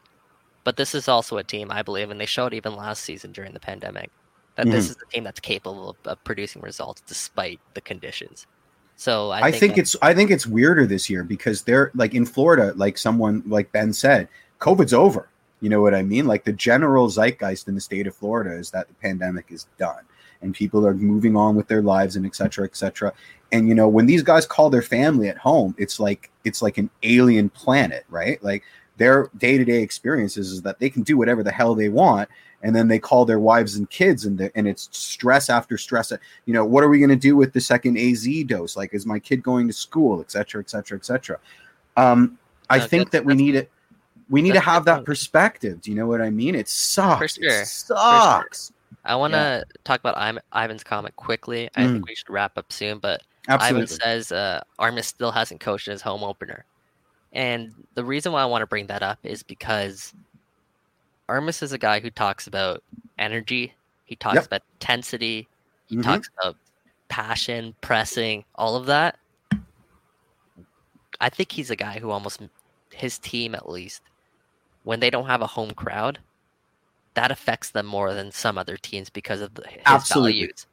but 0.66 0.78
this 0.78 0.96
is 0.96 1.10
also 1.10 1.38
a 1.38 1.44
team 1.44 1.72
I 1.72 1.84
believe, 1.84 2.12
and 2.12 2.22
they 2.22 2.26
showed 2.28 2.54
even 2.54 2.76
last 2.76 3.04
season 3.04 3.32
during 3.34 3.54
the 3.54 3.60
pandemic 3.62 4.12
that 4.58 4.70
Mm-hmm. 4.70 4.72
this 4.72 4.90
is 4.90 4.98
a 5.04 5.08
team 5.16 5.24
that's 5.26 5.40
capable 5.42 5.92
of, 5.92 5.98
of 6.06 6.24
producing 6.26 6.62
results 6.64 7.02
despite 7.08 7.62
the 7.76 7.82
conditions. 7.82 8.46
So 9.00 9.30
I, 9.30 9.48
I 9.48 9.52
think 9.52 9.76
that- 9.76 9.82
it's 9.82 9.96
I 10.02 10.14
think 10.14 10.30
it's 10.30 10.46
weirder 10.46 10.86
this 10.86 11.10
year 11.10 11.24
because 11.24 11.62
they're 11.62 11.90
like 11.96 12.14
in 12.14 12.26
Florida, 12.26 12.74
like 12.76 12.98
someone 12.98 13.42
like 13.46 13.72
Ben 13.72 13.94
said, 13.94 14.28
COVID's 14.60 14.94
over. 14.94 15.30
You 15.62 15.70
know 15.70 15.82
what 15.82 15.96
I 15.96 16.02
mean? 16.02 16.28
Like 16.28 16.44
the 16.44 16.52
general 16.52 17.08
zeitgeist 17.10 17.70
in 17.70 17.76
the 17.76 17.82
state 17.82 18.08
of 18.08 18.16
Florida 18.16 18.52
is 18.52 18.72
that 18.72 18.90
the 18.90 18.94
pandemic 18.96 19.46
is 19.50 19.68
done 19.78 20.04
and 20.42 20.54
people 20.54 20.86
are 20.86 20.94
moving 20.94 21.38
on 21.38 21.56
with 21.56 21.70
their 21.70 21.82
lives 21.82 22.18
and 22.18 22.26
et 22.26 22.36
cetera, 22.36 22.66
et 22.66 22.76
cetera. 22.76 23.14
And 23.54 23.70
you 23.70 23.76
know, 23.76 23.88
when 23.88 24.06
these 24.06 24.22
guys 24.22 24.46
call 24.46 24.70
their 24.70 24.82
family 24.82 25.30
at 25.30 25.38
home, 25.38 25.76
it's 25.78 25.98
like 25.98 26.30
it's 26.44 26.62
like 26.62 26.78
an 26.78 26.90
alien 27.04 27.50
planet, 27.50 28.04
right? 28.10 28.44
Like 28.44 28.64
their 28.98 29.30
day-to-day 29.38 29.82
experiences 29.82 30.52
is 30.52 30.62
that 30.64 30.80
they 30.80 30.90
can 30.90 31.04
do 31.04 31.18
whatever 31.18 31.42
the 31.42 31.54
hell 31.54 31.74
they 31.74 31.88
want 31.88 32.28
and 32.64 32.76
then 32.76 32.88
they 32.88 33.00
call 33.00 33.26
their 33.26 33.40
wives 33.40 33.76
and 33.76 33.90
kids 33.90 34.26
and 34.26 34.52
and 34.56 34.68
it's 34.68 34.90
stress 34.92 35.50
after 35.50 35.78
stress. 35.78 36.12
You 36.46 36.54
know 36.54 36.66
what 36.66 36.84
are 36.84 36.90
we 36.90 37.00
going 37.00 37.10
to 37.10 37.16
do 37.16 37.36
with 37.36 37.54
the 37.54 37.62
second 37.62 37.98
az 37.98 38.28
dose? 38.46 38.76
Like 38.76 38.94
is 38.94 39.06
my 39.06 39.20
kid 39.20 39.44
going 39.44 39.68
to 39.68 39.74
school? 39.74 40.22
Et 40.22 40.32
cetera 40.32 40.62
et 40.62 40.70
cetera 40.70 40.98
et 40.98 41.06
cetera. 41.06 41.38
Um 41.98 42.38
i 42.70 42.78
No, 42.78 42.86
think 42.86 43.12
that 43.12 43.26
we 43.26 43.34
need 43.34 43.56
it 43.56 43.72
we 44.30 44.42
need 44.42 44.54
to 44.54 44.60
have 44.60 44.86
that 44.86 45.06
perspective. 45.06 45.82
Do 45.82 45.92
you 45.92 45.98
know 45.98 46.08
what 46.08 46.22
i 46.22 46.30
mean? 46.30 46.56
It 46.56 46.70
sucks. 46.70 47.36
Sure, 47.36 47.62
it 47.62 47.68
sucks. 47.68 48.72
I 49.06 49.16
want 49.16 49.34
to 49.34 49.64
talk 49.86 50.00
about 50.00 50.18
Im- 50.22 50.40
Ivan's 50.54 50.84
comment 50.84 51.16
quickly. 51.16 51.70
I 51.76 51.88
think 51.88 52.08
we 52.08 52.16
should 52.16 52.30
wrap 52.30 52.58
up 52.58 52.72
soon, 52.72 53.00
but 53.00 53.24
absolutely. 53.48 53.84
Ivan 53.84 53.88
says 53.88 54.32
uh, 54.32 54.62
Armas 54.78 55.08
still 55.08 55.32
hasn't 55.32 55.62
coached 55.62 55.88
his 55.88 56.02
home 56.02 56.24
opener. 56.24 56.66
And 57.32 57.74
the 57.94 58.04
reason 58.04 58.32
why 58.32 58.42
I 58.42 58.46
want 58.46 58.62
to 58.62 58.68
bring 58.68 58.88
that 58.88 59.02
up 59.04 59.20
is 59.24 59.42
because 59.44 60.14
Armas 61.30 61.62
is 61.62 61.72
a 61.72 61.78
guy 61.78 62.00
who 62.00 62.10
talks 62.10 62.48
about 62.48 62.84
energy, 63.18 63.74
he 64.06 64.16
talks 64.16 64.38
Yep. 64.38 64.46
about 64.48 64.62
intensity, 64.74 65.48
he 65.88 65.96
Mhm. 65.98 66.04
talks 66.04 66.30
about 66.40 66.58
passion, 67.08 67.76
pressing, 67.82 68.44
all 68.56 68.76
of 68.76 68.88
that. 68.88 69.18
I 71.22 71.30
think 71.30 71.52
he's 71.52 71.70
a 71.70 71.76
guy 71.76 72.00
who 72.00 72.10
almost 72.12 72.42
his 72.92 73.20
team 73.20 73.54
at 73.56 73.70
least 73.70 74.02
when 74.84 75.00
they 75.00 75.10
don't 75.10 75.28
have 75.28 75.42
a 75.42 75.48
home 75.48 75.72
crowd, 75.72 76.20
that 77.16 77.32
affects 77.32 77.72
them 77.72 77.86
more 77.86 78.14
than 78.14 78.32
some 78.32 78.58
other 78.58 78.78
teams 78.78 79.10
because 79.10 79.42
of 79.42 79.54
the, 79.54 79.68
his 79.68 79.82
Absolutely. 79.86 80.32
values 80.42 80.66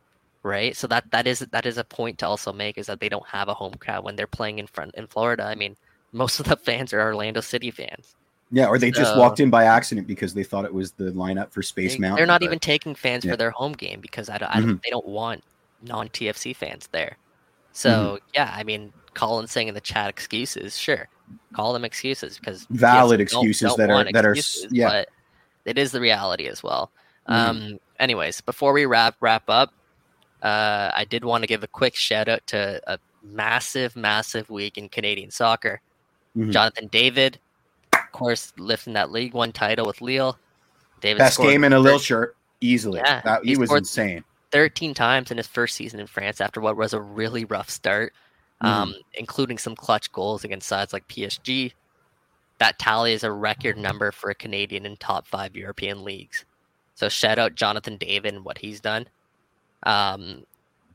right? 0.44 0.76
So 0.76 0.86
that 0.86 1.10
that 1.10 1.26
is 1.26 1.40
that 1.40 1.66
is 1.66 1.76
a 1.76 1.84
point 1.84 2.18
to 2.18 2.26
also 2.28 2.52
make 2.52 2.78
is 2.78 2.86
that 2.86 3.00
they 3.00 3.08
don't 3.08 3.26
have 3.26 3.48
a 3.48 3.54
home 3.54 3.74
crowd 3.74 4.04
when 4.04 4.14
they're 4.16 4.28
playing 4.28 4.60
in 4.60 4.66
front 4.68 4.94
in 4.94 5.08
Florida. 5.08 5.42
I 5.44 5.56
mean, 5.56 5.74
most 6.12 6.38
of 6.40 6.46
the 6.46 6.56
fans 6.56 6.92
are 6.92 7.00
Orlando 7.02 7.40
City 7.40 7.70
fans. 7.72 8.14
Yeah 8.52 8.66
or 8.66 8.78
they 8.78 8.90
just 8.90 9.12
So- 9.12 9.18
walked 9.18 9.40
in 9.40 9.50
by 9.50 9.64
accident 9.64 10.06
because 10.06 10.34
they 10.34 10.44
thought 10.44 10.64
it 10.64 10.72
was 10.74 10.92
the 10.92 11.10
lineup 11.12 11.50
for 11.52 11.62
space 11.62 11.94
They, 11.94 11.98
mountain 11.98 12.16
they're 12.16 12.26
not 12.26 12.40
but- 12.40 12.46
even 12.46 12.58
taking 12.58 12.94
fans 12.94 13.24
yeah. 13.24 13.32
for 13.32 13.36
their 13.36 13.50
home 13.50 13.72
game 13.72 14.00
because 14.00 14.28
I 14.28 14.38
don't, 14.38 14.48
I 14.50 14.60
don't 14.60 14.68
Mm-hmm. 14.70 14.78
they 14.84 14.90
don't 14.90 15.06
want 15.06 15.42
non 15.82 16.08
TFC 16.08 16.54
fans 16.54 16.88
there. 16.92 17.16
So 17.72 17.90
Mm-hmm. 17.90 18.16
yeah, 18.34 18.54
I 18.56 18.62
mean, 18.64 18.92
Colin 19.14 19.46
saying 19.46 19.68
in 19.68 19.74
the 19.74 19.80
chat 19.80 20.08
excuses, 20.08 20.76
sure, 20.78 21.08
call 21.54 21.72
them 21.72 21.84
excuses 21.84 22.38
because 22.38 22.66
Valid 22.70 23.20
TFC 23.20 23.30
don't- 23.32 23.46
excuses 23.46 23.68
don't 23.68 23.78
that 23.78 23.90
are- 23.90 24.12
that 24.12 24.24
are 24.26 24.36
yeah. 24.70 24.88
but 24.88 25.08
it 25.64 25.76
is 25.78 25.90
the 25.92 26.00
reality 26.00 26.46
as 26.46 26.62
well. 26.62 26.90
Mhm. 27.28 27.34
Um, 27.34 27.80
anyways, 27.98 28.40
before 28.42 28.72
we 28.72 28.86
wrap 28.86 29.16
wrap 29.20 29.50
up, 29.50 29.72
uh, 30.42 30.90
I 30.94 31.04
did 31.04 31.24
want 31.24 31.42
to 31.42 31.46
give 31.48 31.64
a 31.64 31.66
quick 31.66 31.96
shout 31.96 32.28
out 32.28 32.46
to 32.48 32.80
a 32.86 32.98
massive, 33.22 33.96
massive 33.96 34.48
week 34.48 34.78
in 34.78 34.88
Canadian 34.88 35.30
soccer. 35.32 35.80
Mhm. 36.36 36.52
Jonathan 36.52 36.86
David, 36.86 37.40
course, 38.16 38.52
lifting 38.58 38.94
that 38.94 39.10
League 39.12 39.34
One 39.34 39.52
title 39.52 39.86
with 39.86 40.00
Lille. 40.00 40.38
David 41.00 41.18
Best 41.18 41.38
game 41.38 41.62
in 41.64 41.72
a 41.72 41.78
Lille 41.78 41.98
shirt, 41.98 42.36
easily. 42.60 43.00
Yeah, 43.04 43.20
that, 43.22 43.44
he 43.44 43.50
he 43.50 43.56
was 43.56 43.70
insane. 43.72 44.24
13 44.52 44.94
times 44.94 45.30
in 45.30 45.36
his 45.36 45.46
first 45.46 45.74
season 45.76 46.00
in 46.00 46.06
France 46.06 46.40
after 46.40 46.60
what 46.60 46.76
was 46.76 46.94
a 46.94 47.00
really 47.00 47.44
rough 47.44 47.68
start, 47.68 48.12
Mm-hmm. 48.62 48.72
um, 48.72 48.94
including 49.12 49.58
some 49.58 49.76
clutch 49.76 50.10
goals 50.12 50.42
against 50.42 50.66
sides 50.66 50.94
like 50.94 51.06
PSG. 51.08 51.72
That 52.56 52.78
tally 52.78 53.12
is 53.12 53.22
a 53.22 53.30
record 53.30 53.76
number 53.76 54.10
for 54.10 54.30
a 54.30 54.34
Canadian 54.34 54.86
in 54.86 54.96
top 54.96 55.26
five 55.26 55.54
European 55.54 56.04
leagues. 56.04 56.46
So 56.94 57.10
shout 57.10 57.38
out 57.38 57.54
Jonathan 57.54 57.98
David 57.98 58.32
and 58.32 58.46
what 58.46 58.56
he's 58.56 58.80
done. 58.80 59.08
Um, 59.82 60.44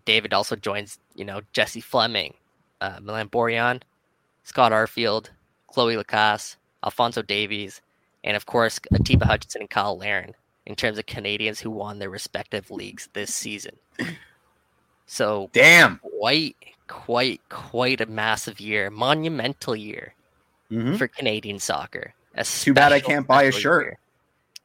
David 0.05 0.34
also 0.34 0.55
joins, 0.55 0.97
you 1.13 1.24
know, 1.24 1.41
Jessie 1.53 1.82
Fleming, 1.82 2.34
uh, 2.82 2.97
Milan 2.99 3.30
Borjan, 3.30 3.84
Scott 4.43 4.72
Arfield, 4.72 5.30
Cloé 5.72 6.03
Lacasse, 6.03 6.55
Alphonso 6.84 7.22
Davies, 7.22 7.82
and 8.24 8.36
of 8.38 8.46
course 8.46 8.80
Atiba 8.94 9.26
Hutchinson 9.26 9.62
and 9.62 9.70
Kyle 9.70 9.98
Larin 9.98 10.34
in 10.66 10.76
terms 10.76 10.98
of 10.98 11.06
Canadians 11.06 11.60
who 11.60 11.72
won 11.72 12.00
their 12.00 12.10
respective 12.10 12.70
leagues 12.72 13.10
this 13.14 13.34
season. 13.34 13.76
So 15.08 15.50
Damn. 15.52 16.00
quite, 16.20 16.56
quite, 16.88 17.42
quite 17.50 18.00
a 18.00 18.06
massive 18.06 18.62
year, 18.62 18.90
monumental 18.90 19.76
year 19.76 20.14
Mhm. 20.72 20.98
for 20.98 21.10
Canadian 21.10 21.60
soccer. 21.60 22.14
Too 22.46 22.74
bad 22.74 22.94
I 22.94 23.02
can't 23.02 23.28
buy 23.28 23.44
a 23.44 23.52
shirt. 23.52 23.98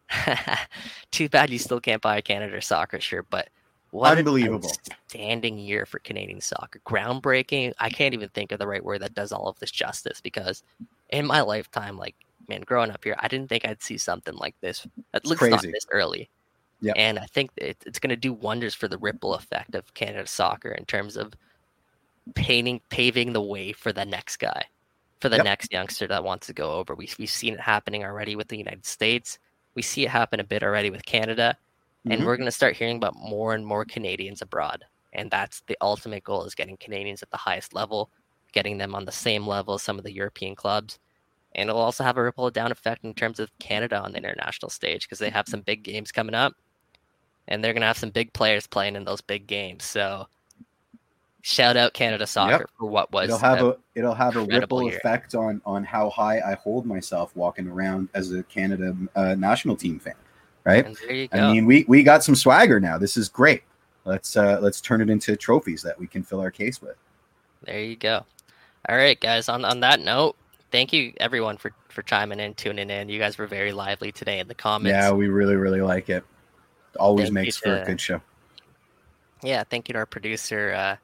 Too 1.10 1.28
bad 1.28 1.50
you 1.50 1.58
still 1.58 1.80
can't 1.80 2.00
buy 2.00 2.18
a 2.18 2.22
Canada 2.22 2.62
soccer 2.62 3.00
shirt, 3.00 3.26
but 3.28 3.48
what 3.90 4.16
Unbelievable. 4.18 4.70
standing 5.08 5.58
year 5.58 5.84
for 5.84 5.98
Canadian 5.98 6.40
soccer. 6.40 6.80
Groundbreaking. 6.86 7.72
I 7.80 7.90
can't 7.90 8.14
even 8.14 8.28
think 8.28 8.52
of 8.52 8.60
the 8.60 8.68
right 8.68 8.84
word 8.84 9.02
that 9.02 9.14
does 9.14 9.32
all 9.32 9.48
of 9.48 9.58
this 9.58 9.72
justice 9.72 10.20
because 10.20 10.62
in 11.10 11.26
my 11.26 11.40
lifetime, 11.40 11.96
like 11.96 12.14
man, 12.48 12.62
growing 12.62 12.90
up 12.90 13.02
here, 13.02 13.16
I 13.18 13.28
didn't 13.28 13.48
think 13.48 13.66
I'd 13.66 13.82
see 13.82 13.98
something 13.98 14.34
like 14.34 14.54
this. 14.60 14.86
At 15.14 15.26
least 15.26 15.42
not 15.42 15.62
this 15.62 15.86
early. 15.90 16.30
Yeah. 16.80 16.92
And 16.94 17.18
I 17.18 17.26
think 17.26 17.50
it, 17.56 17.76
it's 17.86 17.98
going 17.98 18.10
to 18.10 18.16
do 18.16 18.32
wonders 18.32 18.74
for 18.74 18.86
the 18.86 18.98
ripple 18.98 19.34
effect 19.34 19.74
of 19.74 19.92
Canada 19.94 20.26
soccer 20.26 20.70
in 20.70 20.84
terms 20.84 21.16
of 21.16 21.32
painting, 22.34 22.80
paving 22.90 23.32
the 23.32 23.40
way 23.42 23.72
for 23.72 23.92
the 23.92 24.04
next 24.04 24.36
guy, 24.36 24.64
for 25.20 25.28
the 25.28 25.36
Yep. 25.36 25.44
next 25.44 25.72
youngster 25.72 26.06
that 26.06 26.22
wants 26.22 26.46
to 26.48 26.52
go 26.52 26.72
over. 26.72 26.94
We, 26.94 27.08
we've 27.18 27.30
seen 27.30 27.54
it 27.54 27.60
happening 27.60 28.04
already 28.04 28.36
with 28.36 28.48
the 28.48 28.58
United 28.58 28.84
States. 28.84 29.38
We 29.74 29.82
see 29.82 30.04
it 30.04 30.10
happen 30.10 30.40
a 30.40 30.44
bit 30.44 30.62
already 30.62 30.90
with 30.90 31.04
Canada. 31.04 31.56
And 32.08 32.20
Mhm. 32.20 32.26
we're 32.26 32.36
going 32.36 32.46
to 32.46 32.52
start 32.52 32.76
hearing 32.76 32.96
about 32.96 33.16
more 33.16 33.54
and 33.54 33.66
more 33.66 33.84
Canadians 33.84 34.42
abroad. 34.42 34.84
And 35.12 35.30
that's 35.30 35.62
the 35.66 35.76
ultimate 35.80 36.22
goal 36.24 36.44
is 36.44 36.54
getting 36.54 36.76
Canadians 36.76 37.22
at 37.22 37.30
the 37.30 37.36
highest 37.36 37.74
level, 37.74 38.10
getting 38.56 38.78
them 38.78 38.94
on 38.94 39.04
the 39.04 39.12
same 39.12 39.46
level 39.46 39.74
as 39.74 39.82
some 39.82 39.98
of 39.98 40.04
the 40.04 40.14
European 40.14 40.54
clubs. 40.54 40.98
And 41.54 41.68
it'll 41.68 41.82
also 41.82 42.02
have 42.02 42.16
a 42.16 42.22
ripple 42.22 42.50
down 42.50 42.72
effect 42.72 43.04
in 43.04 43.12
terms 43.12 43.38
of 43.38 43.50
Canada 43.58 44.00
on 44.00 44.12
the 44.12 44.18
international 44.18 44.70
stage 44.70 45.02
because 45.02 45.18
they 45.18 45.28
have 45.28 45.46
some 45.46 45.60
big 45.60 45.82
games 45.82 46.10
coming 46.10 46.34
up. 46.34 46.54
And 47.48 47.62
they're 47.62 47.74
going 47.74 47.82
to 47.82 47.86
have 47.86 47.98
some 47.98 48.08
big 48.08 48.32
players 48.32 48.66
playing 48.66 48.96
in 48.96 49.04
those 49.04 49.20
big 49.20 49.46
games. 49.46 49.84
So 49.84 50.26
shout 51.42 51.76
out 51.76 51.92
Canada 51.92 52.26
soccer 52.26 52.66
for 52.78 52.88
what 52.88 53.12
was 53.12 53.28
it'll 53.28 53.38
have 53.38 53.60
a- 53.62 53.76
it'll 53.94 54.14
have 54.14 54.36
a 54.36 54.40
ripple 54.40 54.82
year. 54.82 54.96
effect 54.96 55.34
on 55.34 55.60
on 55.66 55.84
how 55.84 56.08
high 56.08 56.40
I 56.40 56.54
hold 56.54 56.86
myself 56.86 57.36
walking 57.36 57.68
around 57.68 58.08
as 58.14 58.32
a 58.32 58.42
Canada 58.44 58.96
uh, 59.14 59.34
national 59.34 59.76
team 59.76 59.98
fan, 59.98 60.14
right? 60.64 60.86
and 60.86 60.96
there 60.96 61.14
you 61.14 61.28
go. 61.28 61.38
I 61.38 61.52
mean, 61.52 61.66
we 61.66 61.84
we 61.88 62.02
got 62.02 62.24
some 62.24 62.34
swagger 62.34 62.80
now. 62.80 62.96
This 62.96 63.18
is 63.18 63.28
great. 63.28 63.62
Let's 64.06 64.34
uh 64.34 64.58
let's 64.62 64.80
turn 64.80 65.02
it 65.02 65.10
into 65.10 65.36
trophies 65.36 65.82
that 65.82 65.98
we 65.98 66.06
can 66.06 66.22
fill 66.22 66.40
our 66.40 66.50
case 66.50 66.80
with. 66.80 66.96
There 67.62 67.80
you 67.80 67.96
go. 67.96 68.24
All 68.88 68.96
right, 68.96 69.18
guys. 69.18 69.48
On 69.48 69.64
on 69.64 69.80
that 69.80 70.00
note, 70.00 70.36
thank 70.70 70.92
you 70.92 71.12
everyone 71.18 71.56
for 71.56 71.72
for 71.88 72.02
chiming 72.02 72.40
in, 72.40 72.54
tuning 72.54 72.90
in. 72.90 73.08
You 73.08 73.18
guys 73.18 73.38
were 73.38 73.46
very 73.46 73.72
lively 73.72 74.12
today 74.12 74.38
in 74.38 74.48
the 74.48 74.54
comments. 74.54 74.94
Yeah, 74.94 75.10
we 75.12 75.28
really 75.28 75.56
really 75.56 75.80
like 75.80 76.08
it. 76.08 76.24
Always 76.98 77.26
Thank 77.26 77.34
makes 77.34 77.56
for 77.56 77.76
a 77.76 77.84
good 77.84 78.00
show. 78.00 78.20
Yeah, 79.42 79.64
thank 79.64 79.88
you 79.88 79.92
to 79.92 79.98
our 79.98 80.06
producer, 80.06 80.72
uh, 80.72 80.96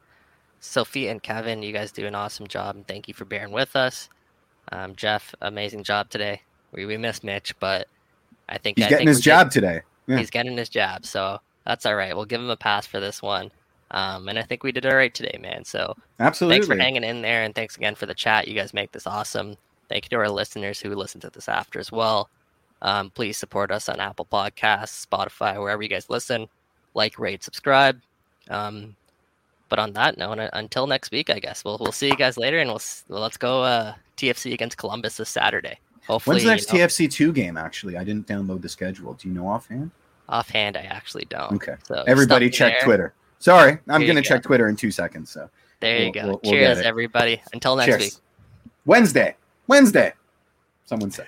Sophie 0.60 1.08
and 1.08 1.22
Kevin. 1.22 1.62
You 1.62 1.72
guys 1.72 1.92
do 1.92 2.06
an 2.06 2.14
awesome 2.14 2.46
job, 2.46 2.76
and 2.76 2.86
thank 2.86 3.08
you 3.08 3.14
for 3.14 3.24
bearing 3.24 3.52
with 3.52 3.76
us. 3.76 4.08
Um, 4.70 4.94
Jeff, 4.96 5.34
amazing 5.42 5.82
job 5.82 6.08
today. 6.08 6.40
We 6.72 6.86
we 6.86 6.96
missed 6.96 7.24
Mitch, 7.24 7.58
but 7.58 7.88
I 8.48 8.58
think 8.58 8.78
He's 8.78 8.86
I 8.86 8.88
getting 8.90 9.06
think 9.06 9.08
his 9.08 9.18
did- 9.18 9.24
job 9.24 9.50
today. 9.50 9.80
Yeah. 10.06 10.18
He's 10.18 10.30
getting 10.30 10.56
his 10.56 10.68
job, 10.68 11.04
so 11.06 11.40
that's 11.66 11.84
all 11.86 11.94
right. 11.94 12.14
We'll 12.16 12.24
give 12.24 12.40
him 12.40 12.50
a 12.50 12.56
pass 12.56 12.86
for 12.86 12.98
this 13.00 13.22
one. 13.22 13.50
Um, 13.92 14.28
and 14.28 14.38
I 14.38 14.42
think 14.42 14.62
we 14.62 14.72
did 14.72 14.86
all 14.86 14.96
right 14.96 15.14
today, 15.14 15.38
man. 15.40 15.64
So 15.64 15.94
Absolutely. 16.18 16.56
thanks 16.56 16.66
for 16.66 16.76
hanging 16.76 17.04
in 17.04 17.22
there, 17.22 17.42
and 17.42 17.54
thanks 17.54 17.76
again 17.76 17.94
for 17.94 18.06
the 18.06 18.14
chat. 18.14 18.48
You 18.48 18.54
guys 18.54 18.74
make 18.74 18.92
this 18.92 19.06
awesome. 19.06 19.56
Thank 19.88 20.06
you 20.06 20.08
to 20.10 20.16
our 20.16 20.30
listeners 20.30 20.80
who 20.80 20.94
listen 20.94 21.20
to 21.20 21.30
this 21.30 21.48
after 21.48 21.78
as 21.78 21.92
well. 21.92 22.30
Um, 22.80 23.10
please 23.10 23.36
support 23.36 23.70
us 23.70 23.88
on 23.88 24.00
Apple 24.00 24.26
Podcasts, 24.30 25.06
Spotify, 25.06 25.60
wherever 25.60 25.82
you 25.82 25.88
guys 25.88 26.10
listen. 26.10 26.48
Like, 26.94 27.18
rate, 27.18 27.44
subscribe. 27.44 28.00
Um, 28.48 28.96
but 29.68 29.78
on 29.78 29.92
that 29.92 30.18
note, 30.18 30.38
uh, 30.38 30.50
until 30.54 30.86
next 30.86 31.12
week, 31.12 31.30
I 31.30 31.38
guess 31.38 31.64
we'll 31.64 31.78
we'll 31.78 31.92
see 31.92 32.08
you 32.08 32.16
guys 32.16 32.36
later, 32.36 32.58
and 32.58 32.70
we'll, 32.70 32.80
let's 33.08 33.36
go 33.36 33.62
uh, 33.62 33.94
TFC 34.16 34.52
against 34.52 34.78
Columbus 34.78 35.18
this 35.18 35.28
Saturday. 35.28 35.78
Hopefully, 36.06 36.34
When's 36.34 36.44
the 36.44 36.50
next 36.50 36.72
you 36.72 36.78
know, 36.78 36.86
TFC 36.86 37.10
two 37.10 37.32
game? 37.32 37.56
Actually, 37.56 37.96
I 37.96 38.04
didn't 38.04 38.26
download 38.26 38.62
the 38.62 38.68
schedule. 38.68 39.14
Do 39.14 39.28
you 39.28 39.34
know 39.34 39.46
offhand? 39.46 39.90
offhand, 40.28 40.76
I 40.76 40.82
actually 40.82 41.26
don't. 41.26 41.52
Okay. 41.52 41.76
So 41.84 42.02
Everybody 42.06 42.50
check 42.50 42.74
there. 42.78 42.84
Twitter. 42.84 43.14
Sorry, 43.42 43.72
I'm 43.88 44.00
Here 44.00 44.06
you 44.06 44.14
gonna 44.14 44.22
go. 44.22 44.28
check 44.28 44.44
Twitter 44.44 44.68
in 44.68 44.76
two 44.76 44.92
seconds. 44.92 45.28
So 45.30 45.50
There 45.80 45.98
you 45.98 46.04
We'll- 46.04 46.12
go. 46.12 46.20
we'll- 46.28 46.40
we'll 46.44 46.52
Cheers, 46.52 46.78
everybody. 46.78 47.42
Until 47.52 47.74
next 47.74 47.86
cheers. 47.88 48.00
week. 48.00 48.12
Wednesday. 48.86 49.34
Wednesday. 49.66 50.12
Someone 50.84 51.10
said. 51.10 51.26